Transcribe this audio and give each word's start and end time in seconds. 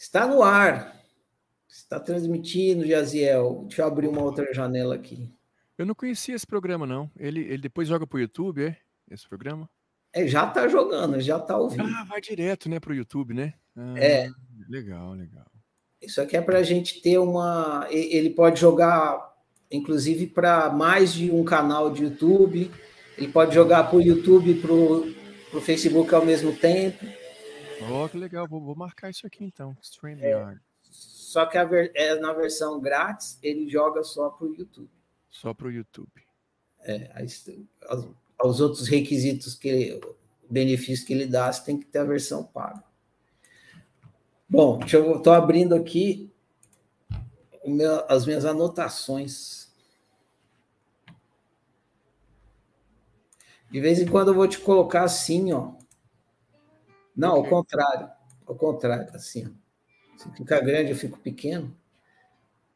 Está 0.00 0.26
no 0.26 0.42
ar. 0.42 0.98
Está 1.68 2.00
transmitindo, 2.00 2.86
Jaziel. 2.86 3.66
Deixa 3.66 3.82
eu 3.82 3.86
abrir 3.86 4.08
uma 4.08 4.22
outra 4.22 4.50
janela 4.54 4.94
aqui. 4.94 5.30
Eu 5.76 5.84
não 5.84 5.94
conhecia 5.94 6.34
esse 6.34 6.46
programa, 6.46 6.86
não. 6.86 7.10
Ele, 7.18 7.40
ele 7.40 7.58
depois 7.58 7.86
joga 7.86 8.06
para 8.06 8.16
o 8.16 8.20
YouTube, 8.20 8.64
é? 8.64 8.78
Esse 9.10 9.28
programa? 9.28 9.68
É, 10.10 10.26
já 10.26 10.48
está 10.48 10.66
jogando, 10.68 11.20
já 11.20 11.36
está 11.36 11.58
ouvindo. 11.58 11.84
Ah, 11.84 12.04
vai 12.04 12.18
direto, 12.18 12.66
né, 12.66 12.80
para 12.80 12.92
o 12.92 12.94
YouTube, 12.94 13.34
né? 13.34 13.52
Ah, 13.76 13.94
é. 13.98 14.30
Legal, 14.70 15.12
legal. 15.12 15.46
Isso 16.00 16.18
aqui 16.22 16.34
é 16.34 16.40
para 16.40 16.60
a 16.60 16.62
gente 16.62 17.02
ter 17.02 17.18
uma. 17.18 17.86
Ele 17.90 18.30
pode 18.30 18.58
jogar, 18.58 19.34
inclusive, 19.70 20.26
para 20.26 20.70
mais 20.70 21.12
de 21.12 21.30
um 21.30 21.44
canal 21.44 21.92
de 21.92 22.04
YouTube. 22.04 22.70
Ele 23.18 23.28
pode 23.28 23.54
jogar 23.54 23.84
para 23.84 23.98
o 23.98 24.02
YouTube 24.02 24.50
e 24.50 24.54
para 24.54 24.72
o 24.72 25.60
Facebook 25.60 26.14
ao 26.14 26.24
mesmo 26.24 26.56
tempo. 26.56 27.19
Oh, 27.88 28.08
que 28.08 28.18
legal. 28.18 28.46
Vou, 28.48 28.60
vou 28.60 28.74
marcar 28.74 29.10
isso 29.10 29.26
aqui 29.26 29.44
então. 29.44 29.76
StreamYard. 29.80 30.56
É. 30.56 30.70
Só 30.90 31.46
que 31.46 31.62
ver, 31.64 31.92
é, 31.94 32.16
na 32.16 32.32
versão 32.32 32.80
grátis, 32.80 33.38
ele 33.42 33.68
joga 33.68 34.02
só 34.02 34.30
para 34.30 34.46
o 34.46 34.54
YouTube. 34.54 34.90
Só 35.28 35.54
para 35.54 35.68
o 35.68 35.70
YouTube. 35.70 36.10
É, 36.82 37.12
aos, 37.88 38.08
aos, 38.38 38.60
outros 38.60 38.88
requisitos 38.88 39.54
que 39.54 40.00
benefícios 40.48 41.06
que 41.06 41.12
ele 41.12 41.26
dá, 41.26 41.52
você 41.52 41.64
tem 41.64 41.78
que 41.78 41.86
ter 41.86 42.00
a 42.00 42.04
versão 42.04 42.42
paga. 42.42 42.82
Bom, 44.48 44.80
eu 44.92 45.18
estou 45.18 45.32
abrindo 45.32 45.74
aqui 45.74 46.30
meu, 47.64 48.04
as 48.08 48.26
minhas 48.26 48.44
anotações. 48.44 49.70
De 53.70 53.80
vez 53.80 54.00
em 54.00 54.06
quando 54.06 54.28
eu 54.28 54.34
vou 54.34 54.48
te 54.48 54.58
colocar 54.58 55.04
assim, 55.04 55.52
ó. 55.52 55.79
Não, 57.16 57.38
okay. 57.38 57.44
ao 57.44 57.48
contrário. 57.48 58.10
Ao 58.46 58.54
contrário, 58.54 59.14
assim. 59.14 59.54
Se 60.16 60.30
fica 60.32 60.60
grande, 60.60 60.90
eu 60.90 60.96
fico 60.96 61.18
pequeno. 61.18 61.76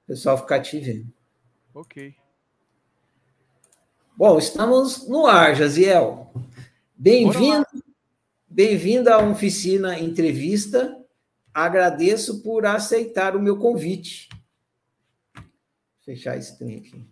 O 0.05 0.06
pessoal 0.06 0.39
fica 0.39 0.61
te 0.61 0.78
vendo. 0.81 1.12
Ok. 1.75 2.14
Bom, 4.17 4.39
estamos 4.39 5.08
no 5.08 5.27
ar, 5.27 5.55
Jaziel. 5.55 6.33
Bem-vindo, 6.97 7.67
bem-vindo 8.48 9.11
à 9.11 9.19
oficina 9.19 9.98
entrevista 9.98 11.05
agradeço 11.55 12.42
por 12.42 12.67
aceitar 12.67 13.36
o 13.36 13.41
meu 13.41 13.56
convite. 13.56 14.28
Vou 15.34 15.45
fechar 16.05 16.36
esse 16.36 16.58
trem 16.58 16.78
aqui. 16.78 17.06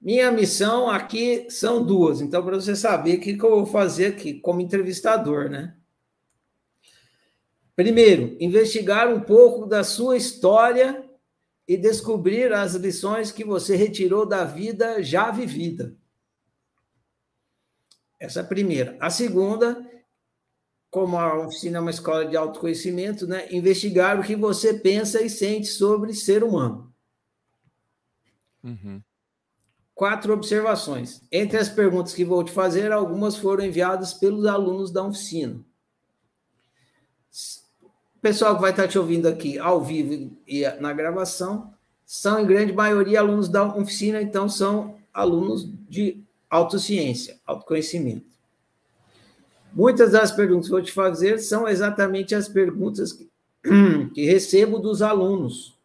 Minha 0.00 0.32
missão 0.32 0.90
aqui 0.90 1.46
são 1.50 1.84
duas, 1.84 2.20
então, 2.20 2.44
para 2.44 2.56
você 2.56 2.74
saber 2.74 3.18
o 3.18 3.20
que, 3.20 3.36
que 3.36 3.44
eu 3.44 3.50
vou 3.50 3.66
fazer 3.66 4.06
aqui 4.06 4.34
como 4.40 4.60
entrevistador, 4.60 5.48
né? 5.48 5.76
Primeiro, 7.78 8.36
investigar 8.40 9.08
um 9.08 9.20
pouco 9.20 9.64
da 9.64 9.84
sua 9.84 10.16
história 10.16 11.08
e 11.64 11.76
descobrir 11.76 12.52
as 12.52 12.74
lições 12.74 13.30
que 13.30 13.44
você 13.44 13.76
retirou 13.76 14.26
da 14.26 14.42
vida 14.42 15.00
já 15.00 15.30
vivida. 15.30 15.96
Essa 18.18 18.40
é 18.40 18.42
a 18.42 18.46
primeira. 18.46 18.96
A 18.98 19.10
segunda 19.10 19.88
como 20.90 21.18
a 21.18 21.46
oficina 21.46 21.78
é 21.78 21.80
uma 21.80 21.92
escola 21.92 22.26
de 22.26 22.36
autoconhecimento, 22.36 23.28
né, 23.28 23.46
investigar 23.52 24.18
o 24.18 24.24
que 24.24 24.34
você 24.34 24.74
pensa 24.74 25.22
e 25.22 25.30
sente 25.30 25.68
sobre 25.68 26.12
ser 26.12 26.42
humano. 26.42 26.92
Uhum. 28.64 29.00
Quatro 29.94 30.32
observações. 30.32 31.22
Entre 31.30 31.56
as 31.56 31.68
perguntas 31.68 32.12
que 32.12 32.24
vou 32.24 32.42
te 32.42 32.50
fazer, 32.50 32.90
algumas 32.90 33.36
foram 33.36 33.64
enviadas 33.64 34.14
pelos 34.14 34.46
alunos 34.46 34.90
da 34.90 35.04
oficina. 35.04 35.64
Pessoal 38.20 38.56
que 38.56 38.62
vai 38.62 38.70
estar 38.70 38.88
te 38.88 38.98
ouvindo 38.98 39.28
aqui 39.28 39.58
ao 39.58 39.82
vivo 39.82 40.36
e 40.46 40.68
na 40.80 40.92
gravação 40.92 41.72
são, 42.04 42.40
em 42.40 42.46
grande 42.46 42.72
maioria, 42.72 43.20
alunos 43.20 43.48
da 43.48 43.64
oficina, 43.76 44.20
então 44.20 44.48
são 44.48 44.96
alunos 45.12 45.68
de 45.88 46.24
autociência, 46.50 47.38
autoconhecimento. 47.46 48.26
Muitas 49.72 50.12
das 50.12 50.32
perguntas 50.32 50.66
que 50.66 50.72
vou 50.72 50.82
te 50.82 50.90
fazer 50.90 51.38
são 51.38 51.68
exatamente 51.68 52.34
as 52.34 52.48
perguntas 52.48 53.12
que, 53.12 53.28
que 54.14 54.24
recebo 54.24 54.78
dos 54.78 55.02
alunos. 55.02 55.78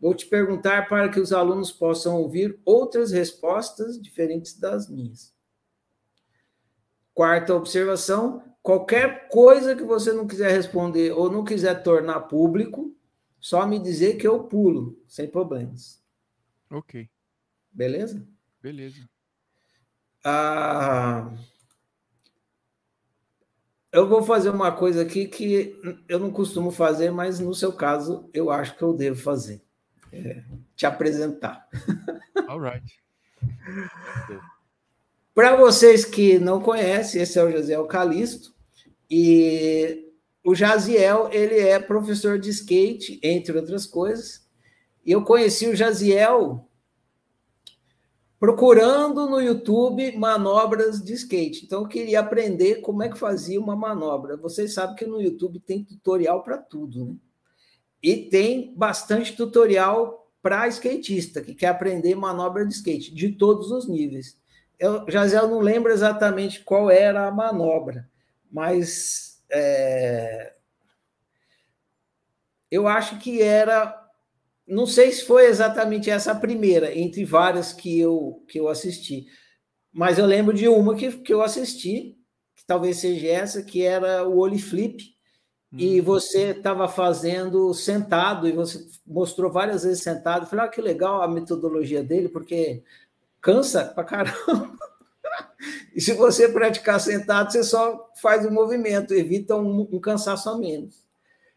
Vou 0.00 0.14
te 0.14 0.26
perguntar 0.26 0.88
para 0.88 1.08
que 1.08 1.20
os 1.20 1.32
alunos 1.32 1.70
possam 1.70 2.16
ouvir 2.16 2.58
outras 2.64 3.12
respostas 3.12 4.00
diferentes 4.00 4.58
das 4.58 4.88
minhas. 4.88 5.32
Quarta 7.14 7.54
observação: 7.54 8.42
qualquer 8.62 9.28
coisa 9.28 9.74
que 9.74 9.82
você 9.82 10.12
não 10.12 10.26
quiser 10.26 10.52
responder 10.52 11.12
ou 11.12 11.30
não 11.30 11.44
quiser 11.44 11.82
tornar 11.82 12.20
público, 12.20 12.94
só 13.40 13.66
me 13.66 13.78
dizer 13.78 14.16
que 14.16 14.26
eu 14.26 14.44
pulo, 14.44 14.96
sem 15.06 15.28
problemas. 15.28 16.00
Ok. 16.70 17.08
Beleza? 17.72 18.26
Beleza. 18.62 19.08
Ah, 20.24 21.32
eu 23.90 24.08
vou 24.08 24.22
fazer 24.22 24.50
uma 24.50 24.70
coisa 24.70 25.02
aqui 25.02 25.26
que 25.26 25.76
eu 26.08 26.18
não 26.20 26.30
costumo 26.30 26.70
fazer, 26.70 27.10
mas 27.10 27.40
no 27.40 27.54
seu 27.54 27.72
caso 27.72 28.30
eu 28.32 28.50
acho 28.50 28.76
que 28.76 28.82
eu 28.82 28.94
devo 28.94 29.20
fazer. 29.20 29.62
É, 30.12 30.44
te 30.76 30.86
apresentar. 30.86 31.68
All 32.46 32.60
right. 32.60 32.84
Para 35.34 35.56
vocês 35.56 36.04
que 36.04 36.38
não 36.38 36.60
conhecem, 36.60 37.22
esse 37.22 37.38
é 37.38 37.44
o 37.44 37.50
Josiel 37.50 37.86
Calisto 37.86 38.54
e 39.10 40.12
o 40.44 40.54
Jaziel, 40.54 41.30
ele 41.32 41.58
é 41.58 41.78
professor 41.78 42.38
de 42.38 42.50
skate, 42.50 43.18
entre 43.22 43.56
outras 43.56 43.86
coisas. 43.86 44.46
E 45.06 45.12
eu 45.12 45.24
conheci 45.24 45.66
o 45.68 45.76
Jaziel 45.76 46.68
procurando 48.38 49.30
no 49.30 49.40
YouTube 49.40 50.16
manobras 50.16 51.00
de 51.00 51.12
skate. 51.12 51.64
Então, 51.64 51.82
eu 51.82 51.88
queria 51.88 52.18
aprender 52.18 52.80
como 52.80 53.02
é 53.02 53.08
que 53.08 53.16
fazia 53.16 53.60
uma 53.60 53.76
manobra. 53.76 54.36
Vocês 54.36 54.74
sabem 54.74 54.96
que 54.96 55.06
no 55.06 55.22
YouTube 55.22 55.60
tem 55.60 55.84
tutorial 55.84 56.42
para 56.42 56.58
tudo, 56.58 57.04
né? 57.04 57.14
E 58.02 58.16
tem 58.16 58.74
bastante 58.76 59.36
tutorial 59.36 60.28
para 60.42 60.66
skatista 60.66 61.40
que 61.40 61.54
quer 61.54 61.68
aprender 61.68 62.16
manobra 62.16 62.66
de 62.66 62.74
skate, 62.74 63.14
de 63.14 63.30
todos 63.30 63.70
os 63.70 63.88
níveis. 63.88 64.41
Eu, 64.82 65.08
Jazel, 65.08 65.46
não 65.46 65.60
lembro 65.60 65.92
exatamente 65.92 66.64
qual 66.64 66.90
era 66.90 67.28
a 67.28 67.30
manobra, 67.30 68.10
mas 68.50 69.40
é, 69.48 70.54
eu 72.68 72.88
acho 72.88 73.16
que 73.20 73.40
era 73.40 73.96
não 74.66 74.84
sei 74.84 75.12
se 75.12 75.24
foi 75.24 75.46
exatamente 75.46 76.10
essa 76.10 76.32
a 76.32 76.34
primeira, 76.34 76.98
entre 76.98 77.24
várias 77.24 77.72
que 77.72 78.00
eu, 78.00 78.44
que 78.48 78.58
eu 78.58 78.68
assisti, 78.68 79.26
mas 79.92 80.18
eu 80.18 80.26
lembro 80.26 80.52
de 80.52 80.66
uma 80.66 80.96
que, 80.96 81.12
que 81.12 81.32
eu 81.32 81.42
assisti, 81.42 82.18
que 82.56 82.66
talvez 82.66 82.96
seja 82.96 83.28
essa, 83.28 83.62
que 83.62 83.84
era 83.84 84.26
o 84.26 84.38
Oli 84.38 84.58
Flip, 84.58 85.00
hum. 85.72 85.78
e 85.78 86.00
você 86.00 86.50
estava 86.50 86.88
fazendo 86.88 87.72
sentado, 87.72 88.48
e 88.48 88.52
você 88.52 88.84
mostrou 89.06 89.52
várias 89.52 89.84
vezes 89.84 90.02
sentado. 90.02 90.42
Eu 90.42 90.48
falei, 90.48 90.64
ah, 90.64 90.68
que 90.68 90.80
legal 90.80 91.22
a 91.22 91.28
metodologia 91.28 92.02
dele, 92.02 92.28
porque 92.28 92.82
cansa 93.42 93.86
pra 93.86 94.04
caramba. 94.04 94.78
e 95.94 96.00
se 96.00 96.14
você 96.14 96.48
praticar 96.48 97.00
sentado, 97.00 97.52
você 97.52 97.64
só 97.64 98.08
faz 98.22 98.46
o 98.46 98.50
movimento, 98.50 99.12
evita 99.12 99.56
um, 99.56 99.88
um 99.92 100.00
cansaço 100.00 100.48
a 100.48 100.56
menos. 100.56 101.04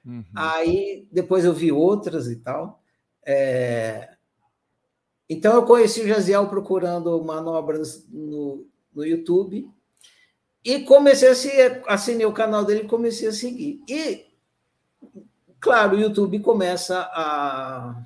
Uhum. 0.03 0.23
Aí 0.35 1.07
depois 1.11 1.45
eu 1.45 1.53
vi 1.53 1.71
outras 1.71 2.27
e 2.27 2.37
tal. 2.37 2.81
É... 3.25 4.09
Então, 5.29 5.55
eu 5.55 5.63
conheci 5.63 6.01
o 6.01 6.07
Jaziel 6.07 6.47
procurando 6.47 7.23
manobras 7.23 8.05
no, 8.09 8.67
no 8.93 9.03
YouTube 9.03 9.67
e 10.63 10.81
comecei 10.81 11.29
a 11.29 11.35
seguir, 11.35 11.83
assinei 11.87 12.25
o 12.27 12.33
canal 12.33 12.63
dele 12.63 12.81
e 12.81 12.87
comecei 12.87 13.27
a 13.27 13.31
seguir. 13.31 13.81
E, 13.89 14.27
claro, 15.59 15.95
o 15.95 15.99
YouTube 15.99 16.39
começa 16.41 16.99
a 17.11 18.05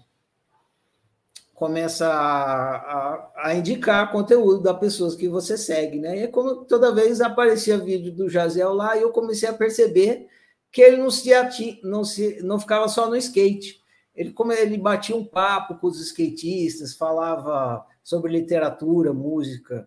começa 1.59 2.07
a, 2.07 2.75
a, 2.77 3.31
a, 3.35 3.53
indicar 3.53 4.09
conteúdo 4.13 4.63
das 4.63 4.79
pessoas 4.79 5.13
que 5.13 5.27
você 5.27 5.57
segue, 5.57 5.99
né? 5.99 6.17
E 6.17 6.21
é 6.21 6.27
como 6.27 6.63
toda 6.63 6.95
vez 6.95 7.19
aparecia 7.19 7.77
vídeo 7.77 8.13
do 8.13 8.29
Jaziel 8.29 8.73
lá 8.73 8.95
e 8.95 9.01
eu 9.01 9.11
comecei 9.11 9.49
a 9.49 9.53
perceber 9.53 10.29
que 10.71 10.81
ele 10.81 10.95
não 10.95 11.11
se, 11.11 11.33
ati, 11.33 11.81
não 11.83 12.05
se 12.05 12.41
não 12.43 12.57
ficava 12.57 12.87
só 12.87 13.09
no 13.09 13.15
skate. 13.17 13.81
Ele, 14.15 14.31
como 14.31 14.53
ele 14.53 14.77
batia 14.77 15.13
um 15.13 15.25
papo 15.25 15.75
com 15.75 15.87
os 15.87 15.99
skatistas, 15.99 16.95
falava 16.95 17.85
sobre 18.01 18.31
literatura, 18.31 19.11
música, 19.11 19.85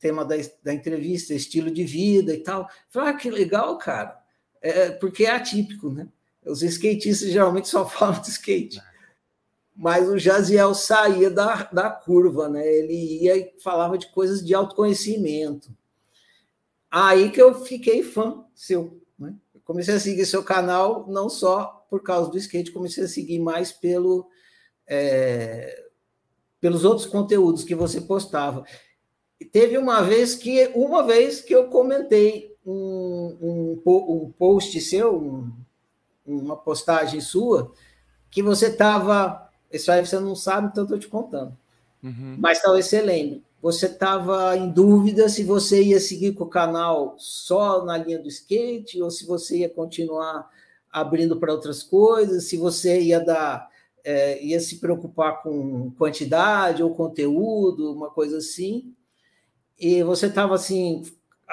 tema 0.00 0.24
da, 0.24 0.34
da 0.64 0.74
entrevista, 0.74 1.34
estilo 1.34 1.70
de 1.70 1.84
vida 1.84 2.34
e 2.34 2.38
tal. 2.38 2.68
Falei, 2.88 3.10
ah, 3.10 3.16
que 3.16 3.30
legal, 3.30 3.78
cara. 3.78 4.18
É, 4.60 4.90
porque 4.90 5.24
é 5.24 5.30
atípico, 5.30 5.88
né? 5.88 6.08
Os 6.44 6.62
skatistas 6.62 7.30
geralmente 7.30 7.68
só 7.68 7.86
falam 7.88 8.20
de 8.20 8.28
skate. 8.30 8.82
Mas 9.76 10.08
o 10.08 10.18
Jaziel 10.18 10.74
saía 10.74 11.30
da, 11.30 11.64
da 11.64 11.90
curva, 11.90 12.48
né? 12.48 12.66
Ele 12.66 13.22
ia 13.22 13.36
e 13.36 13.54
falava 13.62 13.98
de 13.98 14.10
coisas 14.10 14.44
de 14.44 14.54
autoconhecimento. 14.54 15.68
Aí 16.90 17.30
que 17.30 17.40
eu 17.40 17.54
fiquei 17.62 18.02
fã 18.02 18.44
seu. 18.54 19.00
Né? 19.18 19.34
comecei 19.64 19.94
a 19.94 20.00
seguir 20.00 20.24
seu 20.24 20.44
canal 20.44 21.06
não 21.08 21.28
só 21.28 21.84
por 21.90 22.02
causa 22.02 22.30
do 22.30 22.38
skate, 22.38 22.72
comecei 22.72 23.04
a 23.04 23.08
seguir 23.08 23.38
mais 23.38 23.72
pelo 23.72 24.28
é, 24.86 25.84
pelos 26.60 26.84
outros 26.84 27.06
conteúdos 27.06 27.64
que 27.64 27.74
você 27.74 28.00
postava. 28.00 28.64
Teve 29.52 29.76
uma 29.76 30.02
vez 30.02 30.34
que 30.34 30.70
uma 30.74 31.02
vez 31.02 31.40
que 31.40 31.54
eu 31.54 31.68
comentei 31.68 32.56
um, 32.64 33.36
um, 33.40 33.82
um 33.86 34.32
post 34.38 34.80
seu, 34.80 35.16
um, 35.16 35.52
uma 36.24 36.56
postagem 36.56 37.20
sua, 37.20 37.72
que 38.30 38.42
você 38.42 38.66
estava. 38.66 39.45
Isso 39.72 39.90
aí 39.90 40.04
você 40.04 40.18
não 40.18 40.34
sabe, 40.34 40.68
então 40.68 40.84
estou 40.84 40.98
te 40.98 41.08
contando. 41.08 41.56
Uhum. 42.02 42.36
Mas 42.38 42.60
talvez 42.60 42.86
você 42.86 43.00
lembre. 43.00 43.42
Você 43.60 43.86
estava 43.86 44.56
em 44.56 44.70
dúvida 44.70 45.28
se 45.28 45.42
você 45.42 45.82
ia 45.82 45.98
seguir 45.98 46.34
com 46.34 46.44
o 46.44 46.48
canal 46.48 47.16
só 47.18 47.84
na 47.84 47.96
linha 47.96 48.18
do 48.18 48.28
skate 48.28 49.02
ou 49.02 49.10
se 49.10 49.26
você 49.26 49.58
ia 49.58 49.68
continuar 49.68 50.48
abrindo 50.92 51.36
para 51.36 51.52
outras 51.52 51.82
coisas, 51.82 52.44
se 52.44 52.56
você 52.56 53.00
ia 53.00 53.18
dar 53.18 53.68
é, 54.04 54.40
ia 54.40 54.60
se 54.60 54.76
preocupar 54.76 55.42
com 55.42 55.90
quantidade 55.98 56.80
ou 56.80 56.94
conteúdo, 56.94 57.92
uma 57.92 58.08
coisa 58.08 58.38
assim. 58.38 58.94
E 59.76 60.00
você 60.04 60.26
estava 60.26 60.54
assim 60.54 61.02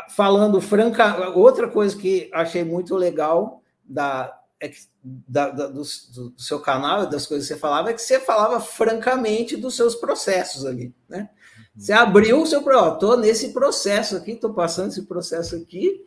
falando 0.10 0.62
franca. 0.62 1.30
Outra 1.32 1.68
coisa 1.68 1.98
que 1.98 2.30
achei 2.32 2.64
muito 2.64 2.96
legal 2.96 3.64
da, 3.84 4.40
é 4.64 4.70
que, 4.70 4.78
da, 5.04 5.50
da 5.50 5.68
do, 5.68 5.82
do, 5.82 6.34
seu 6.38 6.60
canal, 6.60 7.08
das 7.08 7.26
coisas 7.26 7.48
que 7.48 7.54
você 7.54 7.60
falava, 7.60 7.90
é 7.90 7.94
que 7.94 8.02
você 8.02 8.20
falava 8.20 8.60
francamente 8.60 9.58
dos 9.58 9.76
seus 9.76 9.96
processos 9.96 10.66
ali, 10.66 10.94
né? 11.08 11.30
Você 11.76 11.92
abriu 11.92 12.42
o 12.42 12.46
seu 12.46 12.64
ó, 12.66 12.94
estou 12.94 13.18
nesse 13.18 13.52
processo 13.52 14.16
aqui, 14.16 14.32
estou 14.32 14.54
passando 14.54 14.90
esse 14.90 15.04
processo 15.04 15.56
aqui, 15.56 16.06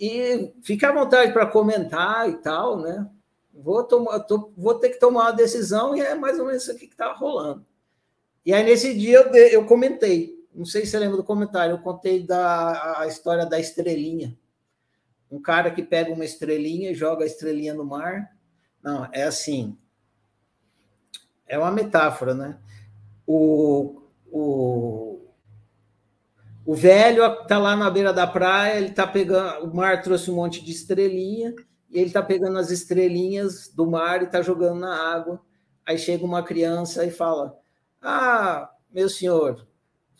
e 0.00 0.52
fica 0.62 0.88
à 0.88 0.92
vontade 0.92 1.32
para 1.32 1.46
comentar 1.46 2.28
e 2.28 2.38
tal, 2.38 2.80
né? 2.80 3.08
vou, 3.52 3.84
tomar, 3.84 4.20
tô, 4.20 4.50
vou 4.56 4.74
ter 4.74 4.90
que 4.90 4.98
tomar 4.98 5.24
uma 5.24 5.32
decisão 5.32 5.94
e 5.96 6.00
é 6.00 6.14
mais 6.14 6.38
ou 6.38 6.46
menos 6.46 6.62
isso 6.62 6.72
aqui 6.72 6.86
que 6.86 6.94
está 6.94 7.12
rolando. 7.12 7.64
E 8.44 8.52
aí, 8.52 8.64
nesse 8.64 8.94
dia, 8.94 9.18
eu, 9.18 9.34
eu 9.34 9.66
comentei, 9.66 10.34
não 10.54 10.64
sei 10.64 10.84
se 10.84 10.90
você 10.90 10.98
lembra 10.98 11.16
do 11.16 11.24
comentário, 11.24 11.74
eu 11.74 11.78
contei 11.78 12.22
da, 12.22 13.00
a 13.00 13.06
história 13.06 13.46
da 13.46 13.60
estrelinha. 13.60 14.36
Um 15.32 15.40
cara 15.40 15.70
que 15.70 15.82
pega 15.82 16.12
uma 16.12 16.26
estrelinha 16.26 16.90
e 16.90 16.94
joga 16.94 17.24
a 17.24 17.26
estrelinha 17.26 17.72
no 17.72 17.86
mar. 17.86 18.36
Não, 18.84 19.08
é 19.12 19.22
assim. 19.22 19.78
É 21.46 21.58
uma 21.58 21.70
metáfora, 21.70 22.34
né? 22.34 22.58
O, 23.26 24.02
o, 24.30 25.26
o 26.66 26.74
velho 26.74 27.24
está 27.24 27.58
lá 27.58 27.74
na 27.74 27.88
beira 27.88 28.12
da 28.12 28.26
praia, 28.26 28.76
ele 28.76 28.88
está 28.88 29.06
pegando. 29.06 29.64
O 29.64 29.74
mar 29.74 30.02
trouxe 30.02 30.30
um 30.30 30.34
monte 30.34 30.62
de 30.62 30.70
estrelinha 30.70 31.54
e 31.90 31.96
ele 31.96 32.08
está 32.08 32.22
pegando 32.22 32.58
as 32.58 32.70
estrelinhas 32.70 33.68
do 33.68 33.90
mar 33.90 34.20
e 34.20 34.26
está 34.26 34.42
jogando 34.42 34.80
na 34.80 34.94
água. 35.14 35.40
Aí 35.86 35.96
chega 35.96 36.26
uma 36.26 36.42
criança 36.42 37.06
e 37.06 37.10
fala: 37.10 37.58
Ah, 38.02 38.70
meu 38.92 39.08
senhor, 39.08 39.66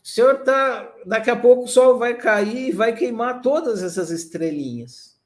o 0.02 0.08
senhor 0.08 0.40
está. 0.40 0.92
Daqui 1.06 1.30
a 1.30 1.36
pouco 1.36 1.64
o 1.64 1.68
sol 1.68 1.98
vai 1.98 2.14
cair 2.14 2.68
e 2.68 2.72
vai 2.72 2.94
queimar 2.94 3.40
todas 3.40 3.82
essas 3.82 4.10
estrelinhas. 4.10 5.18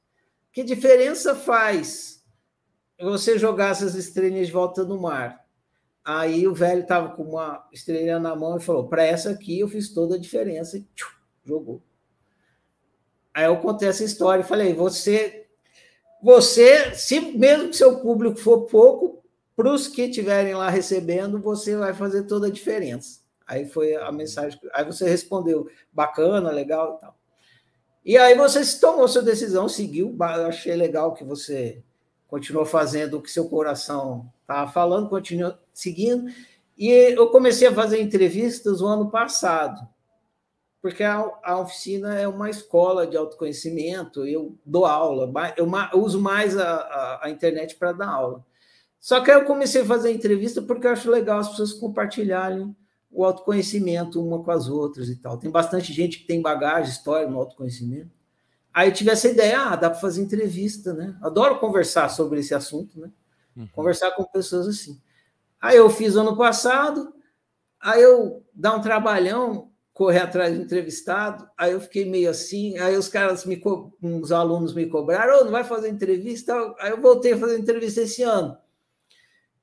Que 0.51 0.63
diferença 0.63 1.35
faz 1.35 2.23
você 2.99 3.37
jogar 3.37 3.71
essas 3.71 3.95
estrelinhas 3.95 4.47
de 4.47 4.53
volta 4.53 4.83
no 4.83 4.99
mar? 4.99 5.45
Aí 6.03 6.47
o 6.47 6.53
velho 6.53 6.81
estava 6.81 7.09
com 7.09 7.23
uma 7.23 7.67
estrelinha 7.73 8.19
na 8.19 8.35
mão 8.35 8.57
e 8.57 8.61
falou: 8.61 8.87
Para 8.87 9.03
essa 9.03 9.31
aqui 9.31 9.59
eu 9.59 9.67
fiz 9.67 9.93
toda 9.93 10.15
a 10.15 10.19
diferença. 10.19 10.77
E 10.77 10.87
tchum, 10.95 11.09
jogou. 11.43 11.81
Aí 13.33 13.45
eu 13.45 13.57
contei 13.57 13.89
essa 13.89 14.03
história 14.03 14.41
e 14.41 14.47
falei: 14.47 14.73
Você 14.73 15.47
você, 16.21 16.95
se 16.95 17.19
mesmo 17.19 17.69
que 17.69 17.77
seu 17.77 17.99
público 17.99 18.37
for 18.37 18.65
pouco, 18.65 19.23
para 19.55 19.71
os 19.71 19.87
que 19.87 20.03
estiverem 20.03 20.53
lá 20.53 20.69
recebendo, 20.69 21.39
você 21.39 21.75
vai 21.75 21.93
fazer 21.93 22.23
toda 22.23 22.47
a 22.47 22.51
diferença. 22.51 23.21
Aí 23.47 23.65
foi 23.65 23.95
a 23.95 24.11
mensagem. 24.11 24.59
Aí 24.73 24.83
você 24.83 25.09
respondeu, 25.09 25.69
bacana, 25.91 26.51
legal 26.51 26.97
e 26.97 27.01
tal. 27.01 27.17
E 28.05 28.17
aí 28.17 28.35
você 28.35 28.61
tomou 28.79 29.07
sua 29.07 29.21
decisão, 29.21 29.69
seguiu. 29.69 30.15
Achei 30.19 30.75
legal 30.75 31.13
que 31.13 31.23
você 31.23 31.81
continuou 32.27 32.65
fazendo 32.65 33.17
o 33.17 33.21
que 33.21 33.31
seu 33.31 33.47
coração 33.49 34.31
estava 34.41 34.69
falando, 34.71 35.09
continuou 35.09 35.53
seguindo. 35.73 36.31
E 36.77 36.89
eu 36.89 37.29
comecei 37.29 37.67
a 37.67 37.73
fazer 37.73 38.01
entrevistas 38.01 38.81
o 38.81 38.85
ano 38.85 39.09
passado 39.09 39.87
porque 40.81 41.03
a, 41.03 41.29
a, 41.43 41.59
oficina 41.59 42.15
é 42.15 42.27
uma 42.27 42.49
escola 42.49 43.05
de 43.05 43.17
autoconhecimento, 43.17 44.25
eu 44.25 44.57
dou 44.65 44.85
aula, 44.85 45.29
eu, 45.57 45.69
eu 45.93 45.99
uso 45.99 46.21
mais 46.21 46.57
a, 46.57 46.75
a, 46.75 47.25
a 47.25 47.29
internet 47.29 47.75
para 47.75 47.91
dar 47.91 48.07
aula. 48.07 48.45
Só 48.99 49.21
que 49.21 49.29
aí 49.29 49.37
eu 49.37 49.45
comecei 49.45 49.81
a 49.81 49.85
fazer 49.85 50.11
entrevista 50.11 50.61
porque 50.61 50.87
eu 50.87 50.91
acho 50.91 51.09
legal 51.09 51.39
as 51.39 51.49
pessoas 51.49 51.73
compartilharem 51.73 52.75
o 53.11 53.23
autoconhecimento 53.25 54.23
uma 54.23 54.43
com 54.43 54.51
as 54.51 54.67
outras 54.67 55.09
e 55.09 55.15
tal. 55.15 55.37
Tem 55.37 55.49
bastante 55.49 55.93
gente 55.93 56.19
que 56.19 56.27
tem 56.27 56.41
bagagem, 56.41 56.91
história 56.91 57.27
no 57.27 57.39
autoconhecimento. 57.39 58.11
Aí 58.73 58.89
eu 58.89 58.93
tive 58.93 59.09
essa 59.09 59.27
ideia, 59.27 59.59
ah, 59.59 59.75
dá 59.75 59.89
para 59.89 59.99
fazer 59.99 60.21
entrevista, 60.21 60.93
né? 60.93 61.17
Adoro 61.21 61.59
conversar 61.59 62.09
sobre 62.09 62.39
esse 62.39 62.53
assunto, 62.53 62.99
né? 62.99 63.11
Uhum. 63.55 63.67
Conversar 63.73 64.11
com 64.11 64.23
pessoas 64.25 64.67
assim. 64.67 65.01
Aí 65.59 65.77
eu 65.77 65.89
fiz 65.89 66.15
ano 66.15 66.37
passado, 66.37 67.11
aí 67.81 68.01
eu 68.01 68.45
dá 68.53 68.75
um 68.75 68.81
trabalhão, 68.81 69.71
correr 69.93 70.19
atrás 70.19 70.55
do 70.55 70.63
entrevistado, 70.63 71.49
aí 71.57 71.71
eu 71.71 71.81
fiquei 71.81 72.07
meio 72.07 72.29
assim, 72.29 72.77
aí 72.77 72.95
os 72.95 73.07
caras, 73.07 73.45
me 73.45 73.59
os 73.99 74.31
alunos 74.31 74.75
me 74.75 74.85
cobraram, 74.85 75.39
oh, 75.39 75.45
não 75.45 75.51
vai 75.51 75.63
fazer 75.63 75.89
entrevista? 75.89 76.53
Aí 76.79 76.91
eu 76.91 77.01
voltei 77.01 77.33
a 77.33 77.37
fazer 77.37 77.57
entrevista 77.57 78.01
esse 78.01 78.21
ano. 78.21 78.55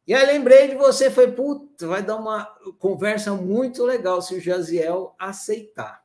E 0.06 0.12
aí 0.12 0.26
lembrei 0.26 0.68
de 0.68 0.74
você, 0.74 1.10
foi, 1.10 1.32
puta, 1.32 1.86
vai 1.86 2.02
dar 2.02 2.16
uma 2.16 2.44
conversa 2.78 3.34
muito 3.34 3.84
legal 3.84 4.20
se 4.20 4.34
o 4.34 4.40
Jaziel 4.40 5.14
aceitar. 5.18 6.04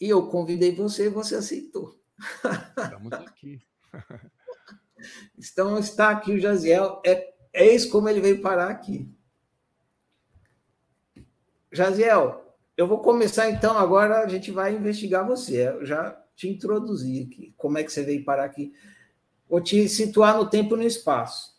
E 0.00 0.08
eu 0.08 0.28
convidei 0.28 0.74
você 0.74 1.06
e 1.06 1.10
você 1.10 1.36
aceitou. 1.36 2.00
Estamos 2.78 3.12
aqui. 3.12 3.60
então 5.36 5.78
está 5.78 6.10
aqui 6.10 6.32
o 6.32 6.40
Jaziel, 6.40 7.02
é, 7.04 7.34
é 7.52 7.74
isso 7.74 7.90
como 7.90 8.08
ele 8.08 8.20
veio 8.20 8.40
parar 8.40 8.70
aqui. 8.70 9.12
Jaziel, 11.72 12.54
eu 12.76 12.86
vou 12.86 13.00
começar 13.00 13.50
então, 13.50 13.76
agora 13.76 14.20
a 14.20 14.28
gente 14.28 14.52
vai 14.52 14.74
investigar 14.74 15.26
você. 15.26 15.68
Eu 15.68 15.84
já 15.84 16.10
te 16.36 16.48
introduzi 16.48 17.22
aqui, 17.22 17.54
como 17.56 17.78
é 17.78 17.82
que 17.82 17.90
você 17.90 18.02
veio 18.02 18.24
parar 18.24 18.44
aqui. 18.44 18.72
Vou 19.48 19.60
te 19.60 19.88
situar 19.88 20.36
no 20.36 20.48
tempo 20.48 20.76
e 20.76 20.78
no 20.78 20.84
espaço. 20.84 21.55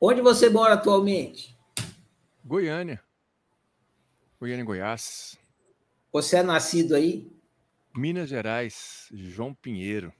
Onde 0.00 0.20
você 0.20 0.48
mora 0.48 0.74
atualmente? 0.74 1.56
Goiânia. 2.44 3.02
Goiânia, 4.40 4.64
Goiás. 4.64 5.38
Você 6.12 6.36
é 6.36 6.42
nascido 6.42 6.94
aí? 6.94 7.30
Minas 7.94 8.28
Gerais, 8.28 9.08
João 9.12 9.52
Pinheiro. 9.54 10.12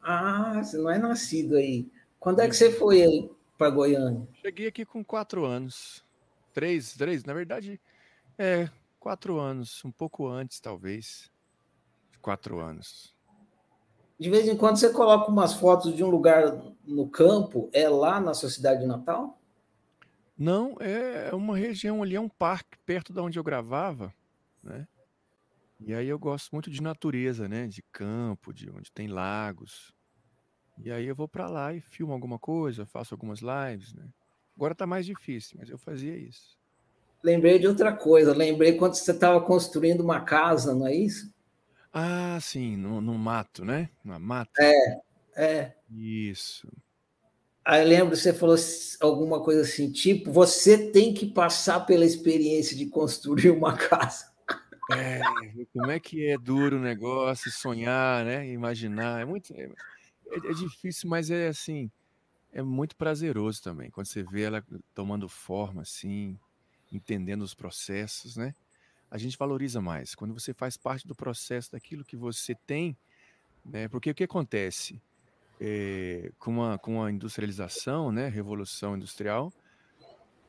Ah, 0.00 0.60
você 0.62 0.76
não 0.76 0.90
é 0.90 0.98
nascido 0.98 1.56
aí. 1.56 1.90
Quando 2.18 2.40
é 2.40 2.48
que 2.48 2.54
você 2.54 2.70
foi 2.72 3.02
aí 3.02 3.30
para 3.56 3.70
Goiânia? 3.70 4.26
Cheguei 4.42 4.66
aqui 4.66 4.84
com 4.84 5.04
quatro 5.04 5.44
anos 5.44 6.04
três, 6.58 6.94
três, 6.94 7.22
na 7.22 7.32
verdade, 7.32 7.80
é 8.36 8.68
quatro 8.98 9.38
anos, 9.38 9.84
um 9.84 9.92
pouco 9.92 10.26
antes, 10.26 10.58
talvez. 10.58 11.30
Quatro 12.20 12.58
anos. 12.58 13.14
De 14.18 14.28
vez 14.28 14.48
em 14.48 14.56
quando 14.56 14.76
você 14.76 14.92
coloca 14.92 15.30
umas 15.30 15.54
fotos 15.54 15.94
de 15.94 16.02
um 16.02 16.10
lugar 16.10 16.60
no 16.84 17.08
campo, 17.08 17.70
é 17.72 17.88
lá 17.88 18.20
na 18.20 18.34
sua 18.34 18.50
cidade 18.50 18.84
natal? 18.84 19.40
Não, 20.36 20.76
é 20.80 21.34
uma 21.34 21.56
região 21.56 22.02
ali, 22.02 22.16
é 22.16 22.20
um 22.20 22.28
parque 22.28 22.78
perto 22.84 23.12
de 23.12 23.20
onde 23.20 23.38
eu 23.38 23.44
gravava, 23.44 24.12
né? 24.62 24.86
E 25.80 25.94
aí 25.94 26.08
eu 26.08 26.18
gosto 26.18 26.50
muito 26.52 26.70
de 26.70 26.82
natureza, 26.82 27.48
né? 27.48 27.66
De 27.68 27.82
campo, 27.92 28.52
de 28.52 28.68
onde 28.70 28.90
tem 28.90 29.06
lagos. 29.06 29.92
E 30.76 30.90
aí 30.90 31.06
eu 31.06 31.14
vou 31.14 31.28
para 31.28 31.48
lá 31.48 31.72
e 31.72 31.80
filmo 31.80 32.12
alguma 32.12 32.38
coisa, 32.38 32.86
faço 32.86 33.14
algumas 33.14 33.40
lives, 33.40 33.92
né? 33.94 34.08
Agora 34.56 34.72
está 34.72 34.86
mais 34.86 35.06
difícil, 35.06 35.56
mas 35.58 35.70
eu 35.70 35.78
fazia 35.78 36.16
isso. 36.16 36.58
Lembrei 37.22 37.58
de 37.58 37.66
outra 37.66 37.92
coisa. 37.92 38.34
Lembrei 38.34 38.76
quando 38.76 38.94
você 38.94 39.12
estava 39.12 39.40
construindo 39.40 40.00
uma 40.00 40.20
casa, 40.20 40.74
não 40.74 40.86
é 40.86 40.94
isso? 40.94 41.32
Ah, 41.92 42.38
sim, 42.40 42.76
no, 42.76 43.00
no 43.00 43.14
mato, 43.18 43.64
né? 43.64 43.88
Na 44.04 44.18
mata. 44.18 44.50
É, 44.60 45.00
é. 45.36 45.74
Isso. 45.90 46.68
Aí 47.64 47.84
lembro 47.84 48.16
você 48.16 48.32
falou 48.32 48.56
alguma 49.00 49.42
coisa 49.42 49.62
assim, 49.62 49.90
tipo, 49.90 50.32
você 50.32 50.90
tem 50.90 51.12
que 51.12 51.26
passar 51.26 51.80
pela 51.80 52.04
experiência 52.04 52.76
de 52.76 52.86
construir 52.86 53.50
uma 53.50 53.76
casa. 53.76 54.32
É, 54.90 55.20
como 55.72 55.90
é 55.90 56.00
que 56.00 56.28
é 56.28 56.38
duro 56.38 56.76
o 56.76 56.80
negócio, 56.80 57.50
sonhar, 57.50 58.24
né? 58.24 58.48
Imaginar. 58.48 59.20
É 59.20 59.24
muito. 59.24 59.52
É, 59.52 59.68
é 60.30 60.54
difícil, 60.54 61.08
mas 61.10 61.30
é 61.30 61.48
assim 61.48 61.90
é 62.52 62.62
muito 62.62 62.96
prazeroso 62.96 63.62
também, 63.62 63.90
quando 63.90 64.06
você 64.06 64.22
vê 64.22 64.42
ela 64.42 64.64
tomando 64.94 65.28
forma 65.28 65.82
assim, 65.82 66.38
entendendo 66.90 67.42
os 67.42 67.54
processos, 67.54 68.36
né? 68.36 68.54
A 69.10 69.18
gente 69.18 69.38
valoriza 69.38 69.80
mais. 69.80 70.14
Quando 70.14 70.34
você 70.34 70.52
faz 70.52 70.76
parte 70.76 71.06
do 71.06 71.14
processo 71.14 71.72
daquilo 71.72 72.04
que 72.04 72.16
você 72.16 72.54
tem, 72.54 72.96
Né? 73.64 73.88
Porque 73.88 74.10
o 74.10 74.14
que 74.14 74.24
acontece? 74.24 75.00
É, 75.60 76.30
com, 76.38 76.62
a, 76.64 76.78
com 76.78 77.02
a 77.02 77.10
industrialização, 77.10 78.12
né, 78.12 78.28
revolução 78.28 78.96
industrial, 78.96 79.52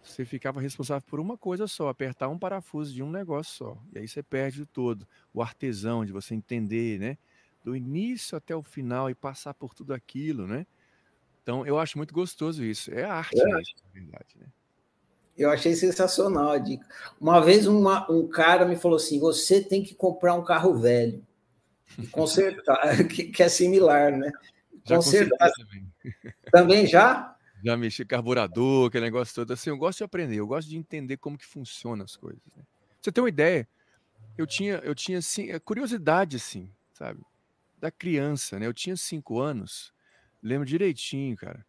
você 0.04 0.24
ficava 0.24 0.62
responsável 0.62 1.06
por 1.08 1.20
uma 1.20 1.38
coisa 1.38 1.68
só, 1.68 1.90
apertar 1.90 2.30
um 2.30 2.38
parafuso 2.38 2.94
de 2.94 3.04
um 3.04 3.10
negócio 3.10 3.54
só. 3.54 3.78
E 3.94 4.00
aí 4.00 4.08
você 4.08 4.24
perde 4.24 4.62
o 4.62 4.66
todo. 4.66 5.08
O 5.34 5.42
artesão 5.42 6.06
de 6.06 6.12
você 6.12 6.34
entender, 6.36 7.00
né? 7.00 7.18
Do 7.64 7.76
início 7.76 8.38
até 8.38 8.56
o 8.56 8.64
final 8.64 9.10
e 9.10 9.16
passar 9.16 9.54
por 9.54 9.74
tudo 9.74 9.94
aquilo, 9.94 10.48
né? 10.48 10.66
Então 11.44 11.66
eu 11.66 11.78
acho 11.78 11.98
muito 11.98 12.14
gostoso 12.14 12.64
isso. 12.64 12.92
É 12.94 13.04
arte, 13.04 13.40
é. 13.40 13.46
na 13.46 13.62
verdade, 13.92 14.38
né? 14.38 14.48
Eu 15.40 15.50
achei 15.50 15.74
sensacional 15.74 16.50
a 16.50 16.58
dica. 16.58 16.86
Uma 17.20 17.40
vez 17.40 17.66
uma, 17.66 18.12
um 18.12 18.28
cara 18.28 18.66
me 18.66 18.76
falou 18.76 18.98
assim: 18.98 19.22
você 19.22 19.64
tem 19.64 19.82
que 19.82 19.96
comprar 19.96 20.34
um 20.34 20.44
carro 20.44 20.78
velho 20.78 21.26
consertar, 22.12 22.78
que, 23.08 23.24
que, 23.24 23.42
é 23.42 23.48
similar, 23.48 24.12
né? 24.12 24.30
Já 24.84 24.98
consertar. 24.98 25.50
Também. 25.54 25.94
também 26.52 26.86
já? 26.86 27.38
Já 27.64 27.78
mexi 27.78 28.04
carburador, 28.04 28.88
aquele 28.88 29.06
negócio 29.06 29.34
todo. 29.34 29.52
Assim, 29.54 29.70
eu 29.70 29.78
gosto 29.78 30.00
de 30.00 30.04
aprender, 30.04 30.36
eu 30.36 30.46
gosto 30.46 30.68
de 30.68 30.78
entender 30.78 31.16
como 31.16 31.38
que 31.38 31.46
funcionam 31.46 32.04
as 32.04 32.18
coisas. 32.18 32.42
Né? 32.56 32.64
Você 33.02 33.10
tem 33.10 33.24
uma 33.24 33.30
ideia? 33.30 33.66
Eu 34.38 34.46
tinha, 34.46 34.76
eu 34.84 34.94
tinha 34.94 35.20
assim, 35.20 35.58
curiosidade, 35.60 36.36
assim, 36.36 36.70
sabe? 36.94 37.22
Da 37.78 37.90
criança, 37.90 38.60
né? 38.60 38.68
Eu 38.68 38.74
tinha 38.74 38.96
cinco 38.98 39.40
anos, 39.40 39.94
lembro 40.44 40.66
direitinho, 40.66 41.36
cara. 41.38 41.66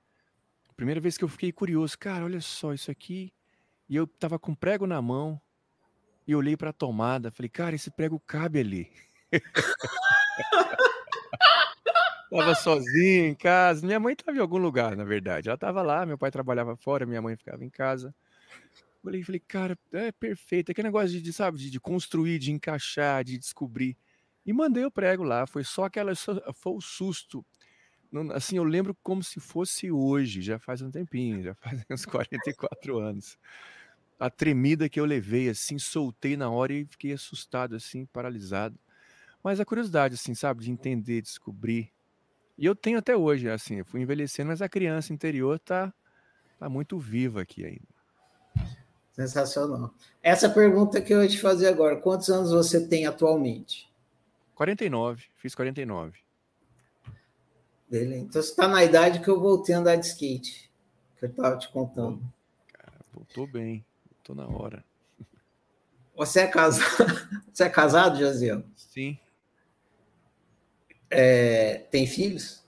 Primeira 0.77 1.01
vez 1.01 1.17
que 1.17 1.23
eu 1.23 1.29
fiquei 1.29 1.53
curioso, 1.53 1.97
cara, 1.97 2.25
olha 2.25 2.41
só 2.41 2.75
isso 2.75 2.91
aqui 2.91 3.33
e 3.91 3.97
eu 3.97 4.07
tava 4.07 4.39
com 4.39 4.55
prego 4.55 4.87
na 4.87 5.03
mão 5.03 5.39
e 6.25 6.33
olhei 6.33 6.57
para 6.57 6.71
a 6.71 6.73
tomada, 6.73 7.33
falei, 7.33 7.49
cara, 7.49 7.75
esse 7.75 7.91
prego 7.91 8.21
cabe 8.21 8.61
ali. 8.61 8.89
tava 12.31 12.55
sozinho 12.55 13.25
em 13.25 13.35
casa. 13.35 13.85
Minha 13.85 13.99
mãe 13.99 14.13
estava 14.13 14.39
em 14.39 14.41
algum 14.41 14.59
lugar, 14.59 14.97
na 14.97 15.03
verdade. 15.03 15.49
Ela 15.49 15.57
estava 15.57 15.83
lá, 15.83 16.07
meu 16.07 16.17
pai 16.17 16.31
trabalhava 16.31 16.77
fora, 16.77 17.05
minha 17.05 17.21
mãe 17.21 17.37
ficava 17.37 17.65
em 17.65 17.69
casa. 17.69 18.15
Olhei 19.03 19.23
e 19.23 19.25
falei, 19.25 19.41
cara, 19.41 19.77
é 19.93 20.13
perfeito. 20.13 20.71
Aquele 20.71 20.87
negócio 20.87 21.09
de, 21.09 21.21
de 21.21 21.33
sabe, 21.33 21.59
de, 21.59 21.69
de, 21.69 21.81
construir, 21.81 22.39
de 22.39 22.53
encaixar, 22.53 23.25
de 23.25 23.39
descobrir. 23.39 23.97
E 24.47 24.53
mandei 24.53 24.85
o 24.85 24.91
prego 24.91 25.25
lá. 25.25 25.49
Foi 25.49 25.65
só 25.65 25.87
aquela. 25.87 26.13
Foi 26.15 26.75
o 26.75 26.81
susto. 26.81 27.45
Assim, 28.35 28.57
eu 28.57 28.65
lembro 28.65 28.97
como 29.03 29.21
se 29.21 29.41
fosse 29.41 29.91
hoje, 29.91 30.43
já 30.43 30.61
faz 30.61 30.81
um 30.81 30.93
tempinho, 30.93 31.43
já 31.43 31.57
faz 31.57 31.85
uns 31.91 32.05
44 32.05 33.01
anos 33.01 33.37
a 34.21 34.29
tremida 34.29 34.87
que 34.87 35.01
eu 35.01 35.07
levei, 35.07 35.49
assim, 35.49 35.79
soltei 35.79 36.37
na 36.37 36.51
hora 36.51 36.75
e 36.75 36.85
fiquei 36.85 37.15
assustado, 37.15 37.75
assim, 37.75 38.05
paralisado. 38.05 38.79
Mas 39.43 39.59
a 39.59 39.65
curiosidade, 39.65 40.15
assim, 40.15 40.35
sabe, 40.35 40.63
de 40.63 40.71
entender, 40.71 41.23
descobrir. 41.23 41.91
E 42.59 42.67
eu 42.67 42.75
tenho 42.75 42.99
até 42.99 43.17
hoje, 43.17 43.49
assim, 43.49 43.77
eu 43.77 43.85
fui 43.87 44.03
envelhecendo, 44.03 44.49
mas 44.49 44.61
a 44.61 44.69
criança 44.69 45.15
interior 45.15 45.59
tá, 45.59 45.91
tá 46.59 46.69
muito 46.69 46.99
viva 46.99 47.41
aqui 47.41 47.65
ainda. 47.65 48.69
Sensacional. 49.13 49.95
Essa 50.23 50.51
pergunta 50.51 51.01
que 51.01 51.15
eu 51.15 51.23
ia 51.23 51.29
te 51.29 51.41
fazer 51.41 51.69
agora, 51.69 51.97
quantos 51.97 52.29
anos 52.29 52.51
você 52.51 52.87
tem 52.87 53.07
atualmente? 53.07 53.91
49, 54.55 55.25
fiz 55.37 55.55
49. 55.55 56.19
Beleza. 57.89 58.23
Então 58.23 58.43
você 58.43 58.51
está 58.51 58.69
na 58.69 58.85
idade 58.85 59.21
que 59.21 59.29
eu 59.29 59.41
voltei 59.41 59.75
a 59.75 59.79
andar 59.79 59.97
de 59.97 60.05
skate, 60.05 60.71
que 61.19 61.25
eu 61.25 61.31
estava 61.31 61.57
te 61.57 61.71
contando. 61.73 62.23
Cara, 62.75 63.01
voltou 63.15 63.47
bem. 63.47 63.83
Tô 64.31 64.35
na 64.37 64.47
hora. 64.47 64.85
Você 66.15 66.43
é 66.43 66.47
casado? 66.47 66.87
Você 67.53 67.65
é 67.65 67.69
casado, 67.69 68.17
Josiel? 68.17 68.63
Sim. 68.77 69.19
É... 71.11 71.79
Tem 71.91 72.07
filhos? 72.07 72.65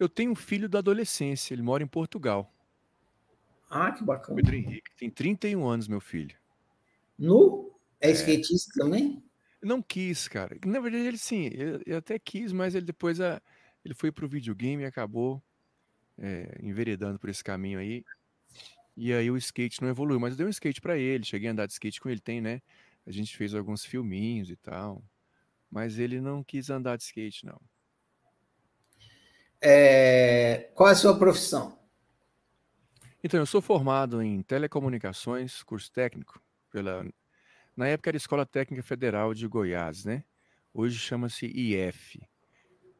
Eu 0.00 0.08
tenho 0.08 0.32
um 0.32 0.34
filho 0.34 0.66
da 0.66 0.78
adolescência, 0.78 1.52
ele 1.52 1.60
mora 1.60 1.82
em 1.82 1.86
Portugal. 1.86 2.50
Ah, 3.68 3.92
que 3.92 4.02
bacana. 4.02 4.36
Pedro 4.36 4.56
Henrique, 4.56 4.90
tem 4.96 5.10
31 5.10 5.68
anos, 5.68 5.88
meu 5.88 6.00
filho. 6.00 6.34
Nu? 7.18 7.70
É, 8.00 8.08
é 8.08 8.12
skatista 8.12 8.72
também? 8.82 9.22
Não 9.60 9.82
quis, 9.82 10.26
cara. 10.26 10.56
Na 10.64 10.80
verdade, 10.80 11.06
ele 11.06 11.18
sim, 11.18 11.50
ele 11.52 11.94
até 11.94 12.18
quis, 12.18 12.50
mas 12.50 12.74
ele 12.74 12.86
depois 12.86 13.20
a, 13.20 13.42
ele 13.84 13.92
foi 13.92 14.10
pro 14.10 14.26
videogame 14.26 14.84
e 14.84 14.86
acabou 14.86 15.42
é, 16.16 16.58
enveredando 16.62 17.18
por 17.18 17.28
esse 17.28 17.44
caminho 17.44 17.78
aí. 17.78 18.02
E 19.00 19.12
aí 19.12 19.30
o 19.30 19.36
skate 19.36 19.80
não 19.80 19.88
evoluiu, 19.88 20.18
mas 20.18 20.32
eu 20.32 20.38
dei 20.38 20.46
um 20.46 20.50
skate 20.50 20.80
para 20.80 20.98
ele, 20.98 21.24
cheguei 21.24 21.48
a 21.48 21.52
andar 21.52 21.66
de 21.66 21.72
skate 21.72 22.00
com 22.00 22.10
ele, 22.10 22.18
tem, 22.18 22.40
né? 22.40 22.60
A 23.06 23.12
gente 23.12 23.36
fez 23.36 23.54
alguns 23.54 23.84
filminhos 23.84 24.50
e 24.50 24.56
tal, 24.56 25.00
mas 25.70 26.00
ele 26.00 26.20
não 26.20 26.42
quis 26.42 26.68
andar 26.68 26.96
de 26.96 27.04
skate, 27.04 27.46
não. 27.46 27.60
É... 29.60 30.72
Qual 30.74 30.88
é 30.88 30.92
a 30.92 30.96
sua 30.96 31.16
profissão? 31.16 31.78
Então, 33.22 33.38
eu 33.38 33.46
sou 33.46 33.62
formado 33.62 34.20
em 34.20 34.42
telecomunicações, 34.42 35.62
curso 35.62 35.92
técnico, 35.92 36.42
pela 36.68 37.06
na 37.76 37.86
época 37.86 38.10
era 38.10 38.16
Escola 38.16 38.44
Técnica 38.44 38.82
Federal 38.82 39.32
de 39.32 39.46
Goiás, 39.46 40.04
né? 40.04 40.24
Hoje 40.74 40.98
chama-se 40.98 41.46
IF. 41.46 42.20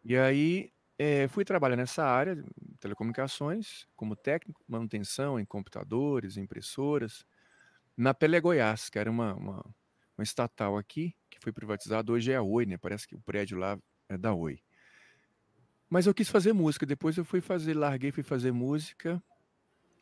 E 0.05 0.17
aí 0.17 0.71
é, 0.99 1.29
fui 1.29 1.45
trabalhar 1.45 1.77
nessa 1.77 2.05
área 2.05 2.45
telecomunicações, 2.81 3.87
como 3.97 4.17
técnico, 4.17 4.63
manutenção 4.67 5.39
em 5.39 5.45
computadores, 5.45 6.37
impressoras, 6.37 7.25
na 7.97 8.13
Pelé 8.13 8.41
Goiás, 8.41 8.89
que 8.89 8.99
era 8.99 9.11
uma, 9.11 9.35
uma, 9.35 9.75
uma 10.17 10.23
estatal 10.23 10.77
aqui, 10.77 11.15
que 11.31 11.39
foi 11.41 11.53
privatizada, 11.53 12.11
hoje 12.13 12.33
é 12.33 12.37
a 12.37 12.43
Oi, 12.43 12.67
né? 12.67 12.77
Parece 12.77 13.07
que 13.07 13.15
o 13.15 13.21
prédio 13.21 13.59
lá 13.59 13.79
é 14.09 14.17
da 14.17 14.35
Oi. 14.35 14.61
Mas 15.89 16.07
eu 16.07 16.15
quis 16.15 16.29
fazer 16.29 16.53
música, 16.53 16.85
depois 16.85 17.17
eu 17.17 17.25
fui 17.25 17.41
fazer, 17.41 17.75
larguei, 17.75 18.13
fui 18.13 18.23
fazer 18.23 18.53
música, 18.53 19.23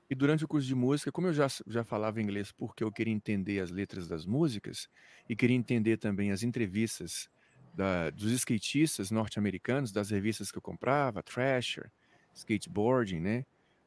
e 0.09 0.15
durante 0.15 0.45
o 0.45 0.49
curso 0.49 0.67
de 0.67 0.75
música, 0.75 1.11
como 1.11 1.29
eu 1.29 1.33
já, 1.33 1.47
já 1.67 1.85
falava 1.85 2.21
inglês 2.21 2.53
porque 2.53 2.85
eu 2.85 2.93
queria 2.93 3.13
entender 3.13 3.61
as 3.61 3.71
letras 3.71 4.07
das 4.07 4.27
músicas, 4.27 4.89
e 5.29 5.37
queria 5.37 5.57
entender 5.57 5.97
também 5.97 6.31
as 6.31 6.43
entrevistas 6.43 7.29
da, 7.77 8.09
dos 8.09 8.33
skatistas 8.33 9.11
norte-americanos, 9.11 9.93
das 9.93 10.11
revistas 10.11 10.51
que 10.51 10.57
eu 10.57 10.63
comprava, 10.63 11.23
Thrasher, 11.23 11.93
Skateboarding, 12.35 13.21
né? 13.21 13.45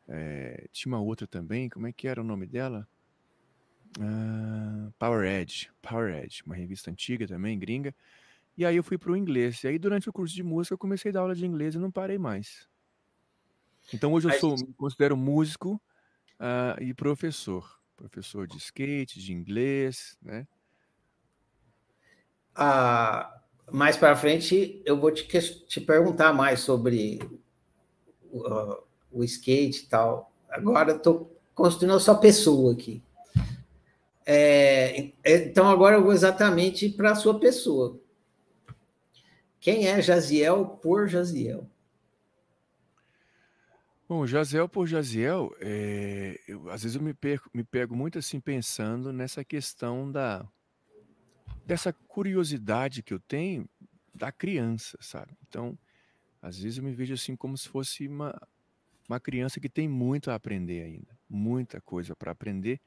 É, 0.07 0.67
tinha 0.71 0.93
uma 0.93 1.01
outra 1.01 1.25
também, 1.25 1.67
como 1.67 1.87
é 1.87 1.91
que 1.91 2.07
era 2.07 2.21
o 2.21 2.23
nome 2.23 2.45
dela? 2.45 2.87
Uh, 3.97 4.91
Power 4.99 5.25
Edge, 5.25 5.71
Power 5.81 6.23
Edge, 6.23 6.43
uma 6.45 6.55
revista 6.55 6.91
antiga 6.91 7.27
também, 7.27 7.57
gringa. 7.57 7.93
E 8.55 8.63
aí 8.63 8.75
eu 8.75 8.83
fui 8.83 8.97
para 8.97 9.11
o 9.11 9.17
inglês. 9.17 9.63
E 9.63 9.67
aí 9.67 9.79
durante 9.79 10.07
o 10.07 10.13
curso 10.13 10.35
de 10.35 10.43
música 10.43 10.75
eu 10.75 10.77
comecei 10.77 11.09
a 11.09 11.13
dar 11.13 11.21
aula 11.21 11.33
de 11.33 11.45
inglês 11.45 11.73
e 11.73 11.79
não 11.79 11.91
parei 11.91 12.19
mais. 12.19 12.69
Então 13.91 14.13
hoje 14.13 14.29
eu 14.29 14.33
sou, 14.39 14.55
me 14.55 14.73
considero 14.73 15.17
músico 15.17 15.81
uh, 16.39 16.81
e 16.81 16.93
professor. 16.93 17.79
Professor 17.95 18.47
de 18.47 18.57
skate, 18.57 19.19
de 19.19 19.33
inglês, 19.33 20.17
né? 20.21 20.47
Ah, 22.55 23.38
mais 23.71 23.97
para 23.97 24.15
frente 24.15 24.81
eu 24.85 24.99
vou 24.99 25.11
te, 25.11 25.25
te 25.67 25.81
perguntar 25.81 26.33
mais 26.33 26.59
sobre 26.61 27.19
uh, 28.31 28.77
o 29.11 29.23
skate 29.23 29.83
e 29.83 29.85
tal. 29.87 30.31
Agora 30.49 30.93
estou 30.93 31.35
construindo 31.53 31.95
a 31.95 31.99
sua 31.99 32.15
pessoa 32.15 32.73
aqui. 32.73 33.01
É, 34.25 35.11
então 35.25 35.67
agora 35.67 35.95
eu 35.95 36.03
vou 36.03 36.13
exatamente 36.13 36.89
para 36.89 37.11
a 37.11 37.15
sua 37.15 37.39
pessoa. 37.39 37.99
Quem 39.59 39.87
é 39.87 40.01
Jaziel 40.01 40.65
por 40.65 41.07
Jaziel? 41.07 41.67
Bom, 44.07 44.25
Jaziel 44.25 44.67
por 44.67 44.87
Jaziel, 44.87 45.51
é, 45.59 46.39
eu, 46.47 46.69
às 46.69 46.81
vezes 46.81 46.95
eu 46.95 47.01
me, 47.01 47.13
perco, 47.13 47.49
me 47.53 47.63
pego 47.63 47.95
muito 47.95 48.17
assim 48.17 48.39
pensando 48.39 49.13
nessa 49.13 49.43
questão 49.43 50.11
da 50.11 50.47
dessa 51.69 51.93
curiosidade 51.93 53.03
que 53.03 53.13
eu 53.13 53.19
tenho 53.19 53.69
da 54.11 54.31
criança, 54.31 54.97
sabe? 54.99 55.37
Então, 55.47 55.77
às 56.41 56.57
vezes 56.57 56.79
eu 56.79 56.83
me 56.83 56.91
vejo 56.91 57.13
assim 57.13 57.35
como 57.35 57.55
se 57.55 57.69
fosse 57.69 58.07
uma, 58.07 58.35
uma 59.07 59.19
criança 59.19 59.59
que 59.59 59.69
tem 59.69 59.87
muito 59.87 60.31
a 60.31 60.35
aprender 60.35 60.81
ainda, 60.81 61.15
muita 61.29 61.79
coisa 61.79 62.15
para 62.15 62.31
aprender. 62.31 62.81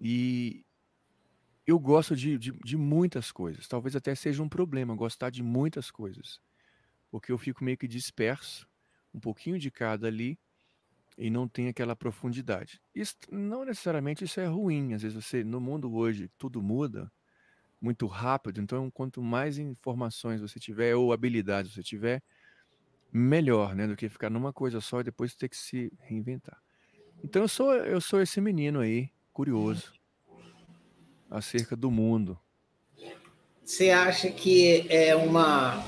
E 0.00 0.64
eu 1.66 1.78
gosto 1.78 2.16
de, 2.16 2.38
de, 2.38 2.52
de, 2.52 2.76
muitas 2.78 3.30
coisas. 3.30 3.68
Talvez 3.68 3.94
até 3.94 4.14
seja 4.14 4.42
um 4.42 4.48
problema 4.48 4.96
gostar 4.96 5.28
de 5.28 5.42
muitas 5.42 5.90
coisas, 5.90 6.40
porque 7.10 7.30
eu 7.30 7.36
fico 7.36 7.62
meio 7.62 7.76
que 7.76 7.86
disperso, 7.86 8.66
um 9.12 9.20
pouquinho 9.20 9.58
de 9.58 9.70
cada 9.70 10.06
ali, 10.06 10.38
e 11.18 11.28
não 11.28 11.46
tem 11.46 11.68
aquela 11.68 11.94
profundidade. 11.94 12.80
Isso, 12.94 13.14
não 13.30 13.62
necessariamente 13.62 14.24
isso 14.24 14.40
é 14.40 14.46
ruim. 14.46 14.94
Às 14.94 15.02
vezes 15.02 15.22
você, 15.22 15.44
no 15.44 15.60
mundo 15.60 15.94
hoje, 15.94 16.30
tudo 16.38 16.62
muda 16.62 17.12
muito 17.80 18.06
rápido. 18.06 18.60
Então, 18.60 18.90
quanto 18.90 19.22
mais 19.22 19.58
informações 19.58 20.40
você 20.40 20.58
tiver 20.60 20.94
ou 20.94 21.12
habilidades 21.12 21.72
você 21.72 21.82
tiver, 21.82 22.22
melhor, 23.12 23.74
né, 23.74 23.86
do 23.86 23.96
que 23.96 24.08
ficar 24.08 24.30
numa 24.30 24.52
coisa 24.52 24.80
só 24.80 25.00
e 25.00 25.04
depois 25.04 25.34
ter 25.34 25.48
que 25.48 25.56
se 25.56 25.92
reinventar. 26.00 26.60
Então 27.22 27.42
eu 27.42 27.48
sou 27.48 27.74
eu 27.74 28.00
sou 28.00 28.22
esse 28.22 28.40
menino 28.40 28.80
aí, 28.80 29.10
curioso 29.32 29.92
acerca 31.30 31.76
do 31.76 31.90
mundo. 31.90 32.38
Você 33.64 33.90
acha 33.90 34.30
que 34.30 34.86
é 34.88 35.14
uma 35.14 35.84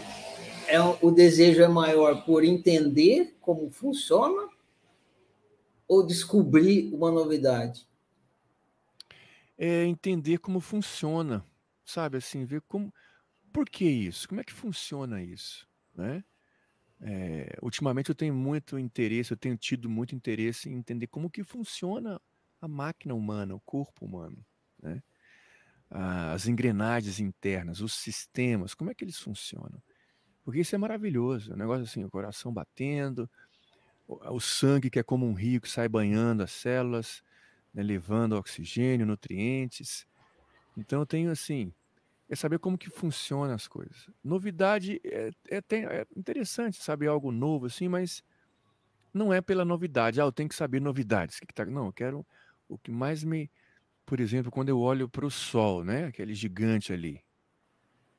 é, 0.69 0.81
o 0.81 1.11
desejo 1.11 1.63
é 1.63 1.69
maior 1.69 2.25
por 2.25 2.45
entender 2.45 3.37
como 3.41 3.71
funciona 3.71 4.49
ou 5.89 6.07
descobrir 6.07 6.93
uma 6.95 7.11
novidade? 7.11 7.87
É 9.59 9.85
entender 9.85 10.39
como 10.39 10.61
funciona, 10.61 11.45
sabe? 11.93 12.17
Assim, 12.19 12.45
ver 12.45 12.63
como. 12.63 12.93
Por 13.53 13.69
que 13.69 13.85
isso? 13.85 14.29
Como 14.29 14.41
é 14.41 14.45
que 14.45 14.53
funciona 14.53 15.23
isso? 15.23 15.69
Né? 15.95 16.25
É, 17.01 17.59
ultimamente 17.61 18.09
eu 18.09 18.15
tenho 18.15 18.33
muito 18.33 18.79
interesse, 18.79 19.33
eu 19.33 19.37
tenho 19.37 19.57
tido 19.57 19.91
muito 19.91 20.15
interesse 20.15 20.71
em 20.71 20.75
entender 20.75 21.09
como 21.09 21.29
que 21.29 21.43
funciona 21.43 22.21
a 22.61 22.69
máquina 22.69 23.13
humana, 23.13 23.55
o 23.55 23.61
corpo 23.61 24.05
humano, 24.07 24.39
né? 24.81 25.03
As 25.91 26.47
engrenagens 26.47 27.21
internas, 27.21 27.81
os 27.81 27.93
sistemas, 27.93 28.73
como 28.73 28.91
é 28.91 28.95
que 28.95 29.05
eles 29.05 29.19
funcionam? 29.19 29.83
Porque 30.43 30.61
isso 30.61 30.75
é 30.75 30.79
maravilhoso, 30.79 31.53
é 31.53 31.55
um 31.55 31.59
negócio 31.59 31.83
assim, 31.83 32.03
o 32.03 32.11
coração 32.11 32.53
batendo, 32.53 33.29
o, 34.09 34.37
o 34.37 34.41
sangue 34.41 34.89
que 34.89 34.99
é 34.99 35.03
como 35.03 35.27
um 35.27 35.35
rio 35.35 35.61
que 35.61 35.69
sai 35.69 35.89
banhando 35.89 36.43
as 36.43 36.53
células, 36.53 37.23
né, 37.75 37.83
levando 37.83 38.33
oxigênio, 38.35 39.05
nutrientes. 39.05 40.07
Então 40.77 41.01
eu 41.01 41.07
tenho 41.07 41.31
assim, 41.31 41.75
é 42.33 42.35
saber 42.35 42.59
como 42.59 42.79
que 42.79 42.89
funciona 42.89 43.55
as 43.55 43.69
coisas. 43.69 44.09
Novidade 44.25 44.99
é, 45.05 45.31
é, 45.51 45.61
tem, 45.61 45.85
é 45.85 46.07
interessante 46.17 46.83
saber 46.83 47.09
algo 47.09 47.31
novo, 47.31 47.67
assim, 47.67 47.89
mas 47.89 48.25
não 49.13 49.31
é 49.35 49.43
pela 49.43 49.67
novidade. 49.67 50.19
Ah, 50.19 50.25
eu 50.25 50.33
tenho 50.33 50.49
que 50.49 50.55
saber 50.55 50.81
novidades. 50.81 51.39
Que 51.39 51.47
que 51.47 51.53
tá... 51.53 51.67
Não, 51.67 51.87
eu 51.87 51.93
quero 51.93 52.27
o 52.71 52.79
que 52.79 52.91
mais 52.91 53.23
me. 53.23 53.51
Por 54.07 54.19
exemplo, 54.19 54.51
quando 54.51 54.71
eu 54.71 54.81
olho 54.81 55.11
para 55.11 55.27
o 55.27 55.31
sol, 55.31 55.85
né? 55.85 56.07
Aquele 56.07 56.33
gigante 56.33 56.91
ali. 56.91 57.23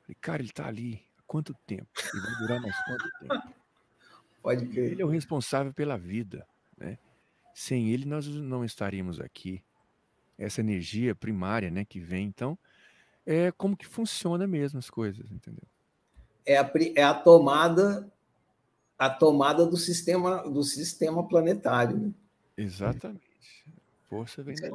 Falei, 0.03 0.17
cara, 0.21 0.41
ele 0.43 0.49
está 0.49 0.67
ali 0.67 1.03
há 1.17 1.23
quanto 1.25 1.55
tempo? 1.65 1.87
E 2.13 2.19
vai 2.19 2.35
durar 2.37 2.61
mais 2.61 2.75
quanto 2.85 3.09
tempo? 3.19 3.55
Pode 4.43 4.67
crer. 4.67 4.91
Ele 4.91 5.01
é 5.01 5.05
o 5.05 5.09
responsável 5.09 5.73
pela 5.73 5.97
vida, 5.97 6.45
né? 6.77 6.99
Sem 7.55 7.89
ele, 7.89 8.05
nós 8.05 8.27
não 8.27 8.63
estaríamos 8.63 9.19
aqui. 9.19 9.63
Essa 10.37 10.61
energia 10.61 11.15
primária, 11.15 11.71
né, 11.71 11.83
que 11.83 11.99
vem. 11.99 12.27
Então, 12.27 12.57
é 13.25 13.51
como 13.51 13.77
que 13.77 13.85
funciona 13.85 14.45
mesmo 14.45 14.79
as 14.79 14.89
coisas, 14.89 15.31
entendeu? 15.31 15.63
É 16.45 16.57
a, 16.57 16.71
é 16.95 17.03
a 17.03 17.13
tomada 17.13 18.11
a 18.97 19.09
tomada 19.09 19.65
do 19.65 19.77
sistema 19.77 20.43
do 20.43 20.63
sistema 20.63 21.27
planetário. 21.27 21.97
Né? 21.97 22.11
Exatamente. 22.57 23.21
Força 24.09 24.43
vem 24.43 24.55
você, 24.55 24.69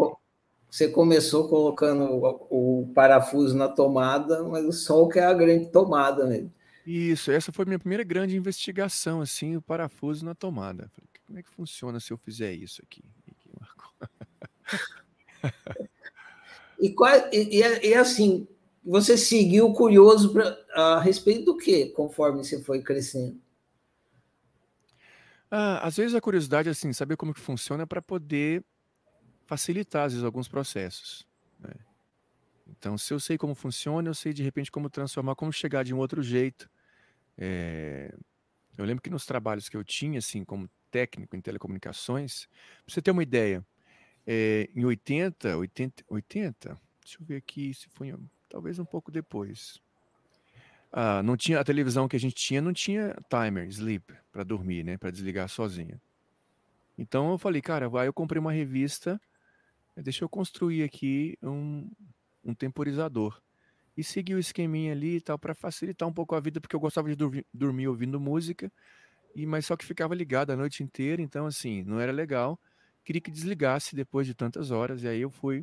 você 0.70 0.88
começou 0.88 1.48
colocando 1.48 2.04
o, 2.04 2.82
o, 2.82 2.92
parafuso 2.94 3.56
na 3.56 3.68
tomada, 3.68 4.42
mas 4.44 4.64
o 4.64 4.72
Sol 4.72 5.08
que 5.08 5.18
é 5.18 5.24
a 5.24 5.32
grande 5.32 5.66
tomada 5.66 6.26
mesmo. 6.26 6.52
Isso, 6.86 7.30
essa 7.30 7.52
foi 7.52 7.66
minha 7.66 7.78
primeira 7.78 8.02
grande 8.02 8.34
investigação, 8.36 9.20
assim, 9.20 9.56
o 9.56 9.62
parafuso 9.62 10.24
na 10.24 10.34
tomada. 10.34 10.90
Falei, 10.94 11.08
como 11.26 11.38
é 11.38 11.42
que 11.42 11.50
funciona 11.50 12.00
se 12.00 12.10
eu 12.10 12.16
fizer 12.16 12.52
isso 12.52 12.82
aqui? 12.82 13.04
E, 16.80 16.94
e, 17.32 17.88
e, 17.88 17.94
assim, 17.94 18.46
você 18.84 19.16
seguiu 19.16 19.72
curioso 19.72 20.32
pra, 20.32 20.56
a 20.72 21.00
respeito 21.00 21.44
do 21.44 21.56
que, 21.56 21.86
conforme 21.86 22.44
você 22.44 22.62
foi 22.62 22.82
crescendo? 22.82 23.40
Ah, 25.50 25.86
às 25.86 25.96
vezes 25.96 26.14
a 26.14 26.20
curiosidade 26.20 26.68
é 26.68 26.72
assim, 26.72 26.92
saber 26.92 27.16
como 27.16 27.34
que 27.34 27.40
funciona 27.40 27.86
para 27.86 28.02
poder 28.02 28.64
facilitar, 29.46 30.04
às 30.06 30.12
vezes, 30.12 30.24
alguns 30.24 30.46
processos. 30.46 31.26
Né? 31.58 31.72
Então, 32.68 32.98
se 32.98 33.12
eu 33.12 33.18
sei 33.18 33.38
como 33.38 33.54
funciona, 33.54 34.08
eu 34.08 34.14
sei 34.14 34.32
de 34.32 34.42
repente 34.42 34.70
como 34.70 34.90
transformar, 34.90 35.34
como 35.34 35.52
chegar 35.52 35.82
de 35.84 35.94
um 35.94 35.98
outro 35.98 36.22
jeito. 36.22 36.70
É... 37.36 38.14
Eu 38.76 38.84
lembro 38.84 39.02
que 39.02 39.10
nos 39.10 39.26
trabalhos 39.26 39.68
que 39.68 39.76
eu 39.76 39.82
tinha, 39.82 40.18
assim, 40.18 40.44
como 40.44 40.70
técnico 40.90 41.34
em 41.34 41.40
telecomunicações, 41.40 42.46
para 42.84 42.94
você 42.94 43.02
ter 43.02 43.10
uma 43.10 43.22
ideia, 43.22 43.64
é, 44.30 44.68
em 44.76 44.84
80, 44.84 45.56
80, 45.56 46.04
80, 46.06 46.78
deixa 47.02 47.18
eu 47.18 47.24
ver 47.24 47.36
aqui 47.36 47.72
se 47.72 47.88
foi 47.88 48.14
talvez 48.46 48.78
um 48.78 48.84
pouco 48.84 49.10
depois. 49.10 49.80
Ah, 50.92 51.22
não 51.22 51.34
tinha 51.34 51.58
a 51.58 51.64
televisão 51.64 52.06
que 52.06 52.14
a 52.14 52.20
gente 52.20 52.34
tinha, 52.34 52.60
não 52.60 52.74
tinha 52.74 53.16
timer, 53.30 53.66
sleep 53.68 54.14
para 54.30 54.44
dormir, 54.44 54.84
né, 54.84 54.98
para 54.98 55.10
desligar 55.10 55.48
sozinha. 55.48 55.98
Então 56.98 57.30
eu 57.30 57.38
falei, 57.38 57.62
cara, 57.62 57.88
vai, 57.88 58.06
eu 58.06 58.12
comprei 58.12 58.38
uma 58.38 58.52
revista, 58.52 59.18
deixa 59.96 60.24
eu 60.24 60.28
construir 60.28 60.82
aqui 60.82 61.38
um, 61.42 61.90
um 62.44 62.52
temporizador 62.52 63.40
e 63.96 64.04
segui 64.04 64.34
o 64.34 64.38
esqueminha 64.38 64.92
ali 64.92 65.16
e 65.16 65.20
tal 65.22 65.38
para 65.38 65.54
facilitar 65.54 66.06
um 66.06 66.12
pouco 66.12 66.34
a 66.34 66.40
vida, 66.40 66.60
porque 66.60 66.76
eu 66.76 66.80
gostava 66.80 67.08
de 67.08 67.16
dormir, 67.16 67.46
dormir 67.52 67.88
ouvindo 67.88 68.20
música 68.20 68.70
e 69.34 69.46
mas 69.46 69.64
só 69.64 69.74
que 69.74 69.86
ficava 69.86 70.14
ligado 70.14 70.50
a 70.50 70.56
noite 70.56 70.82
inteira, 70.82 71.22
então 71.22 71.46
assim 71.46 71.82
não 71.82 71.98
era 71.98 72.12
legal 72.12 72.60
queria 73.08 73.22
que 73.22 73.30
desligasse 73.30 73.96
depois 73.96 74.26
de 74.26 74.34
tantas 74.34 74.70
horas, 74.70 75.02
e 75.02 75.08
aí 75.08 75.22
eu 75.22 75.30
fui 75.30 75.60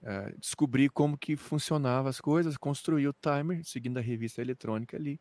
uh, 0.00 0.40
descobrir 0.40 0.88
como 0.88 1.18
que 1.18 1.36
funcionava 1.36 2.08
as 2.08 2.18
coisas, 2.18 2.56
construí 2.56 3.06
o 3.06 3.12
timer, 3.12 3.62
seguindo 3.62 3.98
a 3.98 4.00
revista 4.00 4.40
eletrônica 4.40 4.96
ali, 4.96 5.20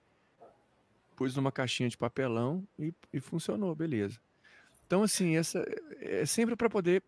pus 1.13 1.35
numa 1.35 1.51
caixinha 1.51 1.89
de 1.89 1.97
papelão 1.97 2.65
e, 2.79 2.93
e 3.11 3.19
funcionou, 3.19 3.75
beleza. 3.75 4.17
Então, 4.87 5.03
assim, 5.03 5.35
essa 5.35 5.61
é 5.99 6.25
sempre 6.25 6.55
para 6.55 6.69
poder 6.69 7.03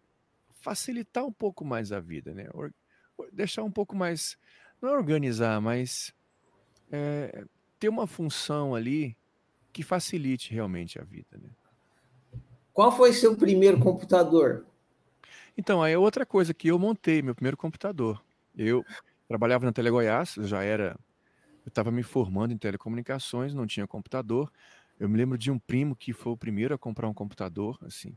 facilitar 0.60 1.24
um 1.24 1.32
pouco 1.32 1.64
mais 1.64 1.94
a 1.94 2.02
vida, 2.02 2.34
né? 2.34 2.50
Or, 2.54 2.74
deixar 3.32 3.64
um 3.64 3.72
pouco 3.72 3.96
mais, 3.96 4.38
não 4.82 4.90
é 4.90 4.98
organizar, 4.98 5.62
mas 5.62 6.14
é, 6.92 7.46
ter 7.80 7.88
uma 7.88 8.06
função 8.06 8.76
ali 8.76 9.16
que 9.72 9.84
facilite 9.84 10.54
realmente 10.54 11.00
a 11.00 11.04
vida, 11.06 11.38
né? 11.38 11.50
Qual 12.78 12.92
foi 12.92 13.12
seu 13.12 13.36
primeiro 13.36 13.80
computador? 13.80 14.64
Então, 15.58 15.82
aí 15.82 15.94
é 15.94 15.98
outra 15.98 16.28
coisa 16.28 16.54
que 16.54 16.68
eu 16.68 16.78
montei, 16.78 17.24
meu 17.24 17.34
primeiro 17.34 17.58
computador. 17.58 18.24
Eu 18.56 18.86
trabalhava 19.28 19.66
na 19.66 19.72
Tele 19.72 19.90
Goiás, 19.90 20.36
já 20.42 20.62
era. 20.62 20.96
Eu 21.66 21.70
estava 21.70 21.90
me 21.90 22.04
formando 22.04 22.54
em 22.54 22.58
telecomunicações, 22.58 23.52
não 23.52 23.66
tinha 23.66 23.88
computador. 23.88 24.52
Eu 25.00 25.10
me 25.10 25.18
lembro 25.18 25.40
de 25.40 25.50
um 25.50 25.58
primo 25.58 25.96
que 25.96 26.14
foi 26.14 26.34
o 26.34 26.38
primeiro 26.38 26.76
a 26.76 26.78
comprar 26.78 27.10
um 27.10 27.16
computador, 27.16 27.80
assim, 27.82 28.16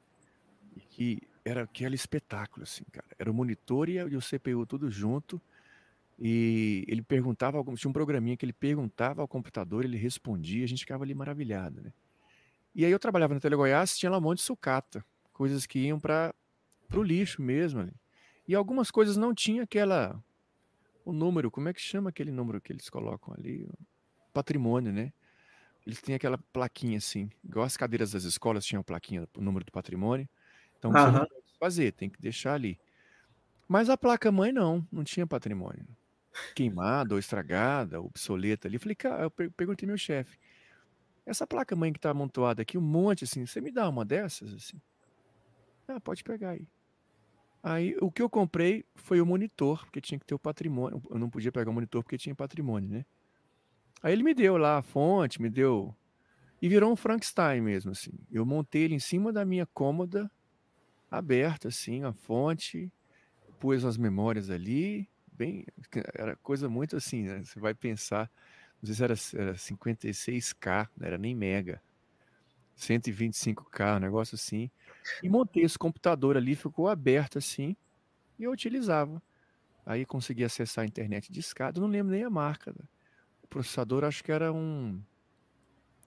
e 0.76 0.80
que 0.80 1.22
era 1.42 1.62
aquele 1.62 1.94
espetáculo, 1.94 2.64
assim, 2.64 2.84
cara. 2.92 3.08
Era 3.18 3.30
o 3.30 3.34
monitor 3.34 3.88
e 3.88 4.14
o 4.14 4.20
CPU 4.20 4.66
tudo 4.66 4.90
junto. 4.90 5.40
E 6.18 6.84
ele 6.86 7.00
perguntava, 7.00 7.64
tinha 7.76 7.88
um 7.88 7.94
programinha 7.94 8.36
que 8.36 8.44
ele 8.44 8.52
perguntava 8.52 9.22
ao 9.22 9.26
computador, 9.26 9.86
ele 9.86 9.96
respondia, 9.96 10.64
a 10.64 10.68
gente 10.68 10.80
ficava 10.80 11.02
ali 11.02 11.14
maravilhado, 11.14 11.80
né? 11.80 11.94
E 12.74 12.84
aí 12.84 12.92
eu 12.92 12.98
trabalhava 12.98 13.34
na 13.34 13.40
Tele 13.40 13.56
Goiás, 13.56 13.96
tinha 13.96 14.10
lá 14.10 14.18
um 14.18 14.20
monte 14.20 14.38
de 14.38 14.44
sucata, 14.44 15.04
coisas 15.32 15.66
que 15.66 15.78
iam 15.78 15.98
para 15.98 16.34
o 16.94 17.02
lixo 17.02 17.42
mesmo. 17.42 17.80
Ali. 17.80 17.94
E 18.46 18.54
algumas 18.54 18.90
coisas 18.90 19.16
não 19.16 19.34
tinha 19.34 19.62
aquela. 19.62 20.22
O 21.04 21.12
número, 21.12 21.50
como 21.50 21.68
é 21.68 21.72
que 21.72 21.80
chama 21.80 22.10
aquele 22.10 22.30
número 22.30 22.60
que 22.60 22.72
eles 22.72 22.88
colocam 22.88 23.34
ali? 23.36 23.68
Patrimônio, 24.32 24.92
né? 24.92 25.12
Eles 25.86 26.00
têm 26.00 26.14
aquela 26.14 26.38
plaquinha 26.52 26.98
assim, 26.98 27.30
igual 27.42 27.64
as 27.64 27.76
cadeiras 27.76 28.12
das 28.12 28.24
escolas 28.24 28.64
tinham 28.64 28.82
plaquinha, 28.82 29.26
o 29.36 29.40
número 29.40 29.64
do 29.64 29.72
patrimônio. 29.72 30.28
Então 30.78 30.92
você 30.92 31.10
não 31.10 31.26
pode 31.26 31.58
fazer, 31.58 31.92
tem 31.92 32.08
que 32.08 32.20
deixar 32.20 32.54
ali. 32.54 32.78
Mas 33.66 33.88
a 33.88 33.96
placa 33.96 34.30
mãe 34.30 34.52
não, 34.52 34.86
não 34.90 35.04
tinha 35.04 35.26
patrimônio. 35.26 35.86
Queimada 36.54 37.14
ou 37.14 37.18
estragada, 37.18 38.00
obsoleta 38.00 38.68
ali. 38.68 38.78
Falei, 38.78 38.94
cara, 38.94 39.22
eu 39.24 39.30
perguntei 39.30 39.86
meu 39.86 39.96
chefe, 39.96 40.38
essa 41.26 41.46
placa 41.46 41.76
mãe 41.76 41.92
que 41.92 41.98
está 41.98 42.10
amontoada 42.10 42.62
aqui, 42.62 42.76
um 42.76 42.82
monte 42.82 43.24
assim, 43.24 43.46
você 43.46 43.60
me 43.60 43.70
dá 43.70 43.88
uma 43.88 44.04
dessas 44.04 44.52
assim? 44.52 44.80
Ah, 45.86 46.00
pode 46.00 46.22
pegar 46.22 46.50
aí. 46.50 46.68
Aí 47.62 47.96
o 48.00 48.10
que 48.10 48.22
eu 48.22 48.30
comprei 48.30 48.84
foi 48.94 49.20
o 49.20 49.26
monitor, 49.26 49.84
porque 49.84 50.00
tinha 50.00 50.18
que 50.18 50.24
ter 50.24 50.34
o 50.34 50.38
patrimônio. 50.38 51.02
Eu 51.10 51.18
não 51.18 51.28
podia 51.28 51.52
pegar 51.52 51.70
o 51.70 51.74
monitor 51.74 52.02
porque 52.02 52.16
tinha 52.16 52.34
patrimônio, 52.34 52.88
né? 52.88 53.04
Aí 54.02 54.12
ele 54.12 54.22
me 54.22 54.32
deu 54.32 54.56
lá 54.56 54.78
a 54.78 54.82
fonte, 54.82 55.42
me 55.42 55.50
deu. 55.50 55.94
E 56.62 56.68
virou 56.68 56.92
um 56.92 56.96
Frankenstein 56.96 57.60
mesmo, 57.60 57.90
assim. 57.90 58.12
Eu 58.30 58.46
montei 58.46 58.82
ele 58.82 58.94
em 58.94 59.00
cima 59.00 59.32
da 59.32 59.44
minha 59.44 59.66
cômoda, 59.66 60.30
aberta, 61.10 61.68
assim, 61.68 62.02
a 62.02 62.12
fonte, 62.12 62.90
pus 63.58 63.84
as 63.84 63.98
memórias 63.98 64.48
ali, 64.48 65.08
bem. 65.30 65.66
Era 66.14 66.36
coisa 66.36 66.68
muito 66.68 66.96
assim, 66.96 67.24
né? 67.24 67.42
Você 67.44 67.60
vai 67.60 67.74
pensar 67.74 68.30
não 68.82 68.86
sei 68.86 68.94
se 68.94 69.04
era, 69.04 69.42
era 69.42 69.54
56K, 69.54 70.88
não 70.96 71.06
era 71.06 71.18
nem 71.18 71.34
mega. 71.34 71.82
125K, 72.78 73.96
um 73.96 74.00
negócio 74.00 74.34
assim. 74.34 74.70
E 75.22 75.28
montei 75.28 75.64
esse 75.64 75.78
computador 75.78 76.36
ali, 76.36 76.56
ficou 76.56 76.88
aberto 76.88 77.38
assim, 77.38 77.76
e 78.38 78.44
eu 78.44 78.50
utilizava. 78.50 79.22
Aí 79.84 80.06
consegui 80.06 80.44
acessar 80.44 80.84
a 80.84 80.86
internet 80.86 81.30
de 81.30 81.40
escada, 81.40 81.80
não 81.80 81.88
lembro 81.88 82.12
nem 82.12 82.24
a 82.24 82.30
marca. 82.30 82.74
O 83.42 83.46
processador 83.46 84.04
acho 84.04 84.24
que 84.24 84.32
era 84.32 84.52
um 84.52 85.02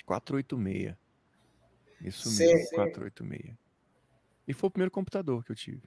486. 0.05 0.95
Isso 2.01 2.29
mesmo, 2.37 2.69
486. 2.71 3.55
E 4.47 4.53
foi 4.53 4.67
o 4.67 4.71
primeiro 4.71 4.91
computador 4.91 5.43
que 5.43 5.51
eu 5.51 5.55
tive. 5.55 5.83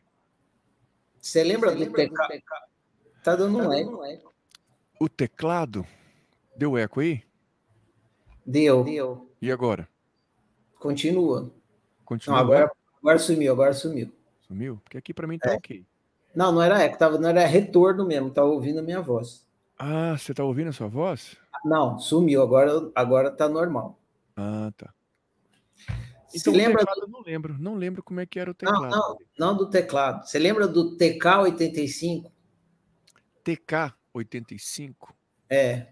Você 1.21 1.43
lembra, 1.43 1.73
do, 1.73 1.79
lembra 1.81 2.07
do 2.07 2.29
teclado? 2.29 2.43
Tá 3.23 3.37
dando 3.37 3.59
tá 3.59 3.69
um 3.69 3.73
eco. 3.73 4.35
O 5.01 5.09
teclado? 5.09 5.87
Deu 6.57 6.77
eco 6.79 7.01
aí? 7.01 7.23
Deu. 8.45 8.85
Deu. 8.85 9.31
E 9.41 9.51
agora? 9.51 9.89
Continua. 10.79 11.51
Continua. 12.05 12.37
Não, 12.39 12.45
agora, 12.45 12.73
agora 13.01 13.19
sumiu, 13.19 13.53
agora 13.53 13.73
sumiu. 13.75 14.13
Sumiu? 14.47 14.81
Porque 14.85 14.97
aqui 14.99 15.13
para 15.13 15.27
mim 15.27 15.39
tá 15.39 15.53
É. 15.53 15.57
ok. 15.57 15.85
Não, 16.35 16.53
não 16.53 16.63
era 16.63 16.83
eco, 16.83 16.99
tava, 16.99 17.19
não 17.19 17.29
era 17.31 17.47
retorno 17.47 18.07
mesmo, 18.07 18.31
tava 18.31 18.49
ouvindo 18.49 18.79
a 18.81 18.83
minha 18.83 19.01
voz. 19.01 19.47
Ah, 19.79 20.17
você 20.17 20.33
tá 20.35 20.45
ouvindo 20.45 20.69
a 20.69 20.73
sua 20.73 20.87
voz? 20.87 21.37
Não, 21.65 21.99
sumiu, 21.99 22.43
agora, 22.43 22.91
agora 22.95 23.31
tá 23.31 23.49
normal. 23.49 23.99
Ah, 24.37 24.71
tá. 24.77 24.93
Você 26.29 26.39
Então, 26.39 26.53
lembra 26.53 26.83
o 26.83 26.87
teclado 26.87 27.01
eu 27.03 27.09
não 27.09 27.21
lembro. 27.23 27.57
Não 27.59 27.75
lembro 27.75 28.03
como 28.03 28.21
é 28.21 28.27
que 28.27 28.39
era 28.39 28.51
o 28.51 28.55
Não, 28.63 28.73
teclado. 28.73 28.91
não, 28.91 29.19
não 29.39 29.57
do 29.57 29.71
teclado. 29.71 30.27
Você 30.27 30.39
lembra 30.39 30.69
do 30.69 30.97
TK85? 30.99 32.31
TK85? 33.45 34.95
É. 35.49 35.87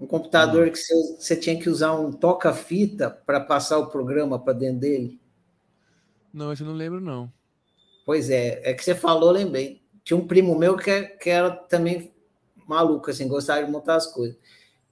Um 0.00 0.06
computador 0.06 0.70
que 0.70 0.78
você, 0.78 0.94
você 1.18 1.36
tinha 1.36 1.60
que 1.60 1.68
usar 1.68 1.92
um 1.92 2.10
toca-fita 2.10 3.10
para 3.10 3.38
passar 3.38 3.78
o 3.78 3.88
programa 3.88 4.38
para 4.38 4.54
dentro 4.54 4.80
dele. 4.80 5.20
Não, 6.32 6.52
eu 6.52 6.56
não 6.64 6.72
lembro, 6.72 7.00
não. 7.00 7.30
Pois 8.06 8.30
é, 8.30 8.60
é 8.64 8.72
que 8.72 8.82
você 8.82 8.94
falou, 8.94 9.30
lembrei. 9.30 9.82
Tinha 10.02 10.16
um 10.16 10.26
primo 10.26 10.58
meu 10.58 10.76
que, 10.76 11.02
que 11.02 11.28
era 11.28 11.50
também 11.50 12.12
maluco, 12.66 13.10
assim, 13.10 13.28
gostava 13.28 13.64
de 13.64 13.70
montar 13.70 13.96
as 13.96 14.06
coisas. 14.06 14.38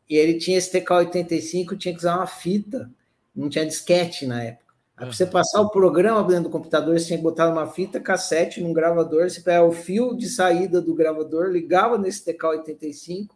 E 0.08 0.16
ele 0.16 0.38
tinha 0.38 0.58
esse 0.58 0.70
TK85, 0.78 1.78
tinha 1.78 1.94
que 1.94 2.00
usar 2.00 2.16
uma 2.16 2.26
fita, 2.26 2.90
não 3.34 3.48
tinha 3.48 3.64
disquete 3.64 4.26
na 4.26 4.42
época. 4.42 4.74
Aí, 4.96 5.06
para 5.06 5.12
você 5.12 5.24
passar 5.24 5.60
o 5.60 5.70
programa 5.70 6.24
dentro 6.24 6.44
do 6.44 6.50
computador, 6.50 6.98
você 6.98 7.06
tinha 7.06 7.18
que 7.18 7.22
botar 7.22 7.48
uma 7.50 7.66
fita 7.68 8.00
cassete 8.00 8.60
num 8.60 8.72
gravador, 8.72 9.30
você 9.30 9.40
pegava 9.40 9.66
o 9.66 9.72
fio 9.72 10.16
de 10.16 10.28
saída 10.28 10.80
do 10.80 10.94
gravador, 10.94 11.48
ligava 11.50 11.96
nesse 11.96 12.24
TK85, 12.24 13.28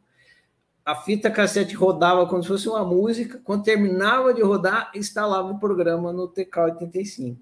a 0.85 0.97
fita 0.97 1.31
cassete 1.31 1.75
rodava 1.75 2.27
como 2.27 2.43
se 2.43 2.49
fosse 2.49 2.69
uma 2.69 2.85
música, 2.85 3.41
quando 3.45 3.65
terminava 3.65 4.35
de 4.35 4.43
rodar, 4.43 4.91
instalava 4.95 5.53
o 5.53 5.59
programa 5.59 6.13
no 6.13 6.29
TK85. 6.29 7.37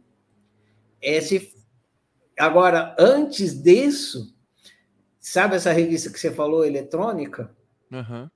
Esse 1.01 1.61
Agora, 2.41 2.97
antes 2.99 3.63
disso, 3.63 4.35
sabe 5.19 5.57
essa 5.57 5.73
revista 5.73 6.11
que 6.11 6.19
você 6.19 6.31
falou, 6.31 6.65
eletrônica? 6.65 7.55
Aham. 7.93 8.31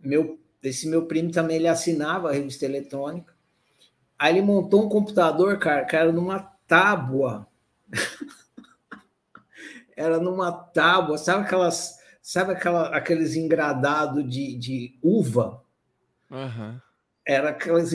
Meu, 0.00 0.40
esse 0.60 0.88
meu 0.88 1.06
primo 1.06 1.30
também 1.30 1.58
ele 1.58 1.68
assinava 1.68 2.28
a 2.28 2.32
revista 2.32 2.64
eletrônica. 2.64 3.32
Aí 4.18 4.34
ele 4.34 4.42
montou 4.42 4.84
um 4.84 4.88
computador, 4.88 5.56
cara, 5.60 5.84
que 5.84 5.94
era 5.94 6.10
numa 6.10 6.40
tábua. 6.66 7.46
era 9.96 10.18
numa 10.18 10.50
tábua, 10.50 11.16
sabe 11.16 11.44
aquelas, 11.44 12.00
sabe 12.24 12.52
aquela, 12.52 12.88
aqueles 12.88 13.36
engradados 13.36 14.26
de, 14.26 14.56
de 14.56 14.98
uva? 15.02 15.62
Aham. 16.32 16.80
Era 17.26 17.50
aquelas, 17.50 17.92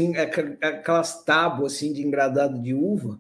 aquelas 0.62 1.24
tábuas 1.24 1.74
assim 1.74 1.92
de 1.92 2.04
engradado 2.04 2.62
de 2.62 2.74
uva 2.74 3.20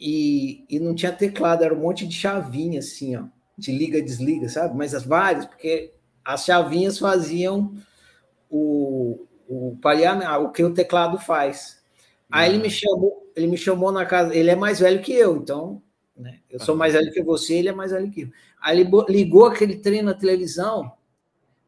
e, 0.00 0.64
e 0.68 0.80
não 0.80 0.94
tinha 0.94 1.12
teclado, 1.12 1.64
era 1.64 1.74
um 1.74 1.80
monte 1.80 2.06
de 2.06 2.14
chavinha 2.14 2.78
assim, 2.78 3.14
ó, 3.16 3.24
de 3.58 3.72
liga 3.72 4.00
desliga, 4.00 4.48
sabe? 4.48 4.74
Mas 4.74 4.94
as 4.94 5.04
várias, 5.04 5.44
porque 5.44 5.92
as 6.24 6.44
chavinhas 6.46 6.98
faziam 6.98 7.74
o, 8.50 9.26
o 9.46 9.76
pareamento, 9.82 10.30
o 10.32 10.50
que 10.50 10.64
o 10.64 10.72
teclado 10.72 11.18
faz. 11.18 11.82
Aí 12.30 12.48
ele 12.48 12.62
me 12.62 12.70
chamou, 12.70 13.30
ele 13.36 13.46
me 13.48 13.56
chamou 13.56 13.92
na 13.92 14.06
casa, 14.06 14.34
ele 14.34 14.50
é 14.50 14.56
mais 14.56 14.80
velho 14.80 15.02
que 15.02 15.12
eu, 15.12 15.36
então, 15.36 15.82
né? 16.18 16.40
Eu 16.50 16.60
sou 16.60 16.76
mais 16.76 16.92
velho 16.94 17.12
que 17.12 17.22
você, 17.22 17.54
ele 17.54 17.68
é 17.68 17.72
mais 17.72 17.92
velho 17.92 18.10
que 18.10 18.22
eu. 18.22 18.28
Aí 18.60 18.84
ligou 19.08 19.46
aquele 19.46 19.76
trem 19.76 20.02
na 20.02 20.14
televisão, 20.14 20.92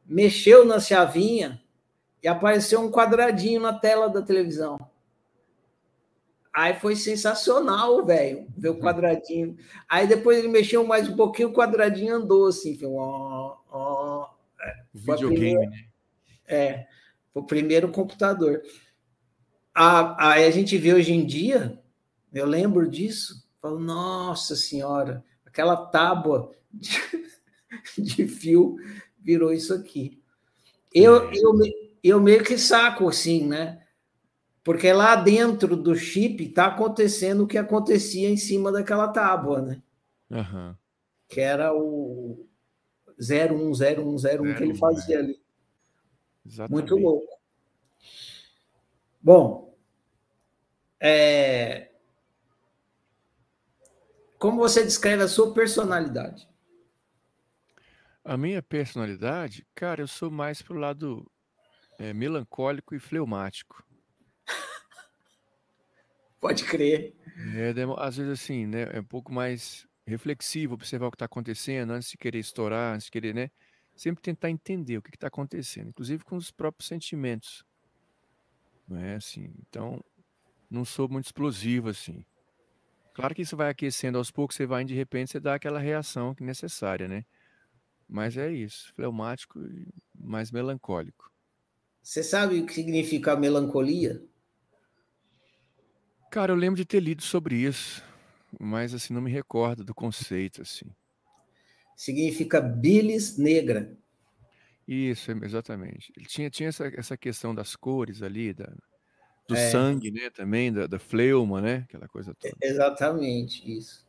mexeu 0.06 0.64
na 0.64 0.80
chavinha 0.80 1.62
e 2.22 2.28
apareceu 2.28 2.80
um 2.80 2.90
quadradinho 2.90 3.60
na 3.60 3.72
tela 3.72 4.08
da 4.08 4.22
televisão. 4.22 4.78
Aí 6.52 6.74
foi 6.74 6.96
sensacional, 6.96 8.04
velho, 8.04 8.46
ver 8.58 8.70
o 8.70 8.78
quadradinho. 8.80 9.56
Aí 9.88 10.06
depois 10.06 10.36
ele 10.38 10.48
mexeu 10.48 10.84
mais 10.84 11.08
um 11.08 11.14
pouquinho, 11.16 11.50
o 11.50 11.52
quadradinho 11.54 12.16
andou 12.16 12.48
assim, 12.48 12.76
foi, 12.76 12.88
ó, 12.88 13.56
ó. 13.70 14.28
A 14.60 14.74
Videogame, 14.92 15.66
né? 15.68 15.84
é, 16.48 16.86
foi 17.32 17.42
o 17.42 17.46
primeiro 17.46 17.90
computador. 17.92 18.62
A- 19.74 20.32
Aí 20.32 20.44
a 20.44 20.50
gente 20.50 20.76
vê 20.76 20.92
hoje 20.92 21.12
em 21.12 21.24
dia, 21.24 21.78
eu 22.32 22.46
lembro 22.46 22.88
disso, 22.88 23.39
falo, 23.61 23.79
nossa 23.79 24.57
senhora, 24.57 25.25
aquela 25.44 25.77
tábua 25.77 26.53
de, 26.73 26.90
de 27.99 28.27
fio 28.27 28.77
virou 29.18 29.53
isso 29.53 29.75
aqui. 29.75 30.20
Eu, 30.92 31.31
É. 31.31 31.33
eu, 31.35 31.53
eu 32.03 32.20
meio 32.20 32.42
que 32.42 32.57
saco 32.59 33.09
assim, 33.09 33.46
né? 33.46 33.85
Porque 34.62 34.92
lá 34.92 35.16
dentro 35.16 35.77
do 35.77 35.94
chip 35.94 36.44
está 36.44 36.66
acontecendo 36.66 37.44
o 37.44 37.46
que 37.46 37.57
acontecia 37.59 38.29
em 38.29 38.37
cima 38.37 38.70
daquela 38.70 39.09
tábua, 39.09 39.62
né? 39.62 39.83
Aham. 40.31 40.77
Que 41.29 41.40
era 41.40 41.73
o 41.75 42.46
010101 43.18 44.55
que 44.55 44.62
ele 44.62 44.73
01, 44.73 44.77
fazia 44.77 45.18
ali. 45.18 45.40
Exatamente. 46.44 46.73
Muito 46.73 46.96
louco. 46.96 47.40
Bom, 49.23 49.77
é, 50.99 51.89
como 54.40 54.59
você 54.59 54.83
descreve 54.83 55.22
a 55.22 55.29
sua 55.29 55.53
personalidade? 55.53 56.48
A 58.24 58.38
minha 58.38 58.62
personalidade, 58.62 59.66
cara, 59.74 60.00
eu 60.00 60.09
sou 60.09 60.31
mais 60.31 60.62
pro 60.62 60.79
lado 60.79 61.31
é, 61.98 62.14
melancólico 62.14 62.94
e 62.94 62.98
fleumático. 62.98 63.85
Pode 66.40 66.64
crer. 66.64 67.14
É, 67.55 67.74
às 67.98 68.16
vezes 68.16 68.33
assim, 68.33 68.66
né, 68.66 68.88
é 68.94 69.00
um 69.00 69.05
pouco 69.05 69.31
mais 69.31 69.87
reflexivo, 70.07 70.72
observar 70.72 71.09
o 71.09 71.11
que 71.11 71.16
está 71.16 71.26
acontecendo 71.26 71.92
antes 71.92 72.11
de 72.11 72.16
querer 72.16 72.38
estourar, 72.38 72.94
antes 72.94 73.05
de 73.05 73.11
querer, 73.11 73.35
né? 73.35 73.50
Sempre 73.94 74.22
tentar 74.22 74.48
entender 74.48 74.96
o 74.96 75.03
que 75.03 75.14
está 75.14 75.26
acontecendo, 75.26 75.90
inclusive 75.90 76.24
com 76.24 76.37
os 76.37 76.50
próprios 76.50 76.88
sentimentos. 76.88 77.62
Não 78.88 78.98
é 78.98 79.16
assim? 79.16 79.53
Então, 79.68 80.03
não 80.70 80.85
sou 80.85 81.11
muito 81.11 81.26
explosivo 81.26 81.90
assim. 81.90 82.24
Claro 83.14 83.35
que 83.35 83.42
isso 83.42 83.57
vai 83.57 83.70
aquecendo 83.70 84.18
aos 84.18 84.31
poucos, 84.31 84.57
você 84.57 84.66
vai, 84.66 84.85
de 84.85 84.94
repente, 84.94 85.31
você 85.31 85.40
dá 85.40 85.55
aquela 85.55 85.79
reação 85.79 86.35
que 86.35 86.42
é 86.42 86.46
necessária, 86.46 87.09
né? 87.09 87.25
Mas 88.09 88.37
é 88.37 88.51
isso, 88.51 88.92
fleumático 88.94 89.61
e 89.61 89.88
mais 90.14 90.51
melancólico. 90.51 91.31
Você 92.03 92.23
sabe 92.23 92.59
o 92.59 92.66
que 92.66 92.73
significa 92.73 93.37
melancolia? 93.37 94.23
Cara, 96.31 96.53
eu 96.53 96.57
lembro 96.57 96.77
de 96.77 96.85
ter 96.85 97.01
lido 97.01 97.23
sobre 97.23 97.57
isso, 97.57 98.03
mas 98.59 98.94
assim, 98.94 99.12
não 99.12 99.20
me 99.20 99.31
recordo 99.31 99.85
do 99.85 99.94
conceito, 99.94 100.62
assim. 100.62 100.87
Significa 101.96 102.61
bilis 102.61 103.37
negra. 103.37 103.96
Isso, 104.87 105.31
exatamente. 105.44 106.12
Ele 106.16 106.27
tinha, 106.27 106.51
tinha 106.51 106.68
essa, 106.68 106.87
essa 106.96 107.16
questão 107.16 107.55
das 107.55 107.77
cores 107.77 108.23
ali, 108.23 108.53
da, 108.55 108.73
do 109.50 109.56
É. 109.56 109.70
sangue, 109.70 110.10
né? 110.10 110.30
Também, 110.30 110.72
da, 110.72 110.86
da 110.86 110.98
fleuma, 110.98 111.60
né? 111.60 111.84
Aquela 111.88 112.08
coisa 112.08 112.34
toda. 112.34 112.54
Exatamente 112.62 113.70
isso. 113.70 114.06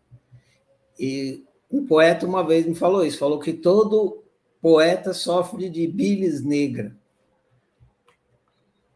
E 1.00 1.44
um 1.70 1.86
poeta 1.86 2.26
uma 2.26 2.46
vez 2.46 2.66
me 2.66 2.76
falou 2.76 3.06
isso, 3.06 3.18
falou 3.18 3.40
que 3.40 3.54
todo 3.54 4.24
poeta 4.62 5.14
sofre 5.14 5.70
de 5.70 5.88
bilis 5.88 6.44
negra. 6.44 6.96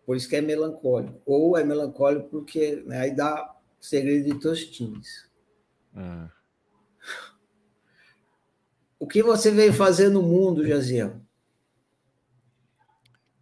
Por 0.06 0.16
isso 0.16 0.30
que 0.30 0.36
é 0.36 0.42
melancólico. 0.42 1.20
Ou 1.26 1.58
é 1.58 1.64
melancólico 1.64 2.30
porque 2.30 2.84
né, 2.86 3.00
aí 3.00 3.16
dá 3.16 3.56
segredo 3.80 4.32
de 4.32 4.40
Tostines. 4.40 5.28
Ah. 5.96 6.30
O 9.00 9.08
que 9.08 9.24
você 9.24 9.50
veio 9.50 9.74
fazer 9.74 10.10
no 10.10 10.22
mundo, 10.22 10.66
Jaziel? 10.66 11.20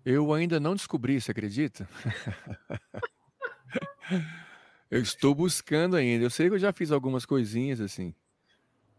Eu 0.05 0.33
ainda 0.33 0.59
não 0.59 0.75
descobri, 0.75 1.19
você 1.19 1.31
acredita? 1.31 1.87
eu 4.91 5.01
estou 5.01 5.33
buscando 5.33 5.95
ainda. 5.95 6.25
Eu 6.25 6.29
sei 6.29 6.49
que 6.49 6.55
eu 6.55 6.59
já 6.59 6.73
fiz 6.73 6.91
algumas 6.91 7.25
coisinhas 7.25 7.79
assim, 7.79 8.13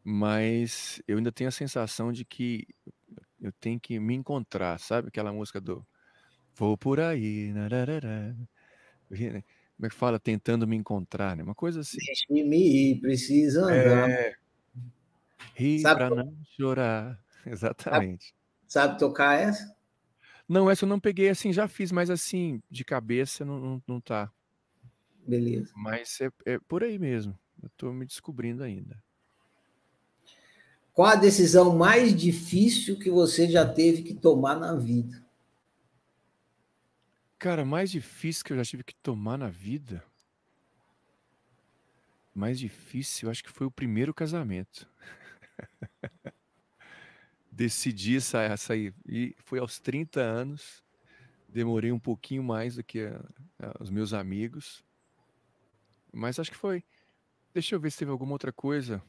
mas 0.03 1.03
eu 1.07 1.19
ainda 1.19 1.33
tenho 1.33 1.49
a 1.49 1.53
sensação 1.53 2.13
de 2.13 2.25
que 2.25 2.67
eu 3.41 3.53
tenho 3.53 3.79
que 3.79 3.99
me 4.01 4.15
encontrar, 4.15 4.79
sabe? 4.81 5.09
Aquela 5.09 5.33
música 5.33 5.61
do 5.61 5.87
Vou 6.57 6.79
por 6.79 7.01
aí, 7.01 7.53
nararara. 7.53 8.37
como 9.09 9.87
é 9.87 9.89
que 9.89 9.95
fala? 9.95 10.21
Tentando 10.21 10.69
me 10.69 10.77
encontrar, 10.77 11.37
né? 11.37 11.43
Uma 11.43 11.55
coisa 11.55 11.81
assim. 11.81 11.99
Deixe-me 11.99 12.93
ir, 12.93 13.01
precisa 13.01 13.65
andar. 13.65 14.09
É. 14.09 14.35
Rir 15.55 15.81
Sabe 15.81 15.97
pra 15.97 16.09
co- 16.09 16.15
não 16.15 16.37
chorar. 16.57 17.21
Exatamente. 17.45 18.33
Sabe 18.69 18.99
tocar 18.99 19.41
essa? 19.41 19.74
Não, 20.49 20.71
essa 20.71 20.85
eu 20.85 20.89
não 20.89 21.01
peguei 21.01 21.29
assim, 21.29 21.53
já 21.53 21.67
fiz, 21.67 21.91
mas 21.91 22.11
assim, 22.11 22.63
de 22.71 22.85
cabeça 22.85 23.45
não, 23.45 23.59
não, 23.59 23.83
não 23.87 24.01
tá. 24.01 24.31
Beleza. 25.27 25.73
Mas 25.75 26.21
é, 26.21 26.31
é 26.45 26.59
por 26.59 26.85
aí 26.85 26.99
mesmo. 26.99 27.39
Eu 27.63 27.71
tô 27.77 27.93
me 27.93 28.05
descobrindo 28.05 28.63
ainda. 28.63 29.03
Qual 30.93 31.09
a 31.09 31.17
decisão 31.17 31.77
mais 31.77 32.15
difícil 32.15 32.99
que 32.99 33.11
você 33.11 33.49
já 33.51 33.67
teve 33.67 34.03
que 34.03 34.15
tomar 34.15 34.61
na 34.61 34.77
vida? 34.77 35.25
Cara, 37.39 37.65
mais 37.65 37.91
difícil 37.91 38.45
que 38.45 38.53
eu 38.53 38.57
já 38.57 38.65
tive 38.65 38.85
que 38.85 38.95
tomar 38.95 39.37
na 39.37 39.49
vida. 39.49 40.05
Mais 42.35 42.59
difícil, 42.59 43.27
eu 43.27 43.31
acho 43.31 43.43
que 43.43 43.51
foi 43.51 43.67
o 43.67 43.71
primeiro 43.71 44.15
casamento. 44.15 44.89
Decidi 47.55 48.21
sair, 48.21 48.59
sair. 48.59 48.95
E 49.07 49.35
foi 49.39 49.61
aos 49.61 49.79
30 49.79 50.21
anos. 50.21 50.83
Demorei 51.49 51.93
um 51.93 52.01
pouquinho 52.01 52.43
mais 52.43 52.75
do 52.75 52.83
que 52.83 53.03
a, 53.03 53.21
a, 53.61 53.83
os 53.83 53.91
meus 53.91 54.13
amigos. 54.13 54.85
Mas 56.13 56.39
acho 56.41 56.51
que 56.51 56.57
foi. 56.57 56.83
Deixa 57.53 57.77
eu 57.77 57.81
ver 57.81 57.93
se 57.93 57.99
teve 57.99 58.11
alguma 58.11 58.33
outra 58.33 58.53
coisa. 58.53 59.01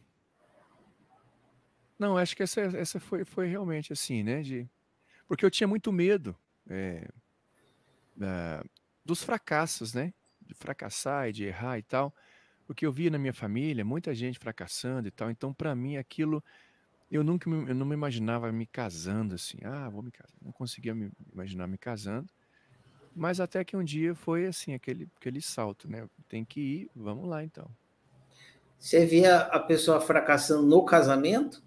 Não, 1.97 2.17
acho 2.17 2.36
que 2.36 2.43
essa, 2.43 2.62
essa 2.62 2.99
foi, 2.99 3.25
foi 3.25 3.47
realmente 3.47 3.91
assim, 3.91 4.21
né? 4.21 4.43
De, 4.43 4.69
porque 5.27 5.43
eu 5.43 5.49
tinha 5.49 5.67
muito 5.67 5.91
medo 5.91 6.38
é, 6.69 7.10
da, 8.15 8.63
dos 9.03 9.23
fracassos, 9.23 9.93
né? 9.93 10.13
De 10.39 10.53
fracassar 10.53 11.29
e 11.29 11.34
de 11.34 11.45
errar 11.45 11.79
e 11.79 11.84
tal. 11.84 12.13
Porque 12.67 12.86
eu 12.86 12.91
via 12.91 13.10
na 13.10 13.17
minha 13.17 13.34
família 13.34 13.84
muita 13.84 14.13
gente 14.13 14.38
fracassando 14.38 15.08
e 15.08 15.12
tal. 15.12 15.31
Então, 15.31 15.51
para 15.51 15.75
mim, 15.75 15.97
aquilo. 15.97 16.43
Eu 17.10 17.24
nunca 17.24 17.50
me, 17.50 17.70
eu 17.70 17.76
não 17.76 17.86
me 17.86 17.94
imaginava 17.94 18.52
me 18.52 18.65
casando 18.65 19.36
assim. 19.36 19.58
Ah, 19.63 19.89
vou 19.89 20.02
me 20.02 20.12
casar. 20.12 20.36
Não 20.41 20.52
conseguia 20.52 20.94
me 20.94 21.12
imaginar 21.32 21.68
me 21.68 21.78
casando. 21.78 22.28
Mas 23.15 23.39
até 23.39 23.63
que 23.63 23.78
um 23.78 23.84
dia 23.84 24.13
foi 24.13 24.46
assim, 24.46 24.74
aquele, 24.74 25.08
aquele 25.15 25.41
salto, 25.41 25.89
né? 25.89 26.08
Tem 26.28 26.44
que 26.44 26.60
ir, 26.60 26.91
vamos 26.94 27.28
lá 27.30 27.44
então. 27.44 27.70
Você 28.78 29.06
via 29.06 29.38
a 29.38 29.60
pessoa 29.60 30.02
fracassando 30.02 30.68
no 30.68 30.84
casamento? 30.84 31.63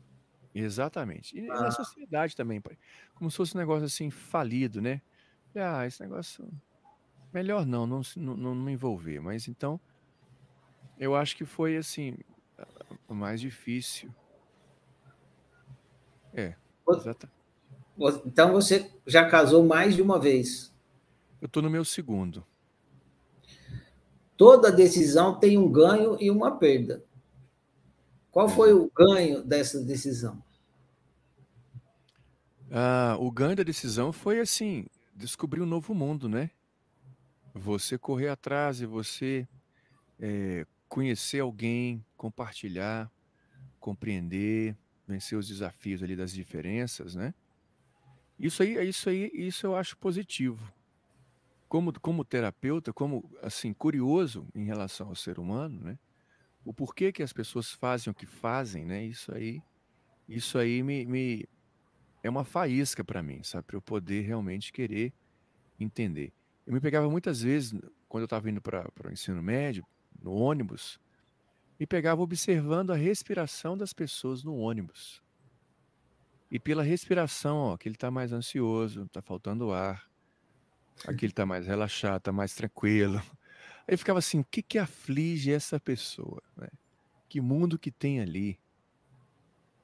Exatamente. 0.54 1.38
E 1.38 1.48
ah. 1.50 1.62
na 1.62 1.70
sociedade 1.70 2.36
também, 2.36 2.60
pai. 2.60 2.76
Como 3.14 3.30
se 3.30 3.36
fosse 3.36 3.56
um 3.56 3.60
negócio 3.60 3.86
assim 3.86 4.10
falido, 4.10 4.82
né? 4.82 5.00
Ah, 5.54 5.86
esse 5.86 6.00
negócio. 6.02 6.48
Melhor 7.32 7.64
não, 7.64 7.86
não, 7.86 8.02
não, 8.16 8.36
não 8.36 8.54
me 8.54 8.72
envolver. 8.72 9.20
Mas 9.20 9.48
então, 9.48 9.80
eu 10.98 11.14
acho 11.14 11.36
que 11.36 11.44
foi 11.44 11.76
assim, 11.76 12.16
o 13.08 13.14
mais 13.14 13.40
difícil. 13.40 14.14
É, 16.34 16.54
exatamente. 16.88 17.38
Então 18.24 18.52
você 18.52 18.90
já 19.06 19.28
casou 19.28 19.64
mais 19.64 19.94
de 19.94 20.02
uma 20.02 20.18
vez? 20.18 20.72
Eu 21.40 21.46
estou 21.46 21.62
no 21.62 21.70
meu 21.70 21.84
segundo. 21.84 22.44
Toda 24.36 24.70
decisão 24.70 25.38
tem 25.38 25.58
um 25.58 25.70
ganho 25.70 26.16
e 26.20 26.30
uma 26.30 26.56
perda. 26.56 27.02
Qual 28.30 28.48
foi 28.48 28.72
o 28.72 28.90
ganho 28.94 29.42
dessa 29.42 29.82
decisão? 29.82 30.40
Ah, 32.70 33.16
o 33.18 33.30
ganho 33.30 33.56
da 33.56 33.62
decisão 33.62 34.12
foi 34.12 34.38
assim, 34.38 34.86
descobrir 35.14 35.60
um 35.60 35.66
novo 35.66 35.94
mundo, 35.94 36.28
né? 36.28 36.50
Você 37.54 37.98
correr 37.98 38.28
atrás 38.28 38.80
e 38.80 38.86
você 38.86 39.48
é, 40.20 40.66
conhecer 40.88 41.40
alguém, 41.40 42.04
compartilhar, 42.16 43.10
compreender, 43.80 44.76
vencer 45.08 45.38
os 45.38 45.48
desafios 45.48 46.02
ali 46.02 46.14
das 46.14 46.32
diferenças, 46.32 47.14
né? 47.14 47.34
Isso 48.38 48.62
aí, 48.62 48.88
isso 48.88 49.08
aí, 49.08 49.30
isso 49.34 49.66
eu 49.66 49.74
acho 49.74 49.96
positivo. 49.96 50.72
Como, 51.68 51.98
como 52.00 52.24
terapeuta, 52.24 52.92
como 52.92 53.28
assim 53.42 53.72
curioso 53.72 54.46
em 54.54 54.64
relação 54.64 55.08
ao 55.08 55.14
ser 55.14 55.38
humano, 55.38 55.80
né? 55.80 55.98
O 56.64 56.72
porquê 56.72 57.10
que 57.10 57.22
as 57.22 57.32
pessoas 57.32 57.72
fazem 57.72 58.10
o 58.10 58.14
que 58.14 58.26
fazem, 58.26 58.84
né? 58.84 59.04
Isso 59.04 59.34
aí, 59.34 59.62
isso 60.28 60.58
aí 60.58 60.82
me, 60.82 61.04
me 61.06 61.48
é 62.22 62.28
uma 62.28 62.44
faísca 62.44 63.02
para 63.02 63.22
mim, 63.22 63.42
sabe? 63.42 63.64
Para 63.64 63.76
eu 63.76 63.82
poder 63.82 64.22
realmente 64.22 64.72
querer 64.72 65.12
entender. 65.80 66.32
Eu 66.66 66.72
me 66.72 66.80
pegava 66.80 67.08
muitas 67.08 67.42
vezes, 67.42 67.72
quando 68.08 68.22
eu 68.22 68.26
estava 68.26 68.48
indo 68.50 68.60
para 68.60 68.90
o 69.04 69.10
ensino 69.10 69.42
médio, 69.42 69.84
no 70.22 70.32
ônibus, 70.32 71.00
me 71.78 71.86
pegava 71.86 72.20
observando 72.20 72.92
a 72.92 72.96
respiração 72.96 73.76
das 73.76 73.92
pessoas 73.92 74.42
no 74.42 74.56
ônibus. 74.56 75.22
E 76.50 76.58
pela 76.58 76.82
respiração, 76.82 77.56
ó, 77.58 77.76
que 77.76 77.88
ele 77.88 77.96
está 77.96 78.10
mais 78.10 78.32
ansioso, 78.32 79.04
está 79.04 79.20
faltando 79.20 79.70
ar, 79.70 80.08
aqui 81.06 81.26
ele 81.26 81.32
está 81.32 81.44
mais 81.44 81.66
relaxado, 81.66 82.18
está 82.18 82.32
mais 82.32 82.54
tranquilo. 82.54 83.18
Aí 83.86 83.94
eu 83.94 83.98
ficava 83.98 84.18
assim, 84.18 84.40
o 84.40 84.44
que 84.44 84.62
que 84.62 84.78
aflige 84.78 85.52
essa 85.52 85.78
pessoa? 85.78 86.42
Né? 86.56 86.68
Que 87.28 87.40
mundo 87.40 87.78
que 87.78 87.90
tem 87.90 88.20
ali? 88.20 88.58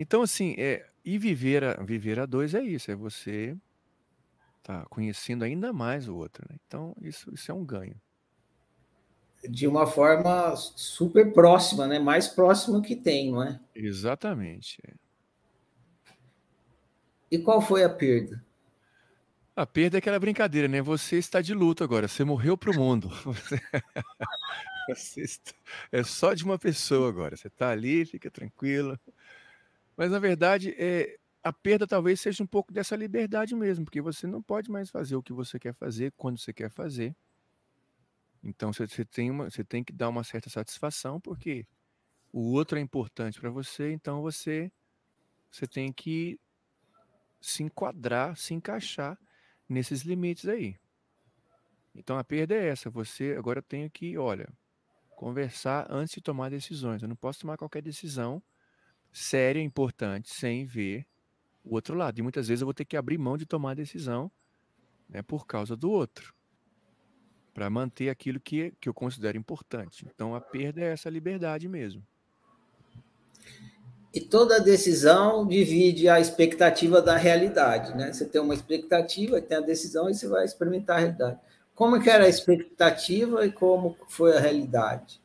Então, 0.00 0.22
assim, 0.22 0.54
é, 0.59 0.88
e 1.04 1.18
viver 1.18 1.62
a, 1.62 1.74
viver 1.83 2.18
a 2.18 2.26
dois 2.26 2.54
é 2.54 2.62
isso, 2.62 2.90
é 2.90 2.96
você 2.96 3.57
tá 4.62 4.85
conhecendo 4.87 5.44
ainda 5.44 5.72
mais 5.72 6.09
o 6.09 6.16
outro, 6.16 6.44
né? 6.50 6.57
Então, 6.66 6.96
isso, 7.00 7.33
isso 7.33 7.50
é 7.50 7.54
um 7.54 7.64
ganho. 7.64 8.00
De 9.48 9.66
uma 9.66 9.87
forma 9.87 10.54
super 10.57 11.33
próxima, 11.33 11.87
né? 11.87 11.98
Mais 11.98 12.28
próxima 12.28 12.80
que 12.80 12.96
tem, 12.96 13.33
não 13.33 13.42
é? 13.42 13.61
Exatamente. 13.74 14.78
É. 14.87 14.94
E 17.30 17.38
qual 17.38 17.61
foi 17.61 17.85
a 17.85 17.88
perda? 17.88 18.44
A 19.57 19.64
perda 19.64 19.96
é 19.96 19.98
aquela 19.98 20.18
brincadeira, 20.18 20.66
né? 20.66 20.83
Você 20.83 21.16
está 21.16 21.40
de 21.40 21.54
luto 21.54 21.85
agora, 21.85 22.09
você 22.09 22.24
morreu 22.24 22.57
para 22.57 22.70
o 22.70 22.74
mundo. 22.74 23.09
Você... 24.88 25.22
está... 25.22 25.52
É 25.90 26.02
só 26.02 26.35
de 26.35 26.44
uma 26.44 26.59
pessoa 26.59 27.09
agora. 27.09 27.37
Você 27.37 27.48
está 27.48 27.70
ali, 27.70 28.04
fica 28.04 28.30
tranquilo. 28.30 28.98
Mas 29.96 30.11
na 30.11 30.18
verdade, 30.18 30.74
é, 30.76 31.16
a 31.42 31.52
perda 31.52 31.87
talvez 31.87 32.20
seja 32.20 32.42
um 32.42 32.46
pouco 32.46 32.72
dessa 32.72 32.96
liberdade 32.96 33.54
mesmo, 33.54 33.85
porque 33.85 34.00
você 34.00 34.26
não 34.26 34.42
pode 34.42 34.70
mais 34.70 34.90
fazer 34.90 35.14
o 35.14 35.22
que 35.22 35.33
você 35.33 35.59
quer 35.59 35.74
fazer 35.74 36.12
quando 36.16 36.38
você 36.38 36.52
quer 36.52 36.70
fazer. 36.70 37.14
Então 38.44 38.72
você, 38.72 39.04
tem, 39.07 39.30
uma, 39.30 39.50
você 39.50 39.64
tem 39.64 39.83
que 39.83 39.92
dar 39.92 40.11
uma 40.11 40.22
certa 40.22 40.50
satisfação, 40.50 41.18
porque 41.18 41.66
o 42.30 42.52
outro 42.52 42.78
é 42.78 42.80
importante 42.80 43.40
para 43.40 43.48
você, 43.48 43.90
então 43.90 44.20
você, 44.20 44.70
você 45.50 45.66
tem 45.66 45.90
que 45.90 46.38
se 47.40 47.62
enquadrar, 47.62 48.37
se 48.37 48.52
encaixar 48.52 49.18
nesses 49.66 50.02
limites 50.02 50.46
aí. 50.46 50.76
Então 51.94 52.18
a 52.18 52.24
perda 52.24 52.54
é 52.54 52.68
essa. 52.68 52.90
Você 52.90 53.35
agora 53.38 53.62
tem 53.62 53.88
que, 53.88 54.18
olha, 54.18 54.52
conversar 55.16 55.87
antes 55.90 56.14
de 56.14 56.20
tomar 56.20 56.50
decisões. 56.50 57.02
Eu 57.02 57.09
não 57.09 57.16
posso 57.16 57.40
tomar 57.40 57.57
qualquer 57.57 57.83
decisão 57.83 58.42
séria, 59.12 59.62
importante, 59.62 60.35
sem 60.35 60.66
ver 60.66 61.07
o 61.62 61.74
outro 61.74 61.94
lado. 61.94 62.18
E 62.18 62.22
muitas 62.22 62.48
vezes 62.48 62.61
eu 62.61 62.66
vou 62.66 62.74
ter 62.74 62.85
que 62.85 62.96
abrir 62.96 63.16
mão 63.16 63.38
de 63.38 63.46
tomar 63.46 63.74
decisão 63.74 64.30
né, 65.09 65.22
por 65.22 65.46
causa 65.46 65.76
do 65.76 65.90
outro, 65.90 66.34
para 67.55 67.71
manter 67.71 68.11
aquilo 68.11 68.40
que, 68.40 68.75
que 68.81 68.88
eu 68.88 68.93
considero 68.93 69.38
importante. 69.38 70.05
Então 70.12 70.35
a 70.35 70.40
perda 70.40 70.81
é 70.81 70.93
essa 70.93 71.09
liberdade 71.09 71.69
mesmo. 71.69 72.03
E 74.12 74.21
toda 74.21 74.61
decisão 74.61 75.47
divide 75.47 76.09
a 76.09 76.21
expectativa 76.21 77.01
da 77.01 77.17
realidade, 77.17 77.97
né? 77.97 78.12
Você 78.12 78.25
tem 78.25 78.40
uma 78.40 78.55
expectativa, 78.55 79.40
tem 79.40 79.57
a 79.57 79.61
decisão 79.61 80.11
e 80.11 80.14
você 80.14 80.29
vai 80.29 80.45
experimentar 80.45 80.97
a 80.97 81.01
realidade. 81.01 81.38
Como 81.75 82.01
que 82.01 82.11
era 82.11 82.25
a 82.25 82.29
expectativa 82.29 83.45
e 83.45 83.51
como 83.51 83.97
foi 84.09 84.37
a 84.37 84.40
realidade? 84.40 85.21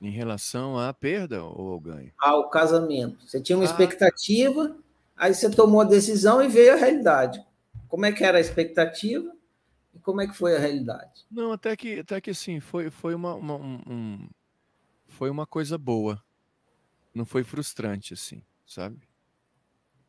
Em 0.00 0.10
relação 0.10 0.78
à 0.78 0.92
perda 0.92 1.44
ou 1.44 1.72
ao 1.72 1.80
ganho? 1.80 2.12
Ao 2.18 2.48
casamento. 2.48 3.24
Você 3.26 3.40
tinha 3.40 3.56
uma 3.56 3.64
ah. 3.64 3.66
expectativa, 3.66 4.76
aí 5.16 5.34
você 5.34 5.50
tomou 5.50 5.80
a 5.80 5.84
decisão 5.84 6.42
e 6.42 6.48
veio 6.48 6.74
a 6.74 6.76
realidade. 6.76 7.44
Como 7.88 8.06
é 8.06 8.12
que 8.12 8.22
era 8.22 8.38
a 8.38 8.40
expectativa 8.40 9.32
e 9.94 9.98
como 9.98 10.20
é 10.20 10.26
que 10.26 10.34
foi 10.34 10.56
a 10.56 10.58
realidade? 10.58 11.26
Não, 11.30 11.52
até 11.52 11.76
que, 11.76 12.00
até 12.00 12.20
que 12.20 12.30
assim, 12.30 12.60
foi, 12.60 12.90
foi 12.90 13.14
uma, 13.14 13.34
uma 13.34 13.56
um, 13.56 14.28
foi 15.06 15.30
uma 15.30 15.46
coisa 15.46 15.76
boa. 15.76 16.22
Não 17.14 17.24
foi 17.24 17.44
frustrante, 17.44 18.14
assim, 18.14 18.42
sabe? 18.66 19.06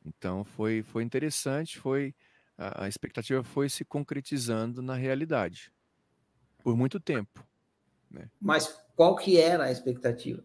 Então 0.06 0.43
foi, 0.43 0.84
foi 0.84 1.04
interessante, 1.04 1.80
foi 1.80 2.15
a, 2.58 2.86
a 2.86 2.88
expectativa 2.88 3.43
foi 3.43 3.69
se 3.69 3.84
concretizando 3.84 4.82
na 4.82 4.96
realidade 4.96 5.72
por 6.63 6.76
muito 6.76 7.00
tempo. 7.00 7.46
Né? 8.10 8.30
Mas 8.39 8.67
qual 8.96 9.15
que 9.15 9.38
era 9.38 9.65
a 9.65 9.72
expectativa? 9.72 10.43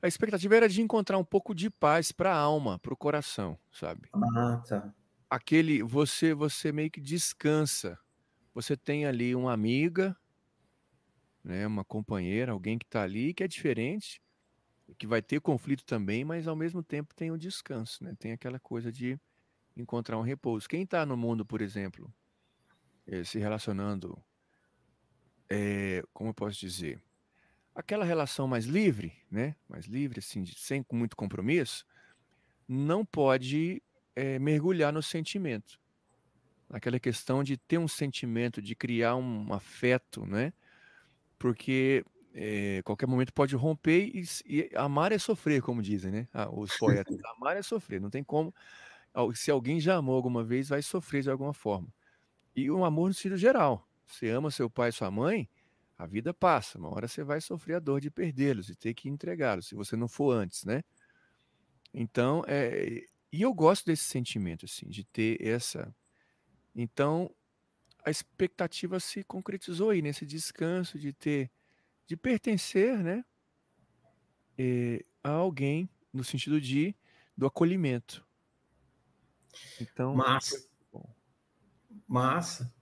A 0.00 0.06
expectativa 0.06 0.54
era 0.54 0.68
de 0.68 0.82
encontrar 0.82 1.18
um 1.18 1.24
pouco 1.24 1.54
de 1.54 1.70
paz 1.70 2.12
para 2.12 2.32
a 2.32 2.36
alma, 2.38 2.78
para 2.78 2.92
o 2.92 2.96
coração, 2.96 3.58
sabe? 3.72 4.08
Ah, 4.12 4.62
tá. 4.68 4.94
Aquele, 5.28 5.82
você, 5.82 6.34
você 6.34 6.70
meio 6.70 6.90
que 6.90 7.00
descansa. 7.00 7.98
Você 8.56 8.74
tem 8.74 9.04
ali 9.04 9.34
uma 9.34 9.52
amiga, 9.52 10.16
né, 11.44 11.66
uma 11.66 11.84
companheira, 11.84 12.52
alguém 12.52 12.78
que 12.78 12.86
está 12.86 13.02
ali 13.02 13.34
que 13.34 13.44
é 13.44 13.46
diferente, 13.46 14.18
que 14.96 15.06
vai 15.06 15.20
ter 15.20 15.42
conflito 15.42 15.84
também, 15.84 16.24
mas 16.24 16.48
ao 16.48 16.56
mesmo 16.56 16.82
tempo 16.82 17.14
tem 17.14 17.30
o 17.30 17.36
descanso, 17.36 18.02
né? 18.02 18.16
Tem 18.18 18.32
aquela 18.32 18.58
coisa 18.58 18.90
de 18.90 19.20
encontrar 19.76 20.16
um 20.16 20.22
repouso. 20.22 20.66
Quem 20.66 20.84
está 20.84 21.04
no 21.04 21.18
mundo, 21.18 21.44
por 21.44 21.60
exemplo, 21.60 22.10
eh, 23.06 23.24
se 23.24 23.38
relacionando 23.38 24.24
é, 25.50 26.02
como 26.14 26.30
eu 26.30 26.34
posso 26.34 26.58
dizer, 26.58 26.98
aquela 27.74 28.06
relação 28.06 28.48
mais 28.48 28.64
livre, 28.64 29.12
né? 29.30 29.54
Mais 29.68 29.84
livre, 29.84 30.20
assim, 30.20 30.42
de, 30.42 30.58
sem 30.58 30.82
muito 30.90 31.14
compromisso, 31.14 31.84
não 32.66 33.04
pode 33.04 33.82
é, 34.14 34.38
mergulhar 34.38 34.94
no 34.94 35.02
sentimento. 35.02 35.78
Naquela 36.68 36.98
questão 36.98 37.42
de 37.42 37.56
ter 37.56 37.78
um 37.78 37.88
sentimento, 37.88 38.60
de 38.60 38.74
criar 38.74 39.16
um 39.16 39.52
afeto, 39.52 40.26
né? 40.26 40.52
Porque 41.38 42.04
é, 42.34 42.82
qualquer 42.82 43.06
momento 43.06 43.32
pode 43.32 43.54
romper 43.56 44.10
e, 44.14 44.24
e, 44.46 44.70
amar 44.74 45.12
é 45.12 45.18
sofrer, 45.18 45.62
como 45.62 45.82
dizem, 45.82 46.12
né? 46.12 46.28
Ah, 46.32 46.48
os 46.50 46.76
poetas. 46.78 47.16
amar 47.36 47.56
é 47.56 47.62
sofrer, 47.62 48.00
não 48.00 48.10
tem 48.10 48.24
como. 48.24 48.54
Se 49.34 49.50
alguém 49.50 49.80
já 49.80 49.96
amou 49.96 50.14
alguma 50.14 50.44
vez, 50.44 50.68
vai 50.68 50.82
sofrer 50.82 51.22
de 51.22 51.30
alguma 51.30 51.54
forma. 51.54 51.88
E 52.54 52.70
o 52.70 52.78
um 52.78 52.84
amor 52.84 53.08
no 53.08 53.14
sentido 53.14 53.36
geral. 53.36 53.88
Você 54.06 54.28
ama 54.28 54.50
seu 54.50 54.70
pai 54.70 54.90
e 54.90 54.92
sua 54.92 55.10
mãe, 55.10 55.48
a 55.98 56.06
vida 56.06 56.32
passa. 56.32 56.78
Uma 56.78 56.94
hora 56.94 57.08
você 57.08 57.24
vai 57.24 57.40
sofrer 57.40 57.74
a 57.74 57.78
dor 57.78 58.00
de 58.00 58.10
perdê-los 58.10 58.68
e 58.68 58.74
ter 58.76 58.94
que 58.94 59.08
entregá-los, 59.08 59.66
se 59.66 59.74
você 59.74 59.96
não 59.96 60.08
for 60.08 60.32
antes, 60.32 60.64
né? 60.64 60.82
Então, 61.92 62.44
é, 62.46 63.04
e 63.32 63.42
eu 63.42 63.52
gosto 63.54 63.86
desse 63.86 64.04
sentimento, 64.04 64.66
assim, 64.66 64.88
de 64.88 65.04
ter 65.04 65.40
essa. 65.40 65.94
Então, 66.76 67.34
a 68.04 68.10
expectativa 68.10 69.00
se 69.00 69.24
concretizou 69.24 69.90
aí 69.90 70.02
nesse 70.02 70.26
descanso 70.26 70.98
de 70.98 71.12
ter, 71.12 71.50
de 72.06 72.16
pertencer, 72.16 72.98
né, 72.98 73.24
é, 74.58 75.02
a 75.24 75.30
alguém 75.30 75.88
no 76.12 76.22
sentido 76.22 76.60
de 76.60 76.94
do 77.36 77.46
acolhimento. 77.46 78.26
Então, 79.80 80.14
massa. 80.14 80.68
Massa. 82.06 82.72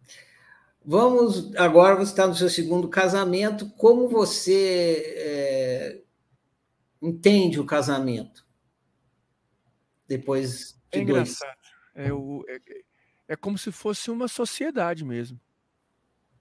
Vamos 0.85 1.55
agora 1.57 1.97
você 1.97 2.11
está 2.13 2.27
no 2.27 2.35
seu 2.35 2.51
segundo 2.51 2.89
casamento. 2.89 3.71
Como 3.71 4.09
você 4.09 5.15
é, 5.17 6.03
entende 7.01 7.59
o 7.59 7.65
casamento? 7.65 8.47
Depois 10.07 10.79
de 10.93 11.01
é 11.01 11.05
dois. 11.05 11.39
É, 11.95 12.13
o, 12.13 12.45
é, 12.49 12.61
é 13.35 13.37
como 13.37 13.59
se 13.59 13.71
fosse 13.71 14.11
uma 14.11 14.27
sociedade 14.29 15.05
mesmo, 15.05 15.39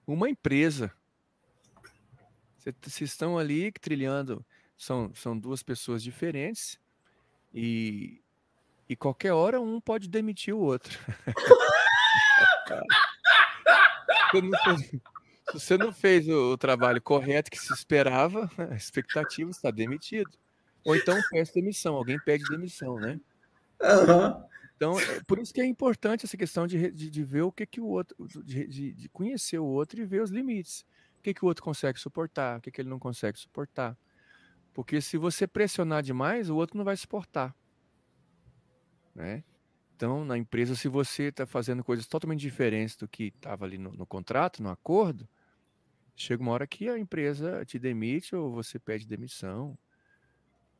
uma 0.06 0.30
empresa. 0.30 0.90
Vocês 2.58 3.10
estão 3.10 3.36
ali 3.36 3.70
trilhando, 3.72 4.42
são, 4.76 5.12
são 5.14 5.38
duas 5.38 5.62
pessoas 5.62 6.02
diferentes 6.02 6.80
e, 7.52 8.22
e 8.88 8.96
qualquer 8.96 9.32
hora 9.32 9.60
um 9.60 9.78
pode 9.80 10.08
demitir 10.08 10.54
o 10.54 10.60
outro. 10.60 10.98
se 15.50 15.52
você 15.52 15.76
não 15.76 15.92
fez 15.92 16.26
o, 16.28 16.56
trabalho 16.56 17.02
correto 17.02 17.50
que 17.50 17.58
se 17.58 17.72
esperava, 17.72 18.48
a 18.56 18.74
expectativa 18.74 19.50
está 19.50 19.70
demitido. 19.70 20.30
Ou 20.84 20.96
então 20.96 21.20
peça 21.30 21.52
demissão, 21.54 21.96
alguém 21.96 22.18
pede 22.20 22.44
demissão, 22.48 23.00
né? 23.00 23.18
Uhum. 23.82 24.53
Então, 24.84 25.00
é 25.00 25.22
por 25.24 25.38
isso 25.38 25.54
que 25.54 25.62
é 25.62 25.64
importante 25.64 26.26
essa 26.26 26.36
questão 26.36 26.66
de, 26.66 26.90
de, 26.90 27.08
de 27.08 27.24
ver 27.24 27.40
o 27.40 27.50
que, 27.50 27.64
que 27.64 27.80
o 27.80 27.86
outro, 27.86 28.14
de, 28.44 28.92
de, 28.92 29.08
conhecer 29.08 29.58
o 29.58 29.64
outro 29.64 29.98
e 29.98 30.04
ver 30.04 30.22
os 30.22 30.30
limites. 30.30 30.84
O 31.18 31.22
que, 31.22 31.32
que 31.32 31.42
o 31.42 31.48
outro 31.48 31.64
consegue 31.64 31.98
suportar, 31.98 32.58
o 32.58 32.60
que, 32.60 32.70
que 32.70 32.82
ele 32.82 32.90
não 32.90 32.98
consegue 32.98 33.38
suportar. 33.38 33.96
Porque 34.74 35.00
se 35.00 35.16
você 35.16 35.46
pressionar 35.46 36.02
demais, 36.02 36.50
o 36.50 36.56
outro 36.56 36.76
não 36.76 36.84
vai 36.84 36.96
suportar. 36.98 37.56
Né? 39.14 39.42
Então, 39.96 40.22
na 40.22 40.36
empresa, 40.36 40.74
se 40.74 40.86
você 40.86 41.24
está 41.24 41.46
fazendo 41.46 41.82
coisas 41.82 42.06
totalmente 42.06 42.40
diferentes 42.40 42.94
do 42.94 43.08
que 43.08 43.28
estava 43.28 43.64
ali 43.64 43.78
no, 43.78 43.90
no, 43.90 44.04
contrato, 44.04 44.62
no 44.62 44.68
acordo, 44.68 45.26
chega 46.14 46.42
uma 46.42 46.52
hora 46.52 46.66
que 46.66 46.90
a 46.90 46.98
empresa 46.98 47.64
te 47.64 47.78
demite 47.78 48.36
ou 48.36 48.52
você 48.52 48.78
pede 48.78 49.06
demissão. 49.06 49.78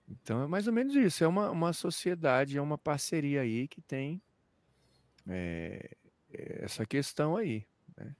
Então, 0.09 0.43
é 0.43 0.47
mais 0.47 0.67
ou 0.67 0.73
menos 0.73 0.95
isso. 0.95 1.25
É 1.25 1.29
uma, 1.29 1.51
uma 1.51 1.73
sociedade, 1.73 2.59
é 2.59 2.63
uma 2.63 2.79
parceria 2.79 3.41
aí 3.41 3.67
que 3.67 3.81
tem 3.81 4.21
é, 5.29 5.97
essa 6.33 6.85
questão 6.85 7.37
aí. 7.37 7.67
Né? 7.97 8.15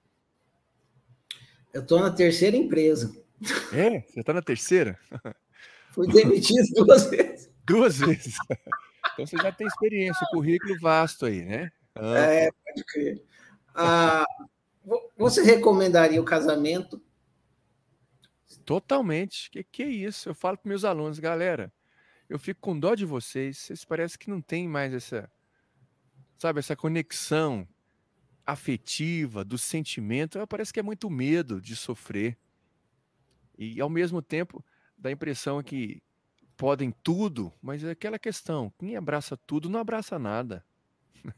Eu 1.73 1.83
estou 1.83 2.01
na 2.01 2.11
terceira 2.11 2.57
empresa. 2.57 3.15
É? 3.73 4.01
Você 4.01 4.21
está 4.21 4.33
na 4.33 4.43
terceira? 4.43 4.99
Fui 5.93 6.09
demitido 6.09 6.67
duas 6.75 7.11
vezes. 7.11 7.51
Duas 7.67 7.99
vezes. 7.99 8.35
Então 9.13 9.27
você 9.27 9.37
já 9.37 9.53
tem 9.53 9.67
experiência, 9.67 10.27
currículo 10.33 10.77
vasto 10.81 11.27
aí, 11.27 11.45
né? 11.45 11.71
Ah. 11.95 12.19
É, 12.19 12.51
pode 12.51 12.85
crer. 12.85 13.23
Ah, 13.73 14.27
você 15.17 15.43
recomendaria 15.43 16.21
o 16.21 16.25
casamento? 16.25 17.01
Totalmente. 18.65 19.51
Que 19.51 19.63
que 19.63 19.83
é 19.83 19.89
isso? 19.89 20.31
Eu 20.31 20.35
falo 20.35 20.57
para 20.57 20.69
meus 20.69 20.85
alunos, 20.85 21.21
galera, 21.21 21.73
eu 22.29 22.39
fico 22.39 22.61
com 22.61 22.79
dó 22.79 22.95
de 22.95 23.05
vocês. 23.05 23.59
Vocês 23.59 23.85
parecem 23.85 24.19
que 24.19 24.31
não 24.31 24.41
tem 24.41 24.69
mais 24.69 24.93
essa, 24.93 25.31
sabe, 26.39 26.59
essa 26.59 26.77
conexão 26.77 27.67
afetiva, 28.47 29.45
do 29.45 29.57
sentimento. 29.57 30.45
Parece 30.47 30.73
que 30.73 30.81
é 30.81 30.83
muito 30.83 31.09
medo 31.11 31.61
de 31.61 31.77
sofrer. 31.77 32.37
E 33.57 33.81
ao 33.81 33.89
mesmo 33.89 34.21
tempo 34.21 34.65
dá 34.97 35.09
a 35.09 35.13
impressão 35.13 35.63
que 35.63 36.03
podem 36.57 36.93
tudo, 37.03 37.53
mas 37.63 37.85
é 37.85 37.91
aquela 37.91 38.19
questão: 38.19 38.73
quem 38.79 38.97
abraça 38.97 39.37
tudo 39.37 39.69
não 39.69 39.81
abraça 39.81 40.19
nada. 40.19 40.65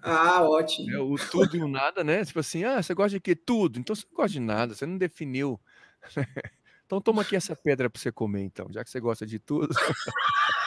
Ah, 0.03 0.43
ótimo. 0.43 0.91
É, 0.91 0.99
o 0.99 1.17
tudo 1.31 1.57
e 1.57 1.63
o 1.63 1.69
nada, 1.69 2.03
né? 2.03 2.25
Tipo 2.25 2.41
assim, 2.41 2.65
ah, 2.65 2.83
você 2.83 2.95
gosta 2.95 3.11
de 3.11 3.21
quê? 3.21 3.37
Tudo. 3.37 3.79
Então 3.79 3.95
você 3.95 4.05
não 4.09 4.17
gosta 4.17 4.33
de 4.33 4.41
nada, 4.41 4.75
você 4.75 4.87
não 4.87 4.99
definiu. 4.99 5.61
Então 6.87 7.01
toma 7.01 7.23
aqui 7.23 7.35
essa 7.35 7.57
pedra 7.57 7.91
para 7.91 8.01
você 8.01 8.13
comer, 8.13 8.45
então, 8.45 8.69
já 8.71 8.85
que 8.85 8.89
você 8.89 9.01
gosta 9.01 9.27
de 9.27 9.41
tudo. 9.41 9.75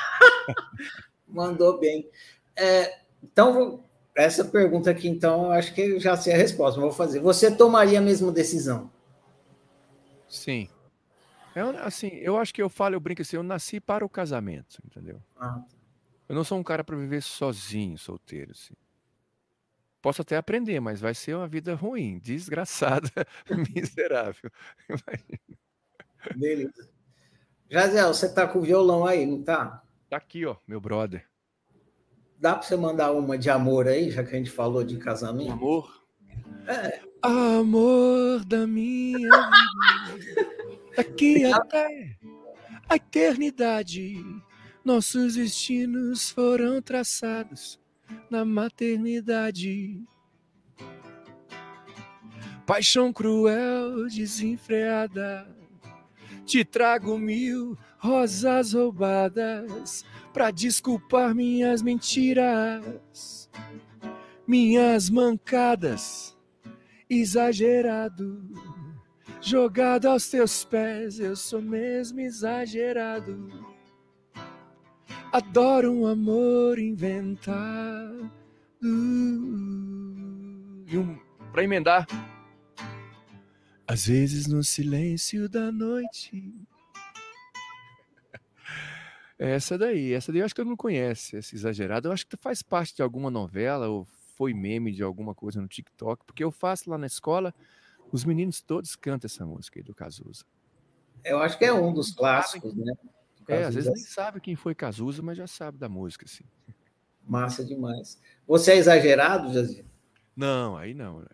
Mandou 1.27 1.79
bem. 1.79 2.09
É, 2.55 2.99
então, 3.23 3.83
essa 4.15 4.43
pergunta 4.43 4.89
aqui, 4.89 5.07
então, 5.07 5.51
acho 5.51 5.73
que 5.73 5.99
já 5.99 6.17
sei 6.17 6.33
a 6.33 6.37
resposta, 6.37 6.79
vou 6.79 6.91
fazer. 6.91 7.19
Você 7.19 7.55
tomaria 7.55 7.99
a 7.99 8.01
mesma 8.01 8.31
decisão? 8.31 8.91
Sim. 10.27 10.69
Eu, 11.55 11.69
assim, 11.79 12.07
eu 12.07 12.37
acho 12.37 12.53
que 12.53 12.61
eu 12.61 12.69
falo, 12.69 12.95
eu 12.95 12.99
brinco 12.99 13.21
assim, 13.21 13.35
eu 13.35 13.43
nasci 13.43 13.79
para 13.79 14.05
o 14.05 14.09
casamento, 14.09 14.79
entendeu? 14.85 15.21
Ah. 15.37 15.63
Eu 16.27 16.35
não 16.35 16.43
sou 16.43 16.59
um 16.59 16.63
cara 16.63 16.83
para 16.83 16.95
viver 16.95 17.21
sozinho, 17.21 17.97
solteiro, 17.97 18.51
assim. 18.51 18.75
Posso 20.01 20.21
até 20.21 20.37
aprender, 20.37 20.79
mas 20.79 21.01
vai 21.01 21.13
ser 21.13 21.35
uma 21.35 21.47
vida 21.47 21.75
ruim, 21.75 22.19
desgraçada, 22.19 23.09
miserável. 23.75 24.49
Beleza. 26.35 26.89
Jaziel, 27.69 28.13
você 28.13 28.33
tá 28.33 28.47
com 28.47 28.59
o 28.59 28.63
violão 28.63 29.05
aí, 29.05 29.25
não 29.25 29.43
tá? 29.43 29.83
Tá 30.09 30.17
aqui, 30.17 30.43
ó, 30.43 30.55
meu 30.67 30.81
brother. 30.81 31.23
Dá 32.39 32.55
para 32.55 32.63
você 32.63 32.75
mandar 32.75 33.11
uma 33.11 33.37
de 33.37 33.49
amor 33.49 33.87
aí, 33.87 34.09
já 34.09 34.23
que 34.23 34.33
a 34.33 34.37
gente 34.37 34.49
falou 34.49 34.83
de 34.83 34.97
casamento? 34.97 35.51
Amor? 35.51 36.03
É. 36.67 37.01
Amor 37.21 38.43
da 38.45 38.65
minha 38.65 39.19
vida. 39.19 40.49
Daqui 40.95 41.45
até 41.53 42.17
a 42.87 42.95
eternidade, 42.95 44.15
nossos 44.83 45.35
destinos 45.35 46.31
foram 46.31 46.81
traçados 46.81 47.79
na 48.31 48.43
maternidade. 48.43 50.01
Paixão 52.65 53.13
cruel, 53.13 54.07
desenfreada, 54.07 55.47
te 56.49 56.65
trago 56.65 57.17
mil 57.17 57.77
rosas 57.99 58.73
roubadas 58.73 60.03
para 60.33 60.51
desculpar 60.51 61.35
minhas 61.35 61.81
mentiras, 61.81 63.49
minhas 64.47 65.09
mancadas, 65.09 66.35
exagerado 67.09 68.41
Jogado 69.41 70.07
aos 70.07 70.29
teus 70.29 70.65
pés, 70.65 71.17
eu 71.19 71.33
sou 71.35 71.61
mesmo 71.61 72.19
exagerado. 72.19 73.49
Adoro 75.31 75.93
um 75.93 76.05
amor 76.05 76.77
inventado. 76.77 78.29
E 78.81 78.87
um 80.97 81.17
para 81.53 81.63
emendar. 81.63 82.05
Às 83.89 84.05
vezes 84.05 84.45
no 84.45 84.63
silêncio 84.63 85.49
da 85.49 85.71
noite. 85.71 86.53
Essa 89.39 89.79
daí, 89.79 90.13
essa 90.13 90.31
daí 90.31 90.41
eu 90.41 90.45
acho 90.45 90.53
que 90.53 90.61
eu 90.61 90.65
não 90.65 90.77
conheço, 90.77 91.35
esse 91.35 91.55
exagerado. 91.55 92.07
Eu 92.07 92.11
acho 92.11 92.27
que 92.27 92.37
faz 92.37 92.61
parte 92.61 92.95
de 92.95 93.01
alguma 93.01 93.31
novela 93.31 93.87
ou 93.87 94.05
foi 94.35 94.53
meme 94.53 94.91
de 94.91 95.01
alguma 95.01 95.33
coisa 95.33 95.59
no 95.59 95.67
TikTok, 95.67 96.23
porque 96.23 96.43
eu 96.43 96.51
faço 96.51 96.87
lá 96.87 96.99
na 96.99 97.07
escola 97.07 97.51
os 98.11 98.23
meninos 98.23 98.61
todos 98.61 98.95
cantam 98.95 99.27
essa 99.27 99.43
música 99.43 99.79
aí 99.79 99.83
do 99.83 99.95
Cazuza. 99.95 100.45
Eu 101.25 101.39
acho 101.39 101.57
que 101.57 101.65
é 101.65 101.73
um 101.73 101.91
dos 101.91 102.11
clássicos, 102.11 102.75
né? 102.75 102.93
É, 103.47 103.63
às 103.63 103.73
vezes 103.73 103.91
nem 103.91 104.03
sabe 104.03 104.39
quem 104.39 104.55
foi 104.55 104.75
Cazuza, 104.75 105.23
mas 105.23 105.35
já 105.35 105.47
sabe 105.47 105.79
da 105.79 105.89
música, 105.89 106.25
assim. 106.25 106.43
Massa 107.25 107.65
demais. 107.65 108.21
Você 108.45 108.73
é 108.73 108.77
exagerado, 108.77 109.51
Jazir? 109.51 109.83
Não, 110.35 110.77
aí 110.77 110.93
não. 110.93 111.25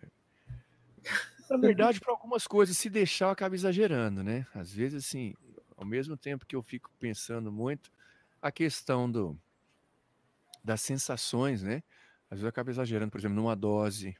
Na 1.50 1.56
verdade, 1.56 2.00
para 2.00 2.12
algumas 2.12 2.46
coisas, 2.46 2.76
se 2.76 2.90
deixar, 2.90 3.26
eu 3.26 3.30
acabo 3.30 3.54
exagerando, 3.54 4.22
né? 4.22 4.46
Às 4.54 4.72
vezes, 4.72 5.04
assim, 5.04 5.34
ao 5.76 5.84
mesmo 5.84 6.16
tempo 6.16 6.46
que 6.46 6.56
eu 6.56 6.62
fico 6.62 6.90
pensando 6.98 7.52
muito, 7.52 7.90
a 8.42 8.50
questão 8.50 9.10
do, 9.10 9.38
das 10.64 10.80
sensações, 10.80 11.62
né? 11.62 11.82
Às 12.28 12.38
vezes 12.38 12.42
eu 12.42 12.48
acabo 12.48 12.70
exagerando, 12.70 13.10
por 13.10 13.18
exemplo, 13.18 13.36
numa 13.36 13.54
dose, 13.54 14.16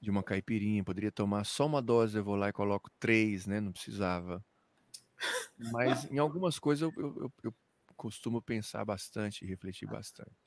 de 0.00 0.10
uma 0.10 0.22
caipirinha, 0.22 0.84
poderia 0.84 1.10
tomar 1.10 1.44
só 1.44 1.66
uma 1.66 1.80
dose, 1.80 2.18
eu 2.18 2.24
vou 2.24 2.36
lá 2.36 2.48
e 2.48 2.52
coloco 2.52 2.90
três, 3.00 3.46
né? 3.46 3.60
Não 3.60 3.72
precisava. 3.72 4.44
Mas 5.58 6.04
em 6.10 6.18
algumas 6.18 6.58
coisas 6.58 6.82
eu, 6.82 6.92
eu, 6.96 7.32
eu, 7.42 7.54
costumo 7.96 8.42
pensar 8.42 8.84
bastante 8.84 9.46
refletir 9.46 9.88
bastante. 9.88 10.45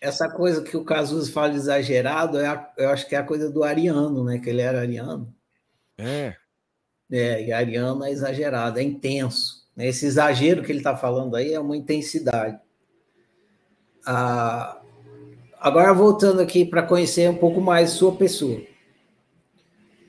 Essa 0.00 0.28
coisa 0.28 0.62
que 0.62 0.76
o 0.76 0.84
Cazuza 0.84 1.30
fala 1.32 1.54
exagerado, 1.54 2.38
é 2.38 2.46
a, 2.46 2.72
eu 2.76 2.90
acho 2.90 3.08
que 3.08 3.16
é 3.16 3.18
a 3.18 3.24
coisa 3.24 3.50
do 3.50 3.64
ariano, 3.64 4.24
né? 4.24 4.38
Que 4.38 4.50
ele 4.50 4.60
era 4.60 4.80
ariano. 4.80 5.34
É. 5.96 6.36
É, 7.10 7.46
e 7.46 7.52
ariano 7.52 8.04
é 8.04 8.10
exagerado, 8.10 8.78
é 8.78 8.82
intenso. 8.82 9.66
Esse 9.76 10.06
exagero 10.06 10.62
que 10.62 10.70
ele 10.70 10.78
está 10.78 10.96
falando 10.96 11.34
aí 11.34 11.52
é 11.52 11.60
uma 11.60 11.76
intensidade. 11.76 12.58
Ah, 14.06 14.80
agora, 15.58 15.92
voltando 15.92 16.40
aqui 16.40 16.64
para 16.64 16.82
conhecer 16.82 17.28
um 17.28 17.36
pouco 17.36 17.60
mais 17.60 17.90
sua 17.90 18.14
pessoa. 18.14 18.60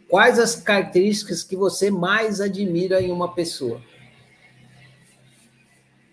Quais 0.07 0.39
as 0.39 0.55
características 0.55 1.43
que 1.43 1.55
você 1.55 1.89
mais 1.89 2.41
admira 2.41 3.01
em 3.01 3.11
uma 3.11 3.33
pessoa? 3.33 3.81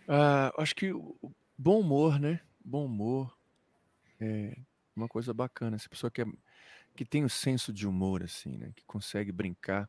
Ah, 0.09 0.53
acho 0.59 0.75
que 0.75 0.93
bom 1.59 1.81
humor, 1.81 2.21
né? 2.21 2.41
Bom 2.65 2.85
humor 2.85 3.36
é 4.21 4.57
uma 4.95 5.09
coisa 5.09 5.33
bacana. 5.35 5.77
Essa 5.77 5.89
pessoa 5.89 6.11
que, 6.11 6.23
é, 6.23 6.27
que 6.97 7.05
tem 7.05 7.25
o 7.25 7.29
senso 7.29 7.73
de 7.73 7.87
humor, 7.87 8.23
assim, 8.23 8.57
né? 8.57 8.73
Que 8.75 8.85
consegue 8.85 9.31
brincar, 9.31 9.89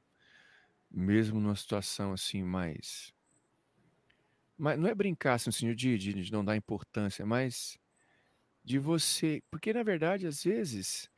mesmo 0.89 1.39
numa 1.39 1.55
situação 1.55 2.13
assim 2.13 2.43
mais. 2.43 3.13
Mas 4.57 4.80
não 4.80 4.88
é 4.88 4.95
brincar 4.95 5.36
assim, 5.36 5.73
de, 5.75 5.97
de, 5.97 6.13
de 6.13 6.32
não 6.32 6.43
dar 6.43 6.55
importância, 6.55 7.25
mas 7.25 7.78
de 8.63 8.80
você. 8.80 9.41
Porque, 9.49 9.71
na 9.71 9.84
verdade, 9.84 10.28
às 10.28 10.43
vezes 10.43 11.09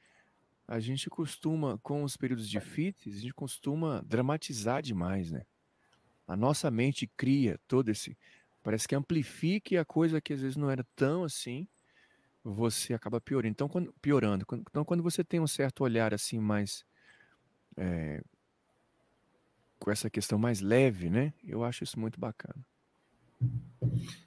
a 0.67 0.79
gente 0.79 1.09
costuma, 1.09 1.79
com 1.79 2.03
os 2.03 2.15
períodos 2.15 2.47
difíceis, 2.47 3.17
a 3.17 3.19
gente 3.21 3.33
costuma 3.33 4.03
dramatizar 4.05 4.83
demais, 4.83 5.31
né? 5.31 5.43
A 6.27 6.37
nossa 6.37 6.69
mente 6.69 7.07
cria 7.17 7.59
todo 7.67 7.89
esse. 7.89 8.15
Parece 8.61 8.87
que 8.87 8.93
amplifique 8.93 9.77
a 9.77 9.83
coisa 9.83 10.21
que 10.21 10.31
às 10.31 10.41
vezes 10.41 10.55
não 10.55 10.69
era 10.69 10.85
tão 10.95 11.23
assim, 11.23 11.67
você 12.43 12.93
acaba 12.93 13.19
piorando. 13.19 13.51
Então, 13.51 13.67
quando, 13.67 13.93
piorando. 14.01 14.45
Então, 14.69 14.85
quando 14.85 15.03
você 15.03 15.23
tem 15.23 15.39
um 15.39 15.47
certo 15.47 15.83
olhar 15.83 16.13
assim 16.13 16.39
mais. 16.39 16.85
É, 17.77 18.21
com 19.79 19.89
essa 19.89 20.09
questão 20.09 20.37
mais 20.37 20.59
leve, 20.59 21.09
né? 21.09 21.33
Eu 21.43 21.63
acho 21.63 21.83
isso 21.83 21.99
muito 21.99 22.19
bacana. 22.19 22.65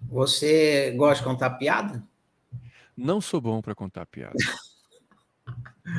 Você 0.09 0.93
gosta 0.93 1.23
de 1.23 1.29
contar 1.29 1.51
piada? 1.51 2.03
Não 2.97 3.21
sou 3.21 3.41
bom 3.41 3.61
para 3.61 3.75
contar 3.75 4.07
piada. 4.07 4.37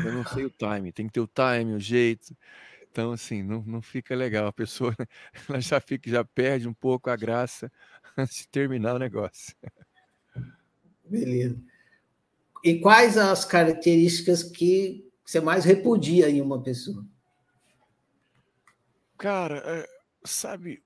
Eu 0.03 0.13
não 0.13 0.25
sei 0.25 0.45
o 0.45 0.49
time, 0.49 0.91
tem 0.91 1.05
que 1.07 1.13
ter 1.13 1.19
o 1.19 1.27
time, 1.27 1.73
o 1.73 1.79
jeito. 1.79 2.35
Então, 2.89 3.11
assim, 3.11 3.41
não, 3.43 3.63
não 3.63 3.81
fica 3.81 4.15
legal. 4.15 4.47
A 4.47 4.53
pessoa 4.53 4.95
ela 5.49 5.59
já 5.59 5.79
fica, 5.79 6.09
já 6.09 6.23
perde 6.23 6.67
um 6.67 6.73
pouco 6.73 7.09
a 7.09 7.15
graça 7.15 7.71
antes 8.17 8.37
de 8.41 8.47
terminar 8.47 8.95
o 8.95 8.99
negócio. 8.99 9.55
Beleza. 11.03 11.57
E 12.63 12.79
quais 12.79 13.17
as 13.17 13.43
características 13.43 14.43
que 14.43 15.11
você 15.25 15.39
mais 15.41 15.65
repudia 15.65 16.29
em 16.29 16.41
uma 16.41 16.61
pessoa? 16.61 17.05
Cara, 19.17 19.61
é, 19.65 19.87
sabe, 20.25 20.83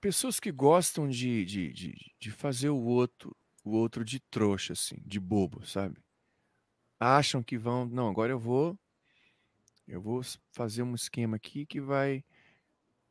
pessoas 0.00 0.40
que 0.40 0.50
gostam 0.50 1.08
de, 1.08 1.44
de, 1.44 1.72
de, 1.72 1.94
de 2.18 2.30
fazer 2.30 2.70
o 2.70 2.80
outro, 2.80 3.36
o 3.64 3.72
outro 3.72 4.04
de 4.04 4.20
trouxa, 4.20 4.72
assim, 4.72 4.96
de 5.04 5.18
bobo, 5.20 5.64
sabe? 5.66 6.04
acham 6.98 7.42
que 7.42 7.58
vão, 7.58 7.86
não, 7.86 8.08
agora 8.08 8.32
eu 8.32 8.38
vou 8.38 8.78
eu 9.86 10.00
vou 10.00 10.22
fazer 10.52 10.82
um 10.82 10.94
esquema 10.94 11.36
aqui 11.36 11.66
que 11.66 11.80
vai 11.80 12.24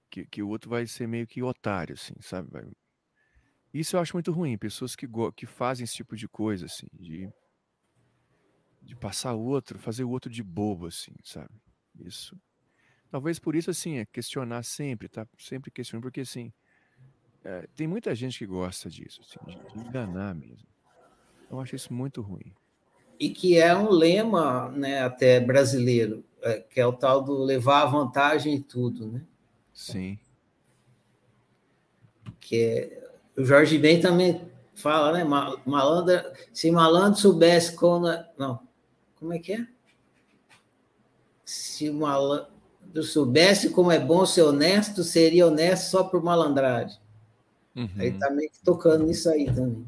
que, 0.09 0.25
que 0.25 0.41
o 0.41 0.49
outro 0.49 0.69
vai 0.69 0.87
ser 0.87 1.07
meio 1.07 1.27
que 1.27 1.43
otário 1.43 1.93
assim, 1.93 2.13
sabe? 2.21 2.49
Vai... 2.51 2.65
Isso 3.73 3.95
eu 3.95 3.99
acho 3.99 4.15
muito 4.15 4.31
ruim, 4.31 4.57
pessoas 4.57 4.95
que 4.95 5.07
que 5.35 5.45
fazem 5.45 5.83
esse 5.83 5.95
tipo 5.95 6.15
de 6.15 6.27
coisa 6.27 6.65
assim, 6.65 6.87
de 6.93 7.29
de 8.83 8.95
passar 8.95 9.33
o 9.33 9.43
outro, 9.43 9.79
fazer 9.79 10.03
o 10.03 10.09
outro 10.09 10.29
de 10.29 10.43
bobo 10.43 10.87
assim, 10.87 11.13
sabe? 11.23 11.49
Isso. 11.99 12.37
Talvez 13.09 13.39
por 13.39 13.55
isso 13.55 13.69
assim, 13.69 13.97
é 13.97 14.05
questionar 14.05 14.63
sempre, 14.63 15.07
tá? 15.07 15.27
Sempre 15.37 15.71
questionando, 15.71 16.03
porque 16.03 16.21
assim, 16.21 16.51
é, 17.43 17.67
tem 17.75 17.87
muita 17.87 18.13
gente 18.13 18.37
que 18.39 18.45
gosta 18.45 18.89
disso, 18.89 19.21
assim, 19.21 19.39
de, 19.73 19.87
enganar 19.87 20.35
mesmo. 20.35 20.67
Eu 21.49 21.59
acho 21.59 21.75
isso 21.75 21.93
muito 21.93 22.21
ruim 22.21 22.53
e 23.23 23.29
que 23.29 23.57
é 23.57 23.75
um 23.75 23.89
lema 23.89 24.69
né, 24.71 25.01
até 25.01 25.39
brasileiro, 25.39 26.25
é, 26.41 26.59
que 26.59 26.79
é 26.79 26.85
o 26.85 26.91
tal 26.91 27.21
do 27.21 27.37
levar 27.37 27.83
a 27.83 27.85
vantagem 27.85 28.55
em 28.55 28.61
tudo. 28.61 29.07
Né? 29.07 29.21
Sim. 29.73 30.19
Que 32.39 32.61
é, 32.61 33.09
o 33.37 33.45
Jorge 33.45 33.77
Ben 33.77 34.01
também 34.01 34.41
fala, 34.75 35.13
né? 35.13 35.23
Malandro, 35.23 36.21
se 36.51 36.69
malandro 36.69 37.19
soubesse 37.19 37.75
como. 37.75 38.07
Não, 38.37 38.59
como 39.23 39.33
é 39.33 39.39
que 39.39 39.53
é? 39.53 39.65
Se 41.45 41.89
o 41.89 41.93
malandro 41.93 43.03
soubesse 43.03 43.69
como 43.69 43.89
é 43.89 43.97
bom 43.97 44.25
ser 44.25 44.41
honesto, 44.41 45.01
seria 45.01 45.47
honesto 45.47 45.89
só 45.89 46.03
por 46.03 46.21
malandragem. 46.21 46.99
Uhum. 47.73 47.89
Aí 47.97 48.11
tá 48.19 48.29
meio 48.29 48.51
que 48.51 48.61
tocando 48.61 49.05
nisso 49.05 49.29
aí 49.29 49.45
também. 49.45 49.87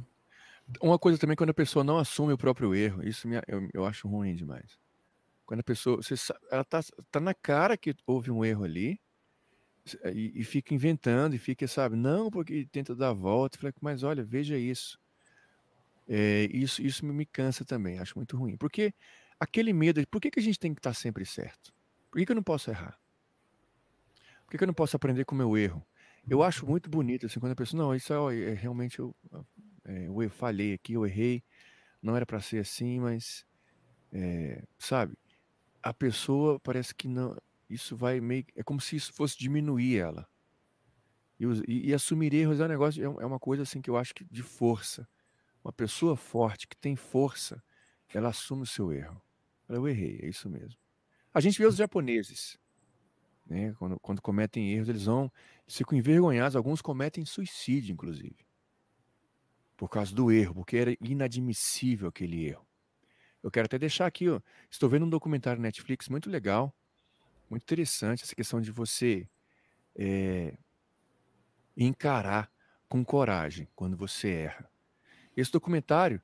Uma 0.82 0.98
coisa 0.98 1.20
também, 1.20 1.36
quando 1.36 1.50
a 1.50 1.54
pessoa 1.54 1.84
não 1.84 1.98
assume 1.98 2.32
o 2.32 2.38
próprio 2.38 2.74
erro, 2.74 3.06
isso 3.06 3.28
me, 3.28 3.36
eu, 3.46 3.70
eu 3.74 3.86
acho 3.86 4.08
ruim 4.08 4.34
demais. 4.34 4.80
Quando 5.46 5.60
a 5.60 5.64
pessoa, 5.64 5.98
você, 5.98 6.16
ela 6.50 6.64
tá, 6.64 6.80
tá 7.12 7.20
na 7.20 7.34
cara 7.34 7.76
que 7.76 7.94
houve 8.08 8.32
um 8.32 8.44
erro 8.44 8.64
ali, 8.64 8.98
e, 10.14 10.32
e, 10.34 10.44
fica 10.46 10.74
inventando, 10.74 11.36
e 11.36 11.38
fica, 11.38 11.68
sabe, 11.68 11.98
não, 11.98 12.32
porque 12.32 12.66
tenta 12.72 12.96
dar 12.96 13.10
a 13.10 13.14
volta, 13.14 13.60
mas 13.82 14.02
olha, 14.02 14.24
veja 14.24 14.58
isso. 14.58 14.98
É, 16.08 16.48
isso 16.52 16.84
isso 16.84 17.06
me 17.06 17.26
cansa 17.26 17.66
também, 17.66 18.00
acho 18.00 18.18
muito 18.18 18.38
ruim. 18.38 18.56
Porque 18.58 18.94
aquele 19.40 19.74
medo, 19.74 20.06
por 20.08 20.22
que, 20.22 20.32
que 20.32 20.40
a 20.40 20.44
gente 20.44 20.60
tem 20.60 20.74
que 20.74 20.80
estar 20.80 20.94
sempre 20.94 21.26
certo? 21.26 21.74
Por 22.10 22.20
que, 22.20 22.26
que 22.26 22.32
eu 22.32 22.36
não 22.36 22.44
posso 22.44 22.70
errar? 22.70 23.00
Por 24.46 24.52
que, 24.52 24.58
que 24.58 24.64
eu 24.64 24.68
não 24.68 24.74
posso 24.74 24.96
aprender 24.96 25.26
com 25.26 25.36
o 25.36 25.38
meu 25.38 25.58
erro? 25.58 25.86
Eu 26.28 26.42
acho 26.42 26.66
muito 26.66 26.90
bonito, 26.90 27.26
assim, 27.26 27.40
quando 27.40 27.52
a 27.52 27.56
pessoa, 27.56 27.84
não, 27.84 27.96
isso 27.96 28.14
é, 28.14 28.52
é 28.52 28.54
realmente 28.54 29.00
eu 29.00 29.16
é, 29.86 30.08
eu 30.08 30.30
falhei 30.30 30.74
aqui, 30.74 30.94
eu 30.94 31.06
errei, 31.06 31.44
não 32.02 32.16
era 32.16 32.26
para 32.26 32.42
ser 32.42 32.60
assim, 32.60 33.00
mas, 33.00 33.46
é, 34.12 34.64
sabe, 34.80 35.16
a 35.82 35.94
pessoa 35.94 36.60
parece 36.60 36.94
que 36.94 37.08
não, 37.08 37.38
isso 37.70 37.96
vai 37.96 38.20
meio, 38.20 38.46
é 38.56 38.64
como 38.64 38.82
se 38.82 38.96
isso 38.96 39.14
fosse 39.14 39.38
diminuir 39.38 39.98
ela. 39.98 40.28
E, 41.40 41.46
e, 41.68 41.90
e 41.90 41.94
assumir 41.94 42.34
erros 42.34 42.60
é 42.60 42.66
um 42.66 42.68
negócio, 42.68 43.02
é, 43.02 43.24
é 43.24 43.26
uma 43.26 43.40
coisa 43.40 43.64
assim 43.64 43.82
que 43.82 43.90
eu 43.90 43.98
acho 43.98 44.14
que 44.16 44.26
de 44.26 44.42
força. 44.42 45.08
Uma 45.64 45.74
pessoa 45.74 46.16
forte, 46.16 46.68
que 46.68 46.78
tem 46.78 46.96
força, 46.96 47.64
ela 48.14 48.30
assume 48.30 48.64
o 48.64 48.68
seu 48.68 48.92
erro. 48.92 49.22
Eu 49.68 49.88
errei, 49.88 50.20
é 50.22 50.28
isso 50.28 50.50
mesmo. 50.50 50.78
A 51.34 51.40
gente 51.40 51.58
vê 51.58 51.66
os 51.66 51.76
japoneses, 51.76 52.58
né? 53.46 53.74
Quando, 53.78 54.00
quando 54.00 54.22
cometem 54.22 54.72
erros, 54.72 54.90
eles 54.90 55.06
vão, 55.06 55.32
eles 55.66 55.78
ficam 55.78 55.98
envergonhados, 55.98 56.56
alguns 56.56 56.82
cometem 56.82 57.26
suicídio, 57.26 57.94
inclusive 57.94 58.46
por 59.78 59.90
causa 59.90 60.14
do 60.14 60.32
erro, 60.32 60.56
porque 60.56 60.78
era 60.78 60.98
inadmissível 61.02 62.08
aquele 62.08 62.46
erro. 62.46 62.66
Eu 63.44 63.52
quero 63.52 63.66
até 63.66 63.78
deixar 63.78 64.08
aqui, 64.08 64.30
ó, 64.30 64.42
estou 64.70 64.90
vendo 64.90 65.06
um 65.06 65.10
documentário 65.10 65.62
Netflix 65.62 66.10
muito 66.10 66.30
legal, 66.30 66.76
muito 67.50 67.64
interessante, 67.64 68.24
essa 68.24 68.36
questão 68.36 68.60
de 68.60 68.72
você 68.72 69.30
é, 69.96 70.58
encarar 71.78 72.52
com 72.90 73.04
coragem 73.06 73.68
quando 73.76 73.96
você 73.96 74.30
erra. 74.30 74.70
Esse 75.38 75.52
documentário, 75.52 76.22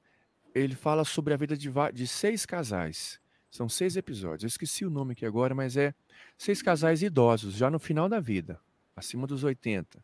ele 0.55 0.75
fala 0.75 1.03
sobre 1.03 1.33
a 1.33 1.37
vida 1.37 1.55
de, 1.55 1.69
de 1.93 2.07
seis 2.07 2.45
casais. 2.45 3.20
São 3.51 3.67
seis 3.67 3.97
episódios. 3.97 4.43
Eu 4.43 4.47
esqueci 4.47 4.85
o 4.85 4.89
nome 4.89 5.11
aqui 5.11 5.25
agora, 5.25 5.53
mas 5.53 5.75
é 5.75 5.93
seis 6.37 6.61
casais 6.61 7.03
idosos, 7.03 7.53
já 7.53 7.69
no 7.69 7.79
final 7.79 8.07
da 8.07 8.19
vida, 8.19 8.57
acima 8.95 9.27
dos 9.27 9.43
80, 9.43 10.01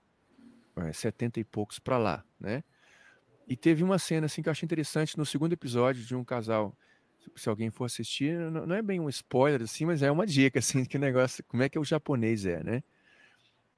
70 0.93 1.39
e 1.39 1.43
poucos 1.45 1.79
para 1.79 1.97
lá, 1.97 2.25
né? 2.37 2.61
E 3.47 3.55
teve 3.55 3.81
uma 3.81 3.97
cena 3.97 4.25
assim 4.25 4.41
que 4.41 4.49
eu 4.49 4.51
achei 4.51 4.65
interessante 4.65 5.17
no 5.17 5.25
segundo 5.25 5.53
episódio 5.53 6.03
de 6.03 6.13
um 6.13 6.25
casal. 6.25 6.77
Se 7.35 7.47
alguém 7.47 7.69
for 7.69 7.85
assistir, 7.85 8.37
não 8.51 8.75
é 8.75 8.81
bem 8.81 8.99
um 8.99 9.07
spoiler 9.07 9.61
assim, 9.61 9.85
mas 9.85 10.03
é 10.03 10.11
uma 10.11 10.27
dica 10.27 10.59
assim 10.59 10.83
que 10.83 10.97
negócio, 10.97 11.41
como 11.45 11.63
é 11.63 11.69
que 11.69 11.79
o 11.79 11.85
japonês 11.85 12.45
é, 12.45 12.61
né? 12.61 12.83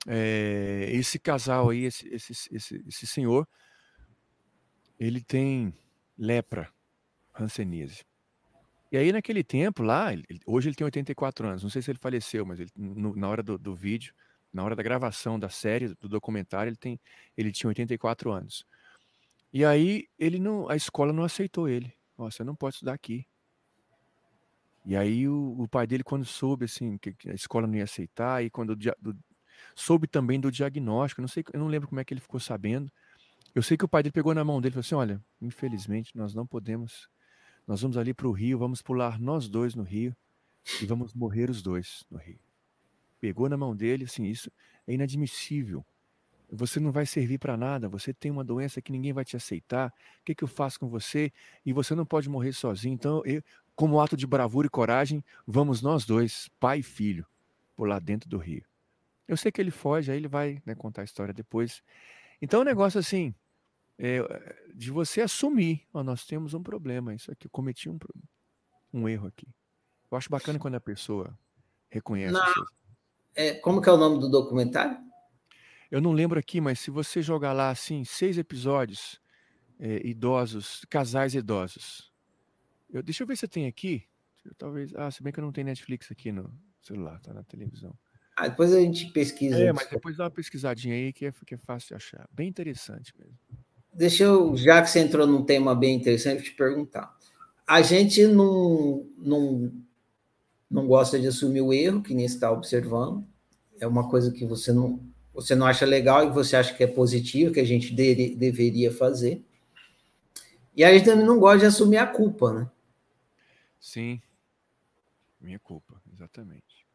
É, 0.08 0.90
esse 0.92 1.20
casal 1.20 1.70
aí, 1.70 1.84
esse, 1.84 2.08
esse, 2.08 2.34
esse, 2.52 2.84
esse 2.88 3.06
senhor, 3.06 3.48
ele 5.00 5.22
tem 5.22 5.72
lepra, 6.18 6.74
hanseníase. 7.38 8.04
E 8.92 8.98
aí 8.98 9.12
naquele 9.12 9.44
tempo 9.44 9.84
lá, 9.84 10.12
ele, 10.12 10.26
hoje 10.46 10.70
ele 10.70 10.76
tem 10.76 10.86
84 10.86 11.48
anos, 11.48 11.64
não 11.64 11.70
sei 11.70 11.82
se 11.82 11.92
ele 11.92 12.00
faleceu, 12.00 12.46
mas 12.46 12.60
ele, 12.60 12.72
no, 12.76 13.16
na 13.16 13.30
hora 13.30 13.44
do, 13.44 13.58
do 13.58 13.76
vídeo, 13.76 14.14
na 14.52 14.64
hora 14.64 14.76
da 14.76 14.82
gravação 14.82 15.40
da 15.40 15.50
série, 15.50 15.94
do 15.96 16.10
documentário, 16.10 16.70
ele, 16.70 16.78
tem, 16.78 17.00
ele 17.38 17.52
tinha 17.52 17.68
84 17.68 18.32
anos. 18.32 18.66
E 19.54 19.64
aí 19.64 20.08
ele 20.18 20.40
não, 20.40 20.70
a 20.70 20.76
escola 20.76 21.14
não 21.14 21.24
aceitou 21.24 21.68
ele. 21.68 21.94
Ó, 22.18 22.30
você 22.30 22.44
não 22.44 22.56
pode 22.56 22.76
estudar 22.76 22.94
aqui. 22.94 23.26
E 24.86 24.96
aí 24.96 25.28
o, 25.28 25.56
o 25.60 25.68
pai 25.68 25.86
dele, 25.86 26.04
quando 26.04 26.26
soube 26.26 26.66
assim 26.66 26.98
que 26.98 27.16
a 27.28 27.34
escola 27.34 27.68
não 27.68 27.76
ia 27.76 27.84
aceitar, 27.84 28.44
e 28.44 28.50
quando 28.50 28.76
do, 28.76 29.18
soube 29.76 30.08
também 30.08 30.40
do 30.40 30.52
diagnóstico, 30.52 31.22
não 31.22 31.28
sei, 31.28 31.44
eu 31.54 31.60
não 31.60 31.68
lembro 31.68 31.88
como 31.88 32.00
é 32.00 32.04
que 32.04 32.14
ele 32.14 32.22
ficou 32.22 32.40
sabendo. 32.40 32.92
Eu 33.54 33.62
sei 33.62 33.78
que 33.78 33.86
o 33.86 33.88
pai 33.88 34.04
dele 34.04 34.14
pegou 34.14 34.34
na 34.34 34.44
mão 34.44 34.62
dele 34.62 34.74
e 34.74 34.74
falou 34.74 34.82
assim: 34.82 34.96
olha, 34.96 35.24
infelizmente 35.42 36.16
nós 36.16 36.34
não 36.34 36.46
podemos, 36.46 37.10
nós 37.70 37.84
vamos 37.84 37.98
ali 37.98 38.16
para 38.16 38.28
o 38.28 38.32
rio, 38.32 38.58
vamos 38.58 38.82
pular 38.82 39.20
nós 39.20 39.48
dois 39.48 39.76
no 39.76 39.84
rio 39.84 40.18
e 40.82 40.88
vamos 40.88 41.14
morrer 41.14 41.52
os 41.52 41.62
dois 41.62 42.04
no 42.10 42.18
rio. 42.18 42.40
Pegou 43.22 43.48
na 43.48 43.56
mão 43.56 43.76
dele, 43.76 44.06
assim, 44.06 44.24
isso 44.24 44.52
é 44.88 44.94
inadmissível. 44.96 45.86
Você 46.52 46.80
não 46.80 46.92
vai 46.92 47.06
servir 47.06 47.38
para 47.38 47.56
nada, 47.56 47.88
você 47.88 48.12
tem 48.12 48.32
uma 48.32 48.44
doença 48.44 48.82
que 48.82 48.92
ninguém 48.92 49.14
vai 49.14 49.24
te 49.24 49.38
aceitar. 49.38 49.94
O 50.20 50.26
que, 50.26 50.34
que 50.34 50.44
eu 50.44 50.48
faço 50.48 50.80
com 50.80 50.90
você? 50.90 51.32
E 51.64 51.72
você 51.72 51.94
não 51.94 52.08
pode 52.08 52.28
morrer 52.28 52.54
sozinho. 52.54 52.96
Então, 52.96 53.22
eu, 53.24 53.44
como 53.76 54.02
ato 54.02 54.18
de 54.18 54.26
bravura 54.26 54.66
e 54.66 54.70
coragem, 54.70 55.24
vamos 55.46 55.80
nós 55.80 56.06
dois, 56.06 56.50
pai 56.60 56.80
e 56.80 56.84
filho, 56.84 57.24
pular 57.76 58.00
dentro 58.00 58.28
do 58.28 58.40
rio. 58.40 58.66
Eu 59.28 59.38
sei 59.38 59.52
que 59.52 59.62
ele 59.62 59.70
foge, 59.70 60.12
aí 60.12 60.18
ele 60.18 60.28
vai 60.28 60.60
né, 60.66 60.74
contar 60.74 61.04
a 61.04 61.06
história 61.06 61.36
depois. 61.36 61.84
Então, 62.42 62.62
o 62.62 62.64
um 62.64 62.66
negócio 62.66 63.00
assim, 63.00 63.32
é, 64.00 64.22
de 64.74 64.90
você 64.90 65.20
assumir, 65.20 65.86
ó, 65.94 66.02
nós 66.02 66.26
temos 66.26 66.54
um 66.54 66.64
problema, 66.64 67.14
isso 67.14 67.30
aqui, 67.30 67.48
eu 67.48 67.52
cometi 67.52 67.90
um, 67.90 68.00
um 68.94 69.10
erro 69.10 69.28
aqui. 69.28 69.46
Eu 70.10 70.18
acho 70.18 70.30
bacana 70.30 70.58
quando 70.58 70.76
a 70.76 70.80
pessoa 70.80 71.38
reconhece. 71.90 72.32
Na, 72.32 72.54
é, 73.36 73.56
como 73.56 73.82
que 73.82 73.90
é 73.90 73.92
o 73.92 73.98
nome 73.98 74.20
do 74.20 74.30
documentário? 74.30 74.98
Eu 75.92 76.00
não 76.00 76.14
lembro 76.14 76.40
aqui, 76.40 76.62
mas 76.62 76.80
se 76.80 76.90
você 76.90 77.22
jogar 77.22 77.52
lá 77.52 77.72
assim, 77.72 78.06
seis 78.06 78.38
episódios, 78.38 79.20
é, 79.78 80.08
idosos, 80.08 80.86
casais 80.90 81.36
idosos. 81.36 82.10
Eu, 82.90 83.04
deixa 83.04 83.24
eu 83.24 83.28
ver 83.28 83.36
se 83.36 83.48
tem 83.48 83.68
aqui. 83.68 84.06
Talvez. 84.58 84.96
Ah, 84.96 85.12
se 85.12 85.22
bem 85.22 85.34
que 85.34 85.40
eu 85.40 85.44
não 85.44 85.52
tenho 85.52 85.68
Netflix 85.68 86.10
aqui 86.12 86.32
no 86.32 86.52
celular, 86.82 87.20
tá 87.20 87.34
na 87.34 87.44
televisão. 87.44 87.94
Ah, 88.36 88.48
depois 88.48 88.74
a 88.74 88.80
gente 88.80 89.12
pesquisa. 89.12 89.60
É, 89.60 89.74
mas 89.74 89.90
depois 89.90 90.16
dá 90.16 90.24
uma 90.24 90.32
pesquisadinha 90.32 90.96
aí 90.96 91.12
que 91.12 91.26
é, 91.26 91.32
que 91.46 91.56
é 91.56 91.58
fácil 91.58 91.90
de 91.90 91.96
achar. 91.96 92.28
Bem 92.32 92.48
interessante 92.48 93.14
mesmo. 93.18 93.38
Deixa 93.94 94.24
eu, 94.24 94.56
já 94.56 94.82
que 94.82 94.90
você 94.90 95.00
entrou 95.00 95.28
num 95.28 95.44
tema 95.44 95.76
bem 95.76 95.96
interessante, 95.96 96.44
te 96.44 96.52
perguntar. 96.52 97.16
A 97.68 97.82
gente 97.82 98.26
não, 98.28 99.06
não, 99.18 99.72
não 100.70 100.88
gosta 100.88 101.20
de 101.20 101.28
assumir 101.28 101.62
o 101.62 101.74
erro 101.74 102.02
que 102.02 102.14
nem 102.14 102.26
está 102.26 102.52
observando. 102.52 103.26
É 103.80 103.88
uma 103.88 104.10
coisa 104.10 104.32
que 104.32 104.46
você 104.46 104.72
não, 104.72 105.00
você 105.34 105.56
não 105.56 105.66
acha 105.68 105.86
legal 105.86 106.26
e 106.26 106.32
você 106.32 106.56
acha 106.56 106.74
que 106.74 106.84
é 106.84 106.88
positivo, 106.88 107.54
que 107.54 107.60
a 107.60 107.66
gente 107.66 107.94
de, 107.94 108.36
deveria 108.36 108.92
fazer. 108.92 109.44
E 110.76 110.84
a 110.84 110.94
gente 110.94 111.06
também 111.06 111.26
não 111.26 111.40
gosta 111.40 111.60
de 111.60 111.66
assumir 111.66 111.98
a 111.98 112.08
culpa, 112.08 112.54
né? 112.54 112.70
Sim. 113.80 114.22
Minha 115.40 115.60
culpa, 115.60 116.02
exatamente. 116.14 116.86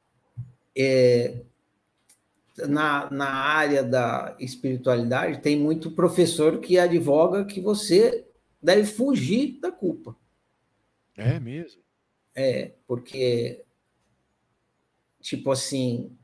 É, 0.77 1.43
na, 2.69 3.11
na 3.11 3.29
área 3.29 3.83
da 3.83 4.37
espiritualidade, 4.39 5.41
tem 5.41 5.59
muito 5.59 5.91
professor 5.91 6.59
que 6.59 6.79
advoga 6.79 7.45
que 7.45 7.61
você 7.61 8.27
deve 8.63 8.85
fugir 8.85 9.59
da 9.61 9.73
culpa. 9.73 10.17
É 11.17 11.39
mesmo? 11.39 11.83
É, 12.35 12.73
porque, 12.87 13.65
tipo 15.21 15.51
assim, 15.51 16.17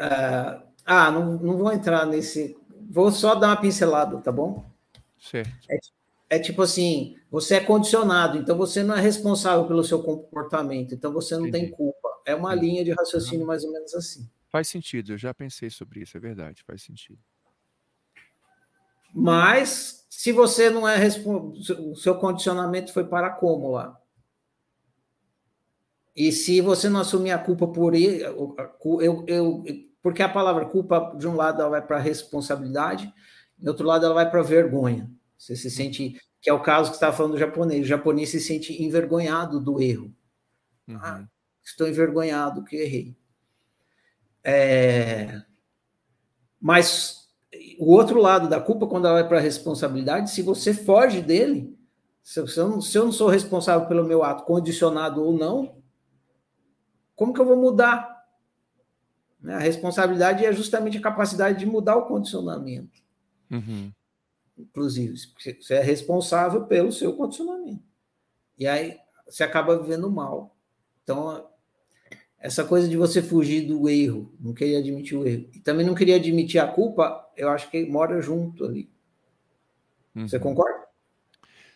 Uh, 0.00 0.62
ah, 0.86 1.10
não, 1.10 1.34
não 1.38 1.56
vou 1.56 1.72
entrar 1.72 2.06
nesse. 2.06 2.56
Vou 2.88 3.10
só 3.10 3.34
dar 3.34 3.48
uma 3.48 3.60
pincelada, 3.60 4.16
tá 4.18 4.30
bom? 4.30 4.64
Certo. 5.18 5.50
É, 5.68 6.36
é, 6.36 6.38
tipo 6.38 6.62
assim: 6.62 7.16
você 7.30 7.56
é 7.56 7.60
condicionado, 7.60 8.38
então 8.38 8.56
você 8.56 8.84
não 8.84 8.94
é 8.94 9.00
responsável 9.00 9.66
pelo 9.66 9.82
seu 9.82 10.02
comportamento, 10.02 10.94
então 10.94 11.12
você 11.12 11.36
não 11.36 11.48
Entendi. 11.48 11.66
tem 11.66 11.74
culpa. 11.74 12.08
É 12.24 12.34
uma 12.34 12.54
Entendi. 12.54 12.66
linha 12.66 12.84
de 12.84 12.92
raciocínio 12.92 13.46
mais 13.46 13.64
ou 13.64 13.72
menos 13.72 13.92
assim. 13.94 14.28
Faz 14.50 14.68
sentido, 14.68 15.12
eu 15.12 15.18
já 15.18 15.34
pensei 15.34 15.70
sobre 15.70 16.00
isso, 16.00 16.16
é 16.16 16.20
verdade, 16.20 16.62
faz 16.64 16.82
sentido. 16.82 17.18
Mas 19.14 20.06
se 20.08 20.32
você 20.32 20.70
não 20.70 20.88
é 20.88 20.98
o 21.06 21.94
seu 21.94 22.18
condicionamento 22.18 22.92
foi 22.92 23.06
para 23.06 23.30
como 23.30 23.72
lá? 23.72 23.98
E 26.14 26.32
se 26.32 26.60
você 26.60 26.88
não 26.88 27.00
assumir 27.00 27.30
a 27.30 27.38
culpa 27.38 27.68
por 27.68 27.94
eu, 27.94 28.56
eu, 29.00 29.24
eu 29.26 29.64
porque 30.02 30.22
a 30.22 30.28
palavra 30.28 30.66
culpa, 30.66 31.14
de 31.16 31.26
um 31.26 31.34
lado, 31.34 31.60
ela 31.60 31.70
vai 31.70 31.86
para 31.86 31.98
responsabilidade, 31.98 33.12
do 33.56 33.68
outro 33.68 33.86
lado, 33.86 34.04
ela 34.04 34.14
vai 34.14 34.30
para 34.30 34.42
vergonha. 34.42 35.10
Você 35.36 35.54
se 35.56 35.70
sente, 35.70 36.20
que 36.40 36.48
é 36.48 36.52
o 36.52 36.62
caso 36.62 36.90
que 36.90 36.96
está 36.96 37.12
falando 37.12 37.32
do 37.32 37.38
japonês, 37.38 37.84
o 37.84 37.88
japonês 37.88 38.30
se 38.30 38.40
sente 38.40 38.82
envergonhado 38.82 39.60
do 39.60 39.80
erro. 39.80 40.14
Uhum. 40.86 40.98
Ah, 41.00 41.28
estou 41.62 41.88
envergonhado 41.88 42.64
que 42.64 42.76
errei. 42.76 43.16
É... 44.50 45.42
Mas 46.58 47.28
o 47.78 47.92
outro 47.92 48.18
lado 48.18 48.48
da 48.48 48.58
culpa, 48.58 48.86
quando 48.86 49.06
ela 49.06 49.20
vai 49.20 49.28
para 49.28 49.38
a 49.38 49.42
responsabilidade, 49.42 50.30
se 50.30 50.40
você 50.40 50.72
foge 50.72 51.20
dele, 51.20 51.78
se 52.22 52.40
eu, 52.40 52.46
não, 52.68 52.80
se 52.80 52.96
eu 52.96 53.04
não 53.04 53.12
sou 53.12 53.28
responsável 53.28 53.86
pelo 53.86 54.04
meu 54.04 54.22
ato, 54.22 54.44
condicionado 54.44 55.22
ou 55.22 55.32
não, 55.32 55.76
como 57.14 57.34
que 57.34 57.40
eu 57.40 57.44
vou 57.44 57.56
mudar? 57.56 58.26
Né? 59.38 59.54
A 59.54 59.58
responsabilidade 59.58 60.44
é 60.46 60.52
justamente 60.52 60.96
a 60.96 61.02
capacidade 61.02 61.58
de 61.58 61.66
mudar 61.66 61.96
o 61.96 62.06
condicionamento. 62.06 63.02
Uhum. 63.50 63.92
Inclusive, 64.56 65.14
você 65.60 65.74
é 65.74 65.82
responsável 65.82 66.64
pelo 66.66 66.90
seu 66.90 67.14
condicionamento. 67.14 67.84
E 68.58 68.66
aí 68.66 68.98
você 69.26 69.44
acaba 69.44 69.78
vivendo 69.78 70.10
mal. 70.10 70.56
Então, 71.02 71.48
essa 72.40 72.64
coisa 72.64 72.88
de 72.88 72.96
você 72.96 73.22
fugir 73.22 73.66
do 73.66 73.88
erro, 73.88 74.32
não 74.38 74.54
queria 74.54 74.78
admitir 74.78 75.16
o 75.16 75.26
erro, 75.26 75.48
e 75.54 75.60
também 75.60 75.84
não 75.84 75.94
queria 75.94 76.16
admitir 76.16 76.60
a 76.60 76.66
culpa, 76.66 77.28
eu 77.36 77.48
acho 77.48 77.70
que 77.70 77.84
mora 77.86 78.20
junto 78.20 78.64
ali. 78.64 78.88
Uhum. 80.14 80.28
Você 80.28 80.38
concorda? 80.38 80.86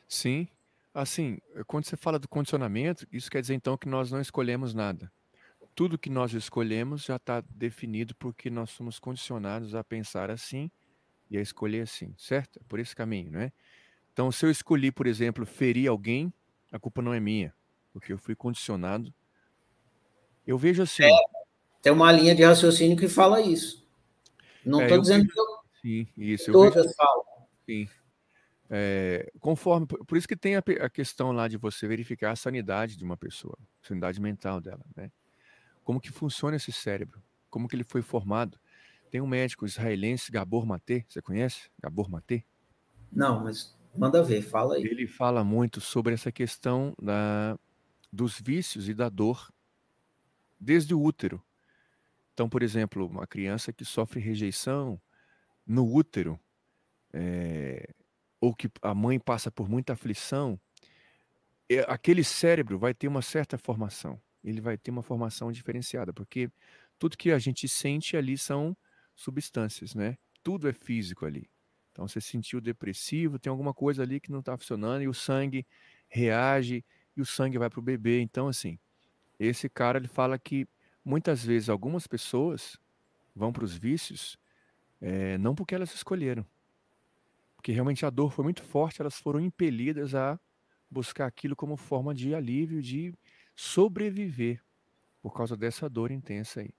Sim. 0.08 0.46
Assim, 0.94 1.38
quando 1.66 1.86
você 1.86 1.96
fala 1.96 2.18
do 2.18 2.28
condicionamento, 2.28 3.06
isso 3.10 3.30
quer 3.30 3.40
dizer 3.40 3.54
então 3.54 3.76
que 3.76 3.88
nós 3.88 4.10
não 4.10 4.20
escolhemos 4.20 4.74
nada 4.74 5.10
tudo 5.74 5.98
que 5.98 6.10
nós 6.10 6.32
escolhemos 6.34 7.04
já 7.04 7.16
está 7.16 7.42
definido 7.50 8.14
porque 8.16 8.50
nós 8.50 8.70
somos 8.70 8.98
condicionados 8.98 9.74
a 9.74 9.82
pensar 9.82 10.30
assim 10.30 10.70
e 11.30 11.38
a 11.38 11.40
escolher 11.40 11.82
assim, 11.82 12.14
certo? 12.18 12.58
É 12.60 12.62
por 12.68 12.78
esse 12.78 12.94
caminho, 12.94 13.32
não 13.32 13.40
é? 13.40 13.52
Então, 14.12 14.30
se 14.30 14.44
eu 14.44 14.50
escolhi, 14.50 14.92
por 14.92 15.06
exemplo, 15.06 15.46
ferir 15.46 15.88
alguém, 15.88 16.32
a 16.70 16.78
culpa 16.78 17.00
não 17.00 17.14
é 17.14 17.20
minha, 17.20 17.54
porque 17.92 18.12
eu 18.12 18.18
fui 18.18 18.34
condicionado. 18.34 19.12
Eu 20.46 20.58
vejo 20.58 20.82
assim. 20.82 21.04
É, 21.04 21.10
tem 21.80 21.92
uma 21.92 22.10
linha 22.12 22.34
de 22.34 22.42
raciocínio 22.42 22.96
que 22.96 23.08
fala 23.08 23.40
isso. 23.40 23.86
Não 24.64 24.82
estou 24.82 24.98
é, 24.98 25.00
dizendo 25.00 25.22
vejo, 25.22 25.32
que 25.32 25.40
eu, 25.40 25.46
sim, 25.80 26.08
isso, 26.16 26.52
todas 26.52 26.84
vejo, 26.84 26.94
falam. 26.94 27.24
Sim. 27.66 27.88
É, 28.70 29.30
conforme, 29.38 29.86
por 29.86 30.16
isso 30.16 30.26
que 30.26 30.36
tem 30.36 30.56
a, 30.56 30.62
a, 30.80 30.88
questão 30.88 31.30
lá 31.30 31.46
de 31.46 31.58
você 31.58 31.86
verificar 31.86 32.30
a 32.30 32.36
sanidade 32.36 32.96
de 32.96 33.04
uma 33.04 33.18
pessoa, 33.18 33.56
a 33.82 33.86
sanidade 33.86 34.18
mental 34.18 34.60
dela, 34.62 34.80
né? 34.96 35.10
como 35.84 36.00
que 36.00 36.10
funciona 36.10 36.56
esse 36.56 36.72
cérebro, 36.72 37.22
como 37.50 37.68
que 37.68 37.76
ele 37.76 37.84
foi 37.84 38.02
formado. 38.02 38.58
Tem 39.10 39.20
um 39.20 39.26
médico 39.26 39.66
israelense, 39.66 40.32
Gabor 40.32 40.64
Maté, 40.64 41.04
você 41.06 41.20
conhece? 41.20 41.70
Gabor 41.82 42.08
Maté? 42.08 42.44
Não, 43.12 43.44
mas 43.44 43.76
manda 43.94 44.22
ver, 44.22 44.40
fala 44.40 44.76
aí. 44.76 44.84
Ele 44.84 45.06
fala 45.06 45.44
muito 45.44 45.80
sobre 45.80 46.14
essa 46.14 46.32
questão 46.32 46.94
da, 47.00 47.58
dos 48.10 48.40
vícios 48.40 48.88
e 48.88 48.94
da 48.94 49.10
dor 49.10 49.52
desde 50.62 50.94
o 50.94 51.02
útero. 51.02 51.42
Então, 52.32 52.48
por 52.48 52.62
exemplo, 52.62 53.06
uma 53.06 53.26
criança 53.26 53.72
que 53.72 53.84
sofre 53.84 54.20
rejeição 54.20 55.00
no 55.66 55.84
útero, 55.84 56.38
é, 57.12 57.94
ou 58.40 58.54
que 58.54 58.70
a 58.80 58.94
mãe 58.94 59.18
passa 59.18 59.50
por 59.50 59.68
muita 59.68 59.92
aflição, 59.92 60.58
é, 61.68 61.80
aquele 61.88 62.24
cérebro 62.24 62.78
vai 62.78 62.94
ter 62.94 63.08
uma 63.08 63.22
certa 63.22 63.58
formação 63.58 64.20
ele 64.44 64.60
vai 64.60 64.76
ter 64.76 64.90
uma 64.90 65.02
formação 65.02 65.52
diferenciada, 65.52 66.12
porque 66.12 66.50
tudo 66.98 67.16
que 67.16 67.30
a 67.30 67.38
gente 67.38 67.68
sente 67.68 68.16
ali 68.16 68.36
são 68.36 68.76
substâncias, 69.14 69.94
né? 69.94 70.16
Tudo 70.42 70.68
é 70.68 70.72
físico 70.72 71.24
ali. 71.24 71.48
Então 71.92 72.08
você 72.08 72.20
sentiu 72.20 72.60
depressivo, 72.60 73.38
tem 73.38 73.50
alguma 73.50 73.74
coisa 73.74 74.02
ali 74.02 74.18
que 74.18 74.32
não 74.32 74.40
está 74.40 74.56
funcionando 74.56 75.02
e 75.02 75.08
o 75.08 75.14
sangue 75.14 75.66
reage 76.08 76.84
e 77.16 77.20
o 77.20 77.26
sangue 77.26 77.58
vai 77.58 77.68
para 77.70 77.78
o 77.78 77.82
bebê. 77.82 78.20
Então, 78.20 78.48
assim, 78.48 78.78
esse 79.46 79.68
cara 79.68 79.98
ele 79.98 80.08
fala 80.08 80.38
que 80.38 80.66
muitas 81.04 81.44
vezes 81.44 81.68
algumas 81.68 82.06
pessoas 82.06 82.78
vão 83.34 83.52
para 83.52 83.64
os 83.64 83.76
vícios 83.76 84.38
é, 85.00 85.36
não 85.38 85.54
porque 85.54 85.74
elas 85.74 85.92
escolheram, 85.94 86.46
porque 87.56 87.72
realmente 87.72 88.06
a 88.06 88.10
dor 88.10 88.30
foi 88.30 88.44
muito 88.44 88.62
forte, 88.62 89.00
elas 89.00 89.18
foram 89.18 89.40
impelidas 89.40 90.14
a 90.14 90.38
buscar 90.88 91.26
aquilo 91.26 91.56
como 91.56 91.76
forma 91.76 92.14
de 92.14 92.34
alívio, 92.34 92.80
de 92.80 93.12
sobreviver 93.56 94.62
por 95.20 95.32
causa 95.34 95.56
dessa 95.56 95.88
dor 95.88 96.10
intensa 96.10 96.60
aí. 96.60 96.70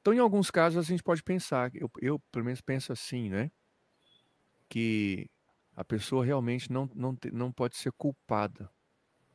Então, 0.00 0.14
em 0.14 0.18
alguns 0.18 0.50
casos, 0.50 0.78
a 0.78 0.88
gente 0.88 1.02
pode 1.02 1.22
pensar, 1.22 1.70
eu, 1.74 1.90
eu 2.00 2.18
pelo 2.32 2.44
menos 2.44 2.60
penso 2.60 2.92
assim, 2.92 3.28
né? 3.28 3.50
Que 4.68 5.28
a 5.76 5.84
pessoa 5.84 6.24
realmente 6.24 6.72
não, 6.72 6.88
não, 6.94 7.16
não 7.32 7.52
pode 7.52 7.76
ser 7.76 7.92
culpada, 7.92 8.70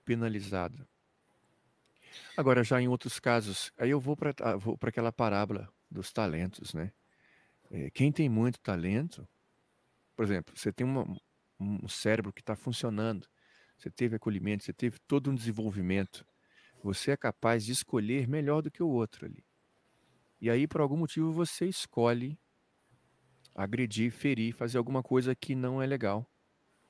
penalizada. 0.03 0.87
Agora, 2.35 2.63
já 2.63 2.81
em 2.81 2.87
outros 2.87 3.19
casos, 3.19 3.71
aí 3.77 3.89
eu 3.89 3.99
vou 3.99 4.15
para 4.15 4.31
ah, 4.41 4.87
aquela 4.87 5.11
parábola 5.11 5.69
dos 5.89 6.11
talentos, 6.11 6.73
né? 6.73 6.91
É, 7.71 7.89
quem 7.89 8.11
tem 8.11 8.29
muito 8.29 8.59
talento, 8.59 9.27
por 10.15 10.23
exemplo, 10.23 10.53
você 10.55 10.71
tem 10.71 10.85
uma, 10.85 11.05
um 11.59 11.87
cérebro 11.87 12.31
que 12.31 12.41
está 12.41 12.55
funcionando, 12.55 13.27
você 13.77 13.89
teve 13.89 14.15
acolhimento, 14.15 14.63
você 14.63 14.73
teve 14.73 14.99
todo 14.99 15.29
um 15.29 15.35
desenvolvimento, 15.35 16.25
você 16.83 17.11
é 17.11 17.17
capaz 17.17 17.65
de 17.65 17.71
escolher 17.71 18.27
melhor 18.27 18.61
do 18.61 18.71
que 18.71 18.83
o 18.83 18.87
outro 18.87 19.25
ali. 19.25 19.43
E 20.39 20.49
aí, 20.49 20.67
por 20.67 20.81
algum 20.81 20.97
motivo, 20.97 21.31
você 21.31 21.65
escolhe 21.65 22.37
agredir, 23.55 24.11
ferir, 24.11 24.53
fazer 24.53 24.77
alguma 24.77 25.01
coisa 25.01 25.33
que 25.33 25.55
não 25.55 25.81
é 25.81 25.85
legal 25.85 26.29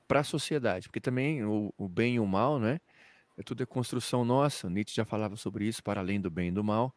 para 0.06 0.20
a 0.20 0.24
sociedade. 0.24 0.88
Porque 0.88 1.00
também 1.00 1.44
o, 1.44 1.72
o, 1.76 1.88
bem 1.88 2.16
e 2.16 2.20
o 2.20 2.26
mal, 2.26 2.58
né? 2.58 2.80
É 3.36 3.42
tudo 3.42 3.62
é 3.62 3.66
construção 3.66 4.24
nossa. 4.24 4.70
Nietzsche 4.70 4.96
já 4.96 5.04
falava 5.04 5.36
sobre 5.36 5.66
isso, 5.66 5.82
para 5.82 6.00
além 6.00 6.20
do 6.20 6.30
bem 6.30 6.48
e 6.48 6.52
do 6.52 6.64
mal. 6.64 6.94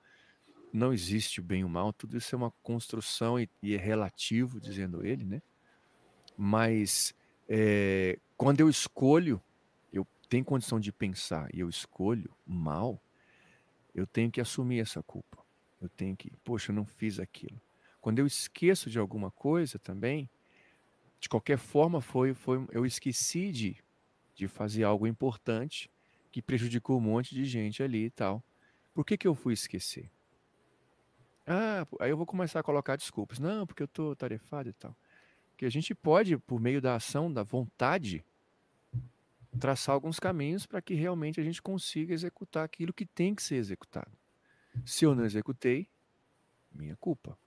Não 0.72 0.94
existe 0.94 1.40
o 1.40 1.44
bem 1.44 1.62
e 1.62 1.64
o 1.64 1.70
mal, 1.70 1.92
tudo 1.92 2.16
isso 2.16 2.34
é 2.36 2.38
uma 2.38 2.52
construção 2.64 3.40
e, 3.40 3.50
e 3.62 3.74
é 3.74 3.78
relativo, 3.78 4.62
dizendo 4.62 5.04
ele, 5.06 5.26
né? 5.26 5.42
Mas 6.38 7.14
é, 7.48 8.20
quando 8.38 8.60
eu 8.62 8.70
escolho, 8.70 9.42
eu 9.92 10.06
tenho 10.30 10.46
condição 10.46 10.80
de 10.80 10.92
pensar 10.92 11.50
e 11.54 11.60
eu 11.60 11.68
escolho 11.68 12.30
mal, 12.46 13.02
eu 13.96 14.06
tenho 14.06 14.32
que 14.32 14.40
assumir 14.40 14.80
essa 14.80 15.02
culpa. 15.02 15.44
Eu 15.82 15.90
tenho 15.90 16.16
que, 16.16 16.32
poxa, 16.44 16.72
eu 16.72 16.76
não 16.76 16.86
fiz 16.86 17.20
aquilo. 17.20 17.60
Quando 18.00 18.20
eu 18.20 18.28
esqueço 18.28 18.90
de 18.90 19.00
alguma 19.00 19.32
coisa 19.32 19.80
também, 19.80 20.30
de 21.20 21.28
qualquer 21.28 21.58
forma 21.58 22.00
foi, 22.00 22.34
foi 22.34 22.66
eu 22.72 22.86
esqueci 22.86 23.52
de, 23.52 23.78
de 24.36 24.48
fazer 24.48 24.84
algo 24.84 25.08
importante 25.08 25.90
que 26.32 26.42
prejudicou 26.42 26.98
um 26.98 27.02
monte 27.02 27.34
de 27.34 27.46
gente 27.46 27.82
ali 27.82 28.06
e 28.06 28.10
tal. 28.10 28.44
Por 28.94 29.06
que, 29.06 29.18
que 29.18 29.28
eu 29.28 29.36
fui 29.36 29.54
esquecer? 29.54 30.10
Ah, 31.46 31.88
aí 32.00 32.12
eu 32.12 32.18
vou 32.18 32.26
começar 32.26 32.60
a 32.60 32.64
colocar 32.64 32.96
desculpas. 32.96 33.40
Não, 33.40 33.66
porque 33.66 33.82
eu 33.82 33.86
estou 33.86 34.16
tarefado 34.16 34.70
e 34.70 34.74
tal. 34.74 34.96
Que 35.58 35.66
a 35.66 35.70
gente 35.70 35.96
pode, 35.96 36.38
por 36.38 36.60
meio 36.60 36.82
da 36.82 36.96
ação, 36.96 37.32
da 37.32 37.44
vontade, 37.44 38.24
traçar 39.60 39.94
alguns 39.94 40.20
caminhos 40.20 40.66
para 40.66 40.82
que 40.82 40.94
realmente 40.94 41.40
a 41.40 41.44
gente 41.44 41.62
consiga 41.62 42.14
executar 42.14 42.64
aquilo 42.64 42.94
que 42.94 43.06
tem 43.06 43.34
que 43.34 43.42
ser 43.42 43.56
executado. 43.56 44.12
Se 44.86 45.06
eu 45.06 45.16
não 45.16 45.26
executei, 45.26 45.90
minha 46.72 46.96
culpa. 46.98 47.38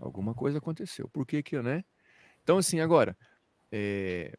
Alguma 0.00 0.34
coisa 0.34 0.58
aconteceu. 0.58 1.08
Por 1.08 1.24
que 1.26 1.42
que, 1.42 1.60
né? 1.62 1.84
Então, 2.42 2.58
assim, 2.58 2.80
agora, 2.80 3.16
é... 3.70 4.36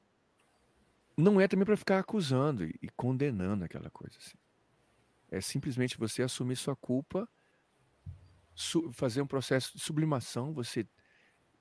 não 1.18 1.40
é 1.40 1.48
também 1.48 1.66
para 1.66 1.78
ficar 1.78 2.00
acusando 2.00 2.66
e, 2.66 2.90
condenando 2.96 3.64
aquela 3.64 3.90
coisa. 3.90 4.18
Assim. 4.18 4.38
É 5.30 5.40
simplesmente 5.42 5.98
você 5.98 6.24
assumir 6.24 6.56
sua 6.56 6.76
culpa, 6.76 7.28
fazer 8.94 9.22
um 9.22 9.28
processo 9.28 9.76
de 9.76 9.84
sublimação, 9.84 10.54
você 10.54 10.86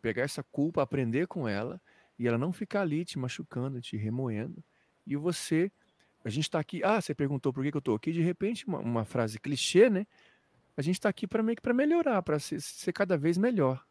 pegar 0.00 0.22
essa 0.22 0.42
culpa, 0.42 0.82
aprender 0.82 1.26
com 1.26 1.48
ela 1.48 1.80
e 2.18 2.28
ela 2.28 2.38
não 2.38 2.52
ficar 2.52 2.82
ali 2.82 3.05
te 3.05 3.18
machucando, 3.18 3.80
te 3.80 3.96
remoendo. 3.96 4.62
E 5.07 5.16
você, 5.16 5.70
a 6.24 6.28
gente 6.28 6.44
está 6.44 6.59
aqui, 6.59 6.82
ah, 6.84 7.00
você 7.00 7.14
perguntou 7.14 7.52
por 7.52 7.64
que, 7.64 7.70
que 7.70 7.76
eu 7.76 7.80
estou 7.80 7.94
aqui, 7.94 8.12
de 8.12 8.20
repente, 8.20 8.66
uma, 8.66 8.78
uma 8.78 9.05
frase 9.05 9.38
clichê, 9.38 9.88
né? 9.88 10.07
A 10.76 10.82
gente 10.82 10.96
está 10.96 11.09
aqui 11.09 11.26
para 11.26 11.42
meio 11.42 11.57
que 11.57 11.62
para 11.62 11.72
melhorar, 11.72 12.22
para 12.22 12.38
ser, 12.38 12.61
ser 12.61 12.92
cada 12.92 13.16
vez 13.16 13.38
melhor. 13.38 13.84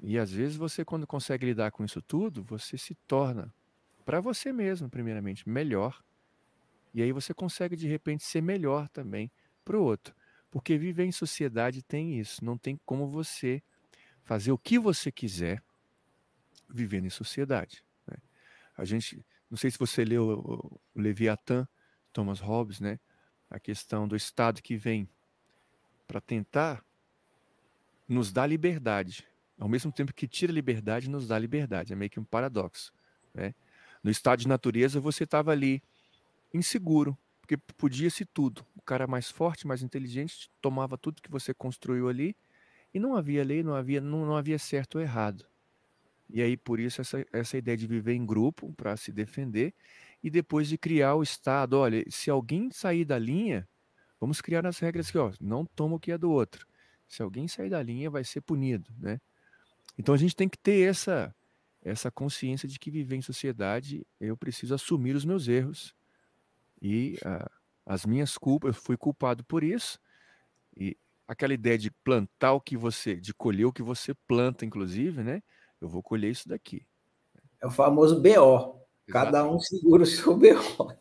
E 0.00 0.16
às 0.18 0.30
vezes 0.30 0.56
você, 0.56 0.84
quando 0.84 1.06
consegue 1.06 1.46
lidar 1.46 1.72
com 1.72 1.84
isso 1.84 2.00
tudo, 2.00 2.44
você 2.44 2.78
se 2.78 2.94
torna, 3.06 3.52
para 4.08 4.22
você 4.22 4.54
mesmo, 4.54 4.88
primeiramente, 4.88 5.46
melhor. 5.46 6.02
E 6.94 7.02
aí 7.02 7.12
você 7.12 7.34
consegue, 7.34 7.76
de 7.76 7.86
repente, 7.86 8.24
ser 8.24 8.40
melhor 8.40 8.88
também 8.88 9.30
para 9.62 9.76
o 9.76 9.82
outro. 9.82 10.16
Porque 10.50 10.78
viver 10.78 11.04
em 11.04 11.12
sociedade 11.12 11.82
tem 11.82 12.18
isso. 12.18 12.42
Não 12.42 12.56
tem 12.56 12.80
como 12.86 13.06
você 13.06 13.62
fazer 14.24 14.50
o 14.50 14.56
que 14.56 14.78
você 14.78 15.12
quiser 15.12 15.62
vivendo 16.70 17.04
em 17.04 17.10
sociedade. 17.10 17.84
Né? 18.06 18.16
A 18.78 18.86
gente, 18.86 19.22
não 19.50 19.58
sei 19.58 19.70
se 19.70 19.78
você 19.78 20.06
leu 20.06 20.40
o 20.42 20.80
Leviatã, 20.94 21.68
Thomas 22.10 22.40
Hobbes, 22.40 22.80
né? 22.80 22.98
A 23.50 23.60
questão 23.60 24.08
do 24.08 24.16
Estado 24.16 24.62
que 24.62 24.74
vem 24.74 25.06
para 26.06 26.18
tentar 26.18 26.82
nos 28.08 28.32
dar 28.32 28.46
liberdade, 28.46 29.28
ao 29.58 29.68
mesmo 29.68 29.92
tempo 29.92 30.14
que 30.14 30.26
tira 30.26 30.50
liberdade, 30.50 31.10
nos 31.10 31.28
dá 31.28 31.38
liberdade. 31.38 31.92
É 31.92 31.96
meio 31.96 32.10
que 32.10 32.18
um 32.18 32.24
paradoxo. 32.24 32.90
Né? 33.34 33.54
No 34.02 34.10
estado 34.10 34.40
de 34.40 34.48
natureza, 34.48 35.00
você 35.00 35.24
estava 35.24 35.50
ali 35.52 35.82
inseguro, 36.52 37.16
porque 37.40 37.56
podia-se 37.56 38.24
tudo. 38.24 38.64
O 38.76 38.82
cara 38.82 39.06
mais 39.06 39.30
forte, 39.30 39.66
mais 39.66 39.82
inteligente, 39.82 40.50
tomava 40.60 40.96
tudo 40.96 41.22
que 41.22 41.30
você 41.30 41.52
construiu 41.52 42.08
ali 42.08 42.36
e 42.92 42.98
não 42.98 43.16
havia 43.16 43.44
lei, 43.44 43.62
não 43.62 43.74
havia, 43.74 44.00
não, 44.00 44.24
não 44.24 44.36
havia 44.36 44.58
certo 44.58 44.96
ou 44.96 45.00
errado. 45.00 45.46
E 46.30 46.42
aí, 46.42 46.56
por 46.56 46.78
isso, 46.78 47.00
essa, 47.00 47.24
essa 47.32 47.56
ideia 47.56 47.76
de 47.76 47.86
viver 47.86 48.12
em 48.12 48.24
grupo 48.24 48.72
para 48.74 48.96
se 48.96 49.10
defender 49.10 49.74
e 50.22 50.28
depois 50.28 50.68
de 50.68 50.76
criar 50.76 51.14
o 51.14 51.22
Estado. 51.22 51.78
Olha, 51.78 52.04
se 52.10 52.28
alguém 52.30 52.70
sair 52.70 53.04
da 53.04 53.18
linha, 53.18 53.66
vamos 54.20 54.40
criar 54.40 54.66
as 54.66 54.78
regras 54.78 55.10
que, 55.10 55.16
ó, 55.16 55.32
não 55.40 55.64
toma 55.64 55.96
o 55.96 56.00
que 56.00 56.12
é 56.12 56.18
do 56.18 56.30
outro. 56.30 56.66
Se 57.06 57.22
alguém 57.22 57.48
sair 57.48 57.70
da 57.70 57.82
linha, 57.82 58.10
vai 58.10 58.24
ser 58.24 58.42
punido, 58.42 58.90
né? 58.98 59.18
Então 59.96 60.14
a 60.14 60.18
gente 60.18 60.36
tem 60.36 60.48
que 60.48 60.58
ter 60.58 60.88
essa 60.88 61.34
essa 61.88 62.10
consciência 62.10 62.68
de 62.68 62.78
que 62.78 62.90
viver 62.90 63.16
em 63.16 63.22
sociedade 63.22 64.06
eu 64.20 64.36
preciso 64.36 64.74
assumir 64.74 65.16
os 65.16 65.24
meus 65.24 65.48
erros 65.48 65.94
e 66.80 67.18
uh, 67.24 67.50
as 67.86 68.04
minhas 68.04 68.36
culpas. 68.36 68.76
Eu 68.76 68.82
fui 68.82 68.96
culpado 68.96 69.44
por 69.44 69.62
isso 69.64 69.98
e 70.76 70.96
aquela 71.26 71.52
ideia 71.52 71.76
de 71.76 71.90
plantar 71.90 72.52
o 72.52 72.60
que 72.60 72.76
você, 72.76 73.16
de 73.16 73.34
colher 73.34 73.66
o 73.66 73.72
que 73.72 73.82
você 73.82 74.14
planta, 74.26 74.64
inclusive, 74.64 75.22
né? 75.22 75.42
Eu 75.80 75.88
vou 75.88 76.02
colher 76.02 76.30
isso 76.30 76.48
daqui. 76.48 76.86
É 77.60 77.66
o 77.66 77.70
famoso 77.70 78.20
BO. 78.20 78.78
Cada 79.08 79.48
um 79.48 79.58
segura 79.58 80.02
o 80.02 80.06
seu 80.06 80.36
BO. 80.36 80.92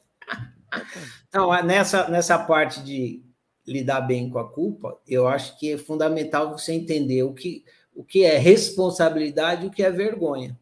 Então, 1.27 1.49
nessa, 1.63 2.09
nessa 2.09 2.37
parte 2.37 2.81
de 2.83 3.23
lidar 3.65 4.01
bem 4.01 4.29
com 4.29 4.39
a 4.39 4.49
culpa, 4.49 4.99
eu 5.07 5.27
acho 5.27 5.57
que 5.59 5.73
é 5.73 5.77
fundamental 5.77 6.51
você 6.51 6.73
entender 6.73 7.23
o 7.23 7.33
que, 7.33 7.65
o 7.93 8.03
que 8.03 8.23
é 8.23 8.37
responsabilidade 8.37 9.65
e 9.65 9.67
o 9.67 9.71
que 9.71 9.83
é 9.83 9.91
vergonha. 9.91 10.57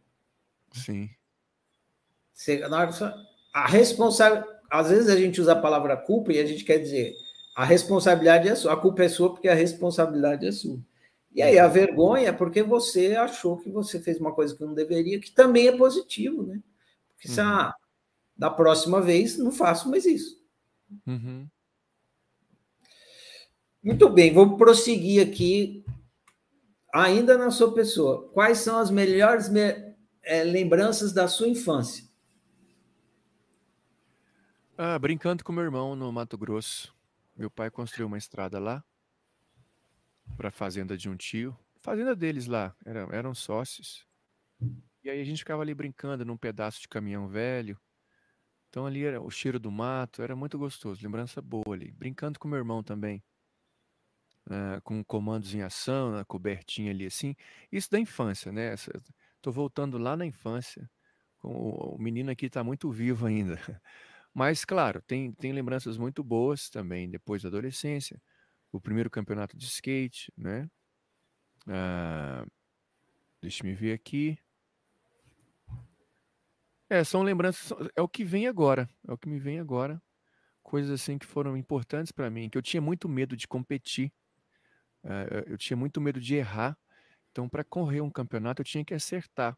Sim. 0.76 1.10
Você, 2.34 2.62
a 3.54 3.68
responsabilidade. 3.68 4.56
Às 4.70 4.90
vezes 4.90 5.10
a 5.10 5.16
gente 5.16 5.40
usa 5.40 5.54
a 5.54 5.62
palavra 5.62 5.96
culpa 5.96 6.34
e 6.34 6.40
a 6.40 6.46
gente 6.46 6.64
quer 6.64 6.80
dizer 6.80 7.16
a 7.56 7.64
responsabilidade 7.64 8.50
é 8.50 8.56
sua, 8.56 8.74
a 8.74 8.78
culpa 8.78 9.04
é 9.04 9.10
sua 9.10 9.32
porque 9.32 9.48
a 9.48 9.54
responsabilidade 9.54 10.46
é 10.46 10.52
sua. 10.52 10.78
E 11.34 11.42
aí 11.42 11.58
a 11.58 11.68
vergonha 11.68 12.30
é 12.30 12.32
porque 12.34 12.62
você 12.62 13.16
achou 13.16 13.58
que 13.58 13.70
você 13.70 14.00
fez 14.00 14.20
uma 14.20 14.34
coisa 14.34 14.56
que 14.56 14.64
não 14.64 14.74
deveria, 14.74 15.20
que 15.20 15.32
também 15.32 15.68
é 15.68 15.78
positivo, 15.78 16.44
né? 16.44 16.62
Porque 17.14 17.30
uhum. 17.30 17.34
se, 17.34 17.42
ah, 17.42 17.74
da 18.36 18.50
próxima 18.50 19.02
vez 19.02 19.38
não 19.38 19.52
faço 19.52 19.90
mais 19.90 20.06
isso. 20.06 20.42
Uhum. 21.08 21.48
Muito 23.82 24.10
bem, 24.10 24.34
vou 24.34 24.58
prosseguir 24.58 25.26
aqui 25.26 25.86
ainda 26.94 27.38
na 27.38 27.52
sua 27.52 27.74
pessoa, 27.74 28.30
quais 28.34 28.58
são 28.60 28.80
as 28.80 28.90
melhores 28.90 29.48
me 29.48 29.85
é, 30.26 30.44
lembranças 30.44 31.14
da 31.14 31.28
sua 31.28 31.48
infância? 31.48 32.06
Ah, 34.78 35.00
brincando 35.00 35.44
com 35.44 35.54
meu 35.54 35.64
irmão 35.64 35.96
no 35.96 36.12
Mato 36.12 36.38
Grosso. 36.38 36.94
Meu 37.38 37.50
pai 37.50 37.70
construiu 37.70 38.08
uma 38.08 38.18
estrada 38.18 38.60
lá 38.60 38.84
para 40.36 40.50
a 40.50 40.52
fazenda 40.52 40.98
de 40.98 41.08
um 41.08 41.16
tio. 41.16 41.58
Fazenda 41.82 42.16
deles 42.16 42.48
lá, 42.48 42.76
eram, 42.84 43.12
eram 43.12 43.36
sócios. 43.36 44.06
E 45.04 45.10
aí 45.10 45.22
a 45.22 45.24
gente 45.24 45.40
ficava 45.40 45.62
ali 45.62 45.74
brincando 45.74 46.26
num 46.26 46.36
pedaço 46.36 46.82
de 46.82 46.88
caminhão 46.88 47.28
velho. 47.28 47.80
Então 48.70 48.86
ali 48.86 49.06
era 49.06 49.22
o 49.22 49.30
cheiro 49.30 49.60
do 49.60 49.72
mato, 49.72 50.22
era 50.22 50.36
muito 50.36 50.58
gostoso, 50.58 51.02
lembrança 51.04 51.42
boa 51.42 51.74
ali. 51.74 51.92
Brincando 51.92 52.40
com 52.40 52.48
meu 52.48 52.58
irmão 52.58 52.84
também 52.84 53.24
uh, 54.48 54.82
com 54.84 55.04
comandos 55.04 55.54
em 55.54 55.62
ação, 55.62 56.12
na 56.12 56.26
cobertinha 56.26 56.92
ali 56.92 57.06
assim. 57.06 57.36
Isso 57.72 57.90
da 57.90 58.00
infância, 58.00 58.52
né? 58.52 58.76
Estou 59.46 59.54
voltando 59.54 60.00
lá 60.00 60.18
na 60.18 60.26
infância. 60.26 60.90
O, 61.44 62.00
menino 62.00 62.32
aqui 62.32 62.48
está 62.48 62.64
muito 62.64 62.90
vivo 62.90 63.28
ainda. 63.28 63.60
Mas, 64.34 64.66
claro, 64.66 65.04
tem, 65.04 65.32
tem 65.34 65.54
lembranças 65.54 66.00
muito 66.00 66.24
boas 66.24 66.68
também 66.68 67.08
depois 67.08 67.44
da 67.44 67.50
adolescência. 67.50 68.20
O 68.72 68.82
primeiro 68.82 69.08
campeonato 69.08 69.56
de 69.56 69.68
skate, 69.68 70.34
né? 70.36 70.68
Uh, 71.68 72.52
deixa 73.40 73.64
me 73.64 73.76
ver 73.76 73.94
aqui. 73.94 74.36
É, 76.90 77.04
são 77.04 77.22
lembranças, 77.22 77.72
é 77.96 78.02
o 78.02 78.10
que 78.10 78.24
vem 78.24 78.48
agora, 78.48 78.90
é 79.08 79.14
o 79.14 79.18
que 79.18 79.30
me 79.30 79.38
vem 79.38 79.60
agora. 79.60 80.02
Coisas 80.64 80.90
assim 80.90 81.20
que 81.20 81.26
foram 81.28 81.56
importantes 81.56 82.12
para 82.12 82.32
mim, 82.32 82.50
que 82.50 82.58
eu 82.58 82.64
tinha 82.64 82.82
muito 82.82 83.08
medo 83.08 83.38
de 83.38 83.48
competir 83.48 84.12
Uh, 85.06 85.46
eu 85.46 85.58
tinha 85.58 85.78
muito 85.78 86.02
medo 86.02 86.20
de 86.20 86.36
errar. 86.36 86.76
Então, 87.36 87.50
para 87.50 87.66
correr 87.66 88.00
um 88.00 88.10
campeonato, 88.10 88.62
eu 88.62 88.66
tinha 88.66 88.86
que 88.86 88.94
acertar. 88.94 89.58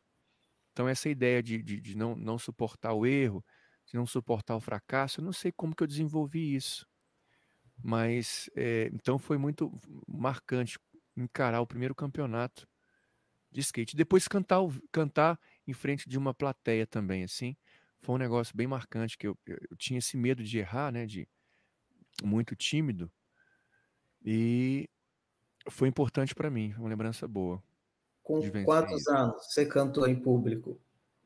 Então, 0.71 0.89
essa 0.89 1.07
ideia 1.09 1.43
de, 1.43 1.61
de, 1.61 1.79
de, 1.79 1.95
não, 1.95 2.15
não 2.15 2.39
suportar 2.39 2.91
o 2.93 3.05
erro, 3.05 3.45
de 3.85 3.95
não 3.95 4.03
suportar 4.07 4.55
o 4.55 4.59
fracasso, 4.59 5.21
eu 5.21 5.25
não 5.25 5.31
sei 5.31 5.51
como 5.51 5.75
que 5.75 5.83
eu 5.83 5.87
desenvolvi 5.87 6.55
isso. 6.55 6.87
Mas 7.77 8.49
é, 8.55 8.89
então 8.91 9.19
foi 9.19 9.37
muito 9.37 9.71
marcante 10.07 10.79
encarar 11.15 11.61
o 11.61 11.67
primeiro 11.67 11.93
campeonato 11.93 12.67
de 13.51 13.61
skate. 13.61 13.95
Depois 13.95 14.27
cantar, 14.27 14.61
cantar 14.91 15.39
em 15.67 15.73
frente 15.73 16.09
de 16.09 16.17
uma 16.17 16.33
plateia 16.33 16.87
também, 16.87 17.23
assim. 17.23 17.55
Foi 18.01 18.15
um 18.15 18.17
negócio 18.17 18.57
bem 18.57 18.65
marcante, 18.65 19.15
que 19.19 19.27
eu, 19.27 19.37
eu 19.45 19.77
tinha 19.77 19.99
esse 19.99 20.17
medo 20.17 20.43
de 20.43 20.57
errar, 20.57 20.91
né? 20.91 21.05
De 21.05 21.29
muito 22.23 22.55
tímido. 22.55 23.11
E 24.25 24.89
foi 25.69 25.87
importante 25.87 26.35
para 26.35 26.49
mim, 26.49 26.73
uma 26.77 26.89
lembrança 26.89 27.27
boa. 27.27 27.61
Com 28.23 28.41
quantos 28.65 29.01
isso. 29.01 29.11
anos 29.11 29.45
você 29.45 29.65
cantou 29.65 30.07
em 30.07 30.15
público 30.15 30.79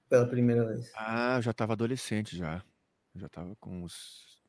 pela 0.08 0.28
primeira 0.28 0.66
vez? 0.66 0.92
Ah, 0.96 1.38
eu 1.38 1.42
já 1.42 1.52
estava 1.52 1.74
adolescente 1.74 2.38
já. 2.38 2.64
Eu 3.14 3.22
já 3.22 3.28
estava 3.28 3.56
com 3.56 3.84
uns 3.84 4.42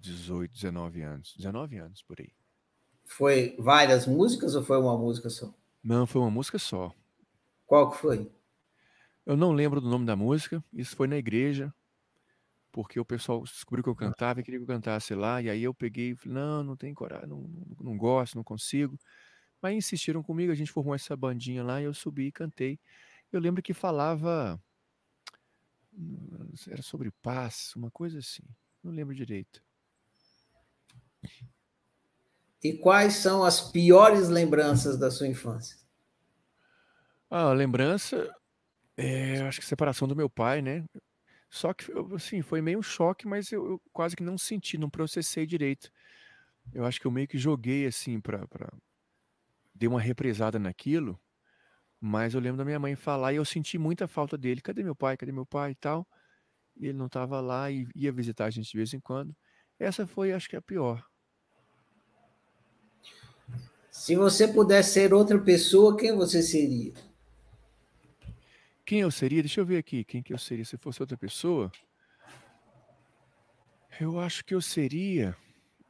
18, 0.00 0.52
19 0.52 1.02
anos. 1.02 1.34
19 1.36 1.78
anos 1.78 2.02
por 2.02 2.20
aí. 2.20 2.32
Foi 3.04 3.56
várias 3.58 4.06
músicas 4.06 4.54
ou 4.54 4.62
foi 4.62 4.78
uma 4.78 4.96
música 4.96 5.28
só? 5.30 5.52
Não, 5.82 6.06
foi 6.06 6.20
uma 6.20 6.30
música 6.30 6.58
só. 6.58 6.92
Qual 7.66 7.90
que 7.90 7.98
foi? 7.98 8.30
Eu 9.24 9.36
não 9.36 9.52
lembro 9.52 9.80
do 9.80 9.88
nome 9.88 10.06
da 10.06 10.14
música. 10.14 10.62
Isso 10.72 10.94
foi 10.94 11.08
na 11.08 11.16
igreja, 11.16 11.74
porque 12.70 13.00
o 13.00 13.04
pessoal 13.04 13.42
descobriu 13.42 13.82
que 13.82 13.90
eu 13.90 13.96
cantava 13.96 14.40
e 14.40 14.42
queria 14.42 14.60
que 14.60 14.64
eu 14.64 14.68
cantasse 14.68 15.14
lá. 15.14 15.40
E 15.42 15.50
aí 15.50 15.62
eu 15.62 15.74
peguei 15.74 16.10
e 16.10 16.16
falei: 16.16 16.34
não, 16.34 16.62
não 16.62 16.76
tem 16.76 16.94
coragem, 16.94 17.28
não, 17.28 17.38
não, 17.40 17.76
não 17.80 17.96
gosto, 17.96 18.36
não 18.36 18.44
consigo. 18.44 18.98
Mas 19.66 19.74
insistiram 19.74 20.22
comigo, 20.22 20.52
a 20.52 20.54
gente 20.54 20.70
formou 20.70 20.94
essa 20.94 21.16
bandinha 21.16 21.64
lá 21.64 21.82
e 21.82 21.86
eu 21.86 21.92
subi 21.92 22.28
e 22.28 22.32
cantei. 22.32 22.78
Eu 23.32 23.40
lembro 23.40 23.60
que 23.60 23.74
falava. 23.74 24.62
Era 26.68 26.82
sobre 26.82 27.10
paz, 27.20 27.72
uma 27.74 27.90
coisa 27.90 28.20
assim. 28.20 28.44
Não 28.80 28.92
lembro 28.92 29.12
direito. 29.12 29.60
E 32.62 32.74
quais 32.74 33.14
são 33.14 33.42
as 33.42 33.72
piores 33.72 34.28
lembranças 34.28 34.96
da 34.96 35.10
sua 35.10 35.26
infância? 35.26 35.76
Ah, 37.28 37.50
a 37.50 37.52
lembrança, 37.52 38.32
é, 38.96 39.40
acho 39.40 39.58
que 39.58 39.66
separação 39.66 40.06
do 40.06 40.14
meu 40.14 40.30
pai, 40.30 40.62
né? 40.62 40.84
Só 41.50 41.74
que, 41.74 41.86
assim, 42.14 42.40
foi 42.40 42.60
meio 42.60 42.78
um 42.78 42.82
choque, 42.82 43.26
mas 43.26 43.50
eu, 43.50 43.68
eu, 43.68 43.82
quase 43.92 44.14
que 44.14 44.22
não 44.22 44.38
senti, 44.38 44.78
não 44.78 44.88
processei 44.88 45.44
direito. 45.44 45.90
Eu 46.72 46.84
acho 46.84 47.00
que 47.00 47.06
eu 47.08 47.10
meio 47.10 47.26
que 47.26 47.36
joguei, 47.36 47.84
assim, 47.84 48.20
para 48.20 48.46
pra... 48.46 48.72
Dei 49.78 49.88
uma 49.88 50.00
represada 50.00 50.58
naquilo, 50.58 51.20
mas 52.00 52.32
eu 52.32 52.40
lembro 52.40 52.56
da 52.56 52.64
minha 52.64 52.78
mãe 52.78 52.96
falar 52.96 53.34
e 53.34 53.36
eu 53.36 53.44
senti 53.44 53.76
muita 53.76 54.08
falta 54.08 54.38
dele. 54.38 54.62
Cadê 54.62 54.82
meu 54.82 54.96
pai? 54.96 55.16
Cadê 55.16 55.32
meu 55.32 55.44
pai 55.44 55.72
e 55.72 55.74
tal? 55.74 56.08
E 56.76 56.86
ele 56.86 56.96
não 56.96 57.06
estava 57.06 57.40
lá 57.40 57.70
e 57.70 57.86
ia 57.94 58.10
visitar 58.10 58.46
a 58.46 58.50
gente 58.50 58.70
de 58.70 58.76
vez 58.76 58.94
em 58.94 59.00
quando. 59.00 59.36
Essa 59.78 60.06
foi, 60.06 60.32
acho 60.32 60.48
que, 60.48 60.56
a 60.56 60.62
pior. 60.62 61.04
Se 63.90 64.16
você 64.16 64.48
pudesse 64.48 64.94
ser 64.94 65.12
outra 65.12 65.38
pessoa, 65.38 65.96
quem 65.96 66.14
você 66.14 66.42
seria? 66.42 66.94
Quem 68.84 69.00
eu 69.00 69.10
seria? 69.10 69.42
Deixa 69.42 69.60
eu 69.60 69.66
ver 69.66 69.78
aqui. 69.78 70.04
Quem 70.04 70.22
que 70.22 70.32
eu 70.32 70.38
seria 70.38 70.64
se 70.64 70.78
fosse 70.78 71.02
outra 71.02 71.18
pessoa? 71.18 71.70
Eu 74.00 74.18
acho 74.20 74.44
que 74.44 74.54
eu 74.54 74.60
seria. 74.60 75.36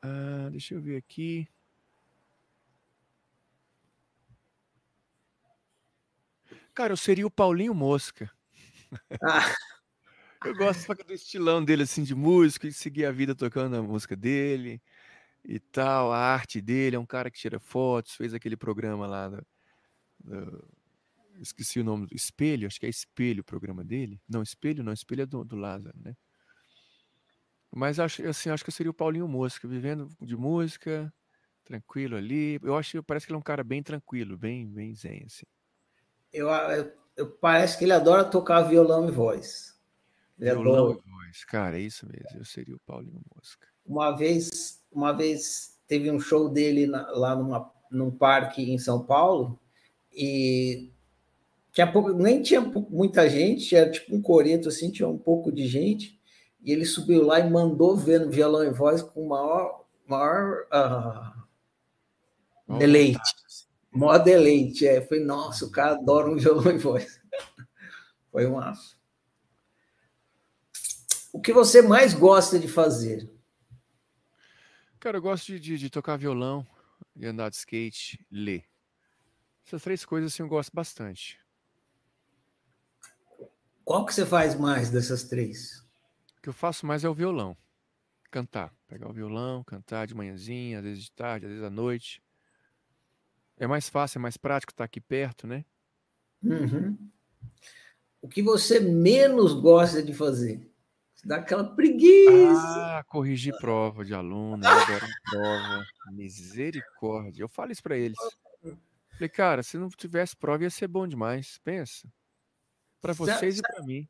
Ah, 0.03 0.49
deixa 0.51 0.74
eu 0.74 0.80
ver 0.80 0.97
aqui. 0.97 1.49
Cara, 6.77 6.93
eu 6.93 6.97
seria 6.99 7.27
o 7.27 7.31
Paulinho 7.31 7.74
Mosca. 7.74 8.31
Ah. 9.22 9.55
Eu 10.45 10.55
gosto 10.55 10.95
do 10.95 11.12
estilão 11.14 11.64
dele, 11.64 11.85
assim, 11.85 12.03
de 12.03 12.14
música, 12.14 12.68
e 12.68 12.72
seguir 12.72 13.07
a 13.07 13.11
vida 13.11 13.35
tocando 13.35 13.74
a 13.77 13.83
música 13.83 14.14
dele 14.14 14.81
e 15.43 15.59
tal, 15.59 16.12
a 16.12 16.18
arte 16.18 16.61
dele. 16.61 16.95
É 16.95 16.99
um 16.99 17.07
cara 17.07 17.31
que 17.31 17.39
tira 17.39 17.59
fotos, 17.59 18.14
fez 18.14 18.35
aquele 18.35 18.59
programa 18.59 19.07
lá 19.07 19.29
do, 19.29 19.47
do 20.20 20.68
esqueci 21.41 21.81
o 21.81 21.85
nome 21.85 22.07
do 22.07 22.14
Espelho, 22.14 22.66
acho 22.66 22.79
que 22.79 22.85
é 22.85 22.91
Espelho 22.91 23.41
o 23.41 23.45
programa 23.45 23.83
dele. 23.83 24.20
Não, 24.29 24.43
Espelho 24.43 24.85
não, 24.85 24.93
Espelho 24.93 25.22
é 25.22 25.27
do, 25.27 25.43
do 25.43 25.57
Lázaro, 25.57 25.99
né? 25.99 26.14
Mas 27.74 27.99
acho, 27.99 28.24
assim, 28.29 28.51
acho 28.51 28.64
que 28.64 28.70
seria 28.70 28.91
o 28.91 28.95
Paulinho 28.95 29.27
Mosca, 29.27 29.66
vivendo 29.66 30.11
de 30.20 30.37
música, 30.37 31.12
tranquilo 31.64 32.16
ali. 32.16 32.61
Eu 32.62 32.77
acho 32.77 32.99
que 32.99 33.03
parece 33.03 33.27
que 33.27 33.33
ele 33.33 33.37
é 33.37 33.41
um 33.41 33.43
cara 33.43 33.64
bem 33.64 33.83
tranquilo, 33.83 34.37
bem, 34.37 34.68
bem 34.68 34.95
zen, 34.95 35.24
assim. 35.24 35.47
Eu, 36.37 36.49
eu, 36.49 36.93
eu 37.16 37.30
parece 37.30 37.78
que 37.78 37.84
ele 37.84 37.93
adora 37.93 38.24
tocar 38.24 38.62
violão 38.62 39.09
e 39.09 39.11
voz. 39.11 39.74
Ele 40.39 40.51
violão 40.51 40.91
adora... 40.91 40.99
e 40.99 41.11
voz, 41.11 41.45
cara, 41.45 41.78
é 41.78 41.80
isso 41.80 42.07
mesmo. 42.07 42.39
Eu 42.39 42.45
seria 42.45 42.76
o 42.76 42.80
Paulinho 42.80 43.20
Mosca. 43.34 43.66
Uma 43.84 44.14
vez, 44.14 44.82
uma 44.93 45.12
vez 45.12 45.78
teve 45.89 46.11
um 46.11 46.20
show 46.20 46.49
dele 46.49 46.87
na, 46.87 47.11
lá 47.12 47.34
numa, 47.34 47.72
num 47.91 48.11
parque 48.11 48.70
em 48.70 48.78
São 48.78 49.05
Paulo 49.05 49.59
e 50.12 50.91
tinha 51.72 51.91
pouco, 51.91 52.12
nem 52.12 52.43
tinha 52.43 52.61
muita 52.61 53.28
gente, 53.28 53.76
era 53.76 53.91
tipo 53.91 54.14
um 54.14 54.22
coreto 54.22 54.68
assim, 54.68 54.91
tinha 54.91 55.09
um 55.09 55.18
pouco 55.18 55.53
de 55.53 55.66
gente, 55.66 56.18
e 56.62 56.72
ele 56.72 56.84
subiu 56.84 57.22
lá 57.22 57.39
e 57.39 57.51
mandou 57.51 57.97
ver 57.97 58.20
no 58.20 58.30
violão 58.30 58.64
e 58.64 58.70
voz 58.70 59.03
com 59.03 59.28
maior, 59.28 59.84
maior 60.07 60.66
uh, 60.72 62.78
deleite. 62.78 63.20
Maior 63.97 64.18
deleite, 64.18 64.86
é. 64.86 65.01
Foi, 65.01 65.20
nossa, 65.20 65.64
o 65.64 65.70
cara 65.70 65.92
adora 65.92 66.30
um 66.30 66.36
violão 66.36 66.70
e 66.70 66.78
voz. 66.78 67.20
Foi 68.30 68.47
um 68.47 68.59
aço. 68.59 68.97
O 71.32 71.40
que 71.40 71.53
você 71.53 71.80
mais 71.80 72.12
gosta 72.12 72.59
de 72.59 72.68
fazer? 72.68 73.30
Cara, 75.01 75.18
eu 75.18 75.22
gosto 75.22 75.47
de, 75.47 75.61
de, 75.61 75.78
de 75.78 75.90
tocar 75.90 76.16
violão, 76.16 76.66
de 77.14 77.26
andar 77.26 77.49
de 77.49 77.57
skate, 77.57 78.24
ler. 78.30 78.64
Essas 79.66 79.82
três 79.82 80.05
coisas 80.05 80.32
assim, 80.32 80.42
eu 80.42 80.49
gosto 80.49 80.70
bastante. 80.74 81.38
Qual 83.84 84.05
que 84.05 84.12
você 84.12 84.26
faz 84.26 84.55
mais 84.55 84.90
dessas 84.90 85.24
três? 85.24 85.84
O 86.38 86.42
que 86.42 86.49
eu 86.49 86.53
faço 86.53 86.84
mais 86.84 87.05
é 87.05 87.09
o 87.09 87.14
violão. 87.14 87.57
Cantar. 88.30 88.74
Pegar 88.88 89.09
o 89.09 89.12
violão, 89.12 89.64
cantar 89.64 90.07
de 90.07 90.14
manhãzinha, 90.14 90.78
às 90.78 90.84
vezes 90.84 91.05
de 91.05 91.12
tarde, 91.12 91.47
às 91.47 91.53
vezes 91.53 91.64
à 91.64 91.70
noite. 91.70 92.22
É 93.59 93.66
mais 93.66 93.88
fácil, 93.88 94.18
é 94.18 94.22
mais 94.22 94.36
prático 94.36 94.72
estar 94.72 94.84
aqui 94.84 95.00
perto, 95.00 95.46
né? 95.46 95.64
Uhum. 96.42 96.96
O 98.20 98.28
que 98.28 98.42
você 98.42 98.80
menos 98.80 99.54
gosta 99.54 100.02
de 100.02 100.12
fazer? 100.12 100.70
Dá 101.24 101.36
aquela 101.36 101.64
preguiça. 101.64 102.61
Ah, 102.62 103.04
corrigir 103.09 103.57
prova 103.59 104.04
de 104.04 104.14
aluno, 104.14 104.62
agora 104.66 105.07
prova. 105.30 105.84
Misericórdia. 106.12 107.42
Eu 107.42 107.48
falo 107.48 107.72
isso 107.72 107.82
para 107.82 107.96
eles. 107.96 108.18
Falei, 109.12 109.28
cara, 109.28 109.62
se 109.62 109.78
não 109.78 109.88
tivesse 109.88 110.36
prova 110.36 110.62
ia 110.62 110.70
ser 110.70 110.86
bom 110.86 111.07
demais. 111.09 111.59
Pensa. 111.64 112.07
Para 113.00 113.12
vocês 113.12 113.59
e 113.59 113.62
para 113.62 113.82
mim. 113.82 114.09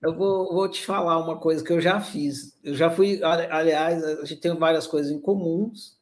Eu 0.00 0.16
vou, 0.16 0.52
vou, 0.52 0.68
te 0.68 0.84
falar 0.84 1.18
uma 1.18 1.38
coisa 1.38 1.64
que 1.64 1.72
eu 1.72 1.80
já 1.80 2.00
fiz. 2.00 2.58
Eu 2.62 2.74
já 2.74 2.90
fui, 2.90 3.20
aliás, 3.22 4.02
a 4.04 4.24
gente 4.24 4.40
tem 4.40 4.56
várias 4.56 4.86
coisas 4.86 5.10
em 5.10 5.20
comuns, 5.20 5.98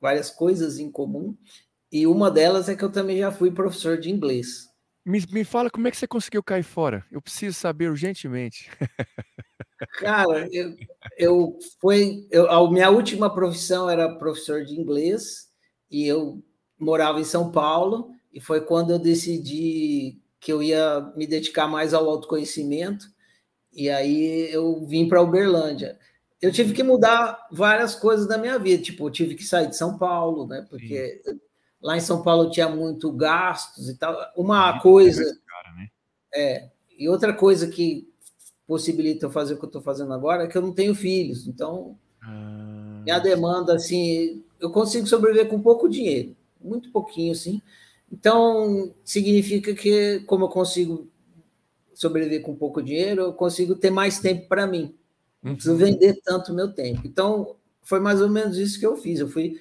várias 0.00 0.30
coisas 0.30 0.78
em 0.78 0.90
comum, 0.90 1.36
e 1.94 2.08
uma 2.08 2.28
delas 2.28 2.68
é 2.68 2.74
que 2.74 2.84
eu 2.84 2.90
também 2.90 3.18
já 3.18 3.30
fui 3.30 3.52
professor 3.52 3.96
de 3.96 4.10
inglês. 4.10 4.68
Me, 5.06 5.24
me 5.30 5.44
fala 5.44 5.70
como 5.70 5.86
é 5.86 5.92
que 5.92 5.96
você 5.96 6.08
conseguiu 6.08 6.42
cair 6.42 6.64
fora. 6.64 7.06
Eu 7.08 7.22
preciso 7.22 7.56
saber 7.56 7.88
urgentemente. 7.88 8.68
Cara, 10.00 10.48
eu, 10.50 10.74
eu 11.16 11.58
foi, 11.80 12.26
eu, 12.32 12.50
a 12.50 12.68
minha 12.68 12.90
última 12.90 13.32
profissão 13.32 13.88
era 13.88 14.12
professor 14.16 14.64
de 14.64 14.74
inglês 14.74 15.48
e 15.88 16.04
eu 16.04 16.42
morava 16.76 17.20
em 17.20 17.24
São 17.24 17.52
Paulo 17.52 18.10
e 18.32 18.40
foi 18.40 18.62
quando 18.62 18.90
eu 18.90 18.98
decidi 18.98 20.18
que 20.40 20.52
eu 20.52 20.60
ia 20.60 21.12
me 21.14 21.28
dedicar 21.28 21.68
mais 21.68 21.94
ao 21.94 22.10
autoconhecimento, 22.10 23.06
e 23.72 23.88
aí 23.88 24.52
eu 24.52 24.84
vim 24.84 25.06
para 25.08 25.22
Uberlândia. 25.22 25.96
Eu 26.42 26.50
tive 26.50 26.74
que 26.74 26.82
mudar 26.82 27.46
várias 27.52 27.94
coisas 27.94 28.26
da 28.26 28.36
minha 28.36 28.58
vida, 28.58 28.82
tipo, 28.82 29.06
eu 29.06 29.12
tive 29.12 29.36
que 29.36 29.44
sair 29.44 29.68
de 29.68 29.76
São 29.76 29.96
Paulo, 29.96 30.46
né? 30.46 30.66
Porque 30.68 31.22
Sim. 31.24 31.40
Lá 31.84 31.98
em 31.98 32.00
São 32.00 32.22
Paulo 32.22 32.50
tinha 32.50 32.66
muito 32.66 33.12
gastos 33.12 33.90
e 33.90 33.98
tal. 33.98 34.16
Uma 34.34 34.80
coisa. 34.80 35.22
Cara, 35.46 35.76
né? 35.76 35.88
É, 36.34 36.70
e 36.98 37.06
outra 37.10 37.34
coisa 37.34 37.68
que 37.68 38.08
possibilita 38.66 39.26
eu 39.26 39.30
fazer 39.30 39.52
o 39.52 39.58
que 39.58 39.64
eu 39.64 39.68
estou 39.68 39.82
fazendo 39.82 40.14
agora 40.14 40.44
é 40.44 40.46
que 40.46 40.56
eu 40.56 40.62
não 40.62 40.72
tenho 40.72 40.94
filhos, 40.94 41.46
então 41.46 41.98
ah, 42.22 43.02
minha 43.04 43.18
demanda, 43.18 43.74
assim, 43.74 44.42
eu 44.58 44.70
consigo 44.70 45.06
sobreviver 45.06 45.46
com 45.48 45.60
pouco 45.60 45.86
dinheiro, 45.86 46.34
muito 46.58 46.90
pouquinho, 46.90 47.32
assim. 47.32 47.60
Então, 48.10 48.94
significa 49.04 49.74
que, 49.74 50.20
como 50.20 50.46
eu 50.46 50.48
consigo 50.48 51.06
sobreviver 51.92 52.40
com 52.40 52.56
pouco 52.56 52.82
dinheiro, 52.82 53.22
eu 53.22 53.32
consigo 53.34 53.74
ter 53.74 53.90
mais 53.90 54.18
tempo 54.18 54.48
para 54.48 54.66
mim. 54.66 54.94
Não 55.42 55.50
uhum. 55.50 55.56
preciso 55.56 55.76
vender 55.76 56.18
tanto 56.24 56.54
meu 56.54 56.72
tempo. 56.72 57.02
Então, 57.04 57.56
foi 57.82 58.00
mais 58.00 58.22
ou 58.22 58.30
menos 58.30 58.56
isso 58.56 58.80
que 58.80 58.86
eu 58.86 58.96
fiz. 58.96 59.20
Eu 59.20 59.28
fui, 59.28 59.60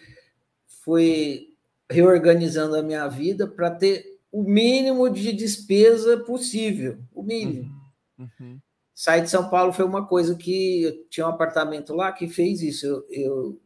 fui 0.84 1.53
reorganizando 1.90 2.76
a 2.76 2.84
minha 2.84 3.08
vida 3.08 3.48
para 3.48 3.72
ter 3.72 4.20
o 4.32 4.44
mínimo 4.44 5.10
de 5.10 5.32
despesa 5.32 6.18
possível. 6.18 6.98
O 7.14 7.22
mínimo. 7.22 7.72
Uhum. 8.18 8.30
Uhum. 8.40 8.60
Sair 8.96 9.22
de 9.22 9.30
São 9.30 9.50
Paulo 9.50 9.74
foi 9.74 9.86
uma 9.86 10.06
coisa 10.06 10.36
que 10.36 10.84
eu 10.84 11.08
tinha 11.10 11.26
um 11.26 11.30
apartamento 11.30 11.94
lá 11.94 12.12
que 12.12 12.28
fez 12.28 12.62
isso. 12.62 12.86
Eu, 12.86 13.06
eu 13.10 13.62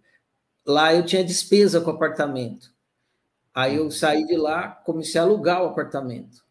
lá 0.66 0.94
eu 0.94 1.06
tinha 1.06 1.24
despesa 1.24 1.82
com 1.82 1.92
o 1.92 1.94
apartamento. 1.94 2.72
Aí 3.54 3.76
eu 3.76 3.90
saí 3.90 4.26
de 4.26 4.36
lá, 4.36 4.70
comecei 4.70 5.20
a 5.20 5.24
alugar 5.24 5.64
o 5.64 5.68
apartamento. 5.68 6.46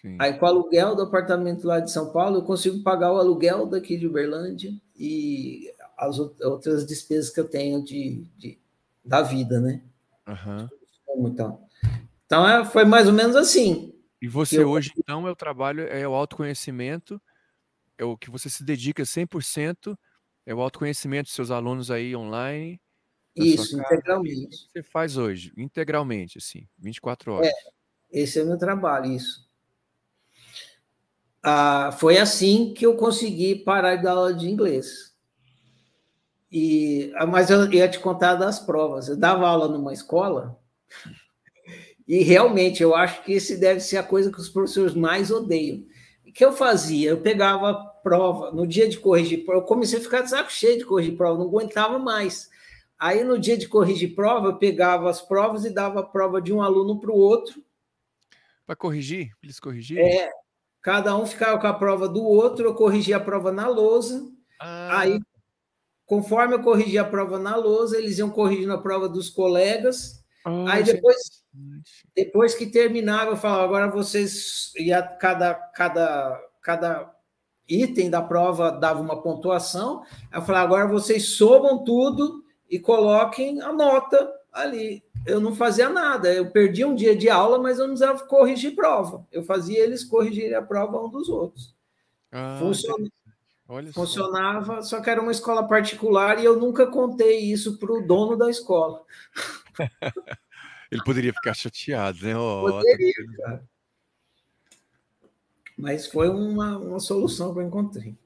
Sim. 0.00 0.16
Aí 0.20 0.34
com 0.34 0.44
o 0.44 0.48
aluguel 0.48 0.94
do 0.94 1.02
apartamento 1.02 1.66
lá 1.66 1.80
de 1.80 1.90
São 1.90 2.12
Paulo, 2.12 2.38
eu 2.38 2.42
consigo 2.42 2.82
pagar 2.82 3.12
o 3.12 3.18
aluguel 3.18 3.66
daqui 3.66 3.96
de 3.96 4.06
Uberlândia 4.06 4.72
e 4.96 5.72
as 5.96 6.18
outras 6.18 6.84
despesas 6.86 7.30
que 7.30 7.40
eu 7.40 7.48
tenho 7.48 7.82
de, 7.82 8.26
de 8.36 8.58
da 9.04 9.22
vida, 9.22 9.60
né? 9.60 9.82
Uhum. 10.26 10.68
Então, 11.16 11.66
então 12.26 12.48
é, 12.48 12.64
foi 12.64 12.84
mais 12.84 13.06
ou 13.06 13.12
menos 13.12 13.36
assim. 13.36 13.94
E 14.20 14.28
você 14.28 14.62
eu... 14.62 14.70
hoje, 14.70 14.90
então, 14.96 15.28
é 15.28 15.30
o 15.30 15.36
trabalho, 15.36 15.82
é 15.82 16.06
o 16.08 16.14
autoconhecimento, 16.14 17.20
é 17.98 18.04
o 18.04 18.16
que 18.16 18.30
você 18.30 18.48
se 18.48 18.64
dedica 18.64 19.02
100%, 19.02 19.96
é 20.46 20.54
o 20.54 20.60
autoconhecimento 20.60 21.24
dos 21.24 21.34
seus 21.34 21.50
alunos 21.50 21.90
aí 21.90 22.16
online. 22.16 22.80
Isso, 23.36 23.78
integralmente. 23.78 24.68
você 24.72 24.82
faz 24.82 25.16
hoje, 25.16 25.52
integralmente, 25.56 26.38
assim, 26.38 26.66
24 26.78 27.32
horas. 27.32 27.48
É, 27.48 27.52
esse 28.10 28.38
é 28.38 28.42
o 28.42 28.46
meu 28.46 28.56
trabalho, 28.56 29.12
isso. 29.12 29.44
Ah, 31.42 31.92
foi 31.92 32.16
assim 32.16 32.72
que 32.72 32.86
eu 32.86 32.96
consegui 32.96 33.56
parar 33.56 33.96
de 33.96 34.04
dar 34.04 34.12
aula 34.12 34.32
de 34.32 34.48
inglês. 34.48 35.14
E, 36.50 37.12
ah, 37.16 37.26
mas 37.26 37.50
eu 37.50 37.70
ia 37.70 37.88
te 37.88 37.98
contar 37.98 38.36
das 38.36 38.58
provas. 38.58 39.08
Eu 39.08 39.16
dava 39.16 39.46
aula 39.46 39.68
numa 39.68 39.92
escola 39.92 40.58
e 42.06 42.22
realmente 42.22 42.82
eu 42.82 42.94
acho 42.94 43.22
que 43.22 43.32
esse 43.32 43.56
deve 43.56 43.80
ser 43.80 43.96
a 43.96 44.02
coisa 44.02 44.30
que 44.30 44.40
os 44.40 44.48
professores 44.48 44.94
mais 44.94 45.30
odeiam. 45.30 45.84
O 46.26 46.32
que 46.32 46.44
eu 46.44 46.52
fazia? 46.52 47.10
Eu 47.10 47.20
pegava 47.20 47.74
prova, 48.02 48.50
no 48.50 48.66
dia 48.66 48.88
de 48.88 48.98
corrigir 48.98 49.44
prova, 49.44 49.60
eu 49.60 49.66
comecei 49.66 49.98
a 49.98 50.02
ficar 50.02 50.22
de 50.22 50.30
saco 50.30 50.52
cheio 50.52 50.78
de 50.78 50.84
corrigir 50.84 51.16
prova, 51.16 51.38
não 51.38 51.46
aguentava 51.46 51.98
mais. 51.98 52.50
Aí 52.98 53.24
no 53.24 53.38
dia 53.38 53.56
de 53.56 53.68
corrigir 53.68 54.14
prova, 54.14 54.48
eu 54.48 54.58
pegava 54.58 55.08
as 55.08 55.20
provas 55.20 55.64
e 55.64 55.70
dava 55.70 56.00
a 56.00 56.04
prova 56.04 56.40
de 56.40 56.52
um 56.52 56.62
aluno 56.62 57.00
para 57.00 57.10
o 57.10 57.16
outro. 57.16 57.62
Para 58.66 58.76
corrigir? 58.76 59.30
Eles 59.42 59.60
corrigirem? 59.60 60.04
É, 60.04 60.30
cada 60.80 61.16
um 61.16 61.26
ficava 61.26 61.58
com 61.58 61.66
a 61.66 61.74
prova 61.74 62.08
do 62.08 62.24
outro, 62.24 62.66
eu 62.66 62.74
corrigia 62.74 63.16
a 63.16 63.20
prova 63.20 63.52
na 63.52 63.68
lousa. 63.68 64.30
Ah. 64.60 65.00
Aí 65.00 65.20
Conforme 66.06 66.54
eu 66.54 66.62
corrigia 66.62 67.00
a 67.00 67.08
prova 67.08 67.38
na 67.38 67.56
lousa, 67.56 67.98
eles 67.98 68.18
iam 68.18 68.28
corrigindo 68.28 68.72
a 68.72 68.80
prova 68.80 69.08
dos 69.08 69.30
colegas. 69.30 70.23
Aí 70.44 70.82
depois, 70.82 71.42
depois 72.14 72.54
que 72.54 72.66
terminava, 72.66 73.30
eu 73.30 73.36
falava, 73.36 73.64
agora 73.64 73.90
vocês 73.90 74.72
ia 74.76 75.02
cada 75.02 75.54
cada 75.54 76.38
cada 76.60 77.14
item 77.66 78.10
da 78.10 78.20
prova 78.20 78.70
dava 78.70 79.00
uma 79.00 79.22
pontuação. 79.22 80.02
Eu 80.32 80.42
falava, 80.42 80.64
agora 80.64 80.88
vocês 80.88 81.30
somam 81.30 81.82
tudo 81.82 82.44
e 82.68 82.78
coloquem 82.78 83.60
a 83.62 83.72
nota 83.72 84.30
ali. 84.52 85.02
Eu 85.26 85.40
não 85.40 85.54
fazia 85.54 85.88
nada, 85.88 86.30
eu 86.32 86.50
perdi 86.50 86.84
um 86.84 86.94
dia 86.94 87.16
de 87.16 87.30
aula, 87.30 87.58
mas 87.58 87.78
eu 87.78 87.86
não 87.86 87.94
precisava 87.94 88.26
corrigir 88.26 88.74
prova. 88.74 89.26
Eu 89.32 89.42
fazia 89.42 89.78
eles 89.78 90.04
corrigirem 90.04 90.54
a 90.54 90.60
prova 90.60 91.02
um 91.02 91.08
dos 91.08 91.30
outros. 91.30 91.74
Ah, 92.30 92.58
Funcionou. 92.58 93.08
Olha 93.66 93.90
Funcionava, 93.94 94.82
só. 94.82 94.96
só 94.96 95.00
que 95.00 95.08
era 95.08 95.22
uma 95.22 95.32
escola 95.32 95.66
particular 95.66 96.38
e 96.38 96.44
eu 96.44 96.60
nunca 96.60 96.86
contei 96.86 97.38
isso 97.38 97.78
para 97.78 97.90
o 97.90 98.06
dono 98.06 98.36
da 98.36 98.50
escola. 98.50 99.02
Ele 100.90 101.02
poderia 101.02 101.32
ficar 101.32 101.54
chateado, 101.54 102.24
né? 102.24 102.36
Oh, 102.36 102.62
poderia, 102.70 103.12
cara. 103.38 103.68
Mas 105.76 106.06
foi 106.06 106.28
uma, 106.28 106.78
uma 106.78 107.00
solução 107.00 107.52
que 107.52 107.58
eu 107.58 107.66
encontrei. 107.66 108.16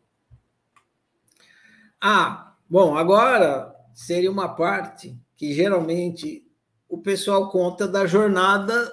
Ah, 2.01 2.55
bom, 2.69 2.97
agora 2.97 3.75
seria 3.95 4.31
uma 4.31 4.55
parte 4.55 5.19
que 5.37 5.53
geralmente 5.53 6.47
o 6.89 6.99
pessoal 6.99 7.51
conta 7.51 7.89
da 7.89 8.07
jornada 8.07 8.93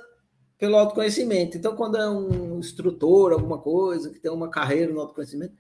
pelo 0.57 0.77
autoconhecimento. 0.77 1.57
Então, 1.57 1.75
quando 1.75 1.97
é 1.97 2.09
um 2.09 2.57
instrutor, 2.59 3.33
alguma 3.33 3.57
coisa, 3.57 4.09
que 4.09 4.19
tem 4.19 4.31
uma 4.31 4.49
carreira 4.49 4.91
no 4.91 5.01
autoconhecimento, 5.01 5.53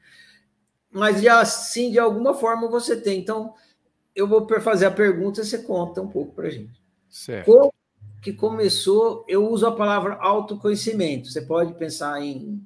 mas 0.89 1.21
já 1.21 1.39
assim, 1.41 1.91
de 1.91 1.99
alguma 1.99 2.33
forma 2.33 2.69
você 2.69 2.99
tem. 2.99 3.19
Então, 3.19 3.53
eu 4.15 4.27
vou 4.27 4.47
fazer 4.61 4.85
a 4.85 4.91
pergunta 4.91 5.41
e 5.41 5.45
você 5.45 5.59
conta 5.59 6.01
um 6.01 6.07
pouco 6.07 6.33
para 6.33 6.49
gente. 6.49 6.84
Certo. 7.09 7.45
Como 7.45 7.73
que 8.21 8.33
começou? 8.33 9.25
Eu 9.27 9.49
uso 9.49 9.67
a 9.67 9.75
palavra 9.75 10.15
autoconhecimento. 10.15 11.29
Você 11.29 11.41
pode 11.41 11.73
pensar 11.75 12.21
em 12.21 12.65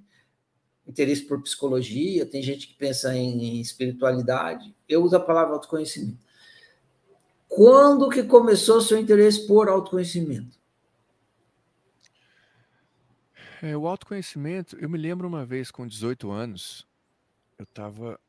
interesse 0.87 1.21
por 1.21 1.41
psicologia, 1.43 2.25
tem 2.25 2.41
gente 2.41 2.67
que 2.67 2.73
pensa 2.73 3.15
em 3.15 3.61
espiritualidade. 3.61 4.75
Eu 4.87 5.03
uso 5.03 5.15
a 5.15 5.19
palavra 5.19 5.53
autoconhecimento. 5.53 6.17
Quando 7.47 8.09
que 8.09 8.23
começou 8.23 8.77
o 8.77 8.81
seu 8.81 8.97
interesse 8.97 9.45
por 9.47 9.69
autoconhecimento? 9.69 10.57
É, 13.61 13.75
o 13.75 13.87
autoconhecimento, 13.87 14.77
eu 14.79 14.89
me 14.89 14.97
lembro 14.97 15.27
uma 15.27 15.45
vez 15.45 15.69
com 15.69 15.85
18 15.85 16.31
anos, 16.31 16.87
eu 17.57 17.63
estava 17.63 18.19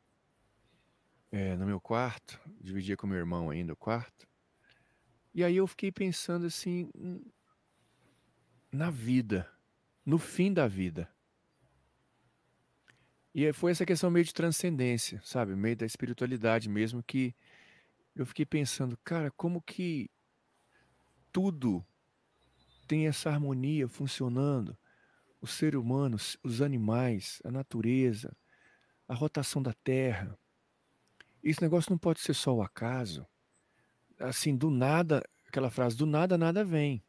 é, 1.30 1.54
no 1.56 1.66
meu 1.66 1.80
quarto, 1.80 2.40
dividia 2.60 2.96
com 2.96 3.06
meu 3.06 3.18
irmão 3.18 3.48
ainda 3.48 3.72
o 3.72 3.76
quarto, 3.76 4.26
e 5.34 5.44
aí 5.44 5.56
eu 5.56 5.66
fiquei 5.66 5.92
pensando 5.92 6.46
assim 6.46 6.90
na 8.72 8.90
vida, 8.90 9.50
no 10.04 10.18
fim 10.18 10.52
da 10.52 10.66
vida. 10.66 11.08
E 13.34 13.52
foi 13.52 13.70
essa 13.70 13.86
questão 13.86 14.10
meio 14.10 14.24
de 14.24 14.34
transcendência, 14.34 15.20
sabe? 15.24 15.54
Meio 15.54 15.76
da 15.76 15.86
espiritualidade 15.86 16.68
mesmo, 16.68 17.02
que 17.02 17.34
eu 18.14 18.26
fiquei 18.26 18.44
pensando, 18.44 18.98
cara, 19.04 19.30
como 19.30 19.62
que 19.62 20.10
tudo 21.32 21.84
tem 22.88 23.06
essa 23.06 23.30
harmonia 23.30 23.88
funcionando? 23.88 24.76
O 25.40 25.46
ser 25.46 25.76
humano, 25.76 26.16
os 26.42 26.60
animais, 26.60 27.40
a 27.44 27.50
natureza, 27.52 28.36
a 29.06 29.14
rotação 29.14 29.62
da 29.62 29.72
Terra. 29.72 30.36
Esse 31.42 31.62
negócio 31.62 31.90
não 31.90 31.98
pode 31.98 32.20
ser 32.20 32.34
só 32.34 32.54
o 32.54 32.62
acaso. 32.62 33.26
Assim, 34.20 34.56
do 34.56 34.70
nada, 34.70 35.22
aquela 35.48 35.70
frase, 35.70 35.96
do 35.96 36.06
nada, 36.06 36.36
nada 36.36 36.64
vem. 36.64 37.02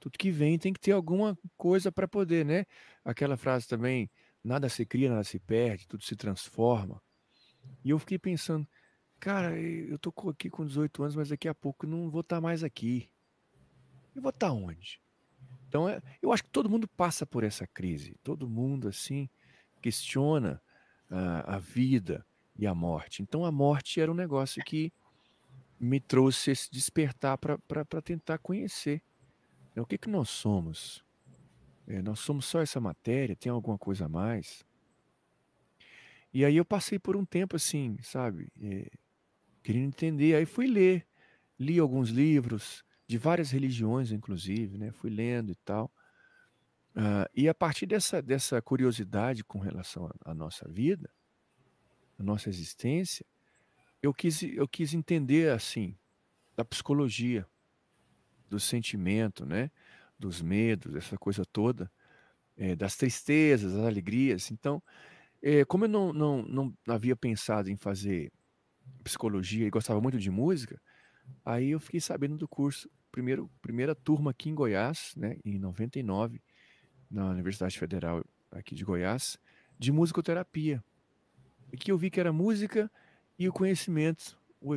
Tudo 0.00 0.18
que 0.18 0.30
vem 0.30 0.58
tem 0.58 0.72
que 0.72 0.80
ter 0.80 0.92
alguma 0.92 1.38
coisa 1.56 1.92
para 1.92 2.08
poder, 2.08 2.44
né? 2.44 2.66
Aquela 3.04 3.36
frase 3.36 3.66
também, 3.68 4.10
nada 4.42 4.68
se 4.68 4.84
cria, 4.84 5.10
nada 5.10 5.24
se 5.24 5.38
perde, 5.38 5.86
tudo 5.86 6.04
se 6.04 6.16
transforma. 6.16 7.02
E 7.84 7.90
eu 7.90 7.98
fiquei 7.98 8.18
pensando, 8.18 8.66
cara, 9.18 9.58
eu 9.58 9.98
tô 9.98 10.12
aqui 10.28 10.48
com 10.48 10.66
18 10.66 11.02
anos, 11.02 11.16
mas 11.16 11.28
daqui 11.28 11.48
a 11.48 11.54
pouco 11.54 11.86
não 11.86 12.10
vou 12.10 12.20
estar 12.20 12.36
tá 12.36 12.40
mais 12.40 12.62
aqui. 12.62 13.10
Eu 14.14 14.22
vou 14.22 14.30
estar 14.30 14.48
tá 14.48 14.52
onde? 14.52 15.00
Então, 15.68 15.88
é, 15.88 16.00
eu 16.22 16.32
acho 16.32 16.44
que 16.44 16.50
todo 16.50 16.70
mundo 16.70 16.88
passa 16.88 17.26
por 17.26 17.44
essa 17.44 17.66
crise. 17.66 18.16
Todo 18.22 18.48
mundo, 18.48 18.88
assim, 18.88 19.28
questiona 19.82 20.62
a, 21.10 21.56
a 21.56 21.58
vida 21.58 22.24
e 22.58 22.66
a 22.66 22.74
morte. 22.74 23.22
Então 23.22 23.44
a 23.44 23.52
morte 23.52 24.00
era 24.00 24.10
um 24.10 24.14
negócio 24.14 24.62
que 24.64 24.92
me 25.78 26.00
trouxe 26.00 26.50
esse 26.50 26.70
despertar 26.70 27.38
para 27.38 28.02
tentar 28.02 28.38
conhecer 28.38 29.02
né, 29.74 29.82
o 29.82 29.86
que, 29.86 29.98
que 29.98 30.08
nós 30.08 30.30
somos. 30.30 31.04
É, 31.86 32.02
nós 32.02 32.18
somos 32.18 32.46
só 32.46 32.60
essa 32.60 32.80
matéria, 32.80 33.36
tem 33.36 33.50
alguma 33.50 33.78
coisa 33.78 34.06
a 34.06 34.08
mais? 34.08 34.64
E 36.32 36.44
aí 36.44 36.56
eu 36.56 36.64
passei 36.64 36.98
por 36.98 37.16
um 37.16 37.24
tempo 37.24 37.56
assim, 37.56 37.96
sabe, 38.02 38.48
é, 38.60 38.90
querendo 39.62 39.88
entender. 39.88 40.34
Aí 40.34 40.44
fui 40.44 40.66
ler, 40.66 41.06
li 41.58 41.78
alguns 41.78 42.10
livros 42.10 42.84
de 43.06 43.16
várias 43.18 43.50
religiões, 43.50 44.10
inclusive, 44.10 44.76
né? 44.76 44.90
Fui 44.90 45.10
lendo 45.10 45.52
e 45.52 45.56
tal. 45.56 45.92
Uh, 46.96 47.28
e 47.34 47.48
a 47.48 47.54
partir 47.54 47.86
dessa, 47.86 48.22
dessa 48.22 48.60
curiosidade 48.62 49.44
com 49.44 49.58
relação 49.58 50.10
à, 50.24 50.34
nossa 50.34 50.66
vida, 50.68 51.10
à 52.18 52.22
nossa 52.22 52.48
existência, 52.48 53.24
eu 54.02 54.12
quis, 54.12 54.42
eu 54.42 54.68
quis 54.68 54.94
entender 54.94 55.50
assim 55.50 55.96
da 56.56 56.64
psicologia, 56.64 57.46
do 58.48 58.58
sentimento, 58.58 59.44
né, 59.44 59.70
dos 60.18 60.40
medos, 60.40 60.94
essa 60.94 61.18
coisa 61.18 61.44
toda, 61.44 61.90
é, 62.56 62.74
das 62.74 62.96
tristezas, 62.96 63.72
das 63.72 63.84
alegrias. 63.84 64.50
Então, 64.50 64.82
é, 65.42 65.64
como 65.64 65.84
eu 65.84 65.88
não, 65.88 66.12
não, 66.12 66.42
não 66.42 66.76
havia 66.88 67.14
pensado 67.14 67.70
em 67.70 67.76
fazer 67.76 68.32
psicologia 69.04 69.66
e 69.66 69.70
gostava 69.70 70.00
muito 70.00 70.18
de 70.18 70.30
música, 70.30 70.80
aí 71.44 71.70
eu 71.70 71.80
fiquei 71.80 72.00
sabendo 72.00 72.36
do 72.36 72.48
curso, 72.48 72.88
primeiro, 73.10 73.50
primeira 73.60 73.94
turma 73.94 74.30
aqui 74.30 74.48
em 74.48 74.54
Goiás, 74.54 75.12
né, 75.16 75.38
em 75.44 75.58
99, 75.58 76.40
na 77.10 77.30
Universidade 77.30 77.78
Federal 77.78 78.24
aqui 78.50 78.74
de 78.74 78.84
Goiás, 78.84 79.38
de 79.78 79.92
musicoterapia. 79.92 80.82
E 81.72 81.76
que 81.76 81.90
eu 81.90 81.98
vi 81.98 82.10
que 82.10 82.20
era 82.20 82.32
música 82.32 82.90
e 83.38 83.48
o 83.48 83.52
conhecimento 83.52 84.38
o, 84.60 84.76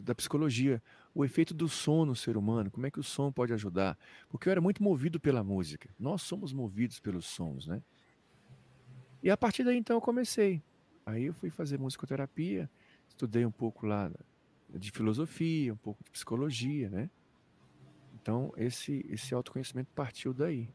da 0.00 0.14
psicologia, 0.14 0.82
o 1.14 1.24
efeito 1.24 1.54
do 1.54 1.68
som 1.68 2.04
no 2.04 2.14
ser 2.14 2.36
humano, 2.36 2.70
como 2.70 2.86
é 2.86 2.90
que 2.90 3.00
o 3.00 3.02
som 3.02 3.32
pode 3.32 3.52
ajudar. 3.52 3.98
Porque 4.28 4.48
eu 4.48 4.50
era 4.50 4.60
muito 4.60 4.82
movido 4.82 5.18
pela 5.18 5.42
música. 5.42 5.88
Nós 5.98 6.22
somos 6.22 6.52
movidos 6.52 7.00
pelos 7.00 7.24
sons, 7.24 7.66
né? 7.66 7.82
E 9.22 9.30
a 9.30 9.36
partir 9.36 9.64
daí 9.64 9.76
então 9.76 9.96
eu 9.96 10.00
comecei. 10.00 10.62
Aí 11.04 11.24
eu 11.24 11.34
fui 11.34 11.50
fazer 11.50 11.78
musicoterapia, 11.78 12.68
estudei 13.08 13.46
um 13.46 13.50
pouco 13.50 13.86
lá 13.86 14.10
de 14.68 14.90
filosofia, 14.90 15.72
um 15.72 15.76
pouco 15.76 16.02
de 16.04 16.10
psicologia, 16.10 16.90
né? 16.90 17.08
Então, 18.14 18.52
esse, 18.56 19.06
esse 19.08 19.32
autoconhecimento 19.32 19.88
partiu 19.94 20.34
daí. 20.34 20.68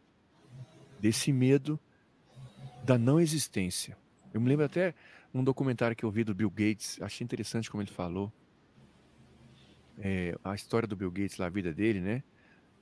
Desse 0.99 1.34
medo 1.34 1.80
da 2.84 2.97
não 2.97 3.20
existência. 3.20 3.97
Eu 4.34 4.39
me 4.39 4.47
lembro 4.47 4.66
até 4.66 4.95
um 5.34 5.43
documentário 5.43 5.95
que 5.95 6.03
eu 6.03 6.11
vi 6.11 6.23
do 6.23 6.36
Bill 6.36 6.49
Gates, 6.49 7.01
achei 7.01 7.23
interessante 7.23 7.69
como 7.69 7.82
ele 7.82 7.91
falou. 7.91 8.32
É, 9.97 10.36
a 10.43 10.55
história 10.55 10.88
do 10.88 10.95
Bill 10.95 11.11
Gates, 11.11 11.38
lá, 11.38 11.45
a 11.45 11.49
vida 11.49 11.73
dele, 11.73 11.99
né? 11.99 12.23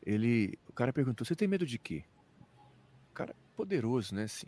Ele, 0.05 0.57
o 0.67 0.73
cara 0.73 0.93
perguntou: 0.93 1.25
Você 1.25 1.35
tem 1.35 1.47
medo 1.47 1.65
de 1.65 1.77
quê? 1.77 2.03
O 3.11 3.13
cara 3.13 3.35
poderoso, 3.55 4.15
né? 4.15 4.23
Assim, 4.23 4.47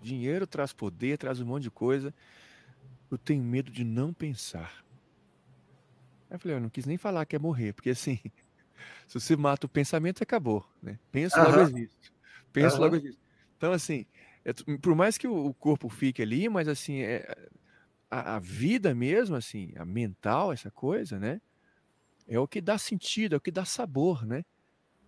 dinheiro 0.00 0.46
traz 0.46 0.72
poder, 0.72 1.18
traz 1.18 1.40
um 1.40 1.46
monte 1.46 1.64
de 1.64 1.70
coisa. 1.70 2.14
Eu 3.10 3.18
tenho 3.18 3.42
medo 3.42 3.70
de 3.70 3.84
não 3.84 4.12
pensar. 4.12 4.84
Aí 6.28 6.36
eu 6.36 6.38
falei: 6.38 6.56
Eu 6.56 6.60
não 6.60 6.68
quis 6.68 6.84
nem 6.84 6.96
falar 6.96 7.24
que 7.24 7.34
é 7.34 7.38
morrer, 7.38 7.72
porque 7.72 7.90
assim, 7.90 8.20
se 9.08 9.18
você 9.18 9.34
mata 9.36 9.66
o 9.66 9.68
pensamento, 9.68 10.22
acabou, 10.22 10.66
né? 10.82 10.98
Pensa, 11.10 11.42
uhum. 11.42 11.50
logo 11.50 11.60
existe. 11.62 12.12
Pensa, 12.52 12.76
uhum. 12.76 12.82
logo 12.82 12.96
existe. 12.96 13.20
Então, 13.56 13.72
assim, 13.72 14.04
é, 14.44 14.52
por 14.78 14.94
mais 14.94 15.16
que 15.16 15.26
o, 15.26 15.54
corpo 15.54 15.88
fique 15.88 16.22
ali, 16.22 16.48
mas 16.48 16.68
assim, 16.68 17.00
é, 17.00 17.26
a, 18.10 18.36
a, 18.36 18.38
vida 18.38 18.94
mesmo, 18.94 19.36
assim, 19.36 19.72
a 19.76 19.84
mental, 19.84 20.52
essa 20.52 20.70
coisa, 20.70 21.18
né? 21.18 21.40
É 22.26 22.38
o 22.38 22.48
que 22.48 22.60
dá 22.60 22.78
sentido, 22.78 23.34
é 23.34 23.38
o 23.38 23.40
que 23.40 23.50
dá 23.50 23.64
sabor, 23.64 24.26
né? 24.26 24.44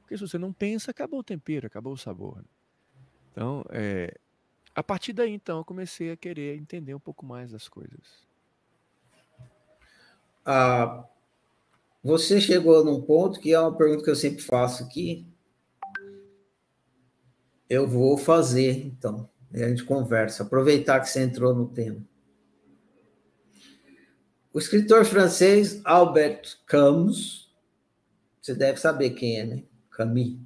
Porque 0.00 0.16
se 0.16 0.26
você 0.26 0.38
não 0.38 0.52
pensa, 0.52 0.90
acabou 0.90 1.20
o 1.20 1.24
tempero, 1.24 1.66
acabou 1.66 1.92
o 1.92 1.98
sabor. 1.98 2.36
Né? 2.38 2.44
Então, 3.32 3.64
é, 3.70 4.16
a 4.74 4.82
partir 4.82 5.12
daí, 5.12 5.32
então, 5.32 5.58
eu 5.58 5.64
comecei 5.64 6.10
a 6.10 6.16
querer 6.16 6.56
entender 6.56 6.94
um 6.94 7.00
pouco 7.00 7.24
mais 7.24 7.52
das 7.52 7.68
coisas. 7.68 8.26
Ah, 10.44 11.04
você 12.02 12.40
chegou 12.40 12.84
num 12.84 13.00
ponto 13.00 13.40
que 13.40 13.52
é 13.52 13.58
uma 13.58 13.74
pergunta 13.74 14.04
que 14.04 14.10
eu 14.10 14.16
sempre 14.16 14.42
faço 14.42 14.84
aqui, 14.84 15.26
eu 17.68 17.86
vou 17.86 18.16
fazer, 18.16 18.86
então. 18.86 19.28
E 19.52 19.62
a 19.62 19.68
gente 19.68 19.84
conversa. 19.84 20.42
Aproveitar 20.42 21.00
que 21.00 21.08
você 21.08 21.22
entrou 21.22 21.54
no 21.54 21.68
tema. 21.68 22.04
O 24.52 24.58
escritor 24.58 25.04
francês 25.04 25.80
Albert 25.84 26.58
Camus, 26.66 27.52
você 28.40 28.54
deve 28.54 28.78
saber 28.78 29.10
quem 29.10 29.40
é, 29.40 29.44
né? 29.44 29.62
Camus. 29.90 30.38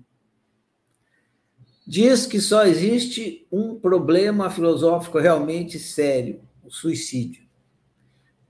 Diz 1.86 2.26
que 2.26 2.40
só 2.40 2.66
existe 2.66 3.46
um 3.50 3.78
problema 3.78 4.50
filosófico 4.50 5.18
realmente 5.18 5.78
sério: 5.78 6.40
o 6.62 6.70
suicídio. 6.70 7.46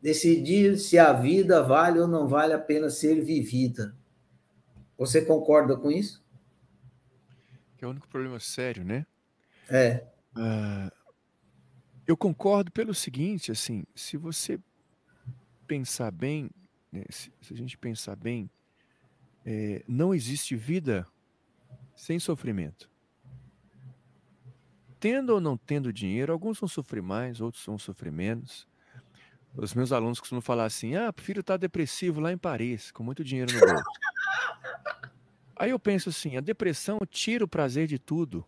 Decidir 0.03 0.77
se 0.79 0.99
a 0.99 1.13
vida 1.13 1.63
vale 1.63 2.01
ou 2.01 2.09
não 2.09 2.29
vale 2.29 2.53
a 2.53 2.59
pena 2.59 2.91
ser 2.91 3.25
vivida. 3.25 3.97
Você 4.97 5.23
concorda 5.23 5.77
com 5.77 5.91
isso? 5.91 6.23
Que 7.79 7.85
é 7.85 7.89
o 7.89 7.91
único 7.93 8.09
problema 8.09 8.41
sério, 8.41 8.85
né? 8.85 9.07
É. 9.71 10.05
Uh, 10.37 10.91
eu 12.07 12.17
concordo 12.17 12.73
pelo 12.73 12.93
seguinte, 12.93 13.53
assim, 13.53 13.85
se 13.95 14.17
você 14.17 14.59
pensar 15.67 16.11
bem, 16.11 16.51
né, 16.91 17.05
se, 17.09 17.33
se, 17.41 17.55
a 17.55 17.57
gente 17.57 17.79
pensar 17.79 18.17
bem, 18.17 18.51
é, 19.45 19.85
não 19.87 20.13
existe 20.13 20.57
vida 20.57 21.07
sem 21.95 22.19
sofrimento. 22.19 22.91
Tendo 24.99 25.35
ou 25.35 25.41
não 25.41 25.57
tendo 25.57 25.93
dinheiro, 25.93 26.33
alguns 26.33 26.59
vão 26.59 26.69
sofrer 26.69 27.03
mais, 27.03 27.41
outros 27.41 27.65
vão 27.65 27.79
sofrer 27.79 28.11
menos. 28.11 28.67
Os 29.55 29.73
meus 29.75 29.93
alunos 29.93 30.19
costumam 30.19 30.43
falar 30.43 30.65
assim: 30.65 30.97
ah, 30.97 31.13
prefiro 31.13 31.41
estar 31.41 31.57
depressivo 31.57 32.21
lá 32.21 32.33
em 32.33 32.39
Paris, 32.39 32.91
com 32.91 33.05
muito 33.05 33.23
dinheiro 33.23 33.53
no 33.53 33.61
bolso. 33.61 33.85
Aí 35.59 35.71
eu 35.71 35.79
penso 35.79 36.09
assim, 36.09 36.37
a 36.37 36.41
depressão 36.41 37.01
tira 37.11 37.45
o 37.45 37.49
prazer 37.49 37.89
de 37.89 37.99
tudo. 37.99 38.45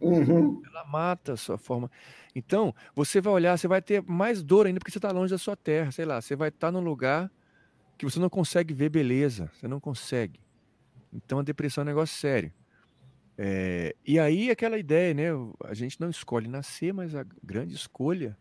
Uhum. 0.00 0.62
Ela 0.66 0.84
mata 0.86 1.34
a 1.34 1.36
sua 1.36 1.58
forma. 1.58 1.90
Então, 2.34 2.74
você 2.94 3.20
vai 3.20 3.32
olhar, 3.32 3.58
você 3.58 3.68
vai 3.68 3.82
ter 3.82 4.02
mais 4.02 4.42
dor 4.42 4.66
ainda 4.66 4.80
porque 4.80 4.90
você 4.90 4.98
está 4.98 5.10
longe 5.10 5.30
da 5.30 5.38
sua 5.38 5.54
terra. 5.54 5.90
Sei 5.90 6.06
lá, 6.06 6.20
você 6.20 6.34
vai 6.34 6.48
estar 6.48 6.68
tá 6.68 6.72
num 6.72 6.80
lugar 6.80 7.30
que 7.98 8.04
você 8.04 8.18
não 8.18 8.30
consegue 8.30 8.72
ver 8.72 8.88
beleza. 8.88 9.50
Você 9.54 9.68
não 9.68 9.78
consegue. 9.78 10.40
Então, 11.12 11.40
a 11.40 11.42
depressão 11.42 11.82
é 11.82 11.84
um 11.84 11.88
negócio 11.88 12.16
sério. 12.16 12.52
É, 13.36 13.94
e 14.06 14.18
aí, 14.18 14.50
aquela 14.50 14.78
ideia, 14.78 15.12
né? 15.12 15.28
A 15.64 15.74
gente 15.74 16.00
não 16.00 16.08
escolhe 16.08 16.48
nascer, 16.48 16.92
mas 16.92 17.14
a 17.14 17.24
grande 17.42 17.74
escolha 17.74 18.36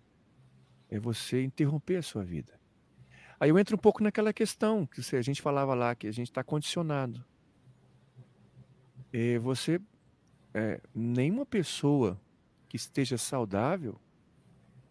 é 0.89 0.97
você 0.97 1.43
interromper 1.43 1.97
a 1.97 2.01
sua 2.01 2.24
vida. 2.24 2.53
Aí 3.38 3.49
eu 3.49 3.59
entro 3.59 3.76
um 3.76 3.80
pouco 3.80 4.01
naquela 4.01 4.32
questão 4.32 4.86
que 4.86 5.01
a 5.16 5.22
gente 5.22 5.41
falava 5.41 5.74
lá, 5.74 5.93
que 5.93 6.07
a 6.07 6.11
gente 6.13 6.30
está 6.30 6.41
condicionado 6.41 7.24
é, 9.18 9.39
você, 9.39 9.80
é, 10.53 10.82
nenhuma 10.93 11.45
pessoa 11.45 12.20
que 12.68 12.76
esteja 12.76 13.18
saudável, 13.18 13.97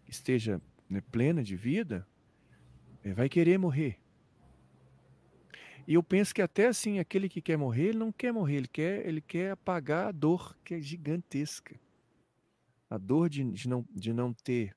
que 0.06 0.10
esteja 0.10 0.62
né, 0.88 1.02
plena 1.12 1.42
de 1.42 1.54
vida, 1.54 2.08
é, 3.02 3.12
vai 3.12 3.28
querer 3.28 3.58
morrer. 3.58 3.98
E 5.86 5.92
eu 5.92 6.02
penso 6.02 6.34
que 6.34 6.40
até 6.40 6.68
assim, 6.68 6.98
aquele 6.98 7.28
que 7.28 7.42
quer 7.42 7.58
morrer, 7.58 7.88
ele 7.88 7.98
não 7.98 8.10
quer 8.10 8.32
morrer, 8.32 8.56
ele 8.56 8.68
quer, 8.68 9.06
ele 9.06 9.20
quer 9.20 9.50
apagar 9.50 10.06
a 10.06 10.12
dor 10.12 10.56
que 10.64 10.72
é 10.72 10.80
gigantesca. 10.80 11.78
A 12.88 12.96
dor 12.96 13.28
de, 13.28 13.44
de, 13.44 13.68
não, 13.68 13.86
de 13.94 14.10
não 14.14 14.32
ter 14.32 14.74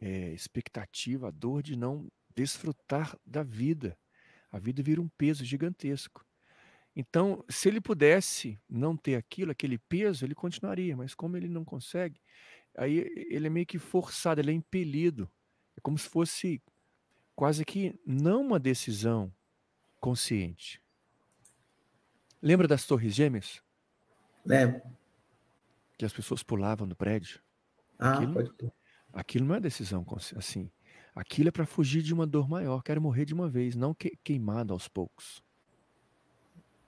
é, 0.00 0.32
expectativa, 0.32 1.26
a 1.26 1.32
dor 1.32 1.60
de 1.60 1.74
não 1.74 2.06
desfrutar 2.36 3.18
da 3.26 3.42
vida. 3.42 3.98
A 4.52 4.60
vida 4.60 4.80
vira 4.80 5.00
um 5.00 5.08
peso 5.08 5.44
gigantesco. 5.44 6.27
Então, 7.00 7.44
se 7.48 7.68
ele 7.68 7.80
pudesse 7.80 8.60
não 8.68 8.96
ter 8.96 9.14
aquilo, 9.14 9.52
aquele 9.52 9.78
peso, 9.78 10.24
ele 10.24 10.34
continuaria, 10.34 10.96
mas 10.96 11.14
como 11.14 11.36
ele 11.36 11.48
não 11.48 11.64
consegue, 11.64 12.20
aí 12.76 13.08
ele 13.30 13.46
é 13.46 13.50
meio 13.50 13.64
que 13.64 13.78
forçado, 13.78 14.40
ele 14.40 14.50
é 14.50 14.54
impelido. 14.54 15.30
É 15.76 15.80
como 15.80 15.96
se 15.96 16.08
fosse 16.08 16.60
quase 17.36 17.64
que 17.64 17.96
não 18.04 18.40
uma 18.40 18.58
decisão 18.58 19.32
consciente. 20.00 20.82
Lembra 22.42 22.66
das 22.66 22.84
Torres 22.84 23.14
Gêmeas? 23.14 23.62
Lembro. 24.44 24.82
Que 25.96 26.04
as 26.04 26.12
pessoas 26.12 26.42
pulavam 26.42 26.88
do 26.88 26.96
prédio. 26.96 27.40
Ah, 27.96 28.14
aquilo, 28.14 28.34
pode 28.34 28.52
ter. 28.54 28.72
Aquilo 29.12 29.46
não 29.46 29.54
é 29.54 29.60
decisão 29.60 30.04
assim. 30.34 30.68
Aquilo 31.14 31.48
é 31.48 31.52
para 31.52 31.64
fugir 31.64 32.02
de 32.02 32.12
uma 32.12 32.26
dor 32.26 32.48
maior. 32.48 32.82
Quero 32.82 33.00
morrer 33.00 33.24
de 33.24 33.34
uma 33.34 33.48
vez, 33.48 33.76
não 33.76 33.94
que, 33.94 34.18
queimado 34.24 34.72
aos 34.72 34.88
poucos. 34.88 35.46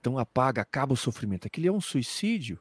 Então 0.01 0.17
apaga, 0.17 0.63
acaba 0.63 0.93
o 0.93 0.97
sofrimento. 0.97 1.45
Aquilo 1.45 1.67
é 1.67 1.71
um 1.71 1.79
suicídio. 1.79 2.59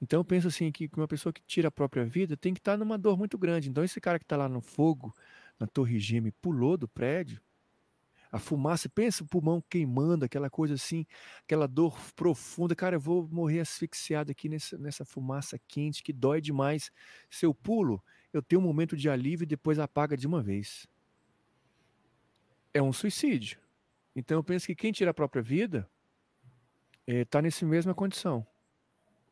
Então 0.00 0.20
eu 0.20 0.24
penso 0.24 0.48
assim 0.48 0.70
que 0.70 0.88
uma 0.94 1.08
pessoa 1.08 1.32
que 1.32 1.40
tira 1.42 1.68
a 1.68 1.70
própria 1.70 2.04
vida 2.04 2.36
tem 2.36 2.52
que 2.52 2.60
estar 2.60 2.76
numa 2.76 2.98
dor 2.98 3.16
muito 3.16 3.38
grande. 3.38 3.70
Então 3.70 3.82
esse 3.82 3.98
cara 4.00 4.18
que 4.18 4.24
está 4.24 4.36
lá 4.36 4.48
no 4.50 4.60
fogo, 4.60 5.12
na 5.58 5.66
torre 5.66 5.98
gêmea, 5.98 6.32
pulou 6.42 6.76
do 6.76 6.86
prédio, 6.86 7.40
a 8.30 8.38
fumaça, 8.38 8.86
pensa 8.88 9.24
o 9.24 9.26
pulmão 9.26 9.62
queimando, 9.70 10.26
aquela 10.26 10.50
coisa 10.50 10.74
assim, 10.74 11.06
aquela 11.42 11.66
dor 11.66 11.98
profunda. 12.14 12.74
Cara, 12.74 12.96
eu 12.96 13.00
vou 13.00 13.26
morrer 13.28 13.60
asfixiado 13.60 14.30
aqui 14.30 14.48
nessa, 14.48 14.76
nessa 14.76 15.04
fumaça 15.06 15.58
quente 15.66 16.02
que 16.02 16.12
dói 16.12 16.40
demais. 16.40 16.90
Se 17.30 17.46
eu 17.46 17.54
pulo, 17.54 18.04
eu 18.30 18.42
tenho 18.42 18.60
um 18.60 18.64
momento 18.64 18.94
de 18.94 19.08
alívio 19.08 19.44
e 19.44 19.46
depois 19.46 19.78
apaga 19.78 20.18
de 20.18 20.26
uma 20.26 20.42
vez. 20.42 20.86
É 22.74 22.82
um 22.82 22.92
suicídio. 22.92 23.58
Então 24.14 24.36
eu 24.36 24.44
penso 24.44 24.66
que 24.66 24.74
quem 24.74 24.92
tira 24.92 25.12
a 25.12 25.14
própria 25.14 25.42
vida 25.42 25.88
está 27.06 27.38
eh, 27.38 27.42
nessa 27.42 27.66
mesma 27.66 27.94
condição. 27.94 28.46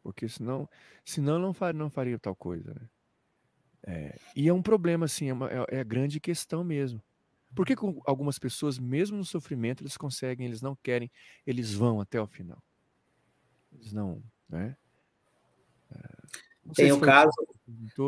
Porque 0.03 0.29
senão, 0.29 0.69
senão 1.05 1.39
não, 1.39 1.55
faria, 1.55 1.79
não 1.79 1.91
faria 1.91 2.19
tal 2.19 2.35
coisa. 2.35 2.75
Né? 2.75 2.89
É, 3.85 4.19
e 4.35 4.49
é 4.49 4.53
um 4.53 4.63
problema, 4.63 5.07
assim, 5.07 5.29
é, 5.29 5.33
uma, 5.33 5.51
é, 5.51 5.65
é 5.69 5.81
a 5.81 5.85
grande 5.85 6.21
questão 6.21 6.65
mesmo. 6.65 7.03
Por 7.55 7.67
que 7.67 7.75
algumas 8.07 8.39
pessoas, 8.39 8.79
mesmo 8.79 9.17
no 9.17 9.25
sofrimento, 9.25 9.83
eles 9.83 9.97
conseguem, 9.97 10.47
eles 10.47 10.63
não 10.63 10.75
querem, 10.75 11.11
eles 11.47 11.73
vão 11.75 12.01
até 12.01 12.21
o 12.21 12.27
final? 12.27 12.63
Eles 13.73 13.93
não, 13.93 14.23
né? 14.49 14.77
É, 15.91 15.99
não 16.65 16.73
tem 16.73 16.93
o 16.93 17.01
caso, 17.01 17.33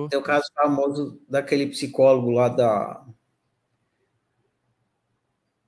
tem 0.08 0.18
o 0.18 0.22
caso 0.22 0.46
famoso 0.54 1.20
daquele 1.28 1.66
psicólogo 1.66 2.30
lá 2.30 2.48
da 2.48 3.06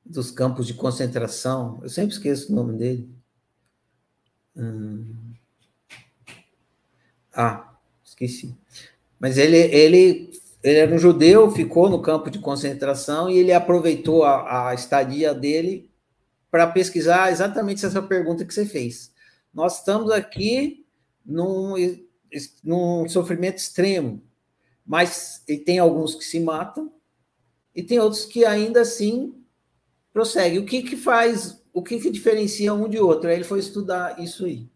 dos 0.04 0.30
campos 0.30 0.66
de 0.66 0.74
concentração. 0.74 1.80
Eu 1.82 1.88
sempre 1.88 2.14
esqueço 2.14 2.52
o 2.52 2.54
nome 2.54 2.78
dele. 2.78 3.15
Hum. 4.56 5.34
Ah, 7.34 7.74
esqueci. 8.02 8.56
Mas 9.20 9.36
ele, 9.36 9.56
ele, 9.56 10.30
ele 10.62 10.78
era 10.78 10.94
um 10.94 10.98
judeu, 10.98 11.50
ficou 11.50 11.90
no 11.90 12.00
campo 12.00 12.30
de 12.30 12.38
concentração 12.38 13.28
e 13.28 13.36
ele 13.36 13.52
aproveitou 13.52 14.24
a, 14.24 14.68
a 14.70 14.74
estadia 14.74 15.34
dele 15.34 15.90
para 16.50 16.66
pesquisar 16.66 17.30
exatamente 17.30 17.84
essa 17.84 18.00
pergunta 18.00 18.44
que 18.44 18.54
você 18.54 18.64
fez. 18.64 19.12
Nós 19.52 19.78
estamos 19.78 20.10
aqui 20.10 20.86
num, 21.24 21.74
num 22.64 23.08
sofrimento 23.08 23.58
extremo, 23.58 24.22
mas 24.86 25.42
e 25.46 25.58
tem 25.58 25.78
alguns 25.78 26.14
que 26.14 26.24
se 26.24 26.40
matam 26.40 26.92
e 27.74 27.82
tem 27.82 27.98
outros 27.98 28.24
que 28.24 28.44
ainda 28.44 28.80
assim 28.80 29.34
prossegue. 30.12 30.58
O 30.58 30.64
que 30.64 30.82
que 30.82 30.96
faz, 30.96 31.62
o 31.76 31.82
que 31.82 32.00
que 32.00 32.10
diferencia 32.10 32.72
um 32.72 32.88
de 32.88 32.98
outro? 32.98 33.28
Aí 33.28 33.36
ele 33.36 33.44
foi 33.44 33.58
estudar 33.58 34.18
isso 34.18 34.46
aí. 34.46 34.66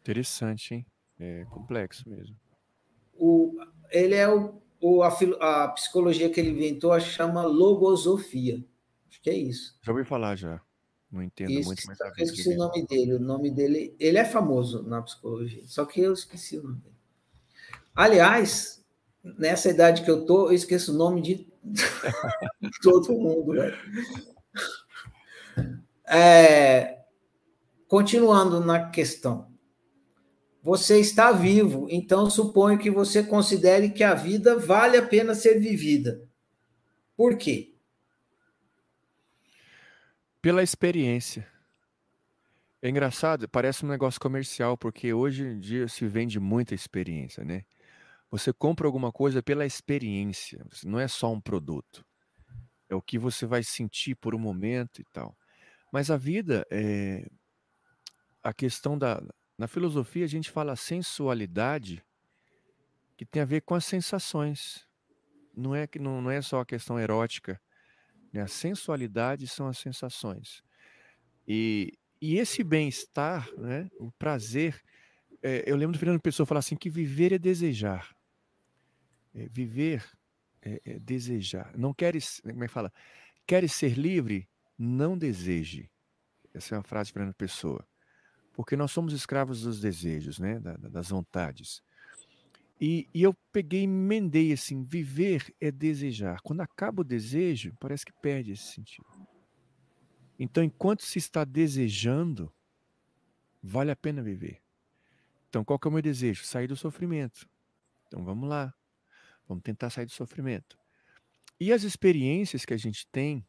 Interessante, 0.00 0.74
hein? 0.74 0.86
É 1.18 1.44
complexo 1.46 2.08
mesmo. 2.08 2.36
O, 3.14 3.58
ele 3.90 4.14
é 4.14 4.28
o, 4.28 4.62
o 4.80 5.02
a, 5.02 5.08
a, 5.40 5.68
psicologia 5.70 6.30
que 6.30 6.38
ele 6.38 6.50
inventou 6.50 6.98
chama 7.00 7.42
logosofia. 7.42 8.64
Acho 9.10 9.20
que 9.20 9.28
é 9.28 9.34
isso. 9.34 9.76
Já 9.82 9.90
ouvi 9.90 10.04
falar 10.04 10.36
já. 10.36 10.62
Não 11.10 11.20
entendo 11.20 11.50
isso, 11.50 11.66
muito, 11.66 11.82
mas 11.84 11.98
eu 12.00 12.24
esqueci 12.24 12.50
o 12.50 12.56
nome 12.56 12.86
dele. 12.86 13.14
O 13.14 13.20
nome 13.20 13.50
dele, 13.50 13.96
ele 13.98 14.18
é 14.18 14.24
famoso 14.24 14.84
na 14.84 15.02
psicologia, 15.02 15.62
só 15.66 15.84
que 15.84 16.00
eu 16.00 16.12
esqueci 16.12 16.58
o 16.58 16.62
nome 16.62 16.78
dele. 16.78 16.96
Aliás, 17.92 18.84
nessa 19.24 19.68
idade 19.68 20.04
que 20.04 20.10
eu 20.10 20.24
tô, 20.24 20.46
eu 20.46 20.52
esqueço 20.52 20.94
o 20.94 20.96
nome 20.96 21.22
de 21.22 21.48
todo 22.82 23.12
mundo, 23.14 23.52
velho. 23.52 24.35
É, 26.08 27.00
continuando 27.88 28.60
na 28.60 28.90
questão. 28.90 29.52
Você 30.62 30.98
está 30.98 31.30
vivo, 31.30 31.86
então 31.88 32.28
suponho 32.28 32.78
que 32.78 32.90
você 32.90 33.22
considere 33.22 33.90
que 33.90 34.02
a 34.02 34.14
vida 34.14 34.58
vale 34.58 34.96
a 34.96 35.06
pena 35.06 35.34
ser 35.34 35.60
vivida. 35.60 36.20
Por 37.16 37.36
quê? 37.36 37.76
Pela 40.42 40.62
experiência. 40.62 41.46
É 42.82 42.88
engraçado, 42.88 43.48
parece 43.48 43.84
um 43.84 43.88
negócio 43.88 44.20
comercial, 44.20 44.76
porque 44.76 45.12
hoje 45.12 45.44
em 45.44 45.58
dia 45.58 45.88
se 45.88 46.06
vende 46.06 46.38
muita 46.38 46.74
experiência, 46.74 47.44
né? 47.44 47.64
Você 48.30 48.52
compra 48.52 48.86
alguma 48.86 49.12
coisa 49.12 49.42
pela 49.42 49.64
experiência, 49.64 50.64
não 50.84 50.98
é 50.98 51.08
só 51.08 51.32
um 51.32 51.40
produto. 51.40 52.04
É 52.88 52.94
o 52.94 53.02
que 53.02 53.18
você 53.18 53.46
vai 53.46 53.62
sentir 53.62 54.14
por 54.16 54.34
um 54.34 54.38
momento 54.38 55.00
e 55.00 55.04
tal. 55.12 55.36
Mas 55.92 56.10
a 56.10 56.16
vida 56.16 56.66
é 56.70 57.26
a 58.42 58.52
questão 58.52 58.96
da 58.96 59.20
na 59.58 59.66
filosofia 59.66 60.24
a 60.24 60.28
gente 60.28 60.50
fala 60.50 60.76
sensualidade 60.76 62.04
que 63.16 63.24
tem 63.24 63.40
a 63.40 63.46
ver 63.46 63.62
com 63.62 63.74
as 63.74 63.84
sensações. 63.84 64.86
Não 65.56 65.74
é 65.74 65.86
que 65.86 65.98
não, 65.98 66.20
não 66.20 66.30
é 66.30 66.42
só 66.42 66.60
a 66.60 66.66
questão 66.66 67.00
erótica, 67.00 67.58
né? 68.32 68.42
A 68.42 68.46
sensualidade 68.46 69.48
são 69.48 69.66
as 69.66 69.78
sensações. 69.78 70.62
E, 71.48 71.98
e 72.20 72.36
esse 72.36 72.62
bem-estar, 72.62 73.48
né? 73.56 73.88
O 73.98 74.12
prazer, 74.12 74.78
é, 75.42 75.64
eu 75.66 75.76
lembro 75.76 75.96
do 75.96 75.98
Fernando 75.98 76.20
Pessoa 76.20 76.46
falar 76.46 76.58
assim 76.58 76.76
que 76.76 76.90
viver 76.90 77.32
é 77.32 77.38
desejar. 77.38 78.14
É, 79.34 79.48
viver 79.48 80.04
é, 80.60 80.80
é, 80.84 80.98
desejar. 80.98 81.72
Não 81.78 81.94
queres, 81.94 82.40
como 82.40 82.64
é 82.64 82.66
que 82.66 82.72
fala? 82.72 82.92
Queres 83.46 83.72
ser 83.72 83.96
livre? 83.96 84.46
Não 84.78 85.16
deseje. 85.16 85.90
Essa 86.52 86.74
é 86.74 86.78
uma 86.78 86.84
frase 86.84 87.08
de 87.08 87.14
Fernando 87.14 87.34
Pessoa. 87.34 87.86
Porque 88.52 88.76
nós 88.76 88.90
somos 88.90 89.12
escravos 89.12 89.62
dos 89.62 89.80
desejos, 89.80 90.38
né? 90.38 90.58
das 90.60 91.10
vontades. 91.10 91.82
E, 92.80 93.08
e, 93.12 93.22
eu 93.22 93.34
peguei 93.52 93.80
e 93.80 93.84
emendei 93.84 94.52
assim: 94.52 94.84
viver 94.84 95.54
é 95.60 95.70
desejar. 95.70 96.40
Quando 96.42 96.60
acaba 96.60 97.00
o 97.00 97.04
desejo, 97.04 97.74
parece 97.80 98.04
que 98.04 98.12
perde 98.12 98.52
esse 98.52 98.72
sentido. 98.72 99.06
Então, 100.38 100.62
enquanto 100.62 101.02
se 101.02 101.18
está 101.18 101.44
desejando, 101.44 102.52
vale 103.62 103.90
a 103.90 103.96
pena 103.96 104.22
viver. 104.22 104.60
Então, 105.48 105.64
qual 105.64 105.78
que 105.78 105.88
é 105.88 105.90
o 105.90 105.92
meu 105.92 106.02
desejo? 106.02 106.44
Sair 106.44 106.66
do 106.66 106.76
sofrimento. 106.76 107.48
Então, 108.06 108.22
vamos 108.22 108.48
lá. 108.48 108.74
Vamos 109.48 109.62
tentar 109.62 109.88
sair 109.88 110.04
do 110.04 110.12
sofrimento. 110.12 110.78
E 111.58 111.72
as 111.72 111.82
experiências 111.82 112.66
que 112.66 112.74
a 112.74 112.76
gente 112.76 113.06
tem, 113.06 113.46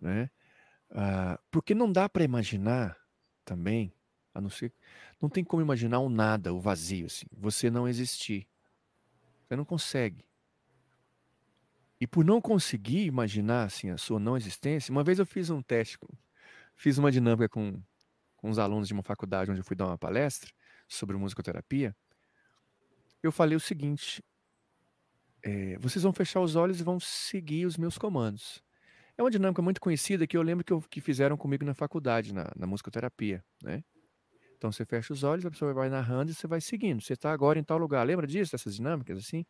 né? 0.00 0.30
Ah, 0.90 1.38
porque 1.50 1.74
não 1.74 1.90
dá 1.90 2.08
para 2.08 2.24
imaginar 2.24 2.96
também, 3.44 3.92
a 4.34 4.40
não 4.40 4.50
ser. 4.50 4.72
Não 5.20 5.28
tem 5.28 5.44
como 5.44 5.62
imaginar 5.62 6.00
um 6.00 6.08
nada, 6.08 6.52
o 6.52 6.60
vazio, 6.60 7.06
assim. 7.06 7.26
Você 7.32 7.70
não 7.70 7.88
existir. 7.88 8.46
Você 9.46 9.56
não 9.56 9.64
consegue. 9.64 10.24
E 12.00 12.06
por 12.06 12.24
não 12.24 12.40
conseguir 12.40 13.06
imaginar 13.06 13.64
assim, 13.64 13.90
a 13.90 13.96
sua 13.96 14.20
não 14.20 14.36
existência, 14.36 14.92
uma 14.92 15.02
vez 15.02 15.18
eu 15.18 15.24
fiz 15.24 15.48
um 15.48 15.62
teste, 15.62 15.98
fiz 16.74 16.98
uma 16.98 17.10
dinâmica 17.10 17.48
com, 17.48 17.80
com 18.36 18.50
uns 18.50 18.58
alunos 18.58 18.86
de 18.88 18.92
uma 18.92 19.02
faculdade 19.02 19.50
onde 19.50 19.60
eu 19.60 19.64
fui 19.64 19.74
dar 19.74 19.86
uma 19.86 19.96
palestra 19.96 20.50
sobre 20.86 21.16
musicoterapia. 21.16 21.96
Eu 23.22 23.32
falei 23.32 23.56
o 23.56 23.60
seguinte: 23.60 24.22
é, 25.42 25.78
vocês 25.78 26.02
vão 26.02 26.12
fechar 26.12 26.40
os 26.40 26.54
olhos 26.54 26.80
e 26.80 26.84
vão 26.84 27.00
seguir 27.00 27.64
os 27.64 27.78
meus 27.78 27.96
comandos. 27.96 28.62
É 29.18 29.22
uma 29.22 29.30
dinâmica 29.30 29.62
muito 29.62 29.80
conhecida 29.80 30.26
que 30.26 30.36
eu 30.36 30.42
lembro 30.42 30.64
que, 30.64 30.72
eu, 30.72 30.80
que 30.82 31.00
fizeram 31.00 31.36
comigo 31.36 31.64
na 31.64 31.74
faculdade, 31.74 32.34
na, 32.34 32.50
na 32.54 32.66
musicoterapia, 32.66 33.42
né? 33.62 33.82
Então 34.56 34.72
você 34.72 34.84
fecha 34.84 35.12
os 35.12 35.22
olhos, 35.22 35.44
a 35.44 35.50
pessoa 35.50 35.72
vai 35.72 35.88
narrando 35.88 36.30
e 36.30 36.34
você 36.34 36.46
vai 36.46 36.60
seguindo. 36.60 37.02
Você 37.02 37.12
está 37.12 37.32
agora 37.32 37.58
em 37.58 37.64
tal 37.64 37.78
lugar. 37.78 38.06
Lembra 38.06 38.26
disso, 38.26 38.52
dessas 38.52 38.74
dinâmicas 38.74 39.18
assim? 39.18 39.44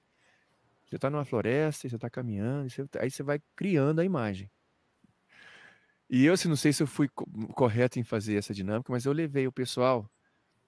Você 0.86 0.96
está 0.96 1.10
numa 1.10 1.24
floresta, 1.24 1.88
você 1.88 1.96
está 1.96 2.08
caminhando, 2.08 2.70
você, 2.70 2.86
aí 2.98 3.10
você 3.10 3.22
vai 3.22 3.40
criando 3.56 4.00
a 4.00 4.04
imagem. 4.04 4.50
E 6.08 6.24
eu, 6.24 6.34
assim, 6.34 6.48
não 6.48 6.56
sei 6.56 6.72
se 6.72 6.82
eu 6.82 6.86
fui 6.86 7.08
correto 7.08 7.98
em 7.98 8.04
fazer 8.04 8.36
essa 8.36 8.54
dinâmica, 8.54 8.92
mas 8.92 9.04
eu 9.04 9.12
levei 9.12 9.46
o 9.48 9.52
pessoal 9.52 10.08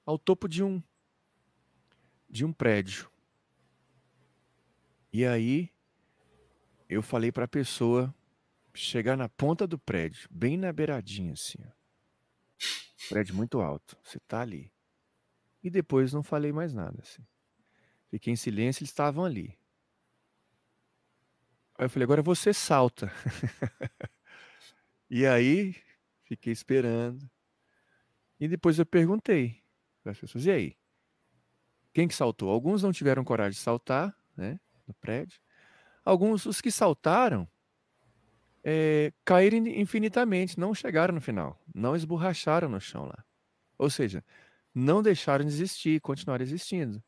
ao 0.05 0.19
topo 0.19 0.49
de 0.49 0.63
um 0.63 0.83
de 2.29 2.45
um 2.45 2.53
prédio. 2.53 3.09
E 5.13 5.25
aí 5.25 5.71
eu 6.89 7.01
falei 7.03 7.33
para 7.33 7.45
a 7.45 7.49
pessoa 7.49 8.15
chegar 8.79 9.17
na 9.17 9.29
ponta 9.29 9.67
do 9.67 9.79
prédio, 9.79 10.29
bem 10.31 10.57
na 10.57 10.73
beiradinha 10.73 11.33
assim. 11.33 11.59
Ó. 11.65 11.71
Prédio 13.09 13.35
muito 13.35 13.61
alto. 13.61 13.97
Você 14.03 14.19
tá 14.21 14.41
ali. 14.41 14.73
E 15.63 15.71
depois 15.71 16.13
não 16.13 16.23
falei 16.23 16.53
mais 16.53 16.73
nada 16.73 17.03
assim. 17.03 17.25
Fiquei 18.11 18.33
em 18.33 18.37
silêncio, 18.37 18.81
eles 18.81 18.91
estavam 18.91 19.25
ali. 19.25 19.59
Aí 21.77 21.85
eu 21.85 21.91
falei, 21.91 22.05
agora 22.05 22.23
você 22.23 22.53
salta. 22.53 23.13
e 25.11 25.27
aí, 25.27 25.77
fiquei 26.25 26.53
esperando. 26.53 27.29
E 28.41 28.49
depois 28.49 28.79
eu 28.79 28.87
perguntei 28.87 29.63
para 30.03 30.13
as 30.13 30.19
pessoas, 30.19 30.47
e 30.47 30.51
aí? 30.51 30.77
Quem 31.93 32.09
que 32.09 32.15
saltou? 32.15 32.51
Alguns 32.51 32.83
não 32.83 32.93
tiveram 32.93 33.25
coragem 33.25 33.53
de 33.53 33.63
saltar, 33.63 34.17
né, 34.37 34.59
no 34.87 34.95
prédio. 34.95 35.41
Alguns, 36.05 36.47
os 36.47 36.61
que 36.61 36.71
saltaram, 36.71 37.49
é, 38.65 39.13
caíram 39.25 39.59
infinitamente, 39.67 40.59
não 40.59 40.75
chegaram 40.75 41.15
no 41.15 41.21
final, 41.21 41.61
não 41.75 41.95
esborracharam 41.95 42.69
no 42.69 42.81
chão 42.81 43.07
lá. 43.07 43.25
Ou 43.79 43.89
seja, 43.89 44.25
não 44.75 45.03
deixaram 45.03 45.45
de 45.45 45.51
existir, 45.51 46.01
continuaram 46.01 46.43
existindo. 46.43 47.03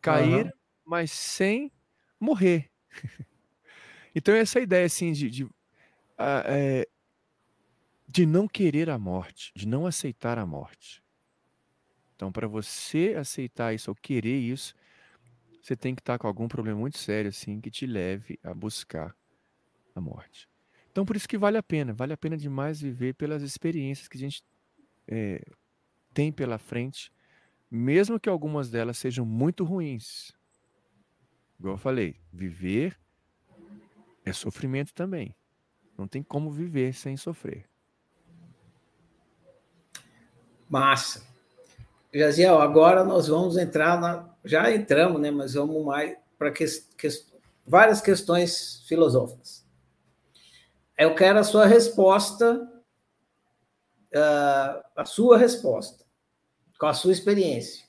Caíram, 0.00 0.46
uhum. 0.46 0.52
mas 0.84 1.10
sem 1.10 1.70
morrer. 2.18 2.70
então, 4.14 4.34
essa 4.34 4.60
ideia 4.60 4.86
assim 4.86 5.12
de, 5.12 5.30
de, 5.30 5.48
é, 6.46 6.88
de 8.08 8.26
não 8.26 8.48
querer 8.48 8.90
a 8.90 8.98
morte, 8.98 9.52
de 9.54 9.66
não 9.66 9.86
aceitar 9.86 10.38
a 10.38 10.46
morte. 10.46 11.02
Então, 12.16 12.30
para 12.30 12.46
você 12.46 13.14
aceitar 13.18 13.74
isso 13.74 13.90
ou 13.90 13.94
querer 13.94 14.38
isso, 14.38 14.74
você 15.60 15.76
tem 15.76 15.94
que 15.94 16.00
estar 16.00 16.14
tá 16.14 16.18
com 16.18 16.26
algum 16.26 16.48
problema 16.48 16.78
muito 16.78 16.98
sério 16.98 17.28
assim 17.28 17.60
que 17.60 17.70
te 17.70 17.86
leve 17.86 18.38
a 18.42 18.52
buscar 18.52 19.16
a 19.94 20.00
morte. 20.00 20.51
Então, 20.92 21.06
por 21.06 21.16
isso 21.16 21.26
que 21.26 21.38
vale 21.38 21.56
a 21.56 21.62
pena, 21.62 21.94
vale 21.94 22.12
a 22.12 22.16
pena 22.18 22.36
demais 22.36 22.80
viver 22.80 23.14
pelas 23.14 23.42
experiências 23.42 24.06
que 24.06 24.18
a 24.18 24.20
gente 24.20 24.44
é, 25.08 25.42
tem 26.12 26.30
pela 26.30 26.58
frente, 26.58 27.10
mesmo 27.70 28.20
que 28.20 28.28
algumas 28.28 28.70
delas 28.70 28.98
sejam 28.98 29.24
muito 29.24 29.64
ruins. 29.64 30.32
Igual 31.58 31.74
eu 31.74 31.78
falei, 31.78 32.20
viver 32.30 32.98
é 34.24 34.32
sofrimento 34.34 34.92
também. 34.92 35.34
Não 35.96 36.06
tem 36.06 36.22
como 36.22 36.50
viver 36.50 36.92
sem 36.92 37.16
sofrer. 37.16 37.64
Massa. 40.68 41.26
Jaziel, 42.12 42.60
agora 42.60 43.04
nós 43.04 43.28
vamos 43.28 43.56
entrar 43.56 44.00
na. 44.00 44.28
Já 44.44 44.70
entramos, 44.70 45.20
né? 45.20 45.30
Mas 45.30 45.54
vamos 45.54 45.84
mais 45.84 46.16
para 46.38 46.50
que... 46.50 46.64
Várias 47.66 48.00
questões 48.00 48.84
filosóficas. 48.86 49.61
Eu 50.98 51.14
quero 51.14 51.38
a 51.38 51.44
sua 51.44 51.66
resposta, 51.66 52.62
uh, 54.14 54.82
a 54.96 55.04
sua 55.04 55.38
resposta, 55.38 56.04
com 56.78 56.86
a 56.86 56.94
sua 56.94 57.12
experiência. 57.12 57.86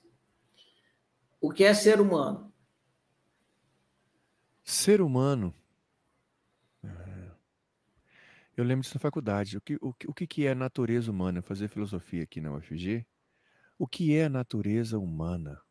O 1.40 1.52
que 1.52 1.64
é 1.64 1.74
ser 1.74 2.00
humano? 2.00 2.54
Ser 4.64 5.02
humano. 5.02 5.54
É, 6.84 7.32
eu 8.56 8.64
lembro 8.64 8.84
disso 8.84 8.96
na 8.96 9.02
faculdade. 9.02 9.58
O 9.58 9.62
que, 9.62 9.76
o, 9.76 9.90
o 10.08 10.14
que 10.14 10.48
é 10.48 10.56
natureza 10.56 11.12
humana? 11.12 11.42
Fazer 11.42 11.68
filosofia 11.68 12.24
aqui 12.24 12.40
na 12.40 12.54
UFG. 12.54 13.06
O 13.78 13.86
que 13.86 14.16
é 14.16 14.26
a 14.26 14.30
natureza 14.30 14.98
humana? 14.98 15.62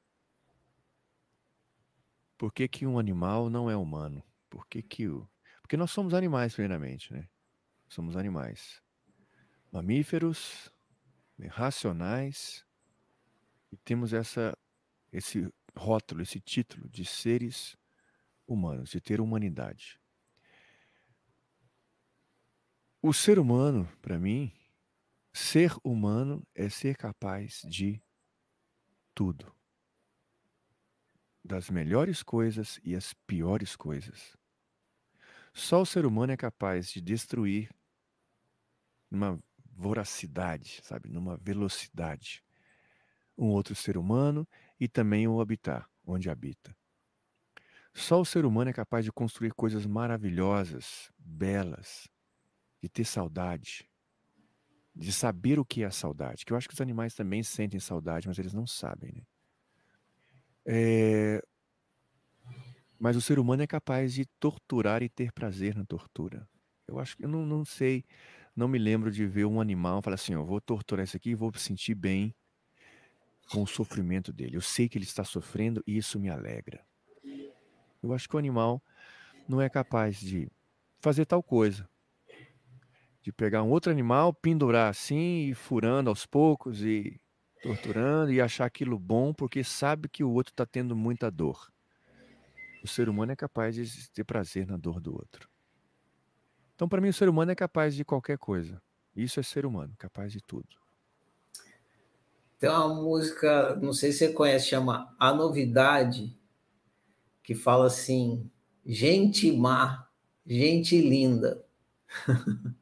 Por 2.37 2.53
que, 2.53 2.69
que 2.69 2.87
um 2.87 2.99
animal 2.99 3.49
não 3.49 3.71
é 3.71 3.77
humano? 3.77 4.23
Por 4.51 4.67
que, 4.67 4.83
que 4.83 5.09
o 5.09 5.27
porque 5.73 5.79
nós 5.79 5.91
somos 5.91 6.13
animais, 6.13 6.53
primeiramente, 6.53 7.11
né? 7.15 7.27
somos 7.89 8.15
animais. 8.15 8.83
Mamíferos, 9.73 10.71
né, 11.39 11.47
racionais, 11.47 12.63
e 13.71 13.79
temos 13.79 14.13
essa, 14.13 14.55
esse 15.11 15.51
rótulo, 15.75 16.21
esse 16.21 16.39
título 16.39 16.91
de 16.91 17.07
seres 17.07 17.75
humanos, 18.47 18.91
de 18.91 19.01
ter 19.01 19.19
humanidade. 19.19 19.99
O 23.01 23.15
ser 23.15 23.39
humano, 23.39 23.89
para 24.03 24.19
mim, 24.19 24.53
ser 25.33 25.75
humano 25.83 26.47
é 26.55 26.69
ser 26.69 26.99
capaz 26.99 27.63
de 27.65 27.99
tudo. 29.15 29.51
Das 31.43 31.71
melhores 31.71 32.23
coisas 32.23 32.79
e 32.85 32.95
as 32.95 33.15
piores 33.15 33.75
coisas. 33.75 34.37
Só 35.53 35.83
o 35.83 35.87
ser 35.87 36.07
humano 36.07 36.33
é 36.33 36.37
capaz 36.37 36.91
de 36.91 37.01
destruir 37.01 37.71
numa 39.11 39.39
voracidade, 39.75 40.81
sabe, 40.83 41.11
numa 41.11 41.37
velocidade, 41.37 42.43
um 43.37 43.49
outro 43.49 43.75
ser 43.75 43.97
humano 43.97 44.49
e 44.81 44.89
também 44.89 45.29
o 45.29 45.41
habitar 45.41 45.89
onde 46.07 46.31
habita. 46.31 46.75
Só 47.95 48.21
o 48.21 48.25
ser 48.25 48.47
humano 48.47 48.71
é 48.71 48.73
capaz 48.73 49.05
de 49.05 49.13
construir 49.13 49.53
coisas 49.53 49.87
maravilhosas, 49.87 51.11
belas, 51.19 52.09
de 52.81 52.89
ter 52.89 53.05
saudade, 53.05 53.89
de 54.95 55.13
saber 55.13 55.59
o 55.59 55.65
que 55.65 55.83
é 55.83 55.87
a 55.87 55.91
saudade. 55.91 56.45
Que 56.45 56.53
eu 56.53 56.57
acho 56.57 56.69
que 56.69 56.75
os 56.75 56.81
animais 56.81 57.15
também 57.15 57.43
sentem 57.43 57.79
saudade, 57.79 58.29
mas 58.29 58.39
eles 58.39 58.55
não 58.55 58.67
sabem, 58.67 59.13
né? 59.13 59.23
É... 60.67 61.43
Mas 63.03 63.17
o 63.17 63.21
ser 63.21 63.41
humano 63.41 63.65
é 63.65 63.67
capaz 63.67 64.15
de 64.15 64.25
torturar 64.39 65.03
e 65.03 65.09
ter 65.09 65.33
prazer 65.33 65.75
na 65.75 65.85
tortura. 65.85 66.49
Eu 66.87 67.01
acho 67.01 67.17
que 67.17 67.25
eu 67.25 67.29
não, 67.29 67.45
não 67.45 67.65
sei, 67.65 68.05
não 68.55 68.69
me 68.69 68.79
lembro 68.79 69.11
de 69.11 69.27
ver 69.27 69.45
um 69.45 69.61
animal 69.61 70.01
falar 70.01 70.15
assim: 70.15 70.35
eu 70.35 70.45
vou 70.45 70.61
torturar 70.61 71.03
isso 71.03 71.17
aqui 71.17 71.31
e 71.31 71.35
vou 71.35 71.51
me 71.51 71.59
sentir 71.59 71.97
bem 71.97 72.33
com 73.51 73.61
o 73.61 73.67
sofrimento 73.67 74.33
dele. 74.33 74.57
Eu 74.57 74.61
sei 74.61 74.89
que 74.89 74.97
ele 74.97 75.05
está 75.05 75.25
sofrendo 75.25 75.83
e 75.85 75.97
isso 75.97 76.21
me 76.21 76.31
alegra. 76.31 76.87
Eu 78.01 78.15
acho 78.15 78.29
que 78.29 78.37
o 78.37 78.39
animal 78.39 78.81
não 79.49 79.61
é 79.61 79.69
capaz 79.69 80.21
de 80.21 80.49
fazer 81.01 81.27
tal 81.27 81.43
coisa. 81.43 81.89
De 83.21 83.33
pegar 83.33 83.65
um 83.65 83.71
outro 83.71 83.91
animal, 83.91 84.33
pendurar 84.33 84.89
assim 84.89 85.49
e 85.49 85.55
furando 85.55 86.09
aos 86.09 86.25
poucos 86.25 86.85
e 86.85 87.21
torturando 87.65 88.33
e 88.33 88.41
achar 88.41 88.65
aquilo 88.65 88.97
bom 88.97 89.35
porque 89.35 89.65
sabe 89.65 90.09
que 90.09 90.23
o 90.23 90.31
outro 90.31 90.53
está 90.53 90.65
tendo 90.65 90.95
muita 90.95 91.29
dor. 91.29 91.72
O 92.83 92.89
ser 92.89 93.09
humano 93.09 93.33
é 93.33 93.37
capaz 93.37 93.75
de 93.75 94.11
ter 94.11 94.25
prazer 94.25 94.67
na 94.67 94.77
dor 94.77 95.01
do 95.01 95.13
outro. 95.13 95.49
Então, 96.75 96.89
para 96.89 97.01
mim, 97.01 97.09
o 97.09 97.13
ser 97.13 97.29
humano 97.29 97.53
é 97.53 97.55
capaz 97.55 97.95
de 97.95 98.05
qualquer 98.05 98.39
coisa. 98.39 98.83
Isso 99.15 99.39
é 99.39 99.43
ser 99.43 99.65
humano, 99.65 99.95
capaz 99.99 100.33
de 100.33 100.41
tudo. 100.41 100.83
Tem 102.59 102.71
uma 102.71 102.89
música, 102.89 103.77
não 103.77 103.93
sei 103.93 104.13
se 104.13 104.19
você 104.19 104.33
conhece, 104.33 104.69
chama 104.69 105.15
A 105.19 105.33
Novidade, 105.35 106.37
que 107.43 107.55
fala 107.55 107.87
assim: 107.87 108.51
gente 108.85 109.53
má, 109.53 110.09
gente 110.47 111.01
linda. 111.01 111.65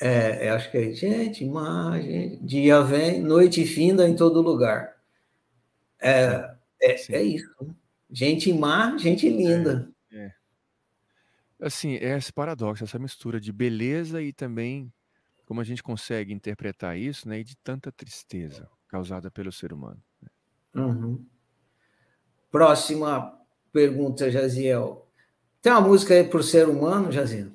é, 0.00 0.50
acho 0.50 0.70
que 0.70 0.78
é 0.78 0.92
gente 0.92 1.44
má, 1.44 2.00
gente, 2.00 2.44
dia 2.44 2.82
vem, 2.82 3.22
noite 3.22 3.64
finda 3.64 4.08
em 4.08 4.16
todo 4.16 4.42
lugar. 4.42 4.96
É, 6.00 6.54
é, 6.82 7.12
é 7.12 7.22
isso. 7.22 7.74
Gente 8.10 8.52
má, 8.52 8.96
gente 8.98 9.28
linda. 9.28 9.90
É, 10.10 10.26
é. 10.26 10.34
Assim, 11.60 11.94
é 11.94 12.16
esse 12.16 12.32
paradoxo, 12.32 12.84
essa 12.84 12.98
mistura 12.98 13.40
de 13.40 13.52
beleza 13.52 14.22
e 14.22 14.32
também 14.32 14.92
como 15.44 15.60
a 15.60 15.64
gente 15.64 15.82
consegue 15.82 16.32
interpretar 16.32 16.98
isso, 16.98 17.28
né, 17.28 17.40
e 17.40 17.44
de 17.44 17.56
tanta 17.56 17.92
tristeza 17.92 18.68
causada 18.88 19.30
pelo 19.30 19.52
ser 19.52 19.72
humano. 19.72 20.02
Né? 20.22 20.30
Uhum. 20.82 21.24
Próxima 22.50 23.38
pergunta, 23.72 24.30
Jaziel. 24.30 25.06
Tem 25.60 25.72
uma 25.72 25.80
música 25.80 26.14
aí 26.14 26.24
para 26.24 26.40
o 26.40 26.42
ser 26.42 26.68
humano, 26.68 27.10
Jaziel? 27.10 27.50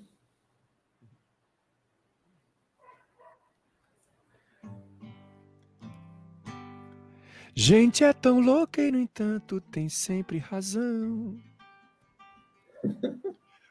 Gente 7.62 8.06
é 8.06 8.14
tão 8.14 8.40
louca 8.40 8.82
e, 8.82 8.90
no 8.90 8.98
entanto, 8.98 9.60
tem 9.60 9.90
sempre 9.90 10.38
razão. 10.38 11.38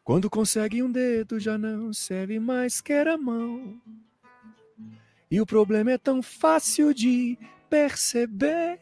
Quando 0.05 0.29
consegue 0.29 0.83
um 0.83 0.93
dedo, 0.93 1.41
já 1.41 1.57
não 1.57 1.91
serve 1.95 2.39
mais 2.39 2.83
que 2.83 2.93
a 2.93 3.17
mão. 3.17 3.81
E 5.31 5.41
o 5.41 5.47
problema 5.47 5.91
é 5.91 5.97
tão 5.97 6.23
fácil 6.23 6.93
de 6.93 7.39
perceber. 7.71 8.79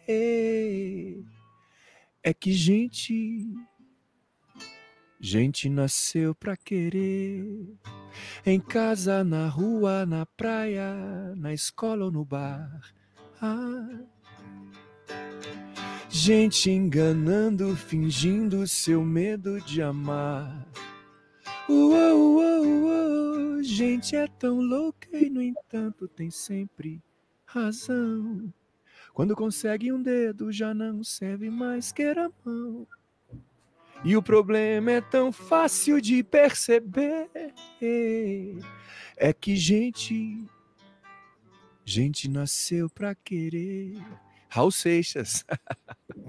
É 2.21 2.35
que 2.35 2.51
gente, 2.51 3.47
gente 5.21 5.69
nasceu 5.69 6.35
pra 6.35 6.57
querer. 6.57 7.79
Em 8.45 8.59
casa, 8.59 9.23
na 9.23 9.47
rua, 9.47 10.05
na 10.05 10.27
praia, 10.27 11.33
na 11.37 11.55
escola 11.55 12.07
ou 12.07 12.11
no 12.11 12.25
bar. 12.25 12.93
Ah. 13.41 14.16
Gente 16.27 16.73
enganando, 16.73 17.77
fingindo 17.77 18.67
seu 18.67 19.05
medo 19.05 19.61
de 19.61 19.81
amar. 19.81 20.67
Uou, 21.69 22.35
uou, 22.35 22.67
uou, 22.67 23.63
gente 23.63 24.17
é 24.17 24.27
tão 24.27 24.61
louca 24.61 25.07
e, 25.17 25.31
no 25.31 25.41
entanto, 25.41 26.09
tem 26.09 26.29
sempre 26.29 27.01
razão. 27.45 28.53
Quando 29.15 29.37
consegue 29.37 29.93
um 29.93 30.03
dedo, 30.03 30.51
já 30.51 30.75
não 30.75 31.05
serve 31.05 31.49
mais 31.49 31.93
que 31.93 32.03
a 32.03 32.29
mão. 32.45 32.89
E 34.05 34.17
o 34.17 34.23
problema 34.23 34.91
é 34.91 35.01
tão 35.01 35.31
fácil 35.31 36.01
de 36.01 36.25
perceber. 36.25 37.31
É 39.17 39.33
que 39.33 39.55
gente, 39.55 40.45
gente 41.85 42.29
nasceu 42.29 42.91
pra 42.91 43.15
querer. 43.15 43.97
Raul 44.49 44.71
Seixas. 44.71 45.45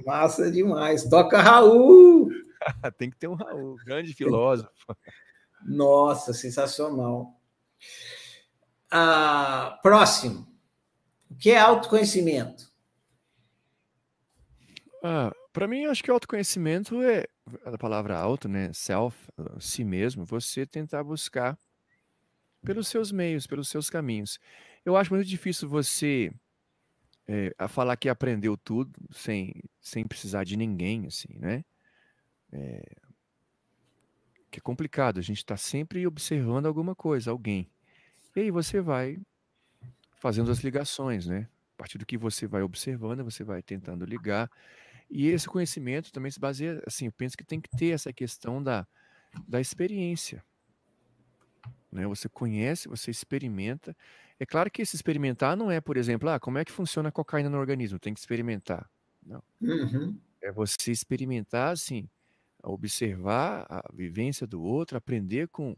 Massa 0.05 0.51
demais. 0.51 1.03
Toca 1.09 1.41
Raul! 1.41 2.29
Tem 2.97 3.09
que 3.09 3.17
ter 3.17 3.27
um 3.27 3.35
Raul, 3.35 3.75
grande 3.85 4.13
filósofo. 4.13 4.71
Nossa, 5.65 6.33
sensacional. 6.33 7.39
Ah, 8.91 9.79
próximo. 9.81 10.47
O 11.29 11.35
que 11.35 11.51
é 11.51 11.59
autoconhecimento? 11.59 12.71
Ah, 15.03 15.31
para 15.51 15.67
mim, 15.67 15.85
acho 15.85 16.03
que 16.03 16.11
autoconhecimento 16.11 17.01
é 17.01 17.25
a 17.65 17.77
palavra 17.77 18.17
auto, 18.17 18.47
né? 18.47 18.71
Self, 18.73 19.17
si 19.59 19.83
mesmo. 19.83 20.25
Você 20.25 20.65
tentar 20.65 21.03
buscar 21.03 21.57
pelos 22.63 22.87
seus 22.87 23.11
meios, 23.11 23.47
pelos 23.47 23.69
seus 23.69 23.89
caminhos. 23.89 24.39
Eu 24.85 24.95
acho 24.95 25.13
muito 25.13 25.27
difícil 25.27 25.67
você 25.67 26.31
é, 27.27 27.53
a 27.57 27.67
falar 27.67 27.97
que 27.97 28.07
aprendeu 28.07 28.55
tudo 28.55 28.91
sem, 29.11 29.53
sem 29.81 30.05
precisar 30.07 30.43
de 30.43 30.55
ninguém, 30.55 31.05
assim, 31.07 31.37
né? 31.37 31.63
É, 32.51 32.81
que 34.49 34.59
é 34.59 34.61
complicado, 34.61 35.19
a 35.19 35.23
gente 35.23 35.39
está 35.39 35.57
sempre 35.57 36.07
observando 36.07 36.65
alguma 36.65 36.95
coisa, 36.95 37.31
alguém. 37.31 37.69
E 38.35 38.39
aí 38.39 38.51
você 38.51 38.79
vai 38.79 39.19
fazendo 40.19 40.49
as 40.51 40.59
ligações, 40.59 41.27
né? 41.27 41.49
A 41.75 41.77
partir 41.77 41.97
do 41.97 42.05
que 42.05 42.17
você 42.17 42.47
vai 42.47 42.61
observando, 42.61 43.23
você 43.23 43.43
vai 43.43 43.61
tentando 43.61 44.05
ligar. 44.05 44.49
E 45.09 45.27
esse 45.27 45.47
conhecimento 45.47 46.11
também 46.11 46.31
se 46.31 46.39
baseia, 46.39 46.81
assim, 46.87 47.05
eu 47.05 47.11
penso 47.11 47.37
que 47.37 47.43
tem 47.43 47.59
que 47.59 47.69
ter 47.69 47.89
essa 47.89 48.11
questão 48.13 48.63
da, 48.63 48.87
da 49.47 49.59
experiência. 49.59 50.43
Né? 51.91 52.05
Você 52.07 52.27
conhece, 52.29 52.87
você 52.87 53.11
experimenta. 53.11 53.95
É 54.39 54.45
claro 54.45 54.69
que 54.69 54.81
esse 54.81 54.95
experimentar 54.95 55.55
não 55.55 55.71
é, 55.71 55.81
por 55.81 55.97
exemplo, 55.97 56.29
ah, 56.29 56.39
como 56.39 56.57
é 56.57 56.65
que 56.65 56.71
funciona 56.71 57.09
a 57.09 57.11
cocaína 57.11 57.49
no 57.49 57.57
organismo? 57.57 57.99
Tem 57.99 58.13
que 58.13 58.19
experimentar. 58.19 58.89
Não. 59.25 59.43
Uhum. 59.61 60.19
É 60.41 60.51
você 60.51 60.91
experimentar, 60.91 61.73
assim, 61.73 62.09
observar 62.63 63.65
a 63.69 63.89
vivência 63.93 64.45
do 64.45 64.61
outro, 64.61 64.97
aprender 64.97 65.47
com, 65.47 65.75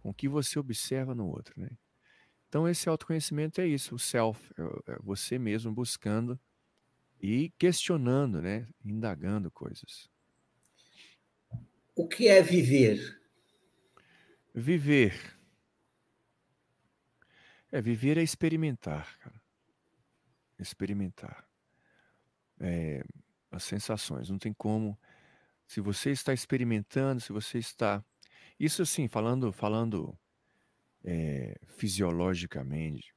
com 0.00 0.10
o 0.10 0.14
que 0.14 0.28
você 0.28 0.58
observa 0.58 1.14
no 1.14 1.26
outro, 1.26 1.54
né? 1.60 1.70
Então, 2.48 2.66
esse 2.66 2.88
autoconhecimento 2.88 3.60
é 3.60 3.66
isso, 3.66 3.94
o 3.94 3.98
self, 3.98 4.40
é, 4.56 4.92
é 4.92 4.98
você 5.02 5.38
mesmo 5.38 5.70
buscando 5.70 6.40
e 7.20 7.50
questionando, 7.58 8.40
né? 8.40 8.66
Indagando 8.82 9.50
coisas. 9.50 10.08
O 11.94 12.06
que 12.06 12.28
é 12.28 12.40
viver? 12.40 13.20
Viver. 14.54 15.37
É, 17.70 17.80
viver 17.80 18.16
é 18.18 18.22
experimentar, 18.22 19.18
cara. 19.18 19.40
Experimentar. 20.58 21.46
É, 22.60 23.04
as 23.50 23.64
sensações. 23.64 24.28
Não 24.30 24.38
tem 24.38 24.52
como 24.52 24.98
se 25.66 25.80
você 25.80 26.10
está 26.10 26.32
experimentando, 26.32 27.20
se 27.20 27.32
você 27.32 27.58
está. 27.58 28.02
Isso 28.58 28.82
assim, 28.82 29.06
falando, 29.06 29.52
falando 29.52 30.18
é, 31.04 31.58
fisiologicamente, 31.66 33.14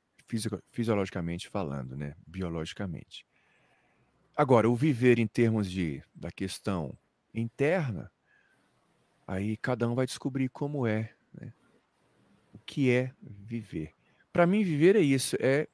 fisiologicamente 0.71 1.49
falando, 1.49 1.95
né? 1.95 2.15
Biologicamente. 2.27 3.25
Agora, 4.35 4.69
o 4.69 4.75
viver 4.75 5.19
em 5.19 5.27
termos 5.27 5.69
de 5.69 6.03
da 6.13 6.31
questão 6.31 6.97
interna, 7.33 8.11
aí 9.25 9.57
cada 9.57 9.87
um 9.87 9.95
vai 9.95 10.05
descobrir 10.05 10.49
como 10.49 10.85
é, 10.85 11.13
né? 11.33 11.53
O 12.53 12.59
que 12.59 12.91
é 12.91 13.13
viver. 13.21 13.93
Para 14.31 14.47
mim, 14.47 14.63
viver 14.63 14.95
é 14.95 15.01
isso, 15.01 15.35
é 15.39 15.67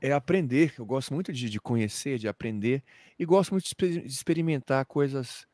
é 0.00 0.12
aprender. 0.12 0.74
Eu 0.78 0.86
gosto 0.86 1.12
muito 1.12 1.32
de, 1.32 1.50
de 1.50 1.60
conhecer, 1.60 2.18
de 2.18 2.26
aprender 2.26 2.82
e 3.18 3.24
gosto 3.24 3.50
muito 3.50 3.64
de, 3.64 3.98
experimentar 4.06 4.84
coisas 4.86 5.46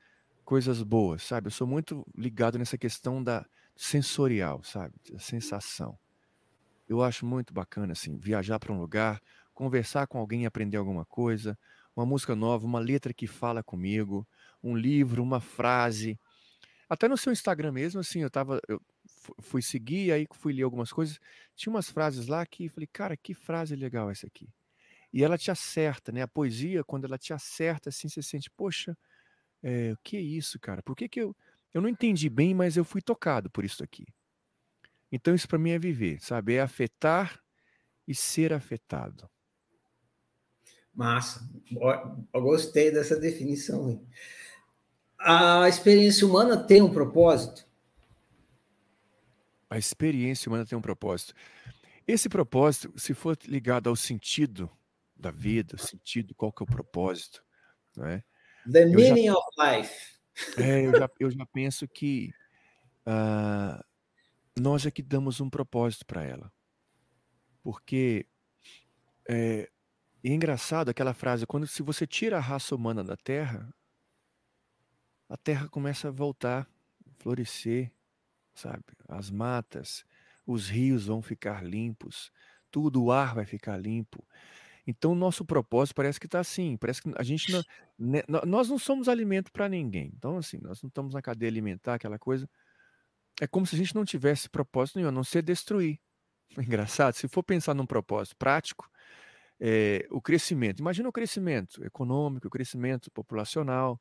coisas 0.45 0.81
boas, 0.81 1.25
sabe? 1.25 1.49
Eu 1.49 1.51
sou 1.51 1.67
muito 1.67 2.07
ligado 2.17 2.57
nessa 2.57 2.79
questão 2.79 3.21
da 3.23 3.45
sensorial, 3.75 4.63
sabe? 4.63 4.95
Da 5.11 5.19
sensação. 5.19 5.99
Eu 6.89 7.03
acho 7.03 7.27
muito 7.27 7.53
bacana 7.53 7.93
assim, 7.93 8.17
viajar 8.17 8.61
para 8.61 8.73
um 8.73 8.79
lugar, 8.79 9.21
conversar 9.53 10.07
com 10.07 10.19
alguém 10.19 10.47
aprender 10.47 10.77
alguma 10.77 11.05
coisa, 11.05 11.59
uma 11.97 12.07
música 12.07 12.37
nova, 12.37 12.65
uma 12.65 12.79
letra 12.79 13.13
que 13.13 13.27
fala 13.27 13.61
comigo, 13.61 14.25
um 14.63 14.77
livro, 14.77 15.21
uma 15.21 15.41
frase. 15.41 16.17
Até 16.89 17.09
no 17.09 17.17
seu 17.17 17.33
Instagram 17.33 17.73
mesmo, 17.73 18.01
assim, 18.01 18.21
eu 18.21 18.31
tava, 18.31 18.61
eu 18.69 18.81
fui 19.41 19.63
seguir, 19.63 20.13
aí 20.13 20.27
fui 20.33 20.53
ler 20.53 20.63
algumas 20.63 20.93
coisas, 20.93 21.19
tinha 21.55 21.73
umas 21.73 21.91
frases 21.91 22.27
lá 22.27 22.45
que 22.45 22.69
falei, 22.69 22.89
cara, 22.93 23.17
que 23.17 23.35
frase 23.35 23.77
legal 23.77 24.11
essa 24.11 24.27
aqui. 24.27 24.49
E 25.13 25.25
ela 25.25 25.39
te 25.39 25.51
acerta, 25.51 26.13
né? 26.13 26.23
A 26.23 26.29
poesia, 26.29 26.85
quando 26.85 27.05
ela 27.05 27.19
te 27.19 27.33
acerta, 27.33 27.89
assim, 27.89 28.09
você 28.09 28.23
sente, 28.23 28.51
poxa, 28.51 28.97
é, 29.63 29.93
o 29.93 29.99
que 30.03 30.17
é 30.17 30.21
isso, 30.21 30.59
cara? 30.61 30.83
Por 30.83 30.97
que 30.97 31.09
que 31.09 31.21
eu... 31.21 31.35
Eu 31.75 31.83
não 31.83 31.91
entendi 31.91 32.31
bem, 32.31 32.55
mas 32.55 32.79
eu 32.79 32.85
fui 32.87 33.03
tocado 33.03 33.51
por 33.51 33.63
isso 33.63 33.85
aqui. 33.85 34.07
Então 35.13 35.35
isso 35.35 35.47
para 35.47 35.59
mim 35.59 35.73
é 35.73 35.79
viver, 35.79 36.19
sabe? 36.23 36.55
É 36.55 36.63
afetar 36.63 37.39
e 38.09 38.15
ser 38.15 38.51
afetado. 38.51 39.29
Massa. 40.95 41.47
Gostei 42.33 42.91
dessa 42.91 43.21
definição. 43.21 44.03
A 45.19 45.69
experiência 45.69 46.27
humana 46.27 46.57
tem 46.57 46.81
um 46.81 46.91
propósito? 46.91 47.66
A 49.69 49.79
experiência 49.79 50.49
humana 50.49 50.65
tem 50.65 50.77
um 50.77 50.83
propósito. 50.83 51.35
Esse 52.07 52.29
propósito, 52.29 52.93
se 52.99 53.15
for 53.15 53.37
ligado 53.47 53.89
ao 53.89 53.97
sentido 53.97 54.71
da 55.17 55.31
vida, 55.31 55.75
o 55.75 55.79
sentido, 55.79 56.35
qual 56.35 56.53
que 56.53 56.63
é 56.63 56.65
o 56.65 56.67
propósito, 56.67 57.43
não 57.97 58.07
é? 58.07 58.23
The 58.71 58.85
eu 58.85 58.91
meaning 58.91 59.27
já, 59.27 59.35
of 59.35 59.47
life. 59.59 60.17
É, 60.59 60.87
eu 60.87 60.99
já, 60.99 61.11
eu 61.19 61.31
já 61.31 61.47
penso 61.47 61.89
que 61.89 62.31
uh, 63.07 63.83
nós 64.59 64.87
é 64.87 64.91
que 64.91 65.03
damos 65.03 65.41
um 65.41 65.51
propósito 65.51 66.07
para 66.07 66.23
ela. 66.23 66.53
Porque 67.63 68.27
é, 69.29 69.69
é 70.23 70.29
engraçado 70.29 70.89
aquela 70.89 71.15
frase, 71.15 71.47
quando 71.47 71.67
se 71.67 71.83
você 71.83 72.07
tira 72.07 72.37
a 72.37 72.41
raça 72.41 72.75
humana 72.75 73.03
da 73.03 73.17
Terra, 73.17 73.73
a 75.29 75.37
Terra 75.37 75.69
começa 75.69 76.09
a 76.09 76.13
voltar, 76.13 76.69
florescer, 77.19 77.91
sabe? 78.57 78.83
As 79.09 79.31
matas, 79.31 80.05
os 80.47 80.69
rios 80.69 81.07
vão 81.07 81.23
ficar 81.23 81.65
limpos, 81.65 82.33
tudo, 82.71 83.05
o 83.05 83.13
ar 83.13 83.35
vai 83.35 83.45
ficar 83.45 83.77
limpo. 83.77 84.25
Então, 84.87 85.15
nosso 85.15 85.45
propósito 85.45 85.97
parece 85.97 86.19
que 86.19 86.27
está 86.27 86.41
assim, 86.41 86.77
parece 86.77 87.03
que 87.03 87.13
a 87.17 87.23
gente 87.23 87.51
não, 87.51 87.63
né, 87.99 88.23
nós 88.47 88.69
não 88.69 88.79
somos 88.79 89.09
alimento 89.09 89.51
para 89.51 89.69
ninguém. 89.69 90.13
Então, 90.17 90.39
assim, 90.39 90.59
nós 90.59 90.81
não 90.83 90.89
estamos 90.89 91.13
na 91.13 91.21
cadeia 91.21 91.51
alimentar, 91.51 91.95
aquela 91.95 92.19
coisa. 92.19 92.49
É 93.41 93.47
como 93.47 93.67
se 93.67 93.75
a 93.75 93.79
gente 93.79 93.95
não 93.95 94.05
tivesse 94.05 94.49
propósito 94.49 94.97
nenhum, 94.97 95.09
a 95.09 95.13
não 95.13 95.25
ser 95.25 95.43
destruir. 95.43 95.99
Engraçado, 96.57 97.15
se 97.15 97.27
for 97.27 97.43
pensar 97.43 97.75
num 97.75 97.85
propósito 97.87 98.37
prático, 98.37 98.89
é, 99.59 100.07
o 100.11 100.21
crescimento. 100.21 100.81
Imagina 100.81 101.09
o 101.09 101.13
crescimento 101.13 101.85
econômico, 101.85 102.47
o 102.47 102.51
crescimento 102.51 103.11
populacional. 103.11 104.01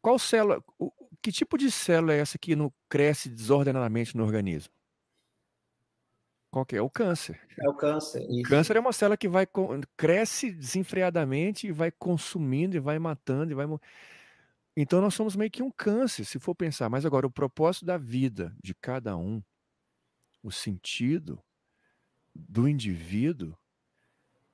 Qual 0.00 0.18
célula, 0.18 0.62
o, 0.78 0.92
que 1.22 1.30
tipo 1.30 1.58
de 1.58 1.70
célula 1.70 2.14
é 2.14 2.18
essa 2.18 2.38
que 2.38 2.56
não 2.56 2.72
cresce 2.88 3.28
desordenadamente 3.28 4.16
no 4.16 4.24
organismo? 4.24 4.72
Qual 6.50 6.66
que 6.66 6.76
é? 6.76 6.82
O 6.82 6.90
câncer. 6.90 7.40
É 7.60 7.68
o 7.68 7.74
câncer. 7.74 8.26
O 8.28 8.42
câncer 8.42 8.76
é 8.76 8.80
uma 8.80 8.92
célula 8.92 9.16
que 9.16 9.28
vai 9.28 9.46
cresce 9.96 10.50
desenfreadamente 10.50 11.68
e 11.68 11.72
vai 11.72 11.92
consumindo 11.92 12.76
e 12.76 12.80
vai 12.80 12.98
matando 12.98 13.52
e 13.52 13.54
vai 13.54 13.66
Então 14.76 15.00
nós 15.00 15.14
somos 15.14 15.36
meio 15.36 15.50
que 15.50 15.62
um 15.62 15.70
câncer, 15.70 16.24
se 16.24 16.40
for 16.40 16.54
pensar. 16.54 16.88
Mas 16.88 17.06
agora 17.06 17.26
o 17.26 17.30
propósito 17.30 17.84
da 17.86 17.96
vida 17.96 18.52
de 18.62 18.74
cada 18.74 19.16
um, 19.16 19.40
o 20.42 20.50
sentido 20.50 21.40
do 22.34 22.68
indivíduo, 22.68 23.56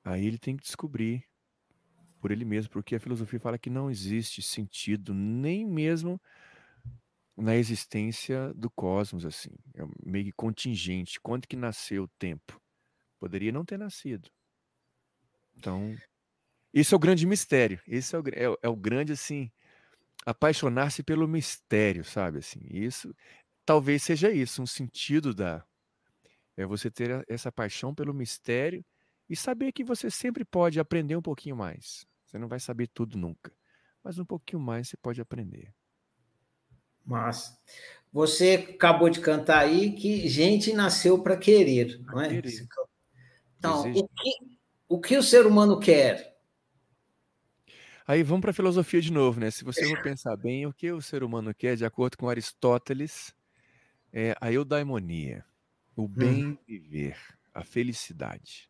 aí 0.03 0.25
ele 0.25 0.37
tem 0.37 0.55
que 0.55 0.63
descobrir 0.63 1.23
por 2.19 2.31
ele 2.31 2.45
mesmo, 2.45 2.71
porque 2.71 2.95
a 2.95 2.99
filosofia 2.99 3.39
fala 3.39 3.57
que 3.57 3.69
não 3.69 3.89
existe 3.89 4.41
sentido 4.41 5.13
nem 5.13 5.65
mesmo 5.65 6.21
na 7.37 7.55
existência 7.55 8.51
do 8.55 8.69
cosmos, 8.69 9.25
assim. 9.25 9.51
É 9.75 9.83
meio 10.03 10.33
contingente. 10.35 11.19
Quando 11.21 11.47
que 11.47 11.55
nasceu 11.55 12.03
o 12.03 12.07
tempo? 12.19 12.59
Poderia 13.19 13.51
não 13.51 13.63
ter 13.63 13.77
nascido. 13.77 14.29
Então, 15.55 15.95
esse 16.73 16.93
é 16.93 16.97
o 16.97 16.99
grande 16.99 17.25
mistério. 17.25 17.79
Esse 17.87 18.15
é 18.15 18.19
o, 18.19 18.23
é, 18.29 18.57
é 18.63 18.69
o 18.69 18.75
grande, 18.75 19.13
assim, 19.13 19.51
apaixonar-se 20.25 21.03
pelo 21.03 21.27
mistério, 21.27 22.03
sabe? 22.03 22.39
Assim, 22.39 22.59
isso 22.69 23.13
talvez 23.65 24.01
seja 24.01 24.31
isso, 24.31 24.61
um 24.61 24.65
sentido 24.65 25.33
da. 25.33 25.63
É 26.55 26.65
você 26.65 26.89
ter 26.89 27.23
essa 27.27 27.51
paixão 27.51 27.93
pelo 27.93 28.13
mistério 28.13 28.83
e 29.29 29.35
saber 29.35 29.71
que 29.71 29.83
você 29.83 30.09
sempre 30.09 30.43
pode 30.43 30.79
aprender 30.79 31.15
um 31.15 31.21
pouquinho 31.21 31.55
mais. 31.55 32.07
Você 32.25 32.39
não 32.39 32.47
vai 32.47 32.59
saber 32.59 32.87
tudo 32.87 33.17
nunca, 33.17 33.53
mas 34.03 34.17
um 34.17 34.25
pouquinho 34.25 34.61
mais 34.61 34.87
você 34.87 34.97
pode 34.97 35.21
aprender. 35.21 35.71
Mas 37.07 37.57
você 38.11 38.67
acabou 38.75 39.09
de 39.09 39.21
cantar 39.21 39.59
aí 39.59 39.93
que 39.93 40.27
gente 40.27 40.73
nasceu 40.73 41.23
para 41.23 41.37
querer, 41.37 41.99
não 42.01 42.19
é? 42.21 42.27
Querer. 42.27 42.67
Então, 43.57 43.89
o 43.93 44.07
que, 44.09 44.31
o 44.89 44.99
que 44.99 45.17
o 45.17 45.23
ser 45.23 45.45
humano 45.45 45.79
quer? 45.79 46.37
Aí 48.05 48.23
vamos 48.23 48.41
para 48.41 48.51
a 48.51 48.53
filosofia 48.53 49.01
de 49.01 49.11
novo, 49.11 49.39
né? 49.39 49.49
Se 49.49 49.63
você 49.63 49.87
for 49.87 50.01
pensar 50.01 50.35
bem, 50.35 50.65
o 50.65 50.73
que 50.73 50.91
o 50.91 51.01
ser 51.01 51.23
humano 51.23 51.53
quer, 51.53 51.75
de 51.75 51.85
acordo 51.85 52.17
com 52.17 52.29
Aristóteles, 52.29 53.33
é 54.11 54.35
a 54.39 54.51
eudaimonia, 54.51 55.45
o 55.95 56.07
bem 56.07 56.57
viver, 56.67 57.17
a 57.53 57.63
felicidade. 57.63 58.69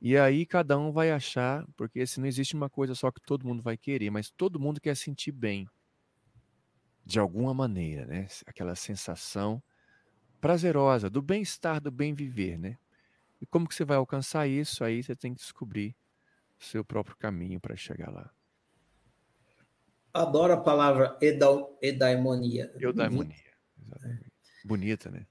E 0.00 0.16
aí 0.16 0.46
cada 0.46 0.78
um 0.78 0.92
vai 0.92 1.10
achar, 1.10 1.66
porque 1.76 2.06
se 2.06 2.20
não 2.20 2.26
existe 2.26 2.54
uma 2.54 2.70
coisa 2.70 2.94
só 2.94 3.10
que 3.10 3.20
todo 3.20 3.46
mundo 3.46 3.62
vai 3.62 3.76
querer, 3.76 4.10
mas 4.10 4.30
todo 4.30 4.60
mundo 4.60 4.80
quer 4.80 4.96
sentir 4.96 5.32
bem 5.32 5.68
de 7.10 7.18
alguma 7.18 7.52
maneira, 7.52 8.06
né? 8.06 8.28
Aquela 8.46 8.76
sensação 8.76 9.60
prazerosa 10.40 11.10
do 11.10 11.20
bem-estar, 11.20 11.80
do 11.80 11.90
bem 11.90 12.14
viver, 12.14 12.56
né? 12.56 12.78
E 13.40 13.46
como 13.46 13.66
que 13.66 13.74
você 13.74 13.84
vai 13.84 13.96
alcançar 13.96 14.46
isso? 14.46 14.84
Aí 14.84 15.02
você 15.02 15.16
tem 15.16 15.34
que 15.34 15.40
descobrir 15.40 15.96
o 16.60 16.62
seu 16.62 16.84
próprio 16.84 17.16
caminho 17.16 17.58
para 17.60 17.74
chegar 17.74 18.12
lá. 18.12 18.30
Adoro 20.14 20.52
a 20.52 20.60
palavra 20.60 21.18
edaimonia. 21.20 22.72
Eudaimonia, 22.78 23.34
exatamente. 23.82 24.24
É. 24.24 24.30
Bonita, 24.64 25.10
né? 25.10 25.26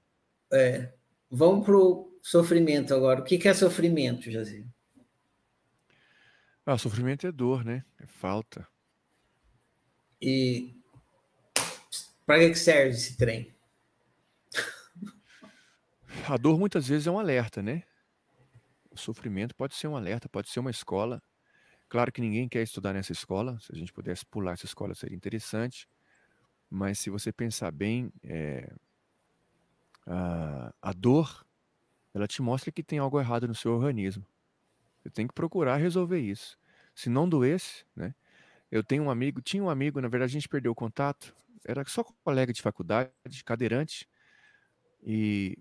É. 0.52 0.92
Vamos 1.30 1.64
para 1.64 1.76
o 1.76 2.18
sofrimento 2.20 2.92
agora. 2.92 3.20
O 3.20 3.24
que 3.24 3.48
é 3.48 3.54
sofrimento, 3.54 4.30
Jazir? 4.30 4.66
Ah, 6.66 6.76
sofrimento 6.76 7.26
é 7.26 7.32
dor, 7.32 7.64
né? 7.64 7.84
É 7.98 8.06
falta. 8.06 8.68
E 10.20 10.79
para 12.30 12.48
que 12.48 12.54
serve 12.54 12.90
esse 12.90 13.16
trem? 13.16 13.52
A 16.28 16.36
dor 16.36 16.60
muitas 16.60 16.86
vezes 16.86 17.08
é 17.08 17.10
um 17.10 17.18
alerta, 17.18 17.60
né? 17.60 17.82
O 18.88 18.96
sofrimento 18.96 19.52
pode 19.52 19.74
ser 19.74 19.88
um 19.88 19.96
alerta, 19.96 20.28
pode 20.28 20.48
ser 20.48 20.60
uma 20.60 20.70
escola. 20.70 21.20
Claro 21.88 22.12
que 22.12 22.20
ninguém 22.20 22.48
quer 22.48 22.62
estudar 22.62 22.92
nessa 22.92 23.10
escola. 23.10 23.58
Se 23.58 23.74
a 23.74 23.76
gente 23.76 23.92
pudesse 23.92 24.24
pular 24.24 24.52
essa 24.52 24.64
escola 24.64 24.94
seria 24.94 25.16
interessante. 25.16 25.88
Mas 26.70 27.00
se 27.00 27.10
você 27.10 27.32
pensar 27.32 27.72
bem, 27.72 28.12
é, 28.22 28.72
a, 30.06 30.72
a 30.80 30.92
dor, 30.92 31.44
ela 32.14 32.28
te 32.28 32.40
mostra 32.40 32.70
que 32.70 32.84
tem 32.84 33.00
algo 33.00 33.18
errado 33.18 33.48
no 33.48 33.56
seu 33.56 33.72
organismo. 33.72 34.24
Você 35.02 35.10
tem 35.10 35.26
que 35.26 35.34
procurar 35.34 35.78
resolver 35.78 36.20
isso. 36.20 36.56
Se 36.94 37.10
não 37.10 37.28
doesse, 37.28 37.84
né? 37.96 38.14
Eu 38.70 38.84
tenho 38.84 39.02
um 39.02 39.10
amigo, 39.10 39.42
tinha 39.42 39.64
um 39.64 39.68
amigo, 39.68 40.00
na 40.00 40.06
verdade 40.06 40.30
a 40.30 40.34
gente 40.38 40.48
perdeu 40.48 40.70
o 40.70 40.76
contato, 40.76 41.34
era 41.66 41.84
só 41.86 42.04
colega 42.24 42.52
de 42.52 42.62
faculdade, 42.62 43.12
cadeirante, 43.44 44.08
e 45.02 45.58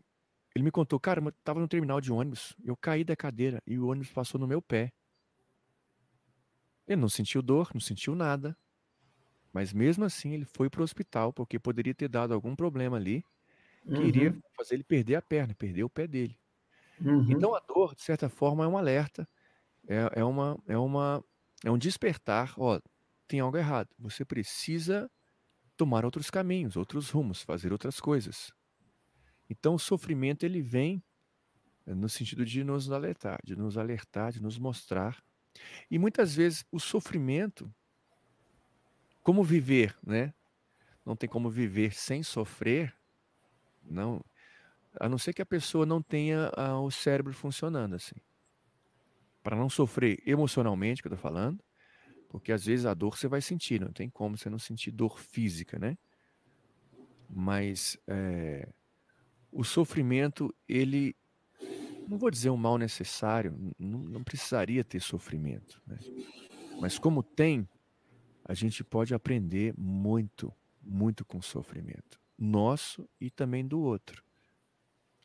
ele 0.56 0.64
me 0.64 0.72
contou, 0.72 1.00
cara, 1.00 1.22
eu 1.24 1.32
tava 1.44 1.60
no 1.60 1.68
terminal 1.68 2.02
de 2.02 2.12
ônibus, 2.12 2.56
eu 2.64 2.76
caí 2.76 3.04
da 3.04 3.16
cadeira 3.16 3.62
e 3.66 3.78
o 3.78 3.88
ônibus 3.88 4.12
passou 4.12 4.40
no 4.40 4.48
meu 4.48 4.62
pé. 4.62 4.92
Ele 6.88 7.00
não 7.00 7.10
sentiu 7.10 7.42
dor, 7.42 7.70
não 7.74 7.82
sentiu 7.82 8.16
nada, 8.16 8.58
mas 9.54 9.72
mesmo 9.72 10.04
assim 10.04 10.34
ele 10.34 10.46
foi 10.46 10.70
para 10.70 10.82
o 10.82 10.84
hospital 10.84 11.32
porque 11.32 11.60
poderia 11.60 11.94
ter 11.94 12.10
dado 12.10 12.34
algum 12.34 12.56
problema 12.56 12.98
ali 12.98 13.24
queria 13.90 14.30
uhum. 14.30 14.42
fazer 14.56 14.76
ele 14.76 14.84
perder 14.84 15.16
a 15.16 15.22
perna, 15.22 15.56
perder 15.56 15.84
o 15.84 15.90
pé 15.90 16.08
dele. 16.08 16.38
Uhum. 17.02 17.26
Então 17.30 17.56
a 17.56 17.60
dor, 17.60 17.96
de 17.96 18.02
certa 18.02 18.30
forma, 18.30 18.64
é 18.64 18.68
um 18.68 18.78
alerta, 18.78 19.28
é, 19.88 20.20
é, 20.20 20.24
uma, 20.24 20.62
é, 20.68 20.78
uma, 20.78 21.24
é 21.64 21.72
um 21.72 21.78
despertar. 21.78 22.54
Ó, 22.58 22.80
tem 23.28 23.40
algo 23.40 23.58
errado. 23.58 23.90
Você 23.98 24.26
precisa 24.26 25.10
tomar 25.80 26.04
outros 26.04 26.30
caminhos, 26.30 26.76
outros 26.76 27.10
rumos, 27.10 27.42
fazer 27.42 27.72
outras 27.72 28.02
coisas. 28.02 28.52
Então 29.50 29.76
o 29.76 29.80
sofrimento 29.80 30.44
ele 30.44 30.62
vem 30.62 31.02
eh, 31.88 31.96
no 31.96 32.10
sentido 32.10 32.46
de 32.46 32.66
nos 32.66 32.92
alertar, 32.92 33.40
de 33.46 33.56
nos 33.56 33.78
alertar, 33.78 34.34
de 34.34 34.42
nos 34.42 34.60
mostrar. 34.60 35.24
E 35.90 35.98
muitas 35.98 36.36
vezes 36.36 36.66
o 36.70 36.82
sofrimento, 36.82 37.74
como 39.24 39.42
viver, 39.42 39.98
né? 40.06 40.34
Não 41.06 41.16
tem 41.16 41.30
como 41.30 41.50
viver 41.50 41.94
sem 41.94 42.22
sofrer, 42.24 42.94
não, 43.82 44.22
a 45.00 45.08
não 45.08 45.18
ser 45.18 45.34
que 45.34 45.42
a 45.42 45.46
pessoa 45.46 45.86
não 45.86 46.02
tenha 46.02 46.52
ah, 46.58 46.78
o 46.82 46.92
cérebro 46.92 47.34
funcionando 47.34 47.96
assim. 47.96 48.20
Para 49.42 49.56
não 49.56 49.70
sofrer 49.70 50.22
emocionalmente, 50.26 51.02
que 51.02 51.08
eu 51.08 51.12
tô 51.12 51.18
falando, 51.18 51.64
porque 52.30 52.52
às 52.52 52.66
vezes 52.66 52.86
a 52.86 52.94
dor 52.94 53.18
você 53.18 53.28
vai 53.28 53.42
sentir, 53.42 53.82
não 53.82 53.92
tem 53.92 54.10
como 54.10 54.38
você 54.38 54.50
não 54.50 54.60
sentir 54.60 54.92
dor 54.92 55.20
física, 55.20 55.78
né? 55.78 55.98
Mas 57.28 57.98
é, 58.08 58.70
o 59.52 59.64
sofrimento, 59.64 60.56
ele, 60.68 61.16
não 62.08 62.18
vou 62.18 62.30
dizer 62.30 62.52
um 62.52 62.58
mal 62.58 62.78
necessário, 62.78 63.54
não, 63.78 64.00
não 64.00 64.24
precisaria 64.24 64.84
ter 64.84 65.02
sofrimento, 65.02 65.82
né? 65.86 65.98
Mas 66.80 66.98
como 66.98 67.22
tem, 67.24 67.68
a 68.46 68.54
gente 68.54 68.84
pode 68.84 69.14
aprender 69.14 69.74
muito, 69.78 70.54
muito 70.82 71.26
com 71.26 71.40
o 71.40 71.44
sofrimento, 71.44 72.20
nosso 72.38 73.10
e 73.20 73.30
também 73.30 73.68
do 73.68 73.80
outro. 73.82 74.24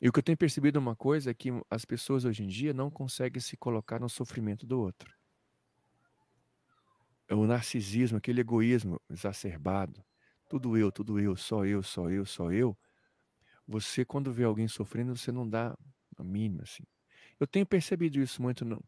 E 0.00 0.08
o 0.08 0.12
que 0.12 0.18
eu 0.18 0.22
tenho 0.22 0.36
percebido 0.36 0.78
uma 0.78 0.96
coisa 0.96 1.30
é 1.30 1.34
que 1.34 1.50
as 1.70 1.84
pessoas 1.84 2.24
hoje 2.24 2.42
em 2.42 2.48
dia 2.48 2.74
não 2.74 2.90
conseguem 2.90 3.40
se 3.40 3.56
colocar 3.56 4.00
no 4.00 4.08
sofrimento 4.08 4.66
do 4.66 4.80
outro. 4.80 5.14
É 7.28 7.34
o 7.34 7.46
narcisismo, 7.46 8.18
aquele 8.18 8.40
egoísmo 8.40 9.00
exacerbado, 9.10 10.04
tudo 10.48 10.76
eu, 10.76 10.92
tudo 10.92 11.18
eu, 11.18 11.36
só 11.36 11.64
eu, 11.64 11.82
só 11.82 12.10
eu, 12.10 12.26
só 12.26 12.52
eu, 12.52 12.76
você, 13.66 14.04
quando 14.04 14.32
vê 14.32 14.44
alguém 14.44 14.68
sofrendo, 14.68 15.16
você 15.16 15.32
não 15.32 15.48
dá 15.48 15.76
a 16.16 16.24
mínima, 16.24 16.62
assim. 16.64 16.84
Eu 17.40 17.46
tenho 17.46 17.66
percebido 17.66 18.20
isso 18.20 18.42
muito 18.42 18.64
no, 18.64 18.82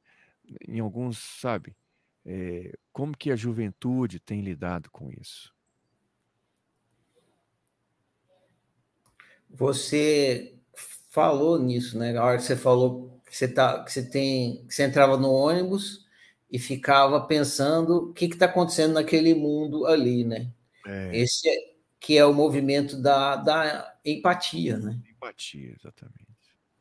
em 0.68 0.80
alguns, 0.80 1.18
sabe? 1.18 1.76
É, 2.24 2.72
como 2.92 3.16
que 3.16 3.30
a 3.30 3.36
juventude 3.36 4.20
tem 4.20 4.40
lidado 4.40 4.90
com 4.90 5.10
isso? 5.10 5.54
Você 9.48 10.58
falou 11.10 11.58
nisso, 11.58 11.98
né? 11.98 12.16
A 12.16 12.24
hora 12.24 12.36
que 12.36 12.42
você 12.44 12.56
falou 12.56 13.20
que 13.26 13.36
você, 13.36 13.48
tá, 13.48 13.82
que 13.82 13.92
você 13.92 14.08
tem, 14.08 14.66
que 14.66 14.74
você 14.74 14.84
entrava 14.84 15.16
no 15.16 15.30
ônibus 15.30 16.05
e 16.50 16.58
ficava 16.58 17.20
pensando 17.20 17.96
o 17.96 18.12
que 18.12 18.26
está 18.26 18.46
acontecendo 18.46 18.94
naquele 18.94 19.34
mundo 19.34 19.86
ali, 19.86 20.24
né? 20.24 20.50
É. 20.86 21.16
Esse 21.16 21.48
é, 21.48 21.74
que 21.98 22.16
é 22.16 22.24
o 22.24 22.32
movimento 22.32 22.96
da, 23.00 23.36
da 23.36 23.96
empatia, 24.04 24.78
né? 24.78 25.00
Empatia, 25.10 25.74
exatamente. 25.78 26.26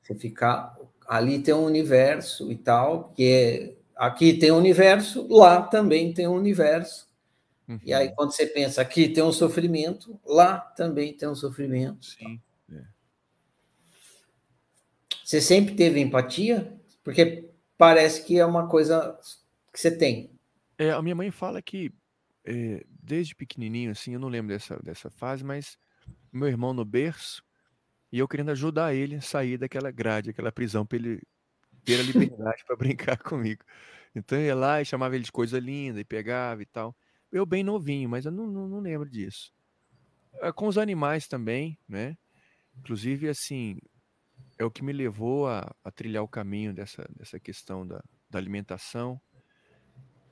Você 0.02 0.14
ficar 0.16 0.78
ali 1.08 1.40
tem 1.40 1.54
um 1.54 1.66
universo 1.66 2.52
e 2.52 2.56
tal, 2.56 3.12
que 3.16 3.24
é 3.24 3.76
aqui 3.96 4.34
tem 4.34 4.52
um 4.52 4.58
universo, 4.58 5.28
lá 5.30 5.62
também 5.62 6.14
tem 6.14 6.28
um 6.28 6.36
universo. 6.36 7.08
Uhum. 7.68 7.80
E 7.84 7.92
aí 7.92 8.10
uhum. 8.10 8.16
quando 8.16 8.32
você 8.32 8.46
pensa 8.46 8.82
aqui 8.82 9.10
tem 9.10 9.24
um 9.24 9.32
sofrimento, 9.32 10.20
lá 10.24 10.60
também 10.60 11.14
tem 11.14 11.28
um 11.28 11.36
sofrimento. 11.36 12.06
Sim. 12.06 12.40
É. 12.72 12.82
Você 15.24 15.42
sempre 15.42 15.74
teve 15.74 16.00
empatia? 16.00 16.72
Porque 17.04 17.50
parece 17.78 18.24
que 18.24 18.38
é 18.38 18.46
uma 18.46 18.68
coisa 18.68 19.18
que 19.76 19.82
você 19.82 19.96
tem. 19.96 20.32
É, 20.78 20.92
a 20.92 21.02
minha 21.02 21.16
mãe 21.16 21.30
fala 21.32 21.62
que 21.62 21.94
é, 22.46 22.86
desde 22.88 23.36
pequenininho, 23.36 23.92
assim, 23.92 24.14
eu 24.14 24.20
não 24.20 24.28
lembro 24.28 24.54
dessa, 24.54 24.78
dessa 24.78 25.10
fase, 25.10 25.44
mas 25.44 25.78
meu 26.32 26.48
irmão 26.48 26.74
no 26.74 26.86
berço 26.86 27.44
e 28.12 28.20
eu 28.20 28.28
querendo 28.28 28.52
ajudar 28.52 28.94
ele 28.94 29.16
a 29.16 29.22
sair 29.22 29.58
daquela 29.58 29.92
grade, 29.92 30.30
aquela 30.30 30.52
prisão, 30.52 30.86
para 30.86 30.98
ele 30.98 31.22
ter 31.84 32.00
a 32.00 32.04
liberdade 32.04 32.64
para 32.66 32.76
brincar 32.78 33.18
comigo. 33.18 33.64
Então 34.16 34.38
eu 34.38 34.46
ia 34.46 34.56
lá 34.56 34.82
e 34.82 34.86
chamava 34.86 35.16
ele 35.16 35.24
de 35.24 35.32
coisa 35.32 35.60
linda 35.60 36.00
e 36.00 36.06
pegava 36.06 36.62
e 36.62 36.66
tal. 36.66 36.96
Eu 37.32 37.46
bem 37.46 37.64
novinho, 37.64 38.08
mas 38.08 38.26
eu 38.26 38.32
não, 38.32 38.48
não, 38.48 38.68
não 38.68 38.80
lembro 38.80 39.10
disso. 39.10 39.52
É, 40.36 40.52
com 40.52 40.68
os 40.68 40.78
animais 40.78 41.28
também, 41.28 41.78
né? 41.88 42.18
Inclusive, 42.78 43.28
assim, 43.28 43.78
é 44.58 44.64
o 44.64 44.72
que 44.72 44.84
me 44.84 44.94
levou 44.94 45.48
a, 45.48 45.74
a 45.84 45.92
trilhar 45.92 46.24
o 46.24 46.28
caminho 46.28 46.74
dessa, 46.74 47.06
dessa 47.16 47.40
questão 47.40 47.86
da, 47.86 48.04
da 48.30 48.38
alimentação 48.40 49.20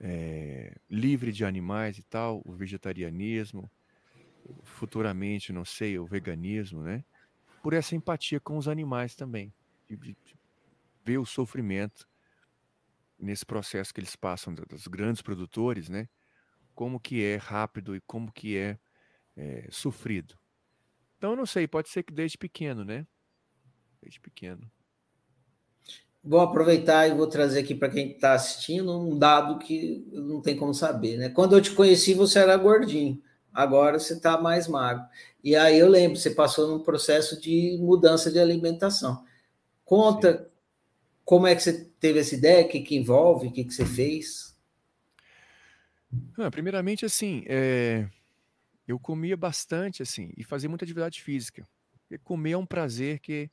é, 0.06 0.76
livre 0.90 1.32
de 1.32 1.46
animais 1.46 1.98
e 1.98 2.04
tal, 2.04 2.42
o 2.46 2.52
vegetarianismo, 2.52 3.72
futuramente, 4.62 5.54
não 5.54 5.64
sei, 5.64 5.98
o 5.98 6.06
veganismo, 6.06 6.84
né? 6.84 7.06
Por 7.62 7.72
essa 7.74 7.96
empatia 7.96 8.38
com 8.42 8.58
os 8.58 8.68
animais 8.68 9.16
também, 9.16 9.54
de, 9.88 9.96
de, 9.96 10.18
ver 11.06 11.18
o 11.18 11.26
sofrimento 11.26 12.06
nesse 13.18 13.46
processo 13.46 13.94
que 13.94 14.02
eles 14.02 14.14
passam 14.18 14.54
dos 14.54 14.88
grandes 14.88 15.22
produtores, 15.22 15.88
né? 15.88 16.10
Como 16.76 17.00
que 17.00 17.24
é 17.24 17.38
rápido 17.38 17.96
e 17.96 18.02
como 18.02 18.30
que 18.30 18.58
é, 18.58 18.78
é 19.38 19.70
sofrido. 19.72 20.38
Então, 21.18 21.32
eu 21.32 21.38
não 21.38 21.46
sei, 21.46 21.66
pode 21.66 21.88
ser 21.88 22.04
que 22.04 22.12
desde 22.12 22.38
pequeno, 22.38 22.84
né? 22.84 23.08
Desde 24.02 24.20
pequeno. 24.20 24.70
Vou 26.24 26.40
aproveitar 26.40 27.08
e 27.08 27.14
vou 27.14 27.28
trazer 27.28 27.60
aqui 27.60 27.76
para 27.76 27.90
quem 27.90 28.12
está 28.12 28.34
assistindo 28.34 28.98
um 28.98 29.18
dado 29.18 29.60
que 29.60 30.08
não 30.14 30.42
tem 30.42 30.56
como 30.56 30.74
saber, 30.74 31.18
né? 31.18 31.30
Quando 31.30 31.58
eu 31.58 31.62
te 31.62 31.72
conheci, 31.72 32.14
você 32.14 32.40
era 32.40 32.56
gordinho, 32.56 33.22
agora 33.54 34.00
você 34.00 34.14
está 34.14 34.40
mais 34.40 34.68
magro. 34.68 35.06
E 35.44 35.54
aí 35.56 35.78
eu 35.78 35.90
lembro, 35.90 36.18
você 36.18 36.30
passou 36.30 36.70
num 36.70 36.82
processo 36.82 37.42
de 37.42 37.78
mudança 37.82 38.32
de 38.32 38.40
alimentação. 38.40 39.26
Conta 39.84 40.38
Sim. 40.38 40.46
como 41.26 41.46
é 41.46 41.54
que 41.54 41.62
você 41.62 41.84
teve 42.00 42.20
essa 42.20 42.36
ideia, 42.36 42.66
o 42.66 42.70
que, 42.70 42.80
que 42.80 42.96
envolve, 42.96 43.48
o 43.48 43.52
que, 43.52 43.66
que 43.66 43.74
você 43.74 43.86
fez? 43.86 44.56
Ah, 46.38 46.50
primeiramente, 46.50 47.06
assim, 47.06 47.44
é... 47.48 48.08
eu 48.88 48.98
comia 48.98 49.36
bastante, 49.36 50.02
assim, 50.02 50.32
e 50.38 50.44
fazia 50.44 50.70
muita 50.70 50.86
atividade 50.86 51.22
física. 51.22 51.68
Porque 51.92 52.18
comer 52.18 52.52
é 52.52 52.58
um 52.58 52.66
prazer 52.66 53.20
que 53.20 53.50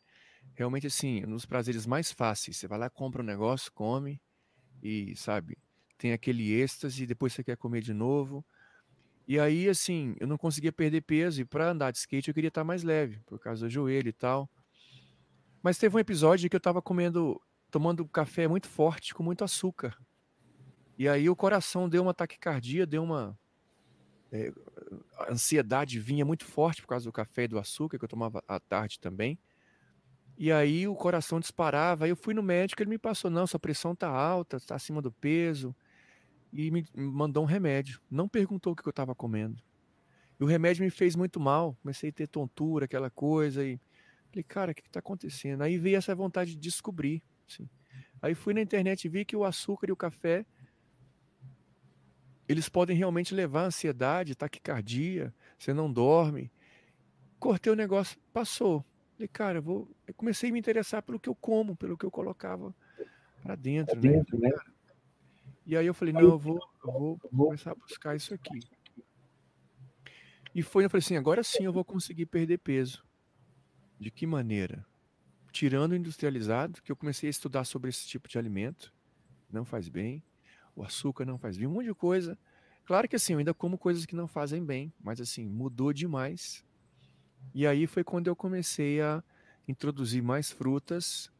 realmente 0.55 0.87
assim, 0.87 1.21
nos 1.23 1.47
prazeres 1.47 1.87
mais 1.87 2.13
fáceis. 2.13 2.57
Você 2.57 2.67
vai 2.67 2.79
lá, 2.79 2.91
compra 2.91 3.23
um 3.23 3.27
negócio, 3.27 3.73
come 3.73 4.21
e, 4.83 5.15
sabe, 5.17 5.57
tem 5.99 6.13
aquele 6.13 6.53
êxtase 6.53 7.07
depois 7.07 7.33
você 7.33 7.45
quer 7.45 7.57
comer 7.57 7.83
de 7.83 7.93
novo. 7.93 8.45
E 9.29 9.39
aí, 9.39 9.69
assim, 9.69 10.17
eu 10.19 10.27
não 10.27 10.37
conseguia 10.37 10.73
perder 10.73 11.03
peso 11.03 11.41
e 11.41 11.45
para 11.45 11.71
andar 11.71 11.91
de 11.93 11.99
skate 11.99 12.29
eu 12.29 12.35
queria 12.35 12.49
estar 12.49 12.65
mais 12.65 12.83
leve, 12.83 13.21
por 13.27 13.39
causa 13.39 13.67
do 13.67 13.71
joelho 13.71 14.09
e 14.09 14.13
tal. 14.13 14.51
Mas 15.63 15.79
teve 15.79 15.95
um 15.95 16.01
episódio 16.01 16.49
que 16.49 16.57
eu 16.57 16.59
estava 16.59 16.81
comendo, 16.81 17.41
tomando 17.71 18.07
café 18.09 18.49
muito 18.49 18.67
forte, 18.67 19.15
com 19.15 19.23
muito 19.23 19.45
açúcar. 19.45 19.97
E 20.99 21.09
aí 21.09 21.29
o 21.29 21.37
coração 21.37 21.89
deu 21.89 22.03
uma 22.03 22.15
taquicardia, 22.15 22.87
deu 22.87 23.03
uma. 23.03 23.39
É, 24.33 24.53
a 25.19 25.33
ansiedade 25.33 25.99
vinha 25.99 26.25
muito 26.25 26.45
forte 26.45 26.83
por 26.83 26.89
causa 26.89 27.05
do 27.05 27.13
café 27.13 27.45
e 27.45 27.49
do 27.49 27.59
açúcar, 27.59 27.99
que 27.99 28.05
eu 28.05 28.09
tomava 28.09 28.43
à 28.49 28.59
tarde 28.59 28.99
também. 28.99 29.39
E 30.41 30.51
aí 30.51 30.89
o 30.89 30.95
coração 30.95 31.39
disparava. 31.39 32.07
Aí 32.07 32.11
eu 32.11 32.17
fui 32.17 32.33
no 32.33 32.43
médico, 32.43 32.83
ele 32.83 32.89
me 32.89 32.97
passou: 32.97 33.31
não, 33.31 33.47
sua 33.47 33.61
pressão 33.61 33.95
tá 33.95 34.09
alta, 34.09 34.59
tá 34.59 34.75
acima 34.75 35.03
do 35.03 35.13
peso. 35.13 35.77
E 36.51 36.71
me 36.71 36.83
mandou 36.95 37.43
um 37.43 37.47
remédio. 37.47 38.01
Não 38.11 38.27
perguntou 38.27 38.73
o 38.73 38.77
que 38.77 38.89
eu 38.89 38.89
estava 38.89 39.15
comendo. 39.15 39.63
E 40.41 40.43
o 40.43 40.47
remédio 40.47 40.83
me 40.83 40.89
fez 40.89 41.15
muito 41.15 41.39
mal. 41.39 41.77
Comecei 41.83 42.09
a 42.09 42.13
ter 42.13 42.27
tontura, 42.27 42.87
aquela 42.87 43.11
coisa. 43.11 43.63
E 43.63 43.79
falei, 44.31 44.43
cara, 44.43 44.73
o 44.73 44.75
que 44.75 44.81
está 44.81 45.01
acontecendo? 45.01 45.61
Aí 45.61 45.77
veio 45.77 45.99
essa 45.99 46.15
vontade 46.15 46.53
de 46.53 46.57
descobrir. 46.57 47.23
Assim. 47.47 47.69
Aí 48.23 48.35
fui 48.35 48.55
na 48.55 48.63
internet 48.63 49.05
e 49.05 49.09
vi 49.11 49.27
que 49.27 49.37
o 49.37 49.45
açúcar 49.45 49.91
e 49.91 49.93
o 49.93 49.97
café 49.97 50.47
eles 52.49 52.67
podem 52.67 52.97
realmente 52.97 53.35
levar 53.35 53.67
ansiedade, 53.67 54.35
taquicardia, 54.35 55.33
você 55.59 55.75
não 55.75 55.93
dorme. 55.93 56.51
Cortei 57.39 57.71
o 57.71 57.77
negócio, 57.77 58.19
passou. 58.33 58.85
Falei, 59.21 59.29
cara, 59.29 59.61
vou. 59.61 59.87
Eu 60.07 60.15
comecei 60.15 60.49
a 60.49 60.53
me 60.53 60.59
interessar 60.59 61.03
pelo 61.03 61.21
que 61.21 61.29
eu 61.29 61.35
como, 61.35 61.77
pelo 61.77 61.95
que 61.95 62.07
eu 62.07 62.11
colocava 62.11 62.75
para 63.43 63.55
dentro, 63.55 64.01
pra 64.01 64.01
dentro, 64.01 64.39
né? 64.39 64.49
né? 64.49 64.57
E 65.67 65.77
aí 65.77 65.85
eu 65.85 65.93
falei, 65.93 66.15
não, 66.15 66.23
eu 66.23 66.39
vou, 66.39 66.59
eu 66.83 66.91
vou 66.91 67.19
começar 67.19 67.73
a 67.73 67.75
buscar 67.75 68.17
isso 68.17 68.33
aqui. 68.33 68.61
E 70.55 70.63
foi, 70.63 70.87
eu 70.87 70.91
falei 70.91 71.05
assim, 71.05 71.19
agora 71.19 71.43
sim 71.43 71.65
eu 71.65 71.73
vou 71.73 71.85
conseguir 71.85 72.25
perder 72.25 72.59
peso. 72.61 73.05
De 73.99 74.11
que 74.11 74.27
maneira? 74.27 74.87
Tirando 75.53 75.93
o 75.93 75.97
industrializado, 75.97 76.81
que 76.81 76.91
eu 76.91 76.97
comecei 76.97 77.29
a 77.29 77.31
estudar 77.31 77.65
sobre 77.65 77.91
esse 77.91 78.09
tipo 78.09 78.27
de 78.27 78.39
alimento, 78.39 78.91
não 79.53 79.67
faz 79.67 79.87
bem. 79.87 80.25
O 80.75 80.83
açúcar 80.83 81.27
não 81.27 81.37
faz 81.37 81.59
bem, 81.59 81.67
um 81.67 81.73
monte 81.73 81.89
de 81.89 81.95
coisa. 81.95 82.39
Claro 82.87 83.07
que 83.07 83.17
assim, 83.17 83.35
eu 83.35 83.39
ainda 83.39 83.53
como 83.53 83.77
coisas 83.77 84.07
que 84.07 84.17
não 84.17 84.27
fazem 84.27 84.65
bem, 84.65 84.91
mas 84.99 85.21
assim, 85.21 85.47
mudou 85.47 85.93
demais 85.93 86.65
E 87.55 87.67
aí 87.67 87.87
foi 87.87 88.05
quando 88.05 88.29
eu 88.29 88.37
comecei 88.37 89.01
a 89.01 89.23
introduzir 89.67 90.23
mais 90.23 90.51
frutas. 90.51 91.31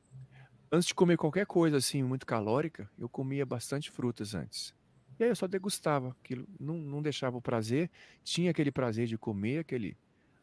Antes 0.71 0.89
de 0.89 0.95
comer 0.95 1.17
qualquer 1.17 1.47
coisa 1.47 1.77
assim 1.77 2.03
muito 2.03 2.27
calórica, 2.27 2.91
eu 2.99 3.09
comia 3.09 3.45
bastante 3.45 3.91
frutas 3.91 4.35
antes. 4.35 4.75
E 5.19 5.25
aí 5.25 5.31
eu 5.31 5.37
só 5.37 5.47
degustava, 5.47 6.17
aquilo 6.23 6.47
não, 6.59 6.77
não 6.77 7.03
deixava 7.03 7.37
o 7.37 7.43
prazer, 7.43 7.91
tinha 8.25 8.51
aquele 8.51 8.71
prazer 8.71 9.07
de 9.07 9.19
comer 9.19 9.59
aquele, 9.59 9.97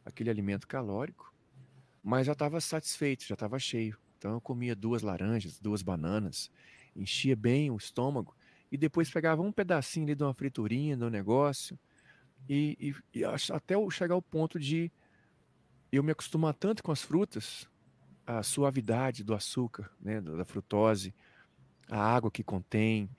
aquele 0.04 0.30
alimento 0.30 0.68
calórico, 0.68 1.34
mas 2.02 2.26
já 2.26 2.32
estava 2.32 2.60
satisfeito, 2.60 3.24
já 3.24 3.34
estava 3.34 3.58
cheio. 3.58 3.98
Então 4.16 4.32
eu 4.32 4.40
comia 4.40 4.76
duas 4.76 5.02
laranjas, 5.02 5.58
duas 5.58 5.82
bananas, 5.82 6.50
enchia 6.94 7.34
bem 7.34 7.70
o 7.70 7.76
estômago 7.76 8.36
e 8.70 8.76
depois 8.76 9.10
pegava 9.10 9.42
um 9.42 9.50
pedacinho 9.50 10.06
ali 10.06 10.14
de 10.14 10.22
uma 10.22 10.34
friturinha, 10.34 10.96
do 10.96 11.10
negócio, 11.10 11.78
e, 12.48 12.94
e, 13.14 13.18
e 13.20 13.24
até 13.24 13.74
chegar 13.90 14.14
ao 14.14 14.22
ponto 14.22 14.58
de 14.58 14.92
eu 15.96 16.02
me 16.02 16.12
acostumar 16.12 16.54
tanto 16.54 16.82
com 16.82 16.92
as 16.92 17.02
frutas, 17.02 17.68
a 18.26 18.42
suavidade 18.42 19.24
do 19.24 19.34
açúcar, 19.34 19.90
né, 20.00 20.20
da 20.20 20.44
frutose, 20.44 21.14
a 21.90 21.98
água 21.98 22.30
que 22.30 22.42
contém 22.42 23.10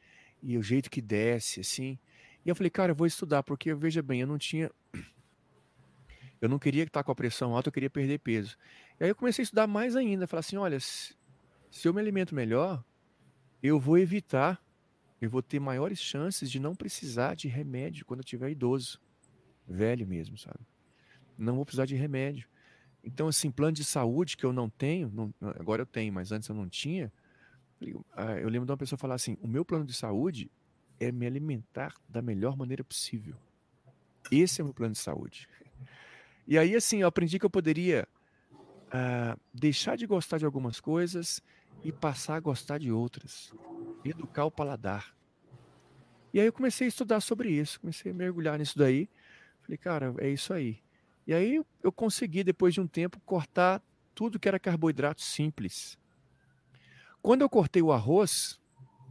e 0.42 0.58
o 0.58 0.64
jeito 0.64 0.90
que 0.90 1.02
desce, 1.02 1.62
assim. 1.62 1.98
E 2.46 2.50
eu 2.50 2.56
falei, 2.56 2.70
cara, 2.70 2.92
eu 2.92 2.96
vou 2.96 3.08
estudar, 3.08 3.44
porque 3.44 3.74
veja 3.74 4.02
bem, 4.02 4.22
eu 4.22 4.28
não 4.28 4.38
tinha. 4.38 4.72
Eu 6.42 6.48
não 6.48 6.58
queria 6.58 6.84
estar 6.84 7.04
com 7.04 7.12
a 7.12 7.16
pressão 7.16 7.54
alta, 7.54 7.68
eu 7.68 7.74
queria 7.74 7.90
perder 7.90 8.18
peso. 8.20 8.56
E 8.98 9.04
aí 9.04 9.10
eu 9.10 9.16
comecei 9.16 9.42
a 9.42 9.44
estudar 9.44 9.68
mais 9.68 9.94
ainda, 9.98 10.26
falar 10.26 10.40
assim, 10.40 10.56
olha, 10.56 10.80
se 10.80 11.14
eu 11.84 11.94
me 11.94 12.00
alimento 12.00 12.34
melhor, 12.34 12.82
eu 13.62 13.78
vou 13.78 13.98
evitar, 13.98 14.64
eu 15.20 15.30
vou 15.30 15.44
ter 15.44 15.60
maiores 15.60 16.00
chances 16.00 16.50
de 16.50 16.58
não 16.58 16.74
precisar 16.74 17.36
de 17.36 17.50
remédio 17.50 18.06
quando 18.06 18.22
eu 18.22 18.24
tiver 18.24 18.50
idoso, 18.52 19.02
velho 19.68 20.08
mesmo, 20.08 20.38
sabe? 20.38 20.66
Não 21.38 21.56
vou 21.56 21.66
precisar 21.66 21.86
de 21.86 21.96
remédio. 21.96 22.48
Então, 23.04 23.28
assim, 23.28 23.50
plano 23.50 23.74
de 23.74 23.84
saúde 23.84 24.36
que 24.36 24.46
eu 24.46 24.52
não 24.52 24.70
tenho, 24.70 25.10
não, 25.14 25.34
agora 25.42 25.82
eu 25.82 25.86
tenho, 25.86 26.14
mas 26.14 26.32
antes 26.32 26.50
eu 26.50 26.56
não 26.56 26.68
tinha. 26.68 27.12
Ah, 28.14 28.34
eu 28.34 28.50
lembro 28.50 28.66
de 28.66 28.72
uma 28.72 28.78
pessoa 28.78 29.00
falar 29.00 29.16
assim: 29.16 29.38
o 29.42 29.48
meu 29.48 29.64
plano 29.64 29.86
de 29.86 29.94
saúde 29.94 30.52
é 31.00 31.12
me 31.12 31.26
alimentar 31.26 31.96
da 32.08 32.22
melhor 32.22 32.58
maneira 32.58 32.84
possível. 32.84 33.36
Esse 34.32 34.60
é 34.60 34.64
o 34.64 34.66
meu 34.66 34.74
plano 34.74 34.94
de 34.94 35.00
saúde. 35.00 35.48
E 36.46 36.58
aí, 36.58 36.76
assim, 36.76 37.02
eu 37.02 37.08
aprendi 37.08 37.40
que 37.40 37.46
eu 37.46 37.50
poderia 37.50 38.08
uh, 38.88 39.40
deixar 39.54 39.96
de 39.96 40.06
gostar 40.06 40.38
de 40.38 40.46
algumas 40.46 40.80
coisas 40.80 41.42
e 41.84 41.92
passar 41.92 42.36
a 42.36 42.40
gostar 42.40 42.78
de 42.78 42.92
outras. 42.92 43.54
Educar 44.04 44.46
o 44.46 44.52
paladar. 44.52 45.16
E 46.34 46.40
aí 46.40 46.46
eu 46.46 46.54
comecei 46.54 46.86
a 46.86 46.90
estudar 46.90 47.22
sobre 47.22 47.50
isso, 47.50 47.80
comecei 47.80 48.12
a 48.12 48.16
mergulhar 48.16 48.60
nisso 48.60 48.78
daí. 48.78 49.10
Falei, 49.62 49.78
cara, 49.78 50.14
é 50.18 50.30
isso 50.30 50.54
aí. 50.54 50.80
E 51.30 51.34
aí 51.36 51.64
eu 51.84 51.92
consegui, 51.92 52.44
depois 52.44 52.74
de 52.74 52.82
um 52.82 52.88
tempo, 52.88 53.20
cortar 53.20 53.84
tudo 54.16 54.40
que 54.40 54.48
era 54.48 54.60
carboidrato 54.60 55.22
simples. 55.22 55.96
Quando 57.22 57.44
eu 57.44 57.50
cortei 57.50 57.84
o 57.84 57.92
arroz 57.92 58.60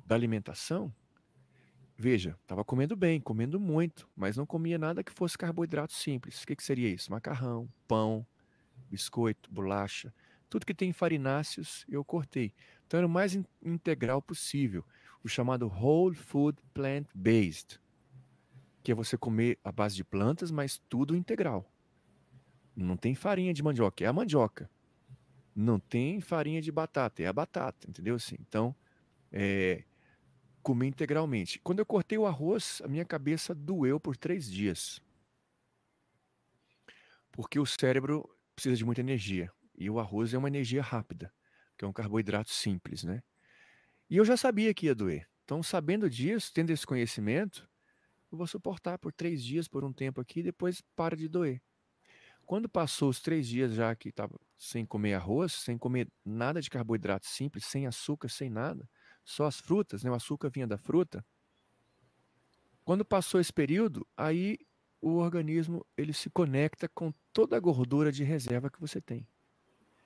da 0.05 0.17
alimentação, 0.17 0.93
veja, 1.97 2.37
estava 2.43 2.65
comendo 2.65 2.97
bem, 2.97 3.21
comendo 3.21 3.61
muito, 3.61 4.09
mas 4.17 4.37
não 4.37 4.45
comia 4.45 4.77
nada 4.77 5.05
que 5.05 5.13
fosse 5.13 5.39
carboidrato 5.39 5.93
simples. 5.93 6.43
O 6.43 6.47
que, 6.49 6.57
que 6.57 6.65
seria 6.65 6.89
isso? 6.89 7.09
Macarrão, 7.13 7.69
pão, 7.87 8.27
biscoito, 8.91 9.49
bolacha, 9.49 10.13
tudo 10.51 10.67
que 10.67 10.75
tem 10.75 10.93
farináceos 10.93 11.87
eu 11.89 12.05
cortei. 12.05 12.53
Então 12.85 12.99
era 12.99 13.07
o 13.07 13.09
mais 13.09 13.37
in 13.37 13.45
integral 13.65 14.21
possível, 14.21 14.85
o 15.23 15.29
chamado 15.29 15.69
Whole 15.69 16.17
Food 16.17 16.59
Plant 16.75 17.07
Based, 17.15 17.81
que 18.83 18.91
é 18.91 18.95
você 18.97 19.17
comer 19.17 19.57
a 19.63 19.71
base 19.71 19.95
de 19.95 20.03
plantas, 20.03 20.51
mas 20.51 20.83
tudo 20.89 21.15
integral. 21.15 21.65
Não 22.85 22.97
tem 22.97 23.13
farinha 23.13 23.53
de 23.53 23.61
mandioca, 23.61 24.05
é 24.05 24.07
a 24.07 24.13
mandioca. 24.13 24.71
Não 25.55 25.81
tem 25.81 26.21
farinha 26.21 26.63
de 26.63 26.71
batata, 26.71 27.21
é 27.21 27.27
a 27.27 27.33
batata, 27.33 27.91
entendeu? 27.91 28.15
Assim, 28.15 28.37
então, 28.39 28.75
é, 29.33 29.83
comer 30.63 30.87
integralmente. 30.87 31.59
Quando 31.59 31.81
eu 31.81 31.87
cortei 31.87 32.17
o 32.17 32.25
arroz, 32.25 32.81
a 32.85 32.89
minha 32.89 33.05
cabeça 33.05 33.53
doeu 33.53 33.99
por 33.99 34.17
três 34.17 34.49
dias. 34.49 35.01
Porque 37.33 37.59
o 37.59 37.67
cérebro 37.67 38.29
precisa 38.55 38.77
de 38.77 38.85
muita 38.85 39.01
energia. 39.01 39.51
E 39.77 39.91
o 39.91 39.99
arroz 39.99 40.33
é 40.33 40.39
uma 40.39 40.49
energia 40.49 40.81
rápida, 40.83 41.35
que 41.77 41.85
é 41.85 41.89
um 41.89 41.93
carboidrato 41.93 42.51
simples, 42.51 43.03
né? 43.03 43.25
E 44.09 44.17
eu 44.17 44.25
já 44.25 44.37
sabia 44.37 44.73
que 44.73 44.87
ia 44.87 44.95
doer. 44.95 45.29
Então, 45.45 45.65
sabendo 45.65 46.09
disso, 46.09 46.53
tendo 46.55 46.71
esse 46.71 46.87
conhecimento, 46.87 47.69
eu 48.31 48.39
vou 48.39 48.47
suportar 48.47 48.99
por 48.99 49.13
três 49.13 49.43
dias, 49.43 49.67
por 49.67 49.83
um 49.83 49.93
tempo 49.93 50.21
aqui, 50.21 50.41
e 50.41 50.45
depois 50.45 50.81
para 50.95 51.17
de 51.17 51.27
doer. 51.27 51.61
Quando 52.49 52.67
passou 52.67 53.11
os 53.11 53.21
três 53.21 53.47
dias 53.47 53.75
já 53.75 53.95
que 53.95 54.09
estava 54.09 54.35
sem 54.57 54.87
comer 54.87 55.13
arroz, 55.13 55.53
sem 55.53 55.77
comer 55.77 56.09
nada 56.25 56.63
de 56.63 56.71
carboidrato 56.71 57.27
simples, 57.27 57.67
sem 57.67 57.87
açúcar, 57.87 58.31
sem 58.31 58.49
nada, 58.49 58.89
só 59.23 59.45
as 59.45 59.61
frutas, 59.61 60.03
né? 60.03 60.11
o 60.11 60.15
açúcar 60.15 60.49
vinha 60.49 60.67
da 60.67 60.79
fruta. 60.79 61.23
Quando 62.87 63.05
passou 63.05 63.39
esse 63.39 63.53
período, 63.53 64.09
aí 64.17 64.57
o 64.99 65.17
organismo 65.17 65.85
ele 65.95 66.15
se 66.15 66.31
conecta 66.31 66.89
com 66.89 67.13
toda 67.35 67.55
a 67.55 67.61
gordura 67.61 68.11
de 68.11 68.25
reserva 68.25 68.71
que 68.71 68.81
você 68.81 68.99
tem. 68.99 69.29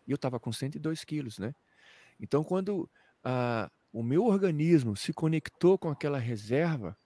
E 0.04 0.10
eu 0.10 0.16
estava 0.16 0.40
com 0.40 0.52
102 0.52 1.04
quilos, 1.04 1.38
né? 1.38 1.54
Então, 2.18 2.42
quando 2.42 2.90
a, 3.22 3.70
o 3.92 4.02
meu 4.02 4.24
organismo 4.24 4.96
se 4.96 5.12
conectou 5.12 5.78
com 5.78 5.90
aquela 5.90 6.18
reserva, 6.18 6.98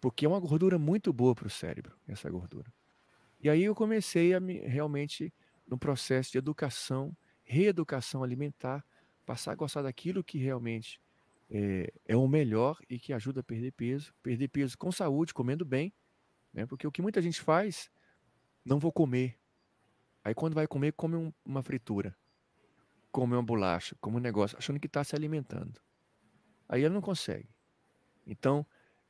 porque 0.00 0.26
é 0.26 0.28
uma 0.28 0.40
gordura 0.40 0.80
muito 0.80 1.12
boa 1.12 1.32
para 1.32 1.46
o 1.46 1.50
cérebro, 1.50 1.96
essa 2.08 2.28
gordura. 2.28 2.76
E 3.40 3.48
aí 3.48 3.64
eu 3.64 3.74
comecei 3.74 4.34
a 4.34 4.40
me, 4.40 4.58
realmente 4.60 5.32
no 5.66 5.78
processo 5.78 6.32
de 6.32 6.38
educação, 6.38 7.16
reeducação 7.44 8.22
alimentar, 8.22 8.84
passar 9.24 9.52
a 9.52 9.54
gostar 9.54 9.82
daquilo 9.82 10.24
que 10.24 10.38
realmente 10.38 11.00
é, 11.50 11.92
é 12.06 12.16
o 12.16 12.26
melhor 12.26 12.78
e 12.88 12.98
que 12.98 13.12
ajuda 13.12 13.40
a 13.40 13.44
perder 13.44 13.72
peso, 13.72 14.14
perder 14.22 14.48
peso 14.48 14.76
com 14.76 14.90
saúde, 14.90 15.32
comendo 15.32 15.64
bem, 15.64 15.92
né? 16.52 16.66
Porque 16.66 16.86
o 16.86 16.92
que 16.92 17.02
muita 17.02 17.22
gente 17.22 17.40
faz, 17.40 17.90
não 18.64 18.78
vou 18.78 18.92
comer. 18.92 19.38
Aí 20.24 20.34
quando 20.34 20.54
vai 20.54 20.66
comer, 20.66 20.92
come 20.92 21.16
um, 21.16 21.32
uma 21.44 21.62
fritura, 21.62 22.16
come 23.10 23.34
uma 23.34 23.42
bolacha, 23.42 23.96
come 24.00 24.16
um 24.16 24.20
negócio, 24.20 24.58
achando 24.58 24.80
que 24.80 24.86
está 24.86 25.04
se 25.04 25.14
alimentando. 25.14 25.80
Aí 26.68 26.82
ele 26.82 26.94
não 26.94 27.00
consegue. 27.00 27.48
Então, 28.26 28.66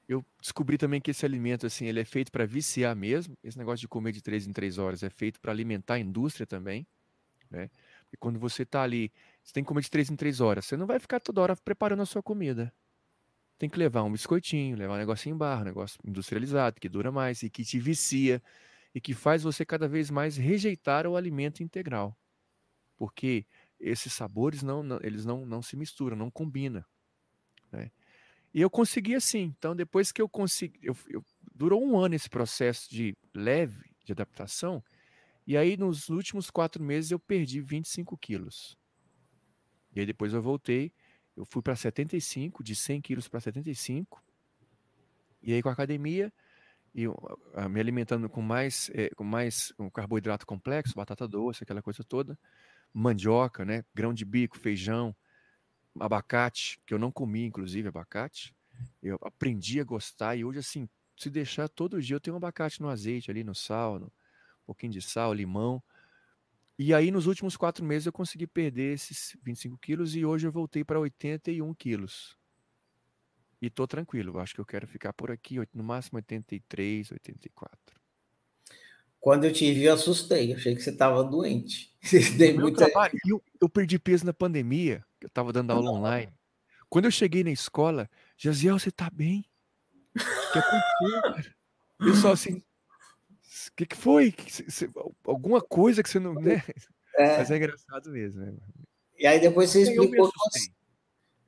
eu 0.09 0.24
descobri 0.40 0.78
também 0.78 1.01
que 1.01 1.10
esse 1.10 1.26
alimento, 1.26 1.66
assim, 1.66 1.86
ele 1.86 2.01
é 2.01 2.05
feito 2.05 2.32
para 2.32 2.47
viciar 2.47 2.97
mesmo. 2.97 3.36
Esse 3.44 3.59
negócio 3.59 3.80
de 3.80 3.89
comer 3.89 4.12
de 4.12 4.22
três 4.22 4.47
em 4.47 4.52
três 4.52 4.78
horas 4.78 5.02
é 5.02 5.10
feito 5.10 5.39
para 5.40 5.52
alimentar 5.52 5.94
a 5.94 5.98
indústria 5.98 6.47
também, 6.47 6.86
né? 7.51 7.70
Quando 8.18 8.39
você 8.39 8.62
está 8.62 8.82
ali, 8.82 9.12
você 9.44 9.52
tem 9.52 9.62
que 9.64 9.68
comer 9.68 9.82
de 9.82 9.90
três 9.90 10.10
em 10.10 10.16
três 10.16 10.40
horas. 10.40 10.66
Você 10.66 10.76
não 10.76 10.86
vai 10.86 10.98
ficar 10.98 11.20
toda 11.20 11.43
hora 11.43 11.56
preparando 11.56 12.02
a 12.02 12.06
sua 12.06 12.22
comida. 12.22 12.72
Tem 13.59 13.68
que 13.68 13.78
levar 13.78 14.02
um 14.05 14.12
biscoitinho, 14.12 14.76
levar 14.76 14.94
um 14.94 14.98
negocinho 14.98 15.35
em 15.35 15.39
barra, 15.39 15.62
um 15.62 15.64
negócio 15.64 15.98
industrializado, 16.05 16.80
que 16.80 16.89
dura 16.89 17.12
mais 17.12 17.43
e 17.43 17.51
que 17.51 17.64
te 17.64 17.78
vicia 17.78 18.43
e 18.94 19.01
que 19.01 19.14
faz 19.14 19.43
você 19.43 19.64
cada 19.66 19.89
vez 19.89 20.10
mais 20.10 20.36
rejeitar 20.36 21.06
o 21.06 21.16
alimento 21.16 21.62
integral. 21.62 22.16
Porque 22.97 23.47
esses 23.80 24.12
sabores 24.12 24.62
não, 24.62 24.82
não 24.82 24.98
eles 25.02 25.24
não, 25.24 25.47
não 25.47 25.62
se 25.62 25.76
misturam, 25.76 26.16
não 26.16 26.30
combinam. 26.30 26.85
Né? 27.72 27.90
E 28.59 28.60
eu 28.60 28.68
consegui 28.68 29.14
assim. 29.14 29.55
Então, 29.56 29.76
depois 29.76 30.10
que 30.10 30.20
eu 30.20 30.28
consegui. 30.28 30.80
Eu, 30.82 30.97
eu, 31.09 31.24
durou 31.55 31.80
um 31.80 31.97
ano 31.97 32.16
esse 32.16 32.28
processo 32.28 32.90
de 32.90 33.16
leve 33.32 33.94
de 34.05 34.10
adaptação. 34.10 34.82
E 35.47 35.56
aí, 35.56 35.76
nos 35.76 36.09
últimos 36.09 36.51
quatro 36.51 36.82
meses, 36.82 37.12
eu 37.12 37.20
perdi 37.20 37.60
25 37.60 38.18
quilos. 38.18 38.76
E 39.94 40.01
aí, 40.01 40.06
depois 40.06 40.32
eu 40.32 40.43
voltei. 40.43 40.93
Eu 41.36 41.44
fui 41.44 41.62
para 41.62 41.76
75, 41.76 42.64
de 42.64 42.74
100 42.74 43.01
quilos 43.01 43.28
para 43.28 43.39
75. 43.39 44.20
E 45.40 45.52
aí, 45.52 45.62
com 45.62 45.68
a 45.68 45.72
academia, 45.72 46.32
e 46.93 47.06
me 47.70 47.78
alimentando 47.78 48.28
com 48.28 48.43
mais, 48.43 48.90
é, 48.93 49.09
com 49.10 49.22
mais 49.22 49.72
um 49.78 49.89
carboidrato 49.89 50.44
complexo, 50.44 50.97
batata 50.97 51.28
doce, 51.28 51.62
aquela 51.62 51.80
coisa 51.80 52.02
toda, 52.02 52.36
mandioca, 52.93 53.64
né, 53.64 53.85
grão 53.94 54.12
de 54.12 54.24
bico, 54.24 54.59
feijão, 54.59 55.14
abacate, 56.01 56.81
que 56.87 56.95
eu 56.95 56.99
não 56.99 57.11
comia, 57.11 57.47
inclusive, 57.47 57.89
abacate. 57.89 58.55
Eu 59.03 59.19
aprendi 59.23 59.81
a 59.81 59.85
gostar 59.85 60.37
e 60.37 60.45
hoje, 60.45 60.59
assim, 60.61 60.89
se 61.16 61.31
deixar 61.31 61.69
todo 61.69 62.01
dia, 62.01 62.16
eu 62.16 62.20
tenho 62.20 62.35
um 62.35 62.39
abacate 62.39 62.81
no 62.81 62.89
azeite 62.89 63.31
ali, 63.31 63.43
no 63.43 63.55
sal, 63.55 63.99
no, 63.99 64.07
um 64.07 64.66
pouquinho 64.66 64.93
de 64.93 65.03
sal, 65.03 65.33
limão. 65.33 65.83
E 66.79 66.95
aí, 66.95 67.11
nos 67.11 67.27
últimos 67.27 67.57
quatro 67.57 67.85
meses, 67.85 68.07
eu 68.07 68.12
consegui 68.12 68.47
perder 68.47 68.95
esses 68.95 69.37
25 69.43 69.77
quilos 69.79 70.15
e 70.15 70.25
hoje 70.25 70.47
eu 70.47 70.53
voltei 70.53 70.85
para 70.85 71.01
81 71.01 71.75
quilos. 71.75 72.37
E 73.61 73.69
tô 73.69 73.87
tranquilo, 73.89 74.39
acho 74.39 74.55
que 74.55 74.61
eu 74.61 74.66
quero 74.66 74.87
ficar 74.87 75.12
por 75.12 75.33
aqui, 75.33 75.57
no 75.75 75.83
máximo 75.83 76.19
83, 76.19 77.11
84. 77.11 77.99
Quando 79.20 79.45
eu 79.45 79.53
te 79.53 79.73
vi, 79.73 79.85
eu 79.85 79.95
assustei. 79.95 80.55
Achei 80.55 80.77
que 80.77 80.81
você 80.81 80.91
estava 80.91 81.25
doente. 81.25 81.93
muita... 82.57 82.87
trabalho, 82.87 83.19
eu, 83.27 83.43
eu, 83.61 83.69
perdi 83.69 83.99
peso 83.99 84.25
na 84.25 84.33
pandemia, 84.33 85.05
que 85.19 85.27
eu 85.27 85.28
estava 85.28 85.53
dando 85.53 85.73
aula 85.73 85.90
online. 85.90 86.32
Quando 86.89 87.05
eu 87.05 87.11
cheguei 87.11 87.45
na 87.45 87.51
escola, 87.51 88.09
Jaziel, 88.36 88.78
você 88.78 88.89
está 88.89 89.11
bem? 89.11 89.45
O 90.16 90.53
que 90.53 90.59
aconteceu, 90.59 91.23
cara? 91.23 91.55
Pessoal 91.99 92.32
assim, 92.32 92.55
O 92.55 93.77
que, 93.77 93.86
que 93.86 93.97
foi? 93.97 94.35
alguma 95.27 95.61
coisa 95.61 96.03
que 96.03 96.09
você 96.09 96.19
não. 96.19 96.35
Né? 96.35 96.62
É. 97.16 97.39
Mas 97.39 97.51
é 97.51 97.57
engraçado 97.57 98.11
mesmo. 98.11 98.40
Né? 98.40 98.55
E 99.19 99.27
aí 99.27 99.40
depois 99.40 99.70
você 99.70 99.82
explicou. 99.82 100.31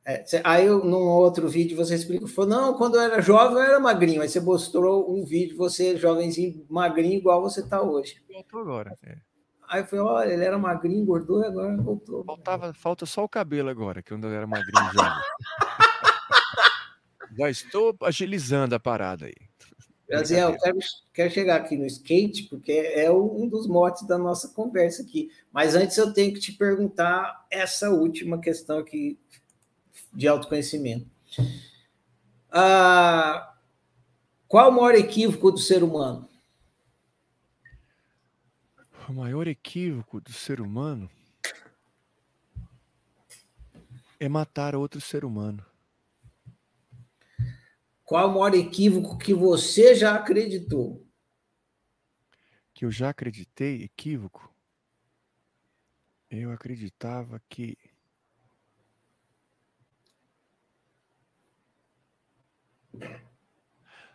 É, 0.05 0.25
aí 0.43 0.67
num 0.67 1.09
outro 1.09 1.49
vídeo 1.49 1.77
você 1.77 1.95
explicou, 1.95 2.27
falou, 2.27 2.51
não, 2.51 2.75
quando 2.75 2.97
eu 2.97 3.03
era 3.03 3.21
jovem 3.21 3.59
eu 3.59 3.63
era 3.63 3.79
magrinho, 3.79 4.23
aí 4.23 4.29
você 4.29 4.41
mostrou 4.41 5.15
um 5.15 5.25
vídeo, 5.25 5.57
você 5.57 5.97
jovenzinho, 5.97 6.67
magrinho, 6.69 7.19
igual 7.19 7.43
você 7.43 7.61
está 7.61 7.81
hoje. 7.83 8.21
Voltou 8.29 8.61
agora. 8.61 8.97
É. 9.05 9.19
Aí 9.71 9.83
eu 9.83 9.87
falei, 9.87 10.05
olha, 10.05 10.33
ele 10.33 10.45
era 10.45 10.59
magrinho, 10.59 11.01
engordou 11.01 11.45
e 11.45 11.47
agora 11.47 11.77
voltou. 11.77 12.25
Faltava, 12.25 12.75
falta 12.75 13.07
só 13.07 13.23
o 13.23 13.29
cabelo 13.29 13.69
agora, 13.69 14.03
que 14.03 14.09
quando 14.09 14.27
eu 14.27 14.35
era 14.35 14.45
magrinho 14.45 14.93
jovem. 14.93 15.13
Já 17.39 17.49
estou 17.49 17.97
agilizando 18.03 18.75
a 18.75 18.81
parada 18.81 19.27
aí. 19.27 19.35
Brasil, 20.09 20.39
eu 20.39 20.59
quero, 20.59 20.79
quero 21.15 21.31
chegar 21.31 21.55
aqui 21.61 21.77
no 21.77 21.87
skate, 21.87 22.49
porque 22.51 22.73
é 22.73 23.09
um 23.13 23.49
dos 23.49 23.69
motes 23.69 24.05
da 24.09 24.19
nossa 24.19 24.49
conversa 24.49 25.03
aqui. 25.03 25.31
Mas 25.53 25.77
antes 25.77 25.97
eu 25.97 26.13
tenho 26.13 26.35
que 26.35 26.41
te 26.41 26.51
perguntar 26.51 27.47
essa 27.49 27.91
última 27.91 28.41
questão 28.41 28.81
aqui 28.81 29.17
de 30.13 30.27
autoconhecimento. 30.27 31.07
Ah, 32.51 33.55
qual 34.49 34.71
o 34.71 34.73
maior 34.73 34.97
equívoco 34.97 35.53
do 35.53 35.59
ser 35.59 35.85
humano? 35.85 36.29
O 39.11 39.13
maior 39.13 39.49
equívoco 39.49 40.21
do 40.21 40.33
ser 40.33 40.61
humano 40.61 41.11
é 44.21 44.29
matar 44.29 44.77
outro 44.77 45.01
ser 45.01 45.25
humano. 45.25 45.67
Qual 48.05 48.29
o 48.29 48.35
maior 48.35 48.55
equívoco 48.55 49.19
que 49.19 49.35
você 49.35 49.97
já 49.97 50.15
acreditou? 50.15 51.05
Que 52.73 52.85
eu 52.85 52.93
já 52.93 53.09
acreditei? 53.09 53.83
Equívoco? 53.83 54.49
Eu 56.31 56.53
acreditava 56.53 57.43
que. 57.49 57.77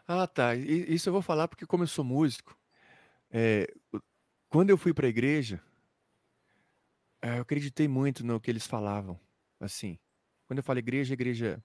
Ah, 0.08 0.26
tá. 0.26 0.56
Isso 0.56 1.10
eu 1.10 1.14
vou 1.14 1.22
falar 1.22 1.50
porque, 1.50 1.66
como 1.66 1.84
eu 1.84 1.88
sou 1.88 2.06
músico, 2.06 2.58
é, 3.30 3.68
quando 4.56 4.70
eu 4.70 4.78
fui 4.78 4.94
para 4.94 5.06
a 5.06 5.10
igreja, 5.10 5.62
é, 7.22 7.40
eu 7.40 7.42
acreditei 7.42 7.90
muito 7.90 8.26
no 8.26 8.40
que 8.40 8.50
eles 8.50 8.66
falavam. 8.66 9.20
Assim, 9.60 10.00
quando 10.48 10.60
eu 10.60 10.64
falo 10.64 10.80
igreja, 10.80 11.14
igreja 11.14 11.62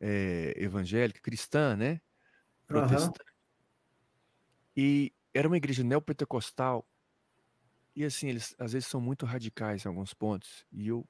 é, 0.00 0.54
evangélica, 0.56 1.20
cristã, 1.20 1.76
né? 1.76 2.00
Protestante. 2.66 3.20
Uhum. 3.20 3.26
E 4.74 5.12
era 5.34 5.46
uma 5.46 5.58
igreja 5.58 5.84
neopentecostal. 5.84 6.88
E 7.94 8.02
assim, 8.02 8.30
eles 8.30 8.54
às 8.58 8.72
vezes 8.72 8.88
são 8.88 8.98
muito 8.98 9.26
radicais 9.26 9.84
em 9.84 9.88
alguns 9.88 10.14
pontos. 10.14 10.64
E 10.72 10.88
eu, 10.88 11.06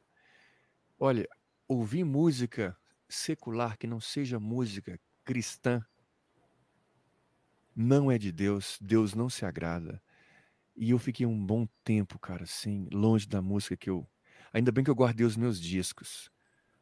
olha, 0.99 1.29
ouvir 1.69 2.03
música 2.03 2.77
secular 3.09 3.79
que 3.79 3.87
não 3.87 4.01
seja 4.01 4.41
música 4.41 4.99
cristã 5.25 5.87
não 7.77 8.11
é 8.11 8.19
de 8.19 8.33
Deus, 8.33 8.77
Deus 8.81 9.15
não 9.15 9.31
se 9.31 9.47
agrada. 9.47 10.03
E 10.77 10.91
eu 10.91 10.99
fiquei 10.99 11.27
um 11.27 11.39
bom 11.45 11.67
tempo, 11.85 12.19
cara, 12.19 12.45
assim, 12.45 12.89
longe 12.93 13.29
da 13.29 13.43
música 13.43 13.77
que 13.77 13.91
eu. 13.91 14.07
Ainda 14.53 14.73
bem 14.73 14.83
que 14.85 14.91
eu 14.91 14.95
guardei 14.95 15.27
os 15.27 15.37
meus 15.37 15.61
discos. 15.61 16.31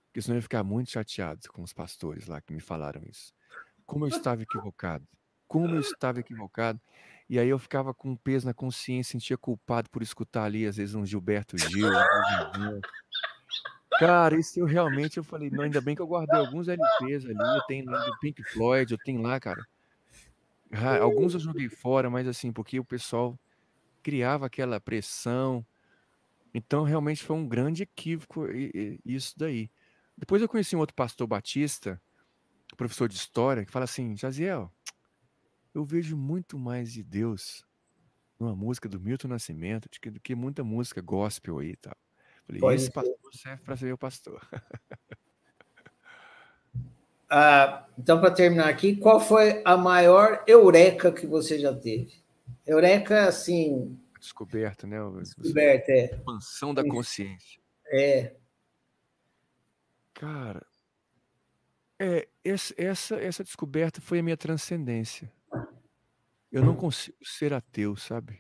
Porque 0.06 0.22
senão 0.22 0.34
eu 0.34 0.38
ia 0.38 0.42
ficar 0.42 0.64
muito 0.64 0.90
chateado 0.90 1.40
com 1.52 1.62
os 1.62 1.72
pastores 1.72 2.26
lá 2.26 2.40
que 2.40 2.52
me 2.52 2.60
falaram 2.60 3.02
isso. 3.08 3.32
Como 3.86 4.04
eu 4.04 4.08
estava 4.08 4.42
equivocado. 4.42 5.06
Como 5.46 5.74
eu 5.74 5.80
estava 5.80 6.20
equivocado. 6.20 6.80
E 7.28 7.38
aí 7.38 7.48
eu 7.48 7.58
ficava 7.58 7.94
com 7.94 8.10
um 8.10 8.16
peso 8.16 8.46
na 8.46 8.54
consciência, 8.54 9.12
sentia 9.12 9.38
culpado 9.38 9.88
por 9.88 10.02
escutar 10.02 10.44
ali, 10.44 10.66
às 10.66 10.76
vezes, 10.76 10.94
um 10.94 11.06
Gilberto 11.06 11.56
Gil. 11.56 11.88
Um 11.88 12.80
Cara, 14.00 14.38
isso 14.38 14.58
eu 14.58 14.64
realmente 14.64 15.18
eu 15.18 15.24
falei, 15.24 15.50
não, 15.50 15.62
ainda 15.62 15.80
bem 15.80 15.94
que 15.94 16.00
eu 16.00 16.06
guardei 16.06 16.38
alguns 16.38 16.68
LPs 16.68 17.26
ali, 17.26 17.36
eu 17.38 17.62
tenho 17.66 17.84
lá 17.84 18.04
do 18.04 18.18
Pink 18.18 18.42
Floyd, 18.44 18.90
eu 18.90 18.98
tenho 19.04 19.20
lá, 19.20 19.38
cara. 19.38 19.62
Alguns 21.00 21.34
eu 21.34 21.40
joguei 21.40 21.68
fora, 21.68 22.08
mas 22.08 22.26
assim, 22.26 22.50
porque 22.50 22.80
o 22.80 22.84
pessoal 22.84 23.38
criava 24.02 24.46
aquela 24.46 24.80
pressão. 24.80 25.64
Então, 26.52 26.82
realmente 26.82 27.22
foi 27.22 27.36
um 27.36 27.46
grande 27.46 27.84
equívoco 27.84 28.46
isso 29.04 29.38
daí. 29.38 29.70
Depois 30.16 30.42
eu 30.42 30.48
conheci 30.48 30.74
um 30.74 30.80
outro 30.80 30.94
pastor 30.94 31.26
batista, 31.26 32.00
professor 32.76 33.08
de 33.08 33.14
história, 33.14 33.64
que 33.64 33.70
fala 33.72 33.84
assim: 33.84 34.16
Jaziel, 34.16 34.72
eu 35.74 35.84
vejo 35.84 36.16
muito 36.16 36.58
mais 36.58 36.92
de 36.92 37.02
Deus 37.02 37.64
numa 38.38 38.56
música 38.56 38.88
do 38.88 38.98
Milton 38.98 39.28
Nascimento 39.28 39.88
do 40.10 40.20
que 40.20 40.34
muita 40.34 40.64
música 40.64 41.00
gospel 41.00 41.58
aí 41.58 41.70
e 41.70 41.76
tal. 41.76 41.96
Falei, 42.46 42.60
Pode 42.60 42.76
esse 42.76 42.86
ser. 42.86 42.92
pastor 42.92 43.16
serve 43.32 43.62
para 43.62 43.76
ser 43.76 43.92
o 43.92 43.98
pastor. 43.98 44.40
Ah, 47.32 47.86
então, 47.96 48.20
para 48.20 48.32
terminar 48.32 48.68
aqui, 48.68 48.96
qual 48.96 49.20
foi 49.20 49.62
a 49.64 49.76
maior 49.76 50.42
eureka 50.48 51.12
que 51.12 51.28
você 51.28 51.60
já 51.60 51.72
teve? 51.72 52.12
Eureka, 52.66 53.26
assim. 53.26 53.98
Descoberta, 54.18 54.86
né? 54.86 54.98
Descoberta, 55.20 55.92
é. 55.92 56.04
Expansão 56.06 56.74
da 56.74 56.84
consciência. 56.84 57.60
É. 57.86 58.36
Cara, 60.14 60.66
é, 61.98 62.28
essa, 62.42 62.74
essa, 62.78 63.16
essa 63.16 63.44
descoberta 63.44 64.00
foi 64.00 64.20
a 64.20 64.22
minha 64.22 64.36
transcendência. 64.36 65.30
Eu 66.50 66.64
não 66.64 66.74
consigo 66.74 67.16
ser 67.22 67.52
ateu, 67.52 67.94
sabe? 67.96 68.38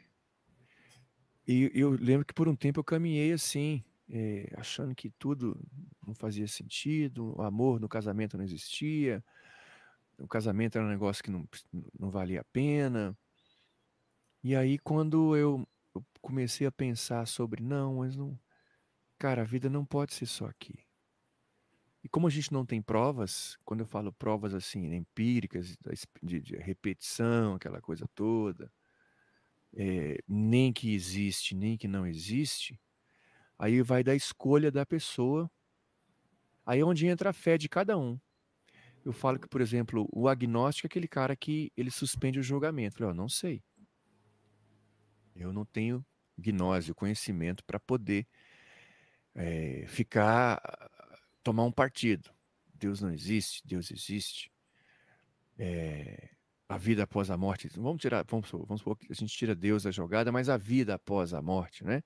E 1.46 1.70
eu 1.74 1.90
lembro 1.90 2.24
que 2.24 2.34
por 2.34 2.48
um 2.48 2.56
tempo 2.56 2.80
eu 2.80 2.84
caminhei 2.84 3.32
assim, 3.32 3.84
é, 4.08 4.50
achando 4.56 4.94
que 4.94 5.10
tudo 5.10 5.60
não 6.06 6.14
fazia 6.14 6.46
sentido, 6.46 7.36
o 7.36 7.42
amor 7.42 7.78
no 7.78 7.88
casamento 7.88 8.36
não 8.36 8.44
existia, 8.44 9.22
o 10.18 10.26
casamento 10.26 10.76
era 10.76 10.86
um 10.86 10.90
negócio 10.90 11.22
que 11.22 11.30
não, 11.30 11.48
não 11.98 12.10
valia 12.10 12.40
a 12.40 12.44
pena. 12.44 13.16
E 14.42 14.56
aí, 14.56 14.78
quando 14.78 15.36
eu, 15.36 15.66
comecei 16.20 16.66
a 16.66 16.72
pensar 16.72 17.26
sobre, 17.26 17.62
não, 17.62 17.96
mas 17.96 18.16
não. 18.16 18.38
Cara, 19.18 19.42
a 19.42 19.44
vida 19.44 19.68
não 19.68 19.84
pode 19.84 20.14
ser 20.14 20.26
só 20.26 20.46
aqui. 20.46 20.78
E 22.02 22.08
como 22.08 22.26
a 22.26 22.30
gente 22.30 22.52
não 22.52 22.64
tem 22.64 22.80
provas, 22.80 23.58
quando 23.64 23.80
eu 23.80 23.86
falo 23.86 24.12
provas 24.12 24.54
assim, 24.54 24.94
empíricas, 24.94 25.76
de, 26.22 26.40
de 26.40 26.56
repetição, 26.56 27.54
aquela 27.54 27.80
coisa 27.80 28.08
toda, 28.14 28.72
é, 29.74 30.18
nem 30.26 30.72
que 30.72 30.94
existe, 30.94 31.54
nem 31.54 31.76
que 31.76 31.86
não 31.86 32.06
existe, 32.06 32.80
aí 33.58 33.82
vai 33.82 34.02
da 34.02 34.14
escolha 34.14 34.70
da 34.70 34.86
pessoa, 34.86 35.50
aí 36.64 36.80
é 36.80 36.84
onde 36.84 37.06
entra 37.06 37.30
a 37.30 37.34
fé 37.34 37.58
de 37.58 37.68
cada 37.68 37.98
um. 37.98 38.18
Eu 39.04 39.12
falo 39.12 39.38
que, 39.38 39.48
por 39.48 39.60
exemplo, 39.60 40.08
o 40.12 40.28
agnóstico 40.28 40.86
é 40.86 40.88
aquele 40.88 41.08
cara 41.08 41.36
que 41.36 41.72
ele 41.76 41.90
suspende 41.90 42.38
o 42.38 42.42
julgamento. 42.42 43.02
Eu, 43.02 43.14
não 43.14 43.28
sei. 43.28 43.62
Eu 45.40 45.52
não 45.52 45.64
tenho 45.64 46.04
gnose, 46.38 46.94
conhecimento 46.94 47.64
para 47.64 47.80
poder 47.80 48.26
é, 49.34 49.84
ficar 49.86 50.60
tomar 51.42 51.64
um 51.64 51.72
partido. 51.72 52.30
Deus 52.74 53.00
não 53.00 53.12
existe, 53.12 53.66
Deus 53.66 53.90
existe. 53.90 54.52
É, 55.58 56.30
a 56.68 56.78
vida 56.78 57.02
após 57.02 57.30
a 57.30 57.36
morte. 57.36 57.68
Vamos 57.76 58.00
tirar, 58.00 58.24
vamos, 58.28 58.48
vamos 58.50 58.80
supor 58.80 58.96
que 58.96 59.06
a 59.10 59.14
gente 59.14 59.36
tira 59.36 59.54
Deus 59.54 59.82
da 59.82 59.90
jogada, 59.90 60.30
mas 60.30 60.48
a 60.48 60.56
vida 60.56 60.94
após 60.94 61.34
a 61.34 61.42
morte, 61.42 61.84
né? 61.84 62.02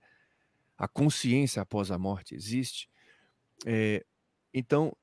A 0.77 0.89
consciência 0.89 1.61
após 1.61 1.90
a 1.90 1.98
morte 1.98 2.35
existe. 2.35 2.89
É, 3.66 4.05
então, 4.52 4.97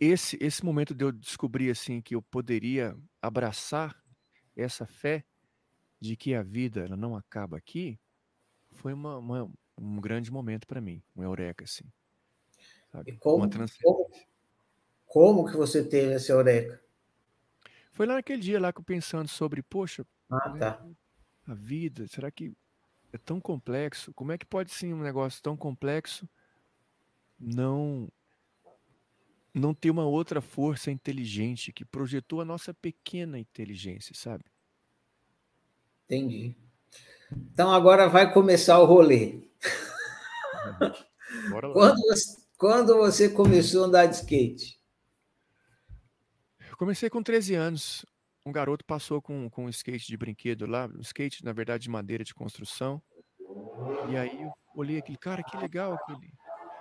esse, 0.00 0.38
esse 0.40 0.64
momento 0.64 0.94
de 0.94 1.04
eu 1.04 1.12
descobrir 1.12 1.70
assim 1.70 2.00
que 2.00 2.14
eu 2.14 2.22
poderia 2.22 2.96
abraçar 3.20 4.02
essa 4.56 4.86
fé 4.86 5.24
de 6.02 6.16
que 6.16 6.34
a 6.34 6.42
vida 6.42 6.80
ela 6.84 6.96
não 6.96 7.14
acaba 7.14 7.56
aqui, 7.56 7.96
foi 8.72 8.92
uma, 8.92 9.18
uma 9.18 9.50
um 9.78 10.00
grande 10.00 10.32
momento 10.32 10.66
para 10.66 10.80
mim, 10.80 11.00
um 11.14 11.22
eureka 11.22 11.64
assim. 11.64 11.84
Sabe? 12.90 13.12
Como, 13.18 13.48
como, 13.82 14.10
como, 15.06 15.46
que 15.48 15.56
você 15.56 15.84
teve 15.84 16.12
essa 16.14 16.32
eureka? 16.32 16.82
Foi 17.92 18.04
lá 18.04 18.14
naquele 18.14 18.42
dia 18.42 18.60
lá 18.60 18.72
que 18.72 18.80
eu 18.80 18.84
pensando 18.84 19.28
sobre, 19.28 19.62
poxa, 19.62 20.04
ah, 20.28 20.50
tá. 20.58 20.86
a 21.46 21.54
vida, 21.54 22.08
será 22.08 22.32
que 22.32 22.52
é 23.12 23.18
tão 23.18 23.40
complexo? 23.40 24.12
Como 24.12 24.32
é 24.32 24.38
que 24.38 24.44
pode 24.44 24.72
ser 24.72 24.92
um 24.92 25.02
negócio 25.02 25.40
tão 25.40 25.56
complexo 25.56 26.28
não 27.38 28.10
não 29.54 29.74
ter 29.74 29.90
uma 29.90 30.06
outra 30.06 30.40
força 30.40 30.90
inteligente 30.90 31.72
que 31.72 31.84
projetou 31.84 32.40
a 32.40 32.44
nossa 32.44 32.72
pequena 32.72 33.38
inteligência, 33.38 34.14
sabe? 34.14 34.44
Entendi. 36.12 36.54
Então 37.32 37.72
agora 37.72 38.06
vai 38.06 38.30
começar 38.30 38.78
o 38.78 38.84
rolê. 38.84 39.48
Bora 41.50 41.68
lá. 41.68 41.72
Quando 41.72 42.00
você, 42.02 42.42
quando 42.58 42.96
você 42.98 43.28
começou 43.30 43.84
a 43.84 43.86
andar 43.86 44.04
de 44.04 44.16
skate? 44.16 44.78
Eu 46.68 46.76
comecei 46.76 47.08
com 47.08 47.22
13 47.22 47.54
anos. 47.54 48.04
um 48.44 48.52
garoto 48.52 48.84
passou 48.84 49.22
com, 49.22 49.48
com 49.48 49.64
um 49.64 49.68
skate 49.70 50.06
de 50.06 50.16
brinquedo 50.18 50.66
lá, 50.66 50.86
um 50.86 51.00
skate, 51.00 51.42
na 51.42 51.54
verdade, 51.54 51.84
de 51.84 51.90
madeira 51.90 52.22
de 52.22 52.34
construção. 52.34 53.02
E 54.10 54.16
aí 54.16 54.42
eu 54.42 54.52
olhei 54.76 54.98
aquele 54.98 55.16
cara, 55.16 55.42
que 55.42 55.56
legal 55.56 55.94
aquele. 55.94 56.30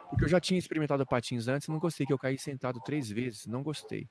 Porque 0.10 0.26
eu 0.26 0.30
já 0.30 0.42
tinha 0.42 0.60
experimentado 0.60 1.06
patins 1.06 1.48
antes, 1.48 1.70
não 1.70 1.80
gostei, 1.80 2.06
que 2.06 2.12
eu 2.12 2.20
caí 2.20 2.38
sentado 2.38 2.82
três 2.82 3.10
vezes, 3.10 3.46
não 3.46 3.64
gostei. 3.64 4.10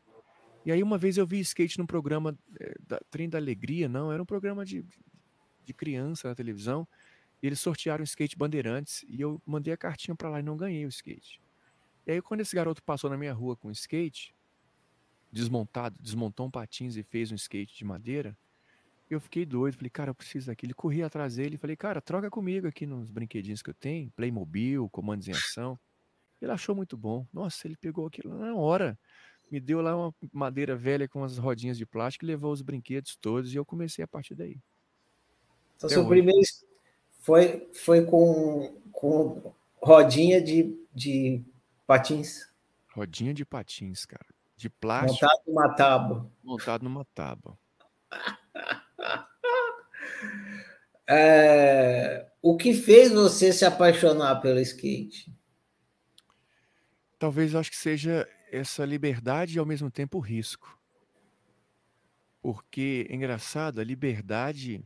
E 0.65 0.73
aí 0.73 0.83
uma 0.83 0.97
vez 0.97 1.19
eu 1.19 1.27
vi 1.27 1.41
skate 1.41 1.79
num 1.79 1.87
programa 1.87 2.39
é, 2.59 2.75
da 2.81 2.99
Trem 3.11 3.29
da 3.29 3.39
Alegria, 3.39 3.87
não, 3.87 4.11
era 4.11 4.23
um 4.23 4.27
programa 4.27 4.65
de, 4.65 4.85
de 5.65 5.75
criança 5.75 6.29
na 6.29 6.35
televisão, 6.35 6.87
e 7.43 7.47
eles 7.47 7.61
sortearam 7.61 8.05
skate 8.05 8.37
Bandeirantes, 8.37 9.05
e 9.09 9.21
eu 9.21 9.41
mandei 9.47 9.73
a 9.73 9.77
cartinha 9.77 10.15
para 10.15 10.29
lá 10.29 10.41
e 10.41 10.43
não 10.43 10.57
ganhei 10.57 10.85
o 10.85 10.89
skate. 10.89 11.41
E 12.07 12.13
aí 12.13 12.23
quando 12.23 12.41
esse 12.41 12.55
garoto 12.55 12.83
passou 12.83 13.09
na 13.09 13.17
minha 13.17 13.33
rua 13.33 13.57
com 13.57 13.69
o 13.69 13.73
skate, 13.73 14.35
desmontado, 15.33 15.97
desmontou 16.01 16.47
um 16.47 16.51
patins 16.51 16.97
e 16.97 17.03
fez 17.03 17.31
um 17.31 17.37
skate 17.37 17.77
de 17.77 17.85
madeira, 17.85 18.37
eu 19.09 19.21
fiquei 19.21 19.45
doido, 19.45 19.77
falei, 19.77 19.91
cara, 19.91 20.11
eu 20.11 20.15
preciso 20.15 20.47
daquilo. 20.47 20.73
Corri 20.73 21.03
atrás 21.03 21.35
dele 21.35 21.57
e 21.57 21.59
falei, 21.59 21.75
cara, 21.75 22.01
troca 22.01 22.31
comigo 22.31 22.69
aqui 22.69 22.87
nos 22.87 23.11
brinquedinhos 23.11 23.61
que 23.61 23.71
eu 23.71 23.75
tenho, 23.75 24.09
Playmobil, 24.13 24.89
comandos 24.91 25.27
em 25.27 25.33
ação. 25.33 25.77
Ele 26.41 26.53
achou 26.53 26.77
muito 26.77 26.97
bom. 26.97 27.27
Nossa, 27.33 27.67
ele 27.67 27.77
pegou 27.77 28.07
aquilo 28.07 28.39
na 28.39 28.55
hora 28.55 28.97
me 29.51 29.59
deu 29.59 29.81
lá 29.81 29.97
uma 29.97 30.15
madeira 30.33 30.77
velha 30.77 31.09
com 31.09 31.25
as 31.25 31.37
rodinhas 31.37 31.77
de 31.77 31.85
plástico 31.85 32.25
e 32.25 32.29
levou 32.29 32.53
os 32.53 32.63
brinquedos 32.63 33.17
todos 33.17 33.53
e 33.53 33.57
eu 33.57 33.65
comecei 33.65 34.05
a 34.05 34.09
partir 34.09 34.35
daí. 34.35 34.61
Então, 35.81 35.89
Até 35.89 35.95
seu 35.95 36.03
hoje. 36.03 36.11
primeiro 36.11 36.41
foi, 37.21 37.71
foi 37.73 38.05
com, 38.05 38.79
com 38.93 39.55
rodinha 39.81 40.39
de, 40.43 40.79
de 40.95 41.43
patins? 41.87 42.47
Rodinha 42.93 43.33
de 43.33 43.47
patins, 43.47 44.05
cara. 44.05 44.27
De 44.59 44.69
plástico. 44.69 45.25
Montado 45.25 45.43
numa 45.47 45.75
tábua. 45.75 46.31
Montado 46.45 46.83
numa 46.83 47.05
tábua. 47.15 47.59
é, 51.09 52.31
o 52.43 52.59
que 52.59 52.75
fez 52.75 53.11
você 53.11 53.51
se 53.51 53.65
apaixonar 53.65 54.43
pelo 54.43 54.61
skate? 54.61 55.35
Talvez 57.19 57.55
acho 57.55 57.71
que 57.71 57.77
seja 57.77 58.29
essa 58.53 58.85
liberdade 58.85 59.57
e 59.57 59.59
ao 59.59 59.65
mesmo 59.65 59.91
tempo 59.91 60.19
o 60.19 60.21
risco. 60.21 60.79
Porque 62.43 63.07
engraçado, 63.09 63.81
a 63.81 63.85
liberdade 63.85 64.85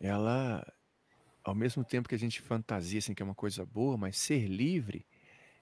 ela 0.00 0.66
ao 1.44 1.54
mesmo 1.54 1.84
tempo 1.84 2.08
que 2.08 2.14
a 2.14 2.18
gente 2.18 2.40
fantasia 2.40 2.98
assim 2.98 3.14
que 3.14 3.22
é 3.22 3.24
uma 3.24 3.34
coisa 3.34 3.64
boa, 3.64 3.96
mas 3.96 4.18
ser 4.18 4.46
livre 4.46 5.06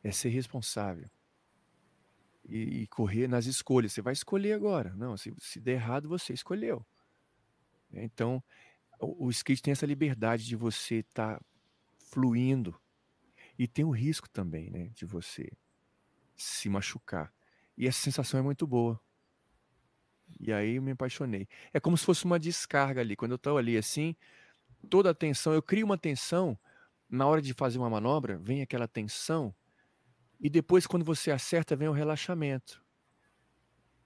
é 0.03 0.11
ser 0.11 0.29
responsável. 0.29 1.11
E, 2.45 2.83
e 2.83 2.87
correr 2.87 3.29
nas 3.29 3.45
escolhas. 3.45 3.93
Você 3.93 4.01
vai 4.01 4.15
escolher 4.15 4.55
agora. 4.55 4.95
Não, 4.95 5.17
se, 5.17 5.35
se 5.39 5.61
der 5.61 5.73
errado, 5.73 6.09
você 6.09 6.33
escolheu. 6.33 6.87
Então, 7.93 8.43
o, 8.99 9.27
o 9.27 9.31
skate 9.31 9.63
tem 9.63 9.73
essa 9.73 9.85
liberdade 9.85 10.47
de 10.47 10.57
você 10.57 10.97
estar 10.97 11.39
tá 11.39 11.45
fluindo. 12.11 12.81
E 13.59 13.67
tem 13.67 13.85
o 13.85 13.91
risco 13.91 14.31
também, 14.31 14.71
né? 14.71 14.89
De 14.95 15.05
você 15.05 15.51
se 16.37 16.69
machucar. 16.69 17.33
E 17.77 17.87
essa 17.87 18.01
sensação 18.01 18.41
é 18.41 18.43
muito 18.43 18.67
boa. 18.67 19.01
E 20.41 20.53
aí 20.53 20.77
eu 20.77 20.83
me 20.83 20.93
apaixonei. 20.93 21.49
É 21.73 21.81
como 21.81 21.97
se 21.97 22.05
fosse 22.05 22.25
uma 22.25 22.39
descarga 22.39 23.01
ali. 23.01 23.17
Quando 23.17 23.33
eu 23.33 23.37
estou 23.37 23.59
ali 23.59 23.77
assim, 23.77 24.15
toda 24.89 25.11
a 25.11 25.15
tensão, 25.15 25.53
eu 25.53 25.63
crio 25.63 25.85
uma 25.87 25.99
tensão 25.99 26.59
na 27.09 27.27
hora 27.27 27.41
de 27.41 27.55
fazer 27.55 27.79
uma 27.79 27.91
manobra, 27.91 28.39
vem 28.39 28.63
aquela 28.63 28.87
tensão, 28.87 29.55
e 30.41 30.49
depois, 30.49 30.87
quando 30.87 31.05
você 31.05 31.31
acerta, 31.31 31.75
vem 31.75 31.89
o 31.89 31.93
relaxamento. 31.93 32.83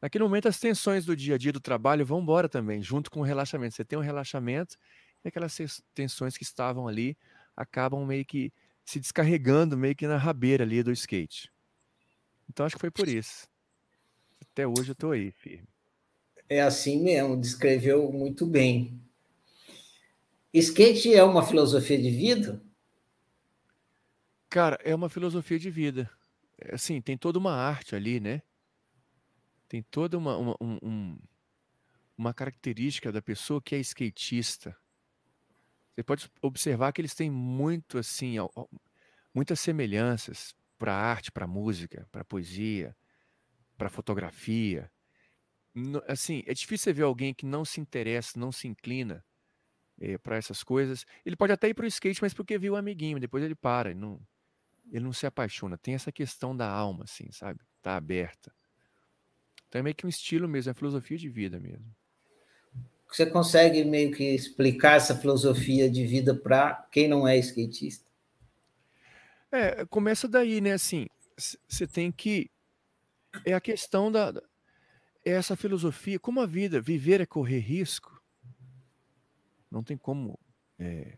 Naquele 0.01 0.25
momento, 0.25 0.49
as 0.49 0.59
tensões 0.59 1.05
do 1.05 1.15
dia 1.15 1.35
a 1.35 1.39
dia 1.39 1.53
do 1.53 1.61
trabalho 1.61 2.05
vão 2.07 2.21
embora 2.21 2.49
também, 2.49 2.83
junto 2.83 3.11
com 3.11 3.21
o 3.21 3.23
relaxamento. 3.23 3.77
Você 3.77 3.85
tem 3.85 3.99
um 3.99 4.03
relaxamento 4.03 4.77
e 5.25 5.29
aquelas 5.29 5.57
tensões 5.95 6.37
que 6.37 6.43
estavam 6.43 6.89
ali 6.89 7.17
acabam 7.57 8.05
meio 8.05 8.25
que 8.25 8.53
se 8.85 8.99
descarregando, 8.99 9.77
meio 9.77 9.95
que 9.95 10.07
na 10.07 10.17
rabeira 10.17 10.65
ali 10.65 10.83
do 10.83 10.91
skate. 10.91 11.53
Então 12.49 12.67
acho 12.67 12.77
que 12.77 12.81
foi 12.81 12.91
por 12.91 13.07
isso. 13.07 13.47
Até 14.41 14.67
hoje 14.67 14.91
eu 14.91 14.95
estou 14.95 15.13
aí, 15.13 15.31
firme. 15.31 15.72
É 16.49 16.61
assim 16.61 17.03
mesmo, 17.03 17.41
descreveu 17.41 18.13
muito 18.13 18.47
bem. 18.47 19.01
Skate 20.53 21.15
é 21.15 21.25
uma 21.25 21.43
filosofia 21.43 22.01
de 22.01 22.11
vida? 22.11 22.63
Cara, 24.51 24.79
é 24.85 24.95
uma 24.95 25.09
filosofia 25.09 25.59
de 25.59 25.71
vida. 25.71 26.11
É, 26.59 26.75
assim, 26.75 27.01
tem 27.01 27.17
toda 27.17 27.39
uma 27.39 27.55
arte 27.55 27.97
ali, 27.97 28.21
né? 28.21 28.43
Tem 29.67 29.83
toda 29.83 30.19
uma, 30.19 30.37
uma, 30.37 30.57
um, 30.61 31.19
uma 32.19 32.35
característica 32.35 33.11
da 33.11 33.23
pessoa 33.23 33.63
que 33.63 33.75
é 33.75 33.79
skatista. 33.79 34.77
Você 35.95 36.03
pode 36.03 36.31
observar 36.43 36.93
que 36.93 37.01
eles 37.01 37.15
têm 37.15 37.31
muito, 37.31 37.97
assim, 37.97 38.37
muitas 39.35 39.59
semelhanças 39.59 40.55
para 40.79 40.95
arte, 40.95 41.33
para 41.33 41.47
música, 41.47 42.07
para 42.13 42.25
poesia, 42.25 42.95
para 43.79 43.89
fotografia. 43.89 44.91
Assim, 46.07 46.43
é 46.47 46.53
difícil 46.53 46.85
você 46.85 46.93
ver 46.93 47.03
alguém 47.03 47.33
que 47.33 47.47
não 47.47 47.65
se 47.65 47.81
interessa, 47.81 48.39
não 48.39 48.53
se 48.53 48.69
inclina 48.69 49.25
é, 50.01 50.13
eh, 50.13 50.19
para 50.19 50.37
essas 50.37 50.63
coisas. 50.63 51.07
Ele 51.25 51.37
pode 51.37 51.53
até 51.53 51.69
ir 51.69 51.75
para 51.75 51.85
o 51.85 51.89
skate, 51.89 52.21
mas 52.21 52.35
porque 52.35 52.59
viu 52.59 52.75
o 52.75 52.77
amiguinho, 52.77 53.19
depois 53.19 53.43
ele 53.43 53.55
para, 53.55 53.91
ele 53.91 54.01
não, 54.01 54.21
ele 54.91 55.05
não 55.05 55.13
se 55.13 55.27
apaixona. 55.27 55.79
Tem 55.79 55.95
essa 55.95 56.13
questão 56.13 56.57
da 56.57 56.69
alma, 56.69 57.05
assim, 57.05 57.31
sabe? 57.33 57.61
Tá 57.81 57.97
aberta. 57.97 58.53
Então 59.69 59.79
é 59.79 59.83
meio 59.83 59.97
que 59.97 60.05
um 60.05 60.11
estilo 60.11 60.47
mesmo, 60.47 60.71
é 60.71 60.75
filosofia 60.75 61.17
de 61.17 61.31
vida 61.31 61.59
mesmo. 61.59 61.87
Você 63.09 63.27
consegue 63.27 63.85
meio 63.85 64.11
que 64.11 64.25
explicar 64.35 64.97
essa 64.97 65.17
filosofia 65.17 65.91
de 65.91 66.07
vida 66.07 66.35
para 66.35 66.87
quem 66.91 67.09
não 67.09 67.29
é 67.29 67.37
skatista? 67.39 68.11
É, 69.51 69.85
começa 69.85 70.27
daí, 70.27 70.63
né? 70.63 70.73
Assim, 70.73 71.07
você 71.37 71.87
tem 71.87 72.11
que. 72.11 72.51
É 73.45 73.53
a 73.53 73.61
questão 73.61 74.11
da. 74.11 74.33
Essa 75.25 75.57
filosofia, 75.57 76.19
como 76.19 76.41
a 76.41 76.47
vida, 76.47 76.81
viver 76.81 77.21
é 77.21 77.27
correr 77.27 77.61
risco. 77.61 78.21
Não 79.71 79.83
tem 79.83 79.97
como 79.97 80.39
é, 80.79 81.17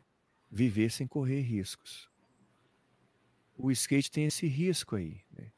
viver 0.50 0.90
sem 0.90 1.06
correr 1.06 1.40
riscos. 1.40 2.10
O 3.56 3.70
skate 3.70 4.10
tem 4.10 4.26
esse 4.26 4.46
risco 4.46 4.96
aí. 4.96 5.20
Né? 5.32 5.50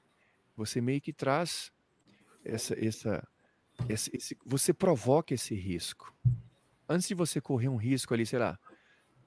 Você 0.57 0.81
meio 0.81 1.01
que 1.01 1.13
traz 1.13 1.73
essa, 2.45 2.75
essa, 2.79 3.29
esse, 3.89 4.37
você 4.45 4.73
provoca 4.73 5.35
esse 5.35 5.55
risco. 5.55 6.15
Antes 6.89 7.09
de 7.09 7.15
você 7.15 7.41
correr 7.41 7.69
um 7.69 7.77
risco 7.77 8.15
ali, 8.15 8.25
sei 8.25 8.39
lá, 8.39 8.59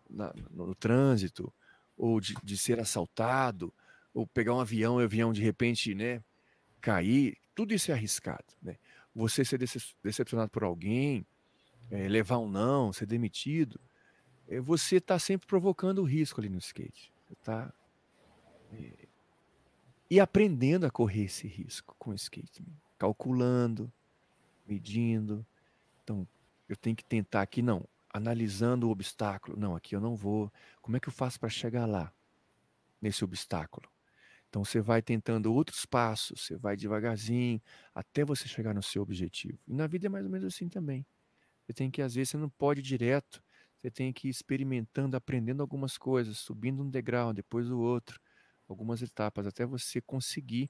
na, 0.09 0.33
no, 0.49 0.67
no 0.67 0.75
trânsito, 0.75 1.53
ou 1.97 2.21
de, 2.21 2.33
de 2.41 2.57
ser 2.57 2.79
assaltado, 2.79 3.73
ou 4.13 4.25
pegar 4.25 4.55
um 4.55 4.61
avião 4.61 4.99
e 4.99 5.03
o 5.03 5.05
avião 5.05 5.33
de 5.33 5.41
repente 5.41 5.93
né, 5.93 6.23
cair, 6.79 7.37
tudo 7.53 7.73
isso 7.73 7.91
é 7.91 7.93
arriscado. 7.93 8.45
Né? 8.61 8.77
Você 9.19 9.43
ser 9.43 9.59
decepcionado 10.01 10.49
por 10.49 10.63
alguém, 10.63 11.25
é, 11.91 12.07
levar 12.07 12.37
um 12.37 12.49
não, 12.49 12.93
ser 12.93 13.05
demitido, 13.05 13.77
é, 14.47 14.61
você 14.61 14.95
está 14.95 15.19
sempre 15.19 15.45
provocando 15.45 15.99
o 15.99 16.05
risco 16.05 16.39
ali 16.39 16.47
no 16.47 16.57
skate. 16.57 17.11
Você 17.27 17.33
está 17.33 17.73
é, 18.71 19.07
e 20.09 20.21
aprendendo 20.21 20.85
a 20.85 20.89
correr 20.89 21.25
esse 21.25 21.49
risco 21.49 21.93
com 21.99 22.11
o 22.11 22.15
skate, 22.15 22.63
calculando, 22.97 23.91
medindo. 24.65 25.45
Então, 26.01 26.25
eu 26.69 26.77
tenho 26.77 26.95
que 26.95 27.03
tentar 27.03 27.41
aqui, 27.41 27.61
não 27.61 27.85
analisando 28.09 28.87
o 28.87 28.91
obstáculo. 28.91 29.59
Não, 29.59 29.75
aqui 29.75 29.97
eu 29.97 29.99
não 29.99 30.15
vou. 30.15 30.49
Como 30.81 30.95
é 30.95 30.99
que 31.01 31.09
eu 31.09 31.13
faço 31.13 31.37
para 31.37 31.49
chegar 31.49 31.85
lá, 31.85 32.09
nesse 33.01 33.21
obstáculo? 33.25 33.85
Então 34.49 34.65
você 34.65 34.81
vai 34.81 35.01
tentando 35.01 35.53
outros 35.53 35.85
passos, 35.85 36.41
você 36.41 36.57
vai 36.57 36.75
devagarzinho, 36.75 37.61
até 37.93 38.25
você 38.25 38.47
chegar 38.47 38.73
no 38.73 38.81
seu 38.81 39.03
objetivo. 39.03 39.59
E 39.67 39.73
na 39.73 39.85
vida 39.85 40.07
é 40.07 40.09
mais 40.09 40.25
ou 40.25 40.31
menos 40.31 40.53
assim 40.53 40.67
também. 40.67 41.05
Você 41.65 41.73
tem 41.73 41.91
que, 41.91 42.01
às 42.01 42.15
vezes, 42.15 42.31
você 42.31 42.37
não 42.37 42.49
pode 42.49 42.79
ir 42.79 42.83
direto, 42.83 43.43
você 43.77 43.91
tem 43.91 44.11
que 44.11 44.27
ir 44.27 44.31
experimentando, 44.31 45.15
aprendendo 45.15 45.61
algumas 45.61 45.97
coisas, 45.99 46.39
subindo 46.39 46.81
um 46.81 46.89
degrau, 46.89 47.31
depois 47.31 47.69
o 47.69 47.77
outro, 47.79 48.19
algumas 48.67 49.03
etapas, 49.03 49.45
até 49.45 49.67
você 49.67 50.01
conseguir. 50.01 50.69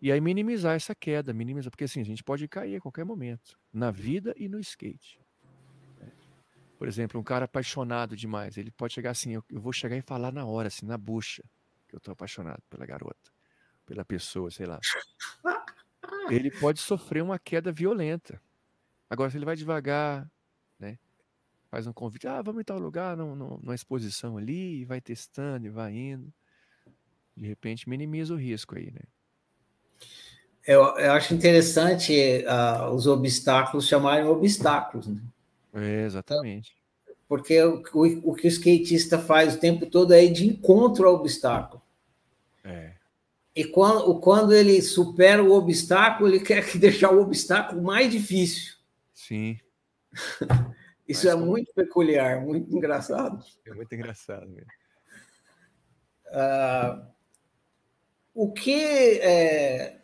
E 0.00 0.10
aí 0.10 0.20
minimizar 0.20 0.74
essa 0.74 0.96
queda, 0.96 1.32
minimizar, 1.32 1.70
porque 1.70 1.84
assim, 1.84 2.00
a 2.00 2.04
gente 2.04 2.24
pode 2.24 2.48
cair 2.48 2.76
a 2.76 2.80
qualquer 2.80 3.04
momento, 3.04 3.56
na 3.72 3.92
vida 3.92 4.34
e 4.36 4.48
no 4.48 4.58
skate. 4.58 5.20
Por 6.76 6.88
exemplo, 6.88 7.20
um 7.20 7.22
cara 7.22 7.44
apaixonado 7.44 8.16
demais, 8.16 8.56
ele 8.58 8.72
pode 8.72 8.94
chegar 8.94 9.12
assim, 9.12 9.30
eu, 9.34 9.44
eu 9.48 9.60
vou 9.60 9.72
chegar 9.72 9.96
e 9.96 10.02
falar 10.02 10.32
na 10.32 10.44
hora, 10.44 10.66
assim, 10.66 10.84
na 10.84 10.98
bucha, 10.98 11.44
que 11.92 11.96
eu 11.96 12.00
tô 12.00 12.12
apaixonado 12.12 12.62
pela 12.70 12.86
garota, 12.86 13.30
pela 13.84 14.02
pessoa, 14.02 14.50
sei 14.50 14.64
lá. 14.64 14.80
Ele 16.30 16.50
pode 16.50 16.80
sofrer 16.80 17.22
uma 17.22 17.38
queda 17.38 17.70
violenta. 17.70 18.40
Agora, 19.10 19.30
se 19.30 19.36
ele 19.36 19.44
vai 19.44 19.54
devagar, 19.54 20.26
né? 20.78 20.98
Faz 21.70 21.86
um 21.86 21.92
convite, 21.92 22.26
ah, 22.26 22.40
vamos 22.40 22.62
em 22.62 22.64
tal 22.64 22.78
lugar, 22.78 23.14
numa 23.14 23.74
exposição 23.74 24.38
ali, 24.38 24.80
e 24.80 24.84
vai 24.86 25.02
testando 25.02 25.66
e 25.66 25.70
vai 25.70 25.94
indo. 25.94 26.32
De 27.36 27.46
repente, 27.46 27.88
minimiza 27.88 28.32
o 28.32 28.38
risco 28.38 28.76
aí, 28.76 28.90
né? 28.90 29.02
Eu, 30.66 30.82
eu 30.96 31.12
acho 31.12 31.34
interessante 31.34 32.44
uh, 32.46 32.90
os 32.94 33.06
obstáculos 33.06 33.86
chamarem 33.86 34.26
obstáculos. 34.26 35.08
Né? 35.08 35.20
É, 35.74 36.04
exatamente. 36.04 36.74
Porque 37.32 37.58
o, 37.62 37.82
o, 37.94 38.30
o, 38.32 38.34
que 38.34 38.46
o 38.46 38.50
skatista 38.50 39.18
faz 39.18 39.54
o 39.54 39.58
tempo 39.58 39.86
todo 39.86 40.12
é 40.12 40.26
de 40.26 40.46
encontro 40.46 41.08
ao 41.08 41.14
obstáculo. 41.14 41.80
É. 42.62 42.92
E 43.56 43.64
quando, 43.64 44.20
quando 44.20 44.52
ele 44.52 44.82
supera 44.82 45.42
o 45.42 45.52
obstáculo, 45.52 46.28
ele 46.28 46.40
quer 46.40 46.62
deixar 46.76 47.10
o 47.10 47.22
obstáculo 47.22 47.82
mais 47.82 48.12
difícil. 48.12 48.74
Sim. 49.14 49.58
Isso 51.08 51.26
Mas, 51.26 51.34
é 51.34 51.34
muito 51.34 51.72
peculiar, 51.72 52.42
muito 52.42 52.70
engraçado. 52.76 53.42
É 53.64 53.72
muito 53.72 53.94
engraçado 53.94 54.46
mesmo. 54.50 54.70
Uh, 56.26 57.02
o 58.34 58.52
que 58.52 59.18
é, 59.22 60.02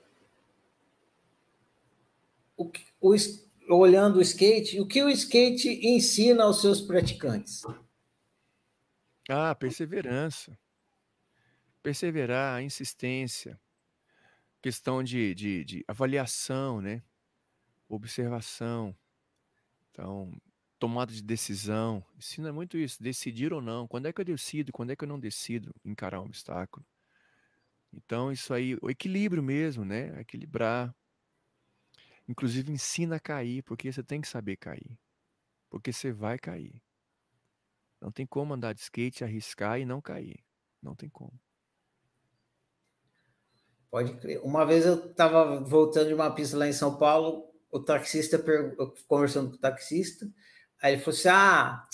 o, 2.56 2.72
o, 3.02 3.14
olhando 3.68 4.18
o 4.18 4.22
skate, 4.22 4.80
o 4.80 4.86
que 4.86 5.02
o 5.02 5.08
skate 5.08 5.68
ensina 5.86 6.44
aos 6.44 6.60
seus 6.60 6.80
praticantes? 6.80 7.62
Ah, 9.28 9.54
perseverança. 9.54 10.58
Perseverar, 11.82 12.62
insistência, 12.62 13.58
questão 14.62 15.02
de, 15.02 15.34
de, 15.34 15.64
de 15.64 15.84
avaliação, 15.88 16.80
né? 16.80 17.02
Observação. 17.88 18.96
Então, 19.90 20.32
tomada 20.78 21.12
de 21.12 21.22
decisão. 21.22 22.04
Ensina 22.16 22.52
muito 22.52 22.78
isso, 22.78 23.02
decidir 23.02 23.52
ou 23.52 23.62
não. 23.62 23.88
Quando 23.88 24.06
é 24.06 24.12
que 24.12 24.20
eu 24.20 24.24
decido, 24.24 24.72
quando 24.72 24.92
é 24.92 24.96
que 24.96 25.04
eu 25.04 25.08
não 25.08 25.20
decido 25.20 25.74
encarar 25.84 26.20
um 26.22 26.26
obstáculo? 26.26 26.86
Então, 27.92 28.30
isso 28.32 28.52
aí, 28.52 28.76
o 28.82 28.90
equilíbrio 28.90 29.42
mesmo, 29.42 29.84
né? 29.84 30.20
Equilibrar. 30.20 30.94
Inclusive, 32.28 32.70
ensina 32.70 33.16
a 33.16 33.20
cair, 33.20 33.62
porque 33.62 33.90
você 33.90 34.02
tem 34.02 34.20
que 34.20 34.28
saber 34.28 34.56
cair. 34.56 34.98
Porque 35.70 35.92
você 35.92 36.12
vai 36.12 36.38
cair. 36.38 36.82
Não 38.00 38.12
tem 38.12 38.26
como 38.26 38.54
andar 38.54 38.74
de 38.74 38.80
skate, 38.80 39.24
arriscar 39.24 39.80
e 39.80 39.86
não 39.86 40.00
cair. 40.00 40.44
Não 40.82 40.94
tem 40.94 41.08
como. 41.08 41.32
Pode 43.90 44.14
crer. 44.18 44.40
Uma 44.44 44.66
vez 44.66 44.84
eu 44.84 45.10
estava 45.10 45.60
voltando 45.60 46.08
de 46.08 46.14
uma 46.14 46.30
pista 46.30 46.56
lá 46.56 46.68
em 46.68 46.72
São 46.72 46.98
Paulo, 46.98 47.50
o 47.70 47.80
taxista, 47.80 48.42
conversando 49.06 49.50
com 49.50 49.56
o 49.56 49.60
taxista, 49.60 50.30
aí 50.80 50.92
ele 50.94 51.02
falou 51.02 51.18
assim: 51.18 51.28
Ah, 51.28 51.88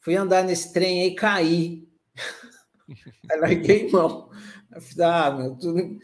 fui 0.00 0.16
andar 0.16 0.42
nesse 0.42 0.72
trem 0.72 1.02
aí 1.02 1.08
e 1.08 1.14
caí. 1.14 1.88
aí 3.30 3.38
larguei 3.38 3.90
mão. 3.90 4.30
Eu 4.72 4.80
falei, 4.80 5.06
ah, 5.06 5.30
meu, 5.32 5.56
tu... 5.56 5.98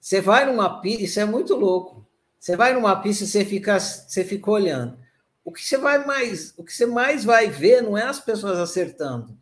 você 0.00 0.20
vai 0.20 0.46
numa 0.46 0.80
pista, 0.80 1.02
isso 1.02 1.20
é 1.20 1.24
muito 1.24 1.54
louco. 1.56 2.09
Você 2.40 2.56
vai 2.56 2.72
numa 2.72 3.00
pista 3.02 3.24
e 3.24 3.26
você 3.26 3.44
fica, 3.44 3.78
você 3.78 4.24
fica 4.24 4.50
olhando. 4.50 4.98
O 5.44 5.52
que 5.52 5.62
você 5.62 5.76
vai 5.76 6.04
mais, 6.06 6.54
o 6.56 6.64
que 6.64 6.72
você 6.72 6.86
mais 6.86 7.22
vai 7.22 7.48
ver 7.48 7.82
não 7.82 7.98
é 7.98 8.04
as 8.04 8.18
pessoas 8.18 8.58
acertando, 8.58 9.38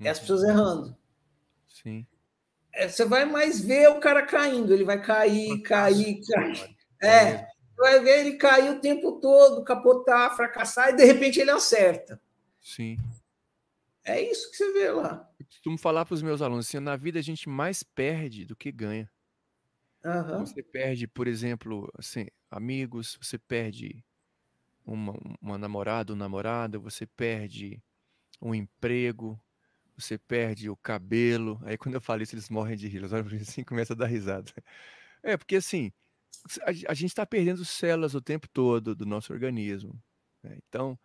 é 0.00 0.08
as 0.08 0.16
uhum. 0.16 0.22
pessoas 0.22 0.42
errando. 0.44 0.96
Sim. 1.68 2.06
É, 2.72 2.88
você 2.88 3.04
vai 3.04 3.26
mais 3.26 3.60
ver 3.60 3.90
o 3.90 4.00
cara 4.00 4.24
caindo, 4.24 4.72
ele 4.72 4.84
vai 4.84 5.00
cair, 5.02 5.60
cair, 5.60 6.22
cair. 6.26 6.76
É, 7.02 7.46
vai 7.76 8.00
ver 8.00 8.20
ele 8.20 8.36
cair 8.36 8.70
o 8.70 8.80
tempo 8.80 9.20
todo, 9.20 9.62
capotar, 9.62 10.34
fracassar, 10.34 10.88
e 10.88 10.96
de 10.96 11.04
repente 11.04 11.38
ele 11.38 11.50
acerta. 11.50 12.18
Sim. 12.62 12.96
É 14.04 14.20
isso 14.22 14.50
que 14.50 14.56
você 14.56 14.72
vê 14.72 14.90
lá. 14.90 15.28
Eu 15.38 15.44
costumo 15.44 15.76
falar 15.76 16.06
para 16.06 16.14
os 16.14 16.22
meus 16.22 16.40
alunos 16.40 16.66
assim: 16.66 16.80
na 16.80 16.96
vida 16.96 17.18
a 17.18 17.22
gente 17.22 17.46
mais 17.48 17.82
perde 17.82 18.46
do 18.46 18.56
que 18.56 18.72
ganha. 18.72 19.10
Uhum. 20.04 20.44
Você 20.44 20.62
perde, 20.62 21.06
por 21.06 21.28
exemplo, 21.28 21.90
assim, 21.96 22.26
amigos, 22.50 23.18
você 23.20 23.38
perde 23.38 24.04
uma, 24.84 25.14
uma 25.40 25.58
namorada, 25.58 26.12
um 26.12 26.16
namorado, 26.16 26.80
você 26.80 27.06
perde 27.06 27.82
um 28.40 28.54
emprego, 28.54 29.40
você 29.96 30.18
perde 30.18 30.68
o 30.68 30.76
cabelo. 30.76 31.60
Aí 31.62 31.78
quando 31.78 31.94
eu 31.94 32.00
falo 32.00 32.22
isso, 32.22 32.34
eles 32.34 32.50
morrem 32.50 32.76
de 32.76 32.88
rir. 32.88 32.98
Eles 32.98 33.12
olham 33.12 33.26
assim 33.40 33.62
começa 33.64 33.92
a 33.92 33.96
dar 33.96 34.06
risada. 34.06 34.50
É, 35.22 35.36
porque 35.36 35.56
assim, 35.56 35.92
a, 36.62 36.70
a 36.90 36.94
gente 36.94 37.10
está 37.10 37.24
perdendo 37.24 37.64
células 37.64 38.14
o 38.14 38.20
tempo 38.20 38.48
todo 38.48 38.94
do 38.94 39.06
nosso 39.06 39.32
organismo. 39.32 40.02
Né? 40.42 40.58
Então, 40.68 40.98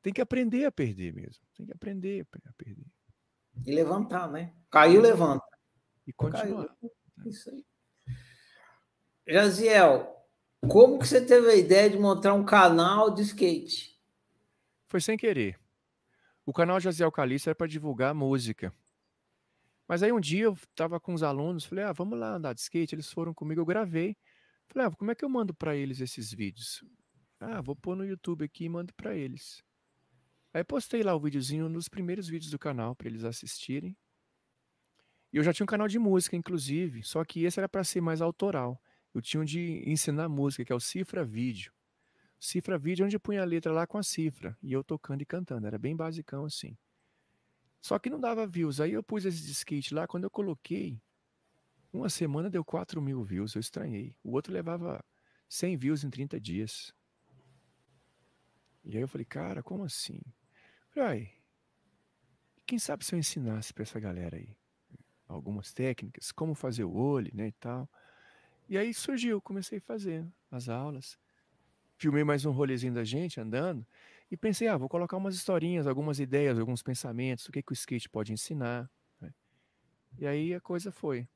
tem 0.00 0.12
que 0.12 0.20
aprender 0.20 0.64
a 0.64 0.72
perder 0.72 1.12
mesmo. 1.12 1.44
Tem 1.56 1.66
que 1.66 1.72
aprender 1.72 2.26
a 2.44 2.52
perder. 2.52 2.86
E 3.66 3.74
levantar, 3.74 4.30
né? 4.30 4.54
Caiu, 4.70 5.00
levanta. 5.00 5.46
E 6.06 6.12
continuar. 6.12 6.66
Caiu. 6.66 6.92
Isso 7.26 7.50
aí. 7.50 7.64
Jaziel, 9.26 10.14
como 10.68 10.98
que 10.98 11.06
você 11.06 11.24
teve 11.24 11.48
a 11.48 11.54
ideia 11.54 11.88
de 11.88 11.98
montar 11.98 12.34
um 12.34 12.44
canal 12.44 13.14
de 13.14 13.22
skate? 13.22 13.98
Foi 14.86 15.00
sem 15.00 15.16
querer. 15.16 15.58
O 16.44 16.52
canal 16.52 16.78
Jaziel 16.78 17.10
Calixto 17.10 17.48
era 17.48 17.54
para 17.54 17.66
divulgar 17.66 18.14
música. 18.14 18.72
Mas 19.88 20.02
aí 20.02 20.12
um 20.12 20.20
dia 20.20 20.44
eu 20.44 20.52
estava 20.52 21.00
com 21.00 21.14
os 21.14 21.22
alunos, 21.22 21.64
falei, 21.64 21.84
ah, 21.84 21.92
vamos 21.92 22.18
lá 22.18 22.34
andar 22.34 22.54
de 22.54 22.60
skate. 22.60 22.94
Eles 22.94 23.10
foram 23.10 23.32
comigo, 23.32 23.60
eu 23.60 23.66
gravei. 23.66 24.16
Falei, 24.66 24.88
ah, 24.88 24.90
como 24.90 25.10
é 25.10 25.14
que 25.14 25.24
eu 25.24 25.28
mando 25.28 25.54
para 25.54 25.74
eles 25.74 26.00
esses 26.00 26.32
vídeos? 26.32 26.84
Ah, 27.40 27.60
vou 27.62 27.74
pôr 27.74 27.96
no 27.96 28.04
YouTube 28.04 28.44
aqui 28.44 28.64
e 28.64 28.68
mando 28.68 28.92
para 28.94 29.14
eles. 29.14 29.62
Aí 30.52 30.62
postei 30.62 31.02
lá 31.02 31.14
o 31.14 31.20
videozinho 31.20 31.68
nos 31.68 31.88
primeiros 31.88 32.28
vídeos 32.28 32.50
do 32.50 32.58
canal 32.58 32.94
para 32.94 33.08
eles 33.08 33.24
assistirem. 33.24 33.96
E 35.32 35.36
eu 35.36 35.42
já 35.42 35.52
tinha 35.52 35.64
um 35.64 35.66
canal 35.66 35.88
de 35.88 35.98
música, 35.98 36.36
inclusive, 36.36 37.02
só 37.02 37.24
que 37.24 37.44
esse 37.44 37.58
era 37.58 37.68
para 37.68 37.82
ser 37.82 38.00
mais 38.00 38.22
autoral. 38.22 38.80
Eu 39.14 39.22
tinha 39.22 39.40
um 39.40 39.44
de 39.44 39.82
ensinar 39.88 40.28
música, 40.28 40.64
que 40.64 40.72
é 40.72 40.74
o 40.74 40.80
Cifra 40.80 41.24
Vídeo. 41.24 41.72
Cifra 42.38 42.76
Vídeo, 42.76 43.06
onde 43.06 43.14
eu 43.14 43.20
punha 43.20 43.42
a 43.42 43.44
letra 43.44 43.72
lá 43.72 43.86
com 43.86 43.96
a 43.96 44.02
cifra, 44.02 44.58
e 44.60 44.72
eu 44.72 44.82
tocando 44.82 45.22
e 45.22 45.24
cantando. 45.24 45.66
Era 45.66 45.78
bem 45.78 45.94
basicão 45.94 46.44
assim. 46.44 46.76
Só 47.80 47.98
que 47.98 48.10
não 48.10 48.18
dava 48.18 48.46
views. 48.46 48.80
Aí 48.80 48.92
eu 48.92 49.02
pus 49.02 49.24
esse 49.24 49.50
skate 49.50 49.94
lá, 49.94 50.06
quando 50.06 50.24
eu 50.24 50.30
coloquei, 50.30 51.00
uma 51.92 52.08
semana 52.08 52.50
deu 52.50 52.64
4 52.64 53.00
mil 53.00 53.22
views. 53.22 53.54
Eu 53.54 53.60
estranhei. 53.60 54.16
O 54.22 54.32
outro 54.32 54.52
levava 54.52 55.02
100 55.48 55.76
views 55.76 56.02
em 56.02 56.10
30 56.10 56.40
dias. 56.40 56.92
E 58.82 58.96
aí 58.96 59.02
eu 59.02 59.08
falei, 59.08 59.24
cara, 59.24 59.62
como 59.62 59.84
assim? 59.84 60.20
Falei, 60.90 61.30
quem 62.66 62.78
sabe 62.78 63.04
se 63.04 63.14
eu 63.14 63.18
ensinasse 63.18 63.72
para 63.72 63.82
essa 63.82 64.00
galera 64.00 64.36
aí 64.36 64.56
algumas 65.26 65.72
técnicas, 65.72 66.30
como 66.32 66.54
fazer 66.54 66.84
o 66.84 66.92
olho, 66.94 67.30
né, 67.34 67.48
e 67.48 67.52
tal. 67.52 67.88
E 68.68 68.78
aí 68.78 68.94
surgiu, 68.94 69.40
comecei 69.42 69.78
a 69.78 69.80
fazer 69.80 70.24
as 70.50 70.68
aulas. 70.68 71.18
Filmei 71.96 72.24
mais 72.24 72.44
um 72.44 72.50
rolezinho 72.50 72.94
da 72.94 73.04
gente 73.04 73.40
andando 73.40 73.86
e 74.30 74.36
pensei, 74.36 74.68
ah, 74.68 74.76
vou 74.76 74.88
colocar 74.88 75.16
umas 75.16 75.34
historinhas, 75.34 75.86
algumas 75.86 76.18
ideias, 76.18 76.58
alguns 76.58 76.82
pensamentos, 76.82 77.46
o 77.46 77.52
que, 77.52 77.62
que 77.62 77.72
o 77.72 77.74
skate 77.74 78.08
pode 78.08 78.32
ensinar. 78.32 78.90
Né? 79.20 79.32
E 80.18 80.26
aí 80.26 80.54
a 80.54 80.60
coisa 80.60 80.90
foi. 80.90 81.28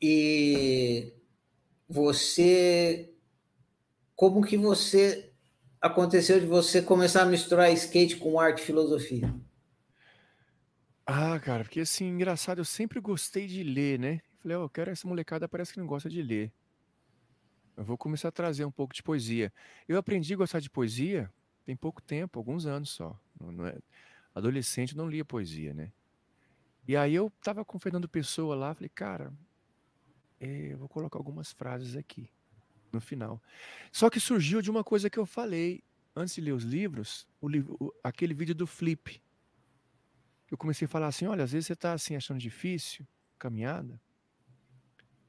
E 0.00 1.12
você, 1.88 3.14
como 4.16 4.44
que 4.44 4.56
você 4.56 5.32
aconteceu 5.80 6.40
de 6.40 6.46
você 6.46 6.80
começar 6.80 7.22
a 7.22 7.26
misturar 7.26 7.72
skate 7.72 8.16
com 8.16 8.40
arte 8.40 8.60
e 8.60 8.66
filosofia? 8.66 9.32
Ah, 11.06 11.38
cara, 11.40 11.64
porque 11.64 11.80
assim, 11.80 12.06
engraçado, 12.06 12.58
eu 12.58 12.64
sempre 12.64 13.00
gostei 13.00 13.46
de 13.46 13.62
ler, 13.62 13.98
né? 13.98 14.20
Falei, 14.40 14.56
ó, 14.56 14.64
eu 14.64 14.70
quero 14.70 14.90
essa 14.90 15.06
molecada, 15.06 15.48
parece 15.48 15.72
que 15.72 15.78
não 15.78 15.86
gosta 15.86 16.08
de 16.08 16.22
ler. 16.22 16.52
Eu 17.76 17.84
vou 17.84 17.96
começar 17.96 18.28
a 18.28 18.32
trazer 18.32 18.64
um 18.64 18.70
pouco 18.70 18.94
de 18.94 19.02
poesia. 19.02 19.52
Eu 19.88 19.96
aprendi 19.98 20.34
a 20.34 20.36
gostar 20.36 20.60
de 20.60 20.70
poesia 20.70 21.30
tem 21.64 21.76
pouco 21.76 22.02
tempo, 22.02 22.38
alguns 22.38 22.66
anos 22.66 22.90
só. 22.90 23.18
Não, 23.40 23.52
não 23.52 23.66
é... 23.66 23.78
Adolescente 24.34 24.96
não 24.96 25.08
lia 25.08 25.24
poesia, 25.24 25.74
né? 25.74 25.92
E 26.86 26.96
aí 26.96 27.14
eu 27.14 27.30
tava 27.42 27.64
com 27.64 27.76
o 27.76 27.80
Fernando 27.80 28.08
Pessoa 28.08 28.56
lá, 28.56 28.74
falei, 28.74 28.88
cara, 28.88 29.32
é, 30.40 30.72
eu 30.72 30.78
vou 30.78 30.88
colocar 30.88 31.18
algumas 31.18 31.52
frases 31.52 31.96
aqui 31.96 32.28
no 32.92 33.00
final. 33.00 33.40
Só 33.92 34.10
que 34.10 34.18
surgiu 34.18 34.60
de 34.60 34.70
uma 34.70 34.82
coisa 34.82 35.08
que 35.08 35.18
eu 35.18 35.26
falei 35.26 35.82
antes 36.16 36.34
de 36.34 36.40
ler 36.40 36.52
os 36.52 36.64
livros, 36.64 37.28
o 37.40 37.48
livro, 37.48 37.76
o, 37.78 37.92
aquele 38.02 38.34
vídeo 38.34 38.54
do 38.54 38.66
Flip. 38.66 39.22
Eu 40.52 40.58
comecei 40.58 40.84
a 40.84 40.88
falar 40.88 41.06
assim: 41.06 41.26
olha, 41.26 41.44
às 41.44 41.52
vezes 41.52 41.66
você 41.66 41.72
está 41.72 41.94
assim 41.94 42.14
achando 42.14 42.38
difícil 42.38 43.08
caminhada. 43.38 43.98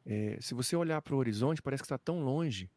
É, 0.05 0.37
se 0.41 0.53
você 0.53 0.75
olhar 0.75 1.01
para 1.01 1.15
o 1.15 1.17
horizonte, 1.17 1.61
parece 1.61 1.81
que 1.81 1.85
está 1.85 1.97
tão 1.97 2.21
longe 2.21 2.69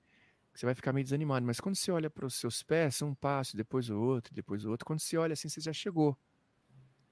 que 0.52 0.60
você 0.60 0.64
vai 0.64 0.72
ficar 0.72 0.92
meio 0.92 1.02
desanimado. 1.02 1.44
Mas 1.44 1.58
quando 1.58 1.74
você 1.74 1.90
olha 1.90 2.08
para 2.08 2.24
os 2.24 2.36
seus 2.36 2.62
pés, 2.62 3.02
um 3.02 3.16
passo, 3.16 3.56
depois 3.56 3.90
o 3.90 3.98
outro, 3.98 4.32
depois 4.32 4.64
o 4.64 4.70
outro. 4.70 4.86
Quando 4.86 5.00
você 5.00 5.16
olha 5.16 5.32
assim, 5.32 5.48
você 5.48 5.60
já 5.60 5.72
chegou. 5.72 6.16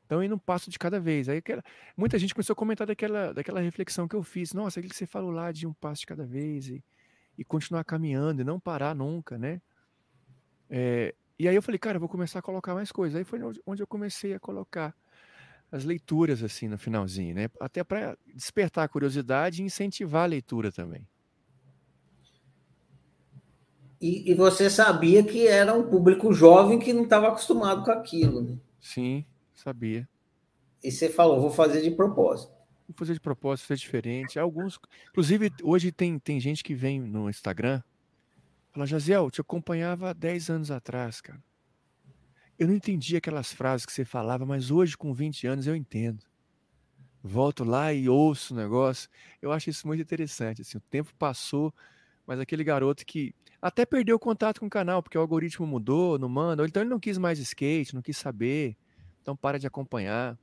Então, 0.06 0.23
indo 0.23 0.36
um 0.36 0.39
passo 0.39 0.70
de 0.70 0.78
cada 0.78 1.01
vez. 1.01 1.28
Aí, 1.28 1.39
aquela, 1.39 1.65
muita 1.97 2.16
gente 2.16 2.32
começou 2.32 2.52
a 2.52 2.56
comentar 2.56 2.86
daquela, 2.86 3.35
daquela 3.35 3.61
reflexão 3.61 4.06
que 4.06 4.15
eu 4.15 4.23
fiz. 4.23 4.52
Nossa, 4.52 4.78
aquilo 4.78 4.93
que 4.93 4.97
você 4.97 5.06
falou 5.06 5.32
lá 5.32 5.51
de 5.51 5.66
um 5.66 5.73
passo 5.73 6.02
de 6.02 6.06
cada 6.06 6.24
vez. 6.24 6.69
E, 6.69 6.85
e 7.36 7.44
continuar 7.44 7.82
caminhando 7.82 8.40
e 8.40 8.44
não 8.44 8.61
parar 8.61 8.94
nunca, 8.94 9.36
né? 9.36 9.61
É, 10.70 11.12
e 11.36 11.48
aí 11.48 11.56
eu 11.56 11.62
falei, 11.62 11.78
cara, 11.81 11.97
eu 11.97 12.01
vou 12.01 12.09
começar 12.09 12.39
a 12.39 12.43
colocar 12.43 12.73
mais 12.73 12.93
coisas. 12.93 13.19
Aí 13.19 13.24
foi 13.24 13.40
onde 13.66 13.82
eu 13.82 13.86
comecei 13.86 14.32
a 14.32 14.39
colocar 14.39 14.94
as 15.70 15.85
leituras 15.85 16.43
assim 16.43 16.69
no 16.69 16.78
finalzinho, 16.78 17.35
né? 17.35 17.49
Até 17.61 17.82
para 17.82 18.16
despertar 18.35 18.85
a 18.85 18.89
curiosidade 18.89 19.62
e 19.62 19.66
incentivar 19.66 20.24
a 20.24 20.27
leitura 20.27 20.70
também. 20.70 21.07
E, 24.01 24.31
e, 24.31 24.35
você 24.35 24.69
sabia 24.69 25.24
que 25.24 25.47
era 25.47 25.73
um 25.73 25.89
público 25.89 26.32
jovem 26.32 26.78
que 26.78 26.93
não 26.93 27.05
estava 27.05 27.28
acostumado 27.28 27.85
com 27.85 27.91
aquilo, 27.91 28.43
né? 28.43 28.59
Sim, 28.78 29.24
sabia. 29.55 30.07
E 30.82 30.93
você 30.93 31.09
falou, 31.09 31.41
vou 31.41 31.51
fazer 31.51 31.81
de 31.81 31.91
propósito. 31.91 32.53
Vou 32.86 32.95
fazer 32.95 33.15
de 33.15 33.20
propósito, 33.20 33.66
fazer 33.66 33.81
diferente. 33.81 34.39
Alguns, 34.39 34.78
inclusive, 35.09 35.51
hoje 35.62 35.91
tem, 35.91 36.19
tem 36.19 36.39
gente 36.39 36.62
que 36.62 36.74
vem 36.74 37.01
no 37.01 37.31
Instagram, 37.31 37.82
fala, 38.73 38.86
Jaziel, 38.86 39.31
te 39.31 39.41
acompanhava 39.41 40.11
há 40.11 40.12
10 40.12 40.51
anos 40.51 40.70
atrás, 40.70 41.23
cara. 41.23 41.43
Eu 42.59 42.68
não 42.68 42.74
entendi 42.74 43.16
aquelas 43.16 43.52
frases 43.52 43.85
que 43.85 43.93
você 43.93 44.05
falava, 44.05 44.47
mas 44.47 44.70
hoje, 44.70 44.97
com 44.97 45.12
20 45.12 45.47
anos, 45.47 45.66
eu 45.66 45.74
entendo. 45.74 46.24
Volto 47.22 47.64
lá 47.64 47.93
e 47.93 48.09
ouço 48.09 48.55
o 48.55 48.56
negócio. 48.56 49.09
Eu 49.43 49.51
acho 49.51 49.70
isso 49.70 49.86
muito 49.86 50.02
interessante. 50.02 50.62
Assim, 50.62 50.76
o 50.78 50.81
tempo 50.81 51.12
passou, 51.18 51.74
mas 52.26 52.39
aquele 52.39 52.62
garoto 52.62 53.05
que 53.05 53.35
até 53.60 53.86
perdeu 53.86 54.16
o 54.16 54.20
contato 54.20 54.60
com 54.60 54.66
o 54.66 54.70
canal, 54.70 55.02
porque 55.02 55.16
o 55.16 55.20
algoritmo 55.20 55.66
mudou, 55.66 56.18
não 56.18 56.28
manda, 56.28 56.66
então 56.66 56.82
ele 56.82 56.90
não 56.90 57.01
quis 57.01 57.16
mais 57.16 57.39
skate, 57.39 57.94
não 57.94 58.02
quis 58.02 58.16
saber, 58.16 58.76
então 59.22 59.35
para 59.35 59.59
de 59.59 59.66
acompanhar. 59.66 60.39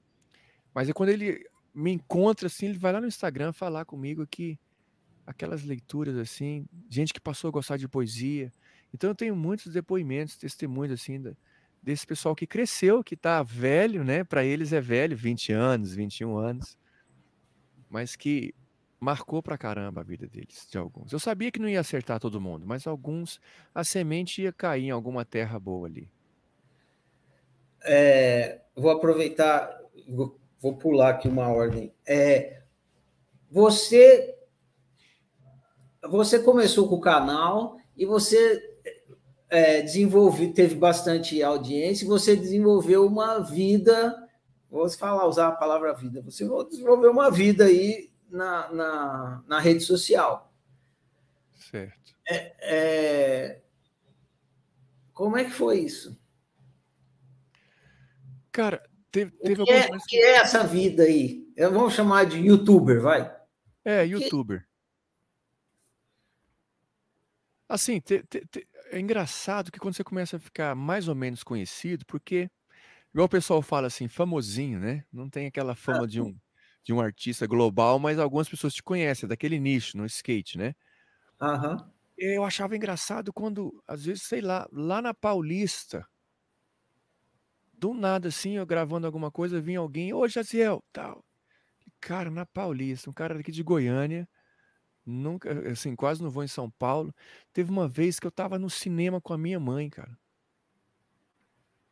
Mas 0.74 0.90
é 0.90 0.94
quando 0.94 1.10
ele 1.10 1.48
me 1.74 1.92
encontra 1.92 2.48
assim, 2.48 2.66
ele 2.66 2.80
vai 2.80 2.92
lá 2.92 3.00
no 3.00 3.08
Instagram 3.08 3.54
falar 3.54 3.86
comigo 3.86 4.26
que 4.26 4.60
aquelas 5.26 5.64
leituras 5.64 6.18
assim, 6.18 6.66
gente 6.90 7.14
que 7.14 7.22
passou 7.22 7.48
a 7.50 7.52
gostar 7.52 7.78
de 7.78 7.88
poesia. 7.88 8.52
Então 8.92 9.12
eu 9.12 9.16
tenho 9.16 9.36
muitos 9.36 9.72
depoimentos, 9.72 10.36
testemunhos 10.36 11.00
assim 11.00 11.22
da, 11.22 11.34
desse 11.82 12.06
pessoal 12.06 12.36
que 12.36 12.46
cresceu, 12.46 13.04
que 13.04 13.16
está 13.16 13.42
velho, 13.42 14.04
né? 14.04 14.24
Para 14.24 14.44
eles 14.44 14.72
é 14.72 14.80
velho, 14.80 15.18
20 15.18 15.52
anos, 15.52 15.94
21 15.94 16.38
anos, 16.38 16.78
mas 17.90 18.16
que 18.16 18.54
marcou 19.00 19.42
pra 19.42 19.58
caramba 19.58 20.02
a 20.02 20.04
vida 20.04 20.28
deles, 20.28 20.68
de 20.70 20.78
alguns. 20.78 21.12
Eu 21.12 21.20
sabia 21.20 21.52
que 21.52 21.60
não 21.60 21.68
ia 21.68 21.80
acertar 21.80 22.20
todo 22.20 22.40
mundo, 22.40 22.68
mas 22.68 22.86
alguns 22.86 23.42
a 23.74 23.84
semente 23.84 24.44
ia 24.44 24.54
cair 24.54 24.86
em 24.86 24.92
alguma 24.92 25.26
terra 25.26 25.60
boa 25.60 25.88
ali. 25.88 26.08
É, 27.84 28.62
vou 28.76 28.92
aproveitar, 28.92 29.76
vou, 30.08 30.40
vou, 30.60 30.78
pular 30.78 31.10
aqui 31.10 31.28
uma 31.28 31.48
ordem. 31.48 31.92
É, 32.06 32.62
você 33.50 34.38
você 36.04 36.40
começou 36.40 36.88
com 36.88 36.96
o 36.96 37.02
canal 37.02 37.78
e 37.96 38.06
você 38.06 38.71
é, 39.52 39.82
desenvolveu, 39.82 40.54
teve 40.54 40.76
bastante 40.76 41.44
audiência, 41.44 42.06
e 42.06 42.08
você 42.08 42.38
desenvolveu 42.38 43.06
uma 43.06 43.40
vida, 43.40 44.18
vou 44.70 44.90
falar, 44.90 45.28
usar 45.28 45.50
a 45.50 45.52
palavra 45.52 45.94
vida, 45.94 46.22
você 46.22 46.48
desenvolveu 46.70 47.12
uma 47.12 47.30
vida 47.30 47.66
aí 47.66 48.10
na, 48.30 48.72
na, 48.72 49.44
na 49.46 49.60
rede 49.60 49.82
social. 49.82 50.54
Certo. 51.70 52.16
É, 52.26 52.56
é... 52.62 53.62
Como 55.14 55.38
é 55.38 55.44
que 55.44 55.52
foi 55.52 55.80
isso? 55.80 56.18
Cara, 58.54 58.82
teve, 59.12 59.32
teve 59.32 59.62
o 59.62 59.66
que, 59.66 59.72
é, 59.74 59.90
que 60.08 60.18
é 60.18 60.38
essa 60.38 60.64
vida 60.64 61.04
aí? 61.04 61.46
Vamos 61.58 61.94
chamar 61.94 62.26
de 62.26 62.38
youtuber, 62.38 63.02
vai. 63.02 63.36
É, 63.84 64.06
youtuber. 64.06 64.62
Que... 64.62 64.72
Assim, 67.68 68.00
te, 68.00 68.24
te, 68.24 68.46
te, 68.48 68.68
é 68.92 69.00
engraçado 69.00 69.72
que 69.72 69.80
quando 69.80 69.96
você 69.96 70.04
começa 70.04 70.38
a 70.38 70.40
ficar 70.40 70.76
mais 70.76 71.08
ou 71.08 71.16
menos 71.16 71.44
conhecido, 71.44 72.06
porque, 72.06 72.50
igual 73.14 73.28
o 73.28 73.30
pessoal 73.30 73.62
fala 73.62 73.88
assim, 73.88 74.08
famosinho, 74.08 74.80
né? 74.80 75.06
Não 75.12 75.30
tem 75.30 75.48
aquela 75.48 75.76
fama 75.76 76.06
ah, 76.06 76.08
de 76.08 76.22
um 76.22 76.38
de 76.84 76.94
um 76.94 77.02
artista 77.02 77.48
global, 77.48 78.00
mas 78.00 78.20
algumas 78.20 78.50
pessoas 78.50 78.74
te 78.74 78.84
conhecem, 78.84 79.30
daquele 79.30 79.60
nicho, 79.60 79.98
no 79.98 80.06
skate, 80.06 80.58
né? 80.58 80.74
Uhum. 81.40 81.92
Eu 82.18 82.44
achava 82.44 82.76
engraçado 82.76 83.34
quando, 83.34 83.84
às 83.88 84.06
vezes, 84.06 84.24
sei 84.24 84.42
lá, 84.42 84.68
lá 84.72 85.02
na 85.02 85.14
Paulista, 85.14 86.06
do 87.74 87.94
nada, 87.94 88.28
assim, 88.30 88.58
eu 88.58 88.66
gravando 88.66 89.08
alguma 89.08 89.32
coisa, 89.32 89.60
vinha 89.62 89.80
alguém, 89.80 90.14
ô 90.14 90.28
Jaziel, 90.28 90.84
tal. 90.92 91.24
Cara, 92.00 92.32
na 92.32 92.46
Paulista, 92.46 93.10
um 93.10 93.14
cara 93.14 93.36
daqui 93.36 93.52
de 93.52 93.64
Goiânia, 93.64 94.28
nunca, 95.12 95.52
assim, 95.70 95.96
quase 95.96 96.24
não 96.24 96.30
vou 96.30 96.44
em 96.44 96.48
São 96.48 96.70
Paulo. 96.70 97.14
Teve 97.54 97.70
uma 97.70 97.88
vez 97.88 98.20
que 98.20 98.26
eu 98.26 98.32
tava 98.32 98.58
no 98.58 98.70
cinema 98.70 99.22
com 99.22 99.34
a 99.34 99.38
minha 99.38 99.60
mãe, 99.60 99.90
cara. 99.90 100.18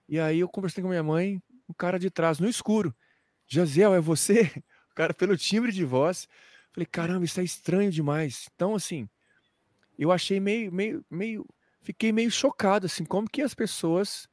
E 0.08 0.20
aí 0.20 0.40
eu 0.40 0.50
conversei 0.50 0.82
com 0.82 0.88
a 0.88 0.92
minha 0.92 1.04
mãe, 1.04 1.42
o 1.68 1.74
cara 1.74 2.00
de 2.00 2.10
trás, 2.10 2.40
no 2.40 2.50
escuro. 2.50 2.96
Jaziel, 3.48 3.94
é 3.94 4.02
você? 4.02 4.52
cara, 4.96 5.14
pelo 5.14 5.38
timbre 5.38 5.72
de 5.72 5.86
voz. 5.86 6.28
Falei, 6.72 6.86
caramba, 6.86 7.26
isso 7.26 7.40
é 7.40 7.44
estranho 7.44 7.92
demais. 7.92 8.48
Então, 8.56 8.76
assim, 8.76 9.08
eu 9.98 10.12
achei 10.12 10.40
meio, 10.40 10.72
meio, 10.72 11.06
meio, 11.10 11.46
fiquei 11.82 12.12
meio 12.12 12.32
chocado, 12.32 12.86
assim, 12.86 13.06
como 13.06 13.30
que 13.30 13.42
as 13.42 13.54
pessoas 13.54 14.28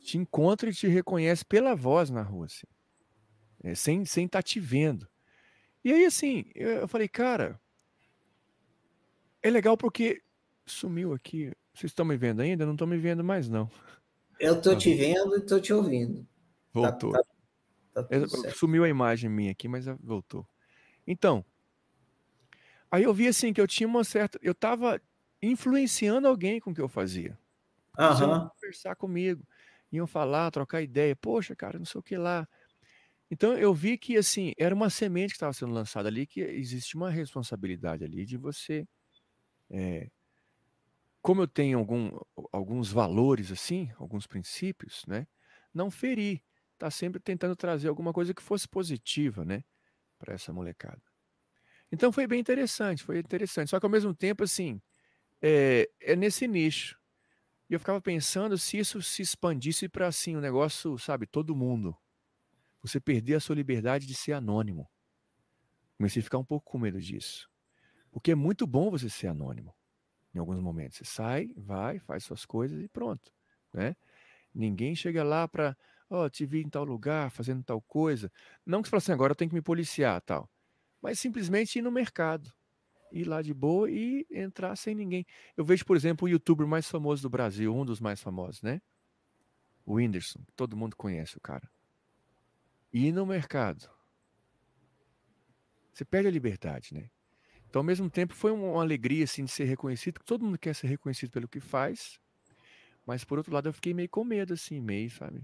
te 0.00 0.16
encontram 0.16 0.70
e 0.70 0.74
te 0.74 0.86
reconhecem 0.86 1.44
pela 1.48 1.74
voz 1.74 2.10
na 2.10 2.22
rua, 2.22 2.46
assim, 2.46 2.66
é, 3.62 3.74
sem 3.74 4.04
sem 4.04 4.24
estar 4.24 4.38
tá 4.38 4.42
te 4.42 4.58
vendo. 4.58 5.06
E 5.84 5.92
aí, 5.92 6.04
assim, 6.04 6.44
eu 6.54 6.88
falei, 6.88 7.08
cara, 7.08 7.60
é 9.42 9.50
legal 9.50 9.76
porque 9.76 10.22
sumiu 10.66 11.12
aqui. 11.12 11.52
Vocês 11.74 11.90
estão 11.90 12.04
me 12.04 12.16
vendo 12.16 12.40
ainda? 12.40 12.66
Não 12.66 12.72
estão 12.72 12.86
me 12.86 12.98
vendo 12.98 13.22
mais, 13.24 13.48
não. 13.48 13.70
Eu 14.38 14.58
estou 14.58 14.76
te 14.76 14.94
vendo 14.94 15.36
e 15.36 15.40
estou 15.40 15.60
te 15.60 15.72
ouvindo. 15.72 16.26
Voltou. 16.72 17.12
Tá, 17.12 17.22
tá, 17.22 17.30
Tá 17.92 18.06
Sumiu 18.54 18.84
a 18.84 18.88
imagem 18.88 19.28
minha 19.28 19.50
aqui, 19.50 19.68
mas 19.68 19.84
voltou. 20.00 20.46
Então, 21.06 21.44
aí 22.90 23.02
eu 23.02 23.12
vi 23.12 23.26
assim 23.26 23.52
que 23.52 23.60
eu 23.60 23.66
tinha 23.66 23.88
uma 23.88 24.04
certa. 24.04 24.38
Eu 24.42 24.52
estava 24.52 25.00
influenciando 25.42 26.28
alguém 26.28 26.60
com 26.60 26.70
o 26.70 26.74
que 26.74 26.80
eu 26.80 26.88
fazia. 26.88 27.38
Uhum. 27.98 28.48
conversar 28.48 28.94
comigo, 28.94 29.46
iam 29.92 30.06
falar, 30.06 30.50
trocar 30.50 30.80
ideia. 30.80 31.14
Poxa, 31.16 31.54
cara, 31.54 31.78
não 31.78 31.84
sei 31.84 31.98
o 31.98 32.02
que 32.02 32.16
lá. 32.16 32.48
Então 33.30 33.56
eu 33.56 33.74
vi 33.74 33.98
que 33.98 34.16
assim 34.16 34.52
era 34.58 34.74
uma 34.74 34.88
semente 34.88 35.32
que 35.32 35.36
estava 35.36 35.52
sendo 35.52 35.72
lançada 35.72 36.08
ali, 36.08 36.26
que 36.26 36.40
existe 36.40 36.96
uma 36.96 37.10
responsabilidade 37.10 38.04
ali 38.04 38.24
de 38.24 38.36
você, 38.36 38.86
é, 39.70 40.10
como 41.22 41.42
eu 41.42 41.48
tenho 41.48 41.78
algum, 41.78 42.18
alguns 42.52 42.90
valores 42.90 43.52
assim, 43.52 43.90
alguns 43.96 44.26
princípios, 44.26 45.04
né, 45.06 45.26
não 45.72 45.90
ferir 45.90 46.42
tá 46.78 46.90
sempre 46.90 47.20
tentando 47.20 47.54
trazer 47.54 47.88
alguma 47.88 48.10
coisa 48.10 48.32
que 48.32 48.42
fosse 48.42 48.66
positiva, 48.66 49.44
né, 49.44 49.62
para 50.18 50.32
essa 50.32 50.50
molecada. 50.50 51.02
Então 51.92 52.10
foi 52.10 52.26
bem 52.26 52.40
interessante, 52.40 53.02
foi 53.02 53.18
interessante. 53.18 53.68
Só 53.68 53.78
que 53.78 53.84
ao 53.84 53.90
mesmo 53.90 54.14
tempo, 54.14 54.44
assim, 54.44 54.80
é, 55.42 55.90
é 56.00 56.16
nesse 56.16 56.48
nicho. 56.48 56.98
E 57.68 57.74
eu 57.74 57.78
ficava 57.78 58.00
pensando 58.00 58.56
se 58.56 58.78
isso 58.78 59.02
se 59.02 59.20
expandisse 59.20 59.88
para 59.88 60.06
assim, 60.06 60.36
o 60.36 60.38
um 60.38 60.40
negócio, 60.40 60.98
sabe, 60.98 61.26
todo 61.26 61.54
mundo. 61.54 61.96
Você 62.82 62.98
perder 62.98 63.34
a 63.34 63.40
sua 63.40 63.56
liberdade 63.56 64.06
de 64.06 64.14
ser 64.14 64.32
anônimo. 64.32 64.88
Comecei 65.98 66.20
a 66.20 66.24
ficar 66.24 66.38
um 66.38 66.44
pouco 66.44 66.70
com 66.70 66.78
medo 66.78 66.98
disso. 66.98 67.49
Porque 68.10 68.32
é 68.32 68.34
muito 68.34 68.66
bom 68.66 68.90
você 68.90 69.08
ser 69.08 69.28
anônimo. 69.28 69.74
Em 70.34 70.38
alguns 70.38 70.60
momentos. 70.60 70.98
Você 70.98 71.04
sai, 71.04 71.50
vai, 71.56 71.98
faz 71.98 72.24
suas 72.24 72.44
coisas 72.44 72.80
e 72.82 72.88
pronto. 72.88 73.32
Né? 73.72 73.96
Ninguém 74.54 74.94
chega 74.94 75.24
lá 75.24 75.46
para 75.46 75.76
ó, 76.10 76.24
oh, 76.24 76.30
te 76.30 76.44
vi 76.44 76.60
em 76.60 76.68
tal 76.68 76.84
lugar, 76.84 77.30
fazendo 77.30 77.62
tal 77.62 77.80
coisa. 77.80 78.30
Não 78.66 78.82
que 78.82 78.88
você 78.88 78.90
fale 78.90 78.98
assim, 78.98 79.12
agora 79.12 79.30
eu 79.30 79.36
tenho 79.36 79.48
que 79.48 79.54
me 79.54 79.62
policiar, 79.62 80.20
tal. 80.22 80.50
Mas 81.00 81.20
simplesmente 81.20 81.78
ir 81.78 81.82
no 81.82 81.90
mercado, 81.90 82.52
ir 83.12 83.24
lá 83.24 83.40
de 83.40 83.54
boa 83.54 83.88
e 83.88 84.26
entrar 84.30 84.74
sem 84.76 84.94
ninguém. 84.94 85.24
Eu 85.56 85.64
vejo, 85.64 85.84
por 85.84 85.96
exemplo, 85.96 86.26
o 86.26 86.28
youtuber 86.28 86.66
mais 86.66 86.88
famoso 86.88 87.22
do 87.22 87.30
Brasil, 87.30 87.74
um 87.74 87.84
dos 87.84 88.00
mais 88.00 88.20
famosos, 88.20 88.60
né? 88.60 88.82
O 89.86 89.94
Whindersson, 89.94 90.40
todo 90.56 90.76
mundo 90.76 90.96
conhece 90.96 91.38
o 91.38 91.40
cara. 91.40 91.70
Ir 92.92 93.12
no 93.12 93.24
mercado. 93.24 93.88
Você 95.92 96.04
perde 96.04 96.28
a 96.28 96.30
liberdade, 96.30 96.92
né? 96.92 97.08
Então, 97.70 97.80
ao 97.80 97.84
mesmo 97.84 98.10
tempo, 98.10 98.34
foi 98.34 98.50
uma 98.50 98.82
alegria 98.82 99.24
assim, 99.24 99.44
de 99.44 99.50
ser 99.50 99.64
reconhecido, 99.64 100.20
todo 100.26 100.44
mundo 100.44 100.58
quer 100.58 100.74
ser 100.74 100.88
reconhecido 100.88 101.30
pelo 101.30 101.48
que 101.48 101.60
faz, 101.60 102.18
mas 103.06 103.24
por 103.24 103.38
outro 103.38 103.54
lado 103.54 103.68
eu 103.68 103.72
fiquei 103.72 103.94
meio 103.94 104.08
com 104.08 104.24
medo, 104.24 104.52
assim, 104.52 104.80
meio, 104.80 105.10
sabe? 105.10 105.40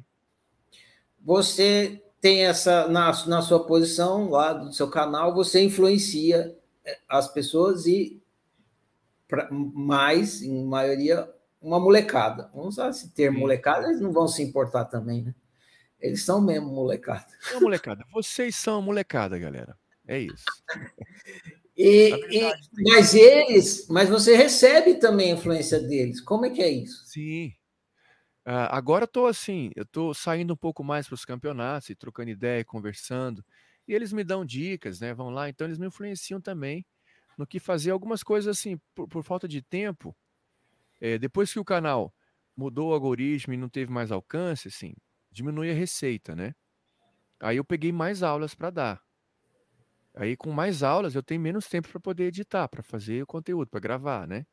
você 1.26 2.00
tem 2.20 2.46
essa, 2.46 2.86
na, 2.88 3.12
na 3.26 3.42
sua 3.42 3.66
posição 3.66 4.30
lá 4.30 4.52
do 4.52 4.72
seu 4.72 4.88
canal, 4.88 5.34
você 5.34 5.62
influencia 5.62 6.56
é, 6.84 6.98
as 7.08 7.26
pessoas 7.26 7.86
e 7.86 8.22
pra, 9.26 9.48
mais, 9.50 10.42
em 10.42 10.64
maioria, 10.64 11.28
uma 11.60 11.80
molecada. 11.80 12.48
Vamos 12.54 12.74
usar 12.74 12.90
esse 12.90 13.10
termo 13.10 13.36
Sim. 13.36 13.42
molecada, 13.42 13.88
eles 13.88 14.00
não 14.00 14.12
vão 14.12 14.28
se 14.28 14.42
importar 14.42 14.84
também, 14.84 15.22
né? 15.22 15.34
Eles 16.00 16.22
são 16.22 16.40
mesmo 16.40 16.68
molecada. 16.68 17.26
É 17.52 17.58
molecada. 17.58 18.04
Vocês 18.12 18.54
são 18.54 18.80
molecada, 18.80 19.38
galera. 19.38 19.76
É 20.06 20.18
isso. 20.18 20.44
E, 21.76 22.10
verdade, 22.10 22.68
e, 22.78 22.82
mas 22.90 23.14
eles, 23.14 23.86
mas 23.88 24.08
você 24.08 24.34
recebe 24.34 24.94
também 24.94 25.32
a 25.32 25.34
influência 25.34 25.78
deles. 25.78 26.20
Como 26.20 26.46
é 26.46 26.50
que 26.50 26.62
é 26.62 26.70
isso? 26.70 27.04
Sim. 27.06 27.52
Uh, 28.46 28.70
agora 28.70 29.04
estou 29.04 29.26
assim, 29.26 29.70
eu 29.74 29.82
estou 29.82 30.14
saindo 30.14 30.54
um 30.54 30.56
pouco 30.56 30.84
mais 30.84 31.06
para 31.06 31.14
os 31.14 31.24
campeonatos 31.24 31.90
e 31.90 31.96
trocando 31.96 32.30
ideia, 32.30 32.64
conversando. 32.64 33.44
E 33.86 33.92
eles 33.92 34.12
me 34.12 34.24
dão 34.24 34.44
dicas, 34.44 35.00
né? 35.00 35.12
Vão 35.12 35.30
lá, 35.30 35.48
então 35.48 35.66
eles 35.66 35.78
me 35.78 35.86
influenciam 35.86 36.40
também 36.40 36.86
no 37.36 37.46
que 37.46 37.60
fazer. 37.60 37.90
Algumas 37.90 38.22
coisas 38.22 38.56
assim, 38.56 38.78
por, 38.94 39.08
por 39.08 39.22
falta 39.24 39.46
de 39.48 39.60
tempo. 39.62 40.16
É, 41.00 41.18
depois 41.18 41.52
que 41.52 41.58
o 41.58 41.64
canal 41.64 42.14
mudou 42.56 42.90
o 42.90 42.94
algoritmo 42.94 43.52
e 43.52 43.56
não 43.56 43.68
teve 43.68 43.92
mais 43.92 44.10
alcance, 44.10 44.68
assim, 44.68 44.94
diminui 45.30 45.70
a 45.70 45.74
receita, 45.74 46.34
né? 46.34 46.54
Aí 47.40 47.56
eu 47.58 47.64
peguei 47.64 47.92
mais 47.92 48.22
aulas 48.22 48.54
para 48.54 48.70
dar. 48.70 49.05
Aí 50.16 50.34
com 50.34 50.50
mais 50.50 50.82
aulas 50.82 51.14
eu 51.14 51.22
tenho 51.22 51.40
menos 51.40 51.68
tempo 51.68 51.90
para 51.90 52.00
poder 52.00 52.24
editar, 52.24 52.66
para 52.68 52.82
fazer 52.82 53.22
o 53.22 53.26
conteúdo, 53.26 53.68
para 53.68 53.78
gravar, 53.78 54.26
né? 54.26 54.46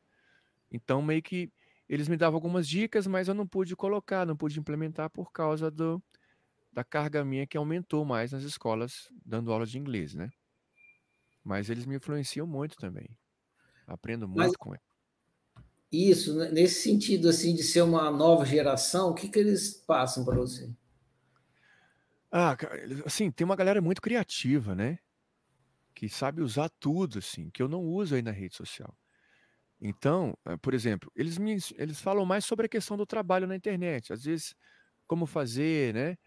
Então 0.69 1.02
meio 1.02 1.23
que 1.23 1.49
eles 1.88 2.10
me 2.10 2.18
davam 2.18 2.35
algumas 2.35 2.68
dicas, 2.68 3.07
mas 3.07 3.30
eu 3.30 3.34
não 3.34 3.48
pude 3.48 3.73
colocar, 3.73 4.26
não 4.26 4.35
pude 4.35 4.60
implementar 4.60 5.10
por 5.10 5.31
causa 5.31 5.72
do, 5.72 6.03
da 6.72 6.84
carga 6.84 7.23
minha 7.23 7.48
que 7.48 7.57
aumentou 7.57 8.03
mais 8.03 8.34
nas 8.34 8.44
escolas 8.44 9.07
dando 9.26 9.53
aula 9.53 9.65
de 9.65 9.80
inglês, 9.80 10.14
né? 10.14 10.30
Mas 11.41 11.69
eles 11.69 11.85
me 11.85 11.95
influenciam 11.95 12.45
muito 12.45 12.76
também. 12.76 13.18
Aprendo 13.88 14.27
muito 14.27 14.40
mas, 14.40 14.56
com 14.57 14.73
eles. 14.73 14.94
Isso, 15.91 16.35
né, 16.35 16.49
nesse 16.52 16.81
sentido 16.81 17.30
assim 17.30 17.56
de 17.56 17.64
ser 17.64 17.84
uma 17.84 18.11
nova 18.11 18.45
geração, 18.45 19.11
o 19.11 19.14
que, 19.14 19.30
que 19.30 19.40
eles 19.40 19.72
passam 19.72 20.26
para 20.26 20.35
você? 20.35 20.69
Ah, 22.31 22.57
assim, 23.06 23.30
tem 23.30 23.45
uma 23.45 23.56
galera 23.56 23.80
muito 23.80 24.02
criativa, 24.02 24.73
né? 24.73 24.98
Que 25.95 26.09
sabe 26.09 26.41
usar 26.41 26.69
tudo, 26.79 27.19
assim, 27.19 27.49
que 27.51 27.61
eu 27.61 27.67
não 27.67 27.81
uso 27.83 28.15
aí 28.15 28.21
na 28.21 28.31
rede 28.31 28.55
social. 28.55 28.97
Então, 29.81 30.35
eh, 30.47 30.57
por 30.57 30.73
exemplo, 30.73 31.11
eles 31.15 31.37
me 31.37 31.57
eles 31.77 32.01
falam 32.01 32.25
mais 32.25 32.45
sobre 32.45 32.65
a 32.67 32.69
questão 32.69 32.97
do 32.97 33.05
trabalho 33.05 33.47
na 33.47 33.55
internet, 33.55 34.13
às 34.13 34.23
vezes 34.25 34.55
como 35.07 35.25
fazer, 35.27 35.93
né. 35.93 36.17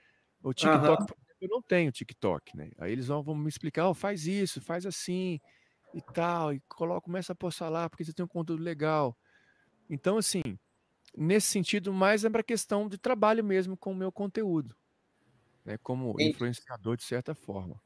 O 0.43 0.55
TikTok, 0.55 1.03
eu 1.41 1.49
não 1.51 1.63
tenho 1.63 1.93
TikTok, 1.93 2.57
né, 2.57 2.71
aí 2.79 2.93
eles 2.93 3.09
vão 3.09 3.23
vão 3.25 3.35
me 3.37 3.49
explicar: 3.51 3.89
"Ó, 3.89 3.95
faz 3.95 4.27
isso, 4.27 4.61
faz 4.63 4.87
assim, 4.87 5.41
e 5.95 6.03
tal, 6.03 6.55
e 6.55 6.63
coloca 6.69 7.03
começa 7.03 7.33
a 7.35 7.37
postar 7.37 7.69
lá, 7.71 7.91
porque 7.91 8.05
você 8.07 8.15
tem 8.15 8.25
um 8.27 8.29
conteúdo 8.29 8.63
legal". 8.65 9.19
Então, 9.91 10.19
assim, 10.19 10.43
nesse 11.17 11.49
sentido, 11.49 11.93
mais 11.95 12.25
é 12.25 12.31
pra 12.31 12.43
questão 12.45 12.89
de 12.89 12.99
trabalho 12.99 13.45
mesmo 13.45 13.77
com 13.79 13.93
o 13.93 13.97
meu 13.97 14.13
conteúdo, 14.13 14.77
né, 15.65 15.79
como 15.79 16.21
influenciador 16.21 16.97
de 16.99 17.05
certa 17.05 17.35
forma. 17.35 17.83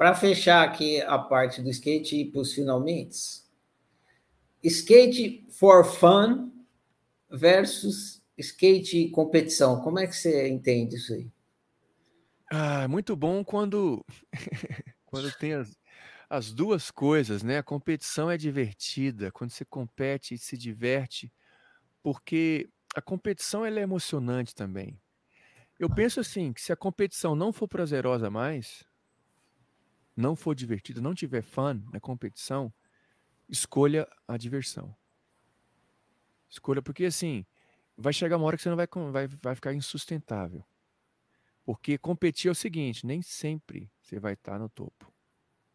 Para 0.00 0.14
fechar 0.14 0.66
aqui 0.66 0.98
a 1.02 1.18
parte 1.18 1.60
do 1.60 1.68
skate 1.68 2.16
e 2.16 2.24
para 2.24 2.40
os 2.40 2.54
finalmentes 2.54 3.46
skate 4.62 5.46
for 5.50 5.84
fun 5.84 6.50
versus 7.30 8.22
skate 8.38 9.10
competição. 9.10 9.82
Como 9.82 9.98
é 9.98 10.06
que 10.06 10.16
você 10.16 10.48
entende 10.48 10.96
isso 10.96 11.12
aí? 11.12 11.30
Ah, 12.50 12.88
muito 12.88 13.14
bom 13.14 13.44
quando 13.44 14.02
quando 15.04 15.30
tem 15.36 15.52
as, 15.52 15.78
as 16.30 16.50
duas 16.50 16.90
coisas, 16.90 17.42
né? 17.42 17.58
A 17.58 17.62
competição 17.62 18.30
é 18.30 18.38
divertida, 18.38 19.30
quando 19.30 19.50
você 19.50 19.66
compete 19.66 20.32
e 20.32 20.38
se 20.38 20.56
diverte, 20.56 21.30
porque 22.02 22.70
a 22.96 23.02
competição 23.02 23.66
ela 23.66 23.78
é 23.78 23.82
emocionante 23.82 24.54
também. 24.54 24.98
Eu 25.78 25.90
penso 25.90 26.20
assim, 26.20 26.54
que 26.54 26.62
se 26.62 26.72
a 26.72 26.76
competição 26.76 27.34
não 27.34 27.52
for 27.52 27.68
prazerosa 27.68 28.30
mais, 28.30 28.88
não 30.20 30.36
for 30.36 30.54
divertida, 30.54 31.00
não 31.00 31.14
tiver 31.14 31.42
fun 31.42 31.82
na 31.92 32.00
competição, 32.00 32.72
escolha 33.48 34.08
a 34.28 34.36
diversão. 34.36 34.94
Escolha, 36.48 36.82
porque 36.82 37.04
assim, 37.04 37.44
vai 37.96 38.12
chegar 38.12 38.36
uma 38.36 38.46
hora 38.46 38.56
que 38.56 38.62
você 38.62 38.68
não 38.68 38.76
vai, 38.76 38.86
vai, 39.12 39.26
vai 39.26 39.54
ficar 39.54 39.72
insustentável. 39.72 40.64
Porque 41.64 41.98
competir 41.98 42.48
é 42.48 42.52
o 42.52 42.54
seguinte, 42.54 43.06
nem 43.06 43.22
sempre 43.22 43.90
você 44.00 44.18
vai 44.18 44.34
estar 44.34 44.58
no 44.58 44.68
topo. 44.68 45.12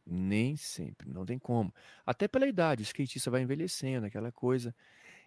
Nem 0.05 0.55
sempre, 0.55 1.09
não 1.09 1.25
tem 1.25 1.39
como. 1.39 1.73
Até 2.05 2.27
pela 2.27 2.45
idade, 2.45 2.83
o 2.83 2.85
skatista 2.85 3.31
vai 3.31 3.41
envelhecendo, 3.41 4.05
aquela 4.05 4.31
coisa. 4.31 4.75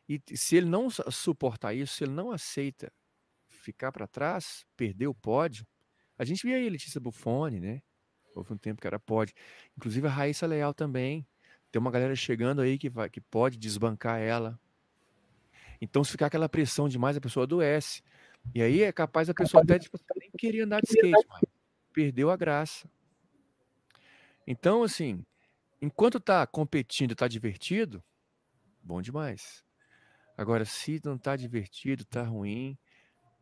E 0.08 0.20
se 0.36 0.56
ele 0.56 0.66
não 0.66 0.88
suportar 0.90 1.74
isso, 1.74 1.94
se 1.94 2.04
ele 2.04 2.12
não 2.12 2.30
aceita 2.30 2.92
ficar 3.48 3.90
para 3.90 4.06
trás, 4.06 4.64
perder 4.76 5.06
o 5.06 5.14
pódio, 5.14 5.66
a 6.16 6.24
gente 6.24 6.46
via 6.46 6.56
aí 6.56 6.66
a 6.66 6.70
Letícia 6.70 7.00
Buffoni, 7.00 7.60
né? 7.60 7.82
Houve 8.34 8.52
um 8.52 8.56
tempo 8.56 8.80
que 8.80 8.86
era 8.86 8.98
pódio. 8.98 9.34
Inclusive 9.76 10.06
a 10.06 10.10
Raíssa 10.10 10.46
Leal 10.46 10.72
também. 10.74 11.26
Tem 11.70 11.80
uma 11.80 11.90
galera 11.90 12.14
chegando 12.16 12.60
aí 12.60 12.78
que, 12.78 12.88
vai, 12.88 13.10
que 13.10 13.20
pode 13.20 13.59
desbancar 13.59 14.20
ela. 14.20 14.59
Então, 15.80 16.02
se 16.02 16.12
ficar 16.12 16.26
aquela 16.26 16.48
pressão 16.48 16.88
demais, 16.88 17.16
a 17.16 17.20
pessoa 17.20 17.44
adoece. 17.44 18.02
E 18.55 18.62
aí 18.62 18.82
é 18.82 18.92
capaz 18.92 19.28
a 19.28 19.34
pessoa 19.34 19.62
até 19.62 19.78
tipo, 19.78 19.98
nem 20.18 20.30
querer 20.36 20.62
andar 20.62 20.80
de 20.80 20.88
skate, 20.88 21.26
mas 21.28 21.42
perdeu 21.92 22.30
a 22.30 22.36
graça. 22.36 22.88
Então, 24.46 24.82
assim, 24.82 25.24
enquanto 25.80 26.18
tá 26.18 26.46
competindo, 26.46 27.14
tá 27.14 27.28
divertido, 27.28 28.02
bom 28.82 29.02
demais. 29.02 29.62
Agora, 30.36 30.64
se 30.64 31.00
não 31.05 31.18
tá 31.18 31.36
divertido, 31.36 32.05
tá 32.05 32.22
ruim, 32.22 32.78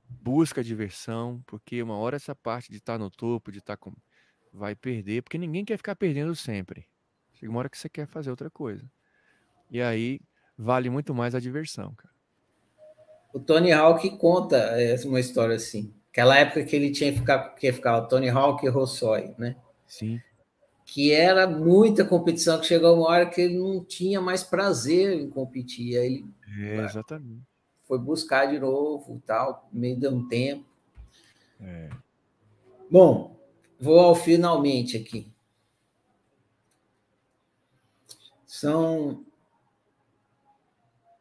busca 0.08 0.64
diversão, 0.64 1.42
porque 1.46 1.82
uma 1.82 1.96
hora 1.96 2.16
essa 2.16 2.34
parte 2.34 2.70
de 2.70 2.78
estar 2.78 2.94
tá 2.94 2.98
no 2.98 3.10
topo, 3.10 3.52
de 3.52 3.58
estar 3.58 3.74
tá 3.74 3.76
com. 3.76 3.94
Vai 4.56 4.74
perder, 4.74 5.22
porque 5.22 5.36
ninguém 5.36 5.64
quer 5.64 5.76
ficar 5.76 5.94
perdendo 5.94 6.34
sempre. 6.34 6.86
Chega 7.34 7.50
uma 7.50 7.58
hora 7.58 7.68
que 7.68 7.76
você 7.76 7.88
quer 7.88 8.06
fazer 8.06 8.30
outra 8.30 8.50
coisa. 8.50 8.84
E 9.70 9.82
aí 9.82 10.20
vale 10.56 10.88
muito 10.88 11.14
mais 11.14 11.34
a 11.34 11.40
diversão, 11.40 11.94
cara. 11.94 12.14
O 13.32 13.38
Tony 13.38 13.70
Hawk 13.70 14.16
conta 14.16 14.56
é, 14.56 14.96
uma 15.04 15.20
história 15.20 15.56
assim. 15.56 15.92
Aquela 16.10 16.38
época 16.38 16.64
que 16.64 16.74
ele 16.74 16.90
tinha 16.90 17.12
que 17.12 17.18
ficar, 17.18 17.50
que 17.50 17.70
ficar 17.70 17.98
o 17.98 18.08
Tony 18.08 18.30
Hawk 18.30 18.64
e 18.64 18.70
Rossoi, 18.70 19.34
né? 19.36 19.56
Sim. 19.86 20.18
Que 20.86 21.12
era 21.12 21.46
muita 21.46 22.04
competição, 22.04 22.58
que 22.58 22.64
chegou 22.64 22.96
uma 22.96 23.08
hora 23.08 23.26
que 23.26 23.42
ele 23.42 23.58
não 23.58 23.84
tinha 23.84 24.20
mais 24.22 24.42
prazer 24.42 25.12
em 25.20 25.28
competir. 25.28 25.98
Aí 25.98 26.06
ele 26.06 26.26
é, 26.58 26.84
exatamente. 26.84 27.42
foi 27.84 27.98
buscar 27.98 28.46
de 28.46 28.58
novo, 28.58 29.20
tal, 29.26 29.68
meio 29.70 29.98
de 29.98 30.08
um 30.08 30.26
tempo. 30.26 30.64
É. 31.60 31.90
Bom, 32.90 33.35
vou 33.78 33.98
ao 33.98 34.14
finalmente 34.14 34.96
aqui. 34.96 35.32
São 38.46 39.24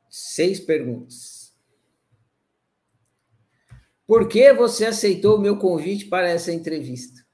seis 0.10 0.60
perguntas. 0.60 1.53
Por 4.07 4.27
que 4.27 4.53
você 4.53 4.86
aceitou 4.86 5.38
o 5.38 5.41
meu 5.41 5.57
convite 5.57 6.06
para 6.06 6.30
essa 6.30 6.53
entrevista? 6.53 7.26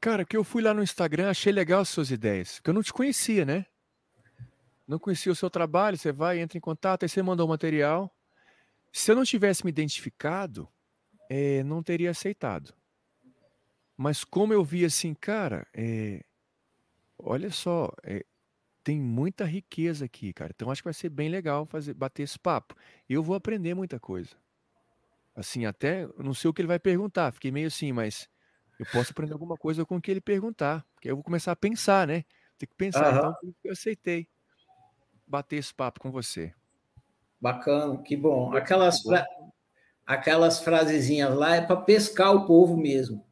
Cara, 0.00 0.24
que 0.24 0.36
eu 0.36 0.42
fui 0.42 0.62
lá 0.62 0.72
no 0.72 0.82
Instagram, 0.82 1.28
achei 1.28 1.52
legal 1.52 1.82
as 1.82 1.90
suas 1.90 2.10
ideias, 2.10 2.54
porque 2.54 2.70
eu 2.70 2.74
não 2.74 2.82
te 2.82 2.92
conhecia, 2.92 3.44
né? 3.44 3.66
Não 4.88 4.98
conhecia 4.98 5.30
o 5.30 5.36
seu 5.36 5.50
trabalho, 5.50 5.98
você 5.98 6.10
vai, 6.10 6.40
entra 6.40 6.56
em 6.56 6.60
contato, 6.60 7.02
aí 7.02 7.08
você 7.08 7.22
mandou 7.22 7.46
o 7.46 7.48
material. 7.50 8.10
Se 8.90 9.12
eu 9.12 9.14
não 9.14 9.24
tivesse 9.24 9.62
me 9.64 9.70
identificado, 9.70 10.66
é, 11.28 11.62
não 11.62 11.82
teria 11.82 12.10
aceitado. 12.10 12.74
Mas 14.02 14.24
como 14.24 14.50
eu 14.54 14.64
vi 14.64 14.82
assim, 14.82 15.12
cara, 15.12 15.66
é, 15.74 16.24
olha 17.18 17.50
só, 17.50 17.92
é, 18.02 18.24
tem 18.82 18.98
muita 18.98 19.44
riqueza 19.44 20.06
aqui, 20.06 20.32
cara. 20.32 20.52
Então 20.56 20.70
acho 20.70 20.80
que 20.80 20.86
vai 20.86 20.94
ser 20.94 21.10
bem 21.10 21.28
legal 21.28 21.66
fazer 21.66 21.92
bater 21.92 22.22
esse 22.22 22.38
papo. 22.38 22.74
Eu 23.06 23.22
vou 23.22 23.36
aprender 23.36 23.74
muita 23.74 24.00
coisa. 24.00 24.30
Assim, 25.36 25.66
até 25.66 26.08
não 26.16 26.32
sei 26.32 26.48
o 26.48 26.54
que 26.54 26.62
ele 26.62 26.66
vai 26.66 26.78
perguntar, 26.78 27.30
fiquei 27.30 27.50
meio 27.50 27.66
assim, 27.66 27.92
mas 27.92 28.26
eu 28.78 28.86
posso 28.86 29.12
aprender 29.12 29.34
alguma 29.34 29.58
coisa 29.58 29.84
com 29.84 29.96
o 29.96 30.00
que 30.00 30.10
ele 30.10 30.22
perguntar, 30.22 30.82
porque 30.94 31.10
eu 31.10 31.16
vou 31.16 31.22
começar 31.22 31.52
a 31.52 31.56
pensar, 31.56 32.06
né? 32.06 32.24
Tem 32.56 32.66
que 32.66 32.74
pensar, 32.74 33.14
então 33.14 33.54
eu 33.62 33.72
aceitei 33.72 34.26
bater 35.26 35.56
esse 35.56 35.74
papo 35.74 36.00
com 36.00 36.10
você. 36.10 36.54
Bacana, 37.38 38.02
que 38.02 38.16
bom. 38.16 38.56
Aquelas, 38.56 39.02
fra... 39.02 39.26
Aquelas 40.06 40.58
frasezinhas 40.58 41.34
lá 41.34 41.56
é 41.56 41.60
para 41.60 41.76
pescar 41.76 42.34
o 42.34 42.46
povo 42.46 42.78
mesmo. 42.78 43.28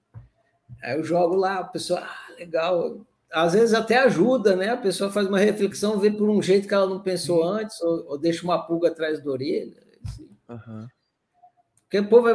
Aí 0.82 0.96
eu 0.96 1.04
jogo 1.04 1.34
lá, 1.34 1.58
a 1.58 1.64
pessoa, 1.64 2.00
ah, 2.00 2.32
legal, 2.38 3.06
às 3.32 3.52
vezes 3.52 3.74
até 3.74 3.98
ajuda, 3.98 4.56
né? 4.56 4.70
A 4.70 4.76
pessoa 4.76 5.10
faz 5.10 5.26
uma 5.26 5.38
reflexão, 5.38 5.98
vê 5.98 6.10
por 6.10 6.28
um 6.28 6.42
jeito 6.42 6.68
que 6.68 6.74
ela 6.74 6.86
não 6.86 7.00
pensou 7.00 7.42
uhum. 7.42 7.48
antes, 7.48 7.80
ou, 7.80 8.06
ou, 8.10 8.18
deixa 8.18 8.44
uma 8.44 8.66
pulga 8.66 8.88
atrás 8.88 9.22
da 9.22 9.30
orelha. 9.30 9.82
Assim. 10.04 10.28
Uhum. 10.48 10.86
Porque 11.82 11.98
o 11.98 12.08
povo, 12.08 12.28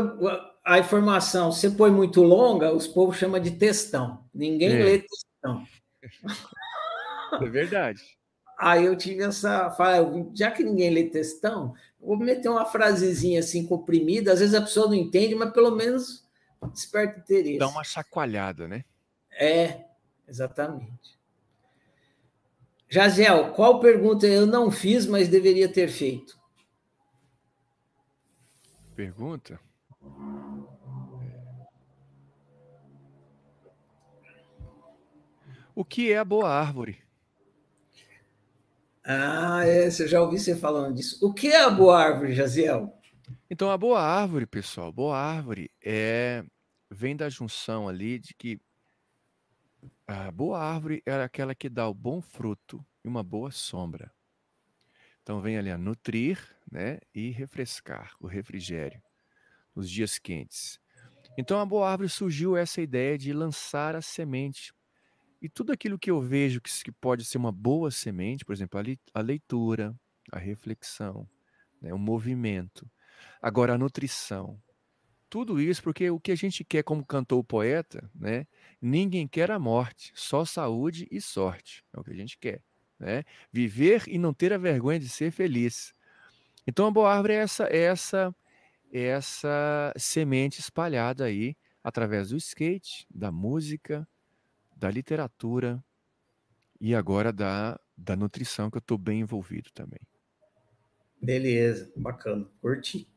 a 0.66 0.80
informação, 0.80 1.52
se 1.52 1.70
põe 1.72 1.92
muito 1.92 2.24
longa, 2.24 2.74
os 2.74 2.88
povos 2.88 3.18
chamam 3.18 3.40
de 3.40 3.52
textão. 3.52 4.24
Ninguém 4.34 4.74
é. 4.74 4.84
lê 4.84 5.00
textão. 5.00 5.64
É 7.42 7.50
verdade. 7.50 8.02
Aí 8.58 8.86
eu 8.86 8.96
tive 8.96 9.24
essa. 9.24 9.72
Fala, 9.72 10.10
já 10.36 10.52
que 10.52 10.64
ninguém 10.64 10.92
lê 10.92 11.06
textão, 11.06 11.74
vou 12.00 12.18
meter 12.18 12.50
uma 12.50 12.66
frasezinha 12.66 13.40
assim 13.40 13.66
comprimida. 13.66 14.32
Às 14.32 14.40
vezes 14.40 14.56
a 14.56 14.62
pessoa 14.62 14.88
não 14.88 14.94
entende, 14.94 15.36
mas 15.36 15.52
pelo 15.52 15.72
menos 15.72 16.23
desperta 16.70 17.20
interesse. 17.20 17.60
Dá 17.60 17.68
uma 17.68 17.84
chacoalhada, 17.84 18.68
né? 18.68 18.84
É, 19.32 19.86
Exatamente. 20.28 21.18
Jaziel, 22.90 23.54
qual 23.54 23.80
pergunta 23.80 24.28
eu 24.28 24.46
não 24.46 24.72
fiz, 24.72 25.06
mas 25.06 25.28
deveria 25.28 25.68
ter 25.68 25.88
feito? 25.88 26.42
pergunta. 28.96 29.60
O 35.76 35.84
que 35.84 36.12
é 36.12 36.20
a 36.20 36.24
boa 36.24 36.48
árvore? 36.48 37.00
Ah, 39.04 39.66
é, 39.66 39.88
eu 39.88 40.08
já 40.08 40.22
ouvi 40.22 40.38
você 40.38 40.56
falando 40.56 40.96
disso. 40.96 41.18
O 41.26 41.34
que 41.34 41.48
é 41.48 41.64
a 41.64 41.72
boa 41.72 42.00
árvore, 42.00 42.36
Jaziel? 42.36 42.96
Então, 43.50 43.72
a 43.72 43.78
boa 43.78 44.00
árvore, 44.00 44.46
pessoal, 44.46 44.92
boa 44.92 45.18
árvore 45.18 45.72
é 45.84 46.44
vem 46.94 47.16
da 47.16 47.30
junção 47.30 47.88
ali 47.90 48.20
de 48.20 48.34
que 48.34 48.60
a 50.08 50.32
boa 50.32 50.60
árvore 50.60 51.02
é 51.06 51.14
aquela 51.22 51.56
que 51.56 51.70
dá 51.70 51.88
o 51.88 51.94
bom 51.94 52.22
fruto 52.22 52.86
e 53.04 53.08
uma 53.08 53.24
boa 53.24 53.52
sombra. 53.52 54.14
Então 55.22 55.42
vem 55.42 55.58
ali 55.58 55.72
a 55.72 55.78
nutrir, 55.78 56.38
né, 56.72 57.00
e 57.14 57.30
refrescar 57.30 58.16
o 58.20 58.28
refrigério 58.28 59.02
nos 59.76 59.90
dias 59.90 60.20
quentes. 60.20 60.80
Então 61.38 61.60
a 61.60 61.66
boa 61.66 61.90
árvore 61.90 62.10
surgiu 62.10 62.56
essa 62.56 62.82
ideia 62.82 63.18
de 63.18 63.34
lançar 63.34 63.96
a 63.96 64.02
semente. 64.02 64.74
E 65.42 65.50
tudo 65.50 65.74
aquilo 65.74 66.00
que 66.00 66.12
eu 66.12 66.22
vejo 66.22 66.62
que 66.62 66.92
pode 66.92 67.26
ser 67.26 67.38
uma 67.38 67.52
boa 67.52 67.92
semente, 67.92 68.46
por 68.46 68.54
exemplo, 68.54 68.80
a 69.14 69.22
leitura, 69.22 69.96
a 70.32 70.40
reflexão, 70.40 71.28
né, 71.82 71.94
o 71.94 71.98
movimento, 71.98 72.90
agora 73.42 73.74
a 73.74 73.78
nutrição, 73.78 74.62
tudo 75.34 75.60
isso 75.60 75.82
porque 75.82 76.12
o 76.12 76.20
que 76.20 76.32
a 76.32 76.36
gente 76.36 76.64
quer, 76.64 76.84
como 76.84 77.04
cantou 77.04 77.40
o 77.40 77.44
poeta, 77.44 78.08
né? 78.14 78.46
Ninguém 78.80 79.28
quer 79.28 79.50
a 79.50 79.58
morte, 79.58 80.12
só 80.14 80.46
saúde 80.46 81.08
e 81.10 81.20
sorte. 81.20 81.84
É 81.92 82.00
o 82.00 82.04
que 82.04 82.12
a 82.12 82.16
gente 82.16 82.38
quer, 82.38 82.62
né? 83.00 83.24
Viver 83.52 84.04
e 84.08 84.20
não 84.20 84.32
ter 84.32 84.54
a 84.54 84.60
vergonha 84.60 85.00
de 85.00 85.10
ser 85.10 85.32
feliz. 85.32 85.92
Então 86.68 86.86
a 86.86 86.92
boa 86.92 87.12
árvore 87.12 87.34
é 87.34 87.38
essa, 87.38 87.64
é 87.64 87.80
essa, 87.80 88.36
é 88.92 89.02
essa 89.06 89.92
semente 89.98 90.60
espalhada 90.60 91.26
aí 91.26 91.58
através 91.84 92.30
do 92.30 92.38
skate, 92.38 93.08
da 93.10 93.32
música, 93.32 94.08
da 94.78 94.92
literatura 94.92 95.84
e 96.80 96.94
agora 96.94 97.34
da, 97.34 97.80
da 97.98 98.16
nutrição, 98.16 98.70
que 98.70 98.78
eu 98.78 98.82
estou 98.82 99.00
bem 99.00 99.22
envolvido 99.22 99.72
também. 99.74 100.02
Beleza, 101.20 101.92
bacana, 101.96 102.48
curti. 102.62 103.12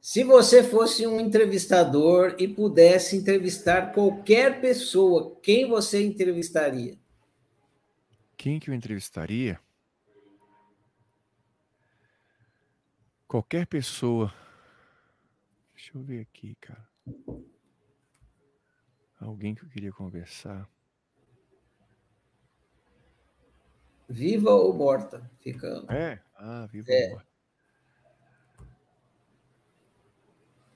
Se 0.00 0.24
você 0.24 0.62
fosse 0.62 1.06
um 1.06 1.20
entrevistador 1.20 2.34
e 2.38 2.48
pudesse 2.48 3.16
entrevistar 3.16 3.92
qualquer 3.92 4.58
pessoa, 4.58 5.38
quem 5.42 5.68
você 5.68 6.02
entrevistaria? 6.02 6.98
Quem 8.34 8.58
que 8.58 8.70
eu 8.70 8.74
entrevistaria? 8.74 9.60
Qualquer 13.28 13.66
pessoa. 13.66 14.32
Deixa 15.74 15.96
eu 15.96 16.02
ver 16.02 16.22
aqui, 16.22 16.54
cara. 16.56 16.88
Alguém 19.20 19.54
que 19.54 19.62
eu 19.62 19.68
queria 19.68 19.92
conversar. 19.92 20.66
Viva 24.08 24.50
ou 24.50 24.72
morta? 24.72 25.30
Fica. 25.40 25.84
É? 25.90 26.18
Ah, 26.34 26.66
viva 26.66 26.90
é. 26.90 27.04
ou 27.04 27.10
morta. 27.10 27.29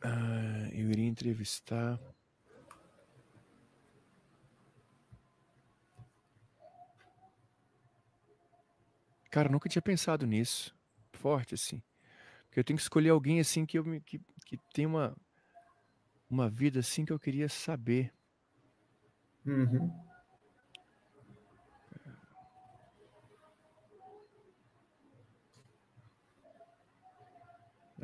Ah, 0.06 0.68
eu 0.70 0.90
iria 0.90 1.06
entrevistar. 1.06 1.98
Cara, 9.30 9.48
nunca 9.48 9.66
tinha 9.66 9.80
pensado 9.80 10.26
nisso. 10.26 10.76
Forte, 11.14 11.54
assim. 11.54 11.82
Porque 12.44 12.60
eu 12.60 12.64
tenho 12.64 12.76
que 12.76 12.82
escolher 12.82 13.08
alguém 13.08 13.40
assim 13.40 13.64
que, 13.64 13.78
eu, 13.78 13.84
que, 14.02 14.20
que 14.44 14.58
tem 14.74 14.84
uma, 14.84 15.16
uma 16.28 16.50
vida 16.50 16.80
assim 16.80 17.06
que 17.06 17.12
eu 17.12 17.18
queria 17.18 17.48
saber. 17.48 18.12
Uhum. 19.46 19.90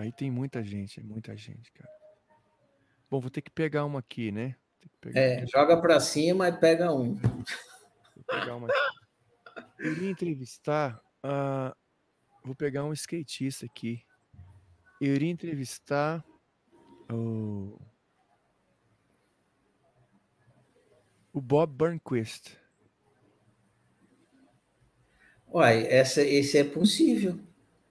Aí 0.01 0.11
tem 0.11 0.31
muita 0.31 0.65
gente, 0.65 0.99
muita 1.03 1.37
gente, 1.37 1.71
cara. 1.73 1.91
Bom, 3.11 3.21
vou 3.21 3.29
ter 3.29 3.43
que 3.43 3.51
pegar 3.51 3.85
uma 3.85 3.99
aqui, 3.99 4.33
né? 4.33 4.57
é, 5.15 5.45
joga 5.47 5.79
para 5.79 6.01
cima 6.01 6.49
e 6.49 6.53
pega 6.53 6.91
um. 6.91 7.17
Vou 7.17 8.25
pegar 8.27 8.57
uma 8.57 8.67
aqui. 8.67 9.67
Eu 9.79 9.93
iria 9.93 10.11
entrevistar. 10.11 10.99
Uh, 11.23 11.77
vou 12.43 12.55
pegar 12.55 12.83
um 12.85 12.95
skatista 12.95 13.67
aqui. 13.67 14.03
Eu 14.99 15.15
iria 15.17 15.31
entrevistar 15.31 16.25
o. 17.13 17.79
O 21.31 21.43
Bob 21.43 21.75
Burnquist. 21.75 22.57
Uai, 25.47 25.87
essa, 25.89 26.23
esse 26.23 26.57
é 26.57 26.65
possível. 26.65 27.39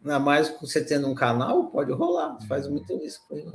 Ainda 0.01 0.19
mais 0.19 0.49
você 0.59 0.84
tendo 0.84 1.09
um 1.09 1.15
canal, 1.15 1.67
pode 1.67 1.91
rolar. 1.91 2.39
Você 2.39 2.47
faz 2.47 2.65
uhum. 2.65 2.73
muito 2.73 2.93
isso 3.03 3.21
com 3.27 3.35
ele. 3.35 3.51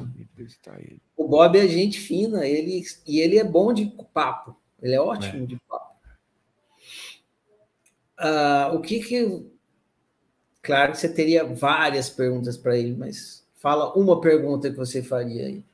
O 1.17 1.27
Bob 1.27 1.59
é 1.59 1.67
gente 1.67 1.99
fina, 1.99 2.47
ele, 2.47 2.83
e 3.07 3.21
ele 3.21 3.39
é 3.39 3.45
bom 3.45 3.73
de 3.73 3.87
papo. 4.13 4.55
Ele 4.83 4.95
é 4.95 5.01
ótimo 5.01 5.45
é. 5.45 5.47
de 5.47 5.61
papo. 5.69 5.95
Uh, 8.21 8.77
o 8.77 8.81
que 8.81 9.01
que. 9.01 9.51
Claro 10.63 10.93
que 10.93 10.99
você 10.99 11.13
teria 11.13 11.45
várias 11.45 12.09
perguntas 12.09 12.57
para 12.57 12.77
ele, 12.77 12.97
mas 12.97 13.47
fala 13.57 13.93
uma 13.95 14.21
pergunta 14.21 14.71
que 14.71 14.77
você 14.77 15.03
faria 15.03 15.47
aí. 15.47 15.65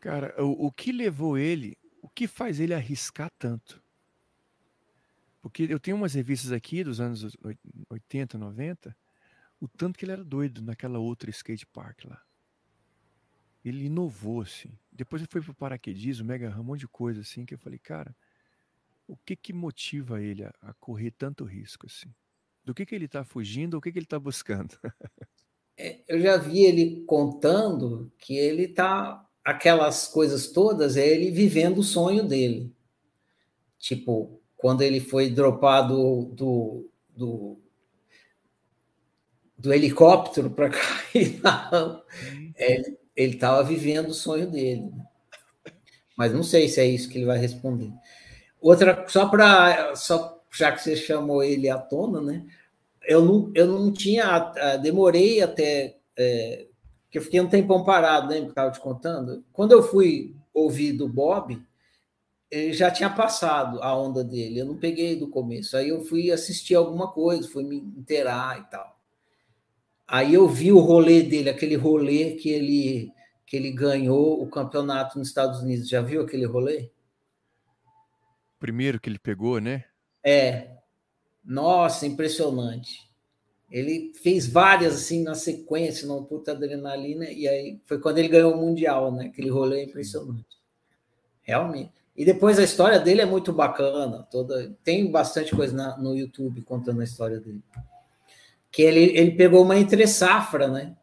Cara, 0.00 0.34
o, 0.42 0.66
o 0.66 0.72
que 0.72 0.92
levou 0.92 1.36
ele, 1.36 1.76
o 2.02 2.08
que 2.08 2.26
faz 2.26 2.60
ele 2.60 2.74
arriscar 2.74 3.30
tanto? 3.38 3.82
Porque 5.40 5.64
eu 5.68 5.78
tenho 5.78 5.96
umas 5.96 6.14
revistas 6.14 6.52
aqui 6.52 6.82
dos 6.82 7.00
anos 7.00 7.36
80, 7.88 8.36
90, 8.36 8.96
o 9.60 9.68
tanto 9.68 9.98
que 9.98 10.04
ele 10.04 10.12
era 10.12 10.24
doido 10.24 10.62
naquela 10.62 10.98
outra 10.98 11.30
skate 11.30 11.66
park 11.66 12.04
lá. 12.04 12.20
Ele 13.64 13.84
inovou, 13.84 14.42
assim. 14.42 14.70
Depois 14.90 15.20
ele 15.20 15.30
foi 15.30 15.42
pro 15.42 15.54
paraquedismo, 15.54 16.26
mega 16.26 16.58
um 16.58 16.64
monte 16.64 16.80
de 16.80 16.88
coisa, 16.88 17.20
assim, 17.20 17.44
que 17.44 17.54
eu 17.54 17.58
falei, 17.58 17.78
cara, 17.78 18.14
o 19.06 19.16
que 19.16 19.34
que 19.34 19.52
motiva 19.52 20.22
ele 20.22 20.44
a, 20.44 20.52
a 20.60 20.74
correr 20.74 21.10
tanto 21.12 21.44
risco, 21.44 21.86
assim? 21.86 22.12
Do 22.64 22.74
que 22.74 22.84
que 22.84 22.94
ele 22.94 23.06
está 23.06 23.24
fugindo, 23.24 23.78
o 23.78 23.80
que 23.80 23.90
que 23.90 23.98
ele 23.98 24.06
está 24.06 24.18
buscando? 24.18 24.78
é, 25.76 26.02
eu 26.08 26.20
já 26.20 26.36
vi 26.36 26.64
ele 26.64 27.04
contando 27.06 28.12
que 28.18 28.36
ele 28.36 28.68
tá 28.68 29.24
aquelas 29.44 30.06
coisas 30.06 30.48
todas, 30.48 30.96
é 30.96 31.06
ele 31.06 31.30
vivendo 31.30 31.78
o 31.78 31.82
sonho 31.82 32.26
dele. 32.26 32.74
Tipo, 33.78 34.42
quando 34.58 34.82
ele 34.82 35.00
foi 35.00 35.30
dropado 35.30 36.24
do, 36.34 36.90
do, 37.16 37.58
do 39.56 39.72
helicóptero 39.72 40.50
para 40.50 40.68
cair 40.70 41.40
na 41.40 41.70
uhum. 41.72 42.52
ele 43.16 43.34
estava 43.34 43.62
vivendo 43.62 44.08
o 44.08 44.14
sonho 44.14 44.50
dele. 44.50 44.90
Mas 46.16 46.32
não 46.32 46.42
sei 46.42 46.68
se 46.68 46.80
é 46.80 46.84
isso 46.84 47.08
que 47.08 47.16
ele 47.16 47.24
vai 47.24 47.38
responder. 47.38 47.92
Outra, 48.60 49.04
só 49.08 49.28
para. 49.28 49.94
Só, 49.94 50.42
já 50.52 50.72
que 50.72 50.82
você 50.82 50.96
chamou 50.96 51.44
ele 51.44 51.70
à 51.70 51.78
tona, 51.78 52.20
né? 52.20 52.44
Eu 53.06 53.24
não, 53.24 53.52
eu 53.54 53.66
não 53.68 53.92
tinha. 53.92 54.52
Demorei 54.82 55.40
até. 55.40 55.96
É, 56.16 56.66
que 57.08 57.18
eu 57.18 57.22
fiquei 57.22 57.40
um 57.40 57.48
tempão 57.48 57.84
parado, 57.84 58.28
lembra 58.28 58.46
que 58.46 58.50
estava 58.50 58.72
te 58.72 58.80
contando? 58.80 59.44
Quando 59.52 59.70
eu 59.70 59.82
fui 59.82 60.34
ouvir 60.52 60.92
do 60.92 61.08
Bob, 61.08 61.62
já 62.72 62.90
tinha 62.90 63.10
passado 63.10 63.82
a 63.82 63.96
onda 63.96 64.24
dele, 64.24 64.60
eu 64.60 64.66
não 64.66 64.76
peguei 64.76 65.16
do 65.16 65.28
começo. 65.28 65.76
Aí 65.76 65.88
eu 65.88 66.02
fui 66.04 66.30
assistir 66.30 66.74
alguma 66.74 67.12
coisa, 67.12 67.48
fui 67.48 67.64
me 67.64 67.76
inteirar 67.76 68.60
e 68.60 68.70
tal. 68.70 68.98
Aí 70.06 70.32
eu 70.32 70.48
vi 70.48 70.72
o 70.72 70.78
rolê 70.78 71.22
dele, 71.22 71.50
aquele 71.50 71.76
rolê 71.76 72.32
que 72.32 72.48
ele 72.48 73.12
que 73.44 73.56
ele 73.56 73.70
ganhou 73.72 74.42
o 74.42 74.48
campeonato 74.48 75.18
nos 75.18 75.28
Estados 75.28 75.60
Unidos. 75.60 75.88
Já 75.88 76.02
viu 76.02 76.20
aquele 76.20 76.44
rolê? 76.44 76.90
Primeiro 78.58 79.00
que 79.00 79.08
ele 79.08 79.18
pegou, 79.18 79.58
né? 79.58 79.84
É. 80.22 80.76
Nossa, 81.42 82.06
impressionante. 82.06 83.08
Ele 83.70 84.12
fez 84.14 84.46
várias 84.46 84.96
assim 84.96 85.22
na 85.22 85.34
sequência, 85.34 86.06
numa 86.06 86.24
puta 86.24 86.52
adrenalina, 86.52 87.30
e 87.30 87.48
aí 87.48 87.80
foi 87.86 87.98
quando 87.98 88.18
ele 88.18 88.28
ganhou 88.28 88.54
o 88.54 88.56
Mundial, 88.58 89.12
né? 89.12 89.26
Aquele 89.26 89.48
rolê 89.48 89.84
impressionante. 89.84 90.58
Realmente. 91.42 91.97
E 92.18 92.24
depois 92.24 92.58
a 92.58 92.64
história 92.64 92.98
dele 92.98 93.20
é 93.20 93.24
muito 93.24 93.52
bacana, 93.52 94.24
toda 94.24 94.76
tem 94.82 95.08
bastante 95.08 95.54
coisa 95.54 95.72
na, 95.72 95.96
no 95.98 96.16
YouTube 96.16 96.62
contando 96.62 97.00
a 97.00 97.04
história 97.04 97.38
dele. 97.38 97.62
Que 98.72 98.82
ele, 98.82 99.16
ele 99.16 99.30
pegou 99.36 99.62
uma 99.62 99.78
entre 99.78 100.04
safra, 100.04 100.66
né? 100.66 100.96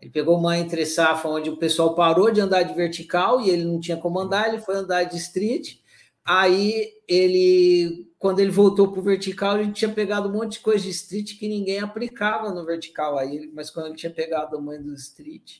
Ele 0.00 0.10
pegou 0.10 0.38
uma 0.38 0.56
entre 0.56 0.86
safra 0.86 1.28
onde 1.28 1.50
o 1.50 1.58
pessoal 1.58 1.94
parou 1.94 2.30
de 2.30 2.40
andar 2.40 2.62
de 2.62 2.72
vertical 2.72 3.38
e 3.42 3.50
ele 3.50 3.64
não 3.64 3.78
tinha 3.78 3.98
como 3.98 4.18
andar, 4.18 4.48
ele 4.48 4.62
foi 4.62 4.76
andar 4.76 5.04
de 5.04 5.18
street. 5.18 5.76
Aí 6.24 6.90
ele, 7.06 8.10
quando 8.18 8.40
ele 8.40 8.50
voltou 8.50 8.90
para 8.90 9.00
o 9.00 9.04
vertical, 9.04 9.60
ele 9.60 9.72
tinha 9.72 9.92
pegado 9.92 10.30
um 10.30 10.32
monte 10.32 10.52
de 10.52 10.60
coisa 10.60 10.82
de 10.82 10.90
street 10.90 11.38
que 11.38 11.48
ninguém 11.48 11.80
aplicava 11.80 12.50
no 12.50 12.64
vertical 12.64 13.18
aí, 13.18 13.50
mas 13.52 13.68
quando 13.68 13.88
ele 13.88 13.96
tinha 13.96 14.12
pegado 14.12 14.56
a 14.56 14.60
mãe 14.60 14.80
do 14.80 14.94
street, 14.94 15.58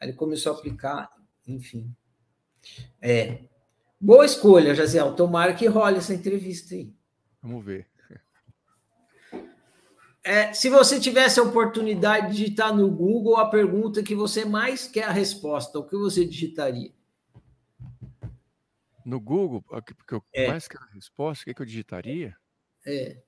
aí 0.00 0.08
ele 0.08 0.16
começou 0.16 0.54
a 0.54 0.56
aplicar, 0.56 1.12
enfim. 1.46 1.94
É. 3.02 3.40
Boa 4.00 4.24
escolha, 4.24 4.74
Jaziel. 4.74 5.14
Tomara 5.14 5.54
que 5.54 5.66
role 5.66 5.98
essa 5.98 6.14
entrevista 6.14 6.74
aí. 6.74 6.94
Vamos 7.42 7.64
ver. 7.64 7.86
É, 10.22 10.52
se 10.52 10.68
você 10.68 11.00
tivesse 11.00 11.40
a 11.40 11.42
oportunidade 11.42 12.26
de 12.26 12.32
digitar 12.32 12.74
no 12.76 12.90
Google 12.90 13.38
a 13.38 13.48
pergunta 13.48 14.02
que 14.02 14.14
você 14.14 14.44
mais 14.44 14.86
quer 14.86 15.04
a 15.04 15.10
resposta, 15.10 15.78
o 15.78 15.86
que 15.86 15.96
você 15.96 16.24
digitaria? 16.24 16.92
No 19.04 19.18
Google, 19.18 19.62
porque 19.62 20.14
eu 20.14 20.22
é. 20.34 20.48
mais 20.48 20.68
quero 20.68 20.84
a 20.84 20.94
resposta, 20.94 21.50
o 21.50 21.54
que, 21.54 21.62
eu 21.62 21.66
digitaria? 21.66 22.36
É. 22.86 23.22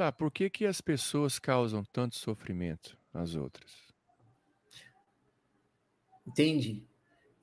Tá, 0.00 0.10
por 0.10 0.30
que, 0.30 0.48
que 0.48 0.64
as 0.64 0.80
pessoas 0.80 1.38
causam 1.38 1.84
tanto 1.84 2.16
sofrimento 2.16 2.96
às 3.12 3.34
outras? 3.34 3.70
Entendi. 6.26 6.88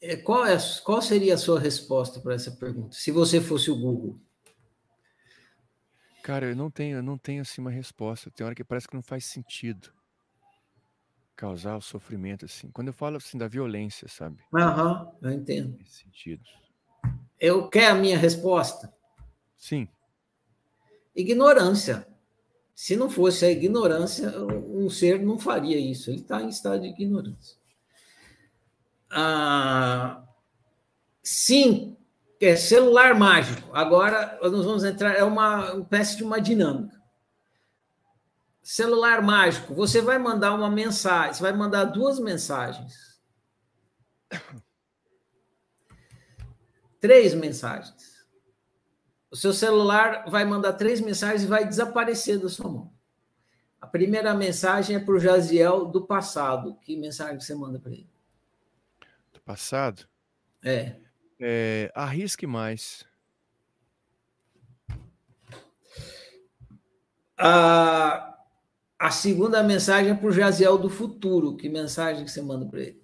É, 0.02 0.16
qual, 0.18 0.44
é, 0.44 0.58
qual 0.84 1.00
seria 1.00 1.36
a 1.36 1.38
sua 1.38 1.60
resposta 1.60 2.20
para 2.20 2.34
essa 2.34 2.50
pergunta, 2.50 2.96
se 2.96 3.12
você 3.12 3.40
fosse 3.40 3.70
o 3.70 3.80
Google? 3.80 4.20
Cara, 6.24 6.48
eu 6.48 6.56
não 6.56 6.72
tenho, 6.72 6.98
eu 6.98 7.04
não 7.04 7.16
tenho 7.16 7.44
assim 7.44 7.62
uma 7.62 7.70
resposta. 7.70 8.32
Tem 8.32 8.44
hora 8.44 8.56
que 8.56 8.64
parece 8.64 8.88
que 8.88 8.96
não 8.96 9.04
faz 9.04 9.26
sentido 9.26 9.94
causar 11.36 11.78
o 11.78 11.82
sofrimento 11.82 12.46
assim. 12.46 12.72
Quando 12.72 12.88
eu 12.88 12.94
falo 12.94 13.18
assim 13.18 13.38
da 13.38 13.48
violência, 13.48 14.08
sabe? 14.08 14.44
Aham, 14.52 15.16
eu 15.22 15.30
entendo. 15.30 15.78
Nesse 15.78 16.06
sentido. 16.06 16.42
Eu 17.40 17.70
quero 17.70 17.98
a 17.98 18.00
minha 18.00 18.18
resposta? 18.18 18.92
Sim. 19.56 19.88
Ignorância. 21.16 22.17
Se 22.78 22.96
não 22.96 23.10
fosse 23.10 23.44
a 23.44 23.50
ignorância, 23.50 24.30
um 24.40 24.88
ser 24.88 25.20
não 25.20 25.40
faria 25.40 25.80
isso. 25.80 26.12
Ele 26.12 26.22
está 26.22 26.44
em 26.44 26.50
estado 26.50 26.82
de 26.82 26.90
ignorância. 26.90 27.58
Ah, 29.10 30.24
sim, 31.24 31.98
é 32.40 32.56
celular 32.56 33.18
mágico. 33.18 33.76
Agora 33.76 34.38
nós 34.44 34.64
vamos 34.64 34.84
entrar, 34.84 35.16
é 35.16 35.24
uma, 35.24 35.74
uma 35.74 35.82
espécie 35.82 36.18
de 36.18 36.24
uma 36.24 36.40
dinâmica. 36.40 37.02
Celular 38.62 39.24
mágico, 39.24 39.74
você 39.74 40.00
vai 40.00 40.20
mandar 40.20 40.54
uma 40.54 40.70
mensagem, 40.70 41.34
você 41.34 41.42
vai 41.42 41.54
mandar 41.54 41.86
duas 41.86 42.20
mensagens. 42.20 43.20
Três 47.02 47.34
mensagens. 47.34 48.17
O 49.38 49.40
seu 49.40 49.54
celular 49.54 50.28
vai 50.28 50.44
mandar 50.46 50.74
três 50.74 51.00
mensagens 51.00 51.44
e 51.44 51.46
vai 51.46 51.64
desaparecer 51.64 52.40
da 52.40 52.50
sua 52.50 52.72
mão. 52.72 52.92
A 53.80 53.86
primeira 53.86 54.34
mensagem 54.34 54.96
é 54.96 55.00
para 55.00 55.14
o 55.14 55.20
Jaziel 55.20 55.86
do 55.86 56.08
passado. 56.08 56.76
Que 56.82 56.98
mensagem 56.98 57.40
você 57.40 57.54
manda 57.54 57.78
para 57.78 57.92
ele? 57.92 58.10
Passado? 59.46 60.08
É. 60.66 60.96
é. 61.40 61.92
Arrisque 61.94 62.48
mais. 62.48 63.06
A, 67.38 68.40
a 68.98 69.12
segunda 69.12 69.62
mensagem 69.62 70.14
é 70.14 70.16
para 70.16 70.30
o 70.30 70.32
Jaziel 70.32 70.80
do 70.80 70.90
futuro. 70.90 71.56
Que 71.56 71.70
mensagem 71.70 72.26
que 72.26 72.32
você 72.32 72.42
manda 72.42 72.66
para 72.66 72.80
ele? 72.80 73.04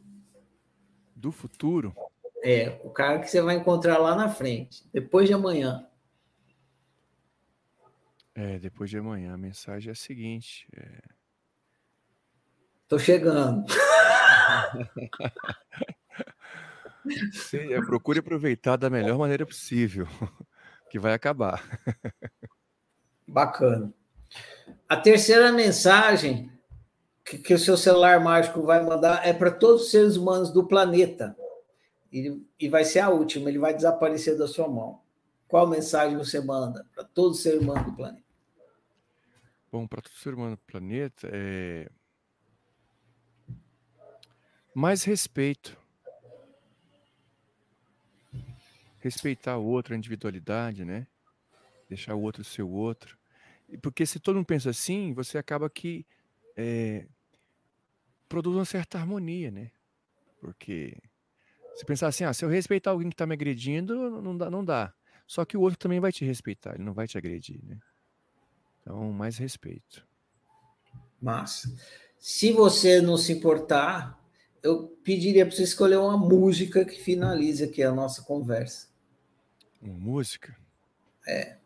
Do 1.16 1.32
futuro? 1.32 1.96
É, 2.44 2.82
o 2.84 2.90
cara 2.90 3.20
que 3.20 3.30
você 3.30 3.40
vai 3.40 3.58
encontrar 3.58 4.00
lá 4.00 4.16
na 4.16 4.30
frente, 4.30 4.84
depois 4.92 5.28
de 5.28 5.36
amanhã. 5.36 5.88
É, 8.36 8.58
depois 8.60 8.90
de 8.90 8.98
amanhã. 8.98 9.34
A 9.34 9.38
mensagem 9.38 9.90
é 9.90 9.92
a 9.92 9.96
seguinte. 9.96 10.68
É... 10.76 11.02
Tô 12.88 12.98
chegando. 12.98 13.66
Sim, 17.34 17.68
procure 17.86 18.20
aproveitar 18.20 18.78
da 18.78 18.90
melhor 18.90 19.18
maneira 19.18 19.46
possível, 19.46 20.08
que 20.90 20.98
vai 20.98 21.14
acabar. 21.14 21.62
Bacana. 23.28 23.94
A 24.88 24.96
terceira 24.98 25.52
mensagem 25.52 26.52
que, 27.26 27.38
que 27.38 27.54
o 27.54 27.60
seu 27.60 27.78
celular 27.78 28.20
mágico 28.20 28.62
vai 28.64 28.84
mandar 28.84 29.26
é 29.28 29.34
para 29.34 29.52
todos 29.52 29.84
os 29.84 29.92
seres 29.92 30.16
humanos 30.16 30.52
do 30.52 30.66
planeta. 30.66 31.36
E, 32.12 32.42
e 32.60 32.70
vai 32.70 32.86
ser 32.86 33.00
a 33.00 33.10
última, 33.10 33.50
ele 33.50 33.58
vai 33.58 33.74
desaparecer 33.74 34.38
da 34.38 34.48
sua 34.48 34.68
mão. 34.68 35.02
Qual 35.48 35.68
mensagem 35.68 36.18
você 36.18 36.40
manda 36.40 36.86
para 36.94 37.04
todos 37.04 37.38
os 37.38 37.44
seres 37.44 37.62
humanos 37.62 37.86
do 37.86 37.94
planeta? 37.94 38.23
Bom, 39.74 39.88
para 39.88 40.04
todos 40.04 40.16
os 40.16 40.22
seres 40.22 40.38
humanos 40.38 40.60
do 40.60 40.66
planeta 40.68 41.28
é 41.34 41.90
mais 44.72 45.04
respeito 45.04 45.76
respeitar 49.00 49.58
o 49.58 49.66
outro, 49.66 49.95
a 49.95 49.98
individualidade, 49.98 50.86
né? 50.86 51.08
Deixar 51.90 52.14
o 52.14 52.22
outro 52.22 52.44
ser 52.44 52.62
o 52.62 52.70
outro. 52.70 53.18
Porque 53.82 54.06
se 54.06 54.20
todo 54.20 54.36
mundo 54.36 54.45
pensa 54.45 54.70
assim, 54.70 55.12
você 55.12 55.40
acaba 55.40 55.68
que 55.72 56.06
é, 56.56 57.08
produz 58.30 58.56
uma 58.56 58.66
certa 58.66 59.00
harmonia, 59.00 59.50
né? 59.50 59.72
Porque 60.40 60.95
se 61.74 61.84
pensar 61.84 62.10
assim, 62.10 62.26
ah, 62.26 62.34
se 62.36 62.45
eu 62.45 62.50
respeitar 62.50 62.91
alguém 62.91 63.10
que 63.10 63.16
está 63.16 63.26
me 63.26 63.34
agredindo, 63.34 64.22
não 64.22 64.38
dá, 64.38 64.52
não 64.52 64.64
dá. 64.64 64.94
Só 65.26 65.44
que 65.44 65.58
o 65.58 65.62
outro 65.62 65.80
também 65.80 66.00
vai 66.00 66.12
te 66.12 66.24
respeitar, 66.24 66.76
ele 66.76 66.84
não 66.84 66.94
vai 66.94 67.08
te 67.08 67.18
agredir, 67.18 67.60
né? 67.66 67.80
Então, 68.84 69.12
mais 69.14 69.38
respeito. 69.38 70.06
Massa. 71.22 71.74
Se 72.20 72.52
você 72.52 73.02
não 73.02 73.18
se 73.18 73.32
importar, 73.32 74.22
eu 74.62 74.88
pediria 75.04 75.46
para 75.46 75.56
você 75.56 75.64
escolher 75.64 75.98
uma 75.98 76.18
música 76.18 76.86
que 76.86 77.02
finalize 77.02 77.64
aqui 77.64 77.82
a 77.82 77.92
nossa 77.92 78.22
conversa. 78.22 78.88
Uma 79.82 79.98
música? 79.98 80.56
É. 81.26 81.58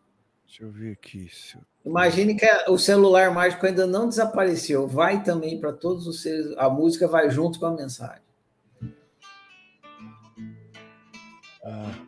Deixa 0.45 0.63
eu 0.63 0.71
ver 0.71 0.93
aqui. 0.93 1.29
Eu... 1.55 1.61
Imagine 1.85 2.35
que 2.35 2.45
o 2.69 2.77
celular 2.77 3.31
mágico 3.31 3.65
ainda 3.65 3.87
não 3.87 4.07
desapareceu. 4.07 4.87
Vai 4.87 5.23
também 5.23 5.59
para 5.59 5.73
todos 5.73 6.07
os 6.07 6.21
seres. 6.21 6.55
A 6.57 6.69
música 6.69 7.07
vai 7.07 7.29
junto 7.29 7.59
com 7.59 7.65
a 7.65 7.75
mensagem. 7.75 8.23
Ah. 11.63 12.06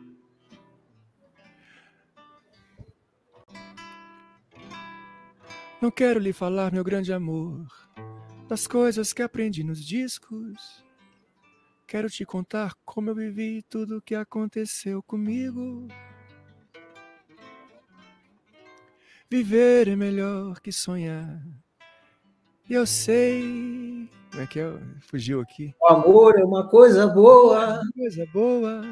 Não 5.80 5.90
quero 5.90 6.20
lhe 6.20 6.30
falar, 6.30 6.70
meu 6.70 6.84
grande 6.84 7.10
amor, 7.10 7.66
das 8.46 8.66
coisas 8.66 9.14
que 9.14 9.22
aprendi 9.22 9.64
nos 9.64 9.82
discos. 9.82 10.84
Quero 11.86 12.10
te 12.10 12.26
contar 12.26 12.74
como 12.84 13.08
eu 13.08 13.14
vivi 13.14 13.62
tudo 13.62 13.96
o 13.96 14.02
que 14.02 14.14
aconteceu 14.14 15.02
comigo. 15.02 15.88
Viver 19.30 19.88
é 19.88 19.96
melhor 19.96 20.60
que 20.60 20.70
sonhar. 20.70 21.42
E 22.68 22.74
eu 22.74 22.84
sei. 22.84 24.06
Como 24.30 24.42
é 24.42 24.46
que 24.46 24.60
é? 24.60 24.78
Fugiu 25.00 25.40
aqui. 25.40 25.74
O 25.80 25.86
amor 25.88 26.38
é 26.38 26.44
uma 26.44 26.68
coisa 26.68 27.06
boa. 27.06 27.80
Uma 27.80 27.92
coisa 27.92 28.26
boa. 28.34 28.82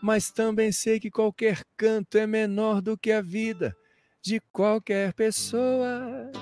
Mas 0.00 0.30
também 0.30 0.70
sei 0.70 1.00
que 1.00 1.10
qualquer 1.10 1.64
canto 1.76 2.16
é 2.16 2.24
menor 2.24 2.80
do 2.80 2.96
que 2.96 3.10
a 3.10 3.20
vida 3.20 3.76
de 4.24 4.40
qualquer 4.50 5.12
pessoa. 5.12 6.32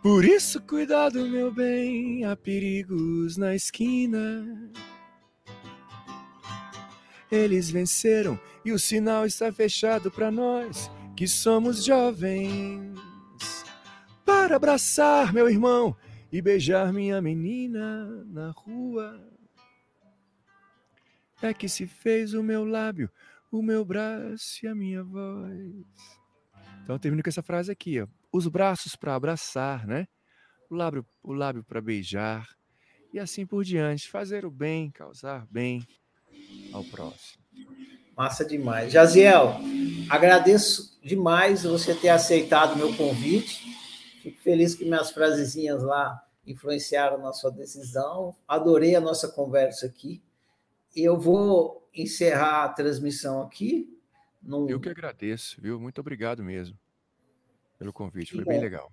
Por 0.00 0.24
isso, 0.24 0.60
cuidado, 0.60 1.28
meu 1.28 1.52
bem, 1.52 2.24
há 2.24 2.36
perigos 2.36 3.36
na 3.36 3.52
esquina. 3.52 4.70
Eles 7.28 7.70
venceram 7.70 8.38
e 8.64 8.70
o 8.70 8.78
sinal 8.78 9.26
está 9.26 9.52
fechado 9.52 10.12
para 10.12 10.30
nós 10.30 10.88
que 11.16 11.26
somos 11.26 11.84
jovens. 11.84 12.96
Para 14.24 14.54
abraçar 14.54 15.32
meu 15.32 15.50
irmão 15.50 15.96
e 16.30 16.40
beijar 16.40 16.92
minha 16.92 17.20
menina 17.20 18.06
na 18.26 18.52
rua. 18.52 19.20
É 21.42 21.52
que 21.52 21.68
se 21.68 21.88
fez 21.88 22.32
o 22.32 22.44
meu 22.44 22.64
lábio, 22.64 23.10
o 23.52 23.62
meu 23.62 23.84
braço 23.84 24.64
e 24.64 24.68
a 24.68 24.74
minha 24.74 25.04
voz. 25.04 25.84
Então 26.82 26.96
eu 26.96 26.98
termino 26.98 27.22
com 27.22 27.28
essa 27.28 27.42
frase 27.42 27.70
aqui, 27.70 28.00
ó 28.00 28.08
os 28.32 28.48
braços 28.48 28.96
para 28.96 29.14
abraçar, 29.14 29.86
né? 29.86 30.08
O 30.70 30.74
lábio, 30.74 31.06
o 31.22 31.34
lábio 31.34 31.62
para 31.62 31.82
beijar 31.82 32.48
e 33.12 33.20
assim 33.20 33.44
por 33.44 33.62
diante, 33.62 34.08
fazer 34.08 34.46
o 34.46 34.50
bem, 34.50 34.90
causar 34.90 35.46
bem 35.50 35.86
ao 36.72 36.82
próximo. 36.82 37.44
Massa 38.16 38.42
demais. 38.42 38.90
Jaziel, 38.90 39.56
agradeço 40.08 40.98
demais 41.02 41.64
você 41.64 41.94
ter 41.94 42.08
aceitado 42.08 42.72
o 42.72 42.78
meu 42.78 42.96
convite. 42.96 43.62
Fico 44.22 44.40
feliz 44.40 44.74
que 44.74 44.84
minhas 44.84 45.10
frasezinhas 45.10 45.82
lá 45.82 46.22
influenciaram 46.46 47.18
na 47.18 47.34
sua 47.34 47.50
decisão. 47.50 48.34
Adorei 48.48 48.96
a 48.96 49.00
nossa 49.00 49.28
conversa 49.28 49.86
aqui. 49.86 50.22
Eu 50.94 51.18
vou 51.18 51.88
encerrar 51.94 52.64
a 52.64 52.68
transmissão 52.68 53.42
aqui. 53.42 53.88
Num... 54.42 54.68
Eu 54.68 54.80
que 54.80 54.88
agradeço, 54.88 55.60
viu? 55.60 55.78
Muito 55.78 56.00
obrigado 56.00 56.42
mesmo 56.42 56.76
pelo 57.82 57.92
convite, 57.92 58.32
foi 58.32 58.44
bem 58.44 58.60
legal. 58.60 58.92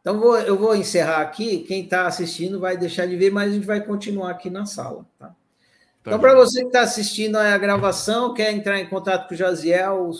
Então, 0.00 0.18
vou, 0.18 0.36
eu 0.36 0.58
vou 0.58 0.74
encerrar 0.74 1.20
aqui. 1.20 1.60
Quem 1.60 1.84
está 1.84 2.06
assistindo 2.06 2.58
vai 2.58 2.76
deixar 2.76 3.06
de 3.06 3.16
ver, 3.16 3.30
mas 3.30 3.50
a 3.50 3.54
gente 3.54 3.66
vai 3.66 3.80
continuar 3.80 4.32
aqui 4.32 4.50
na 4.50 4.66
sala. 4.66 5.06
Tá? 5.16 5.28
Tá 5.28 5.34
então, 6.00 6.18
para 6.18 6.34
você 6.34 6.62
que 6.62 6.66
está 6.66 6.80
assistindo 6.80 7.36
a 7.36 7.56
gravação, 7.56 8.34
quer 8.34 8.52
entrar 8.52 8.80
em 8.80 8.88
contato 8.88 9.28
com 9.28 9.34
o 9.34 9.36
Jaziel, 9.36 10.10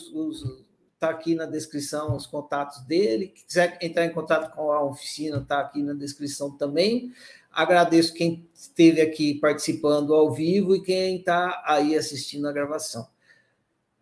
está 0.95 1.11
aqui 1.11 1.35
na 1.35 1.47
descrição 1.47 2.15
os 2.15 2.25
contatos 2.25 2.83
dele. 2.83 3.35
Quiser 3.49 3.77
entrar 3.83 4.07
em 4.07 4.13
contato 4.13 4.55
com 4.55 4.71
a 4.71 4.85
oficina, 4.85 5.39
está 5.39 5.59
aqui 5.59 5.83
na 5.83 5.93
descrição 5.93 6.57
também. 6.57 7.13
Agradeço 7.53 8.15
quem 8.15 8.49
esteve 8.55 9.01
aqui 9.01 9.35
participando 9.35 10.15
ao 10.15 10.33
vivo 10.33 10.75
e 10.75 10.83
quem 10.83 11.17
está 11.17 11.63
aí 11.67 11.97
assistindo 11.97 12.49
a 12.49 12.53
gravação. 12.53 13.07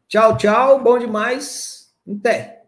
Tchau, 0.06 0.36
tchau. 0.36 0.82
Bom 0.82 0.98
demais. 0.98 1.92
Até. 2.08 2.59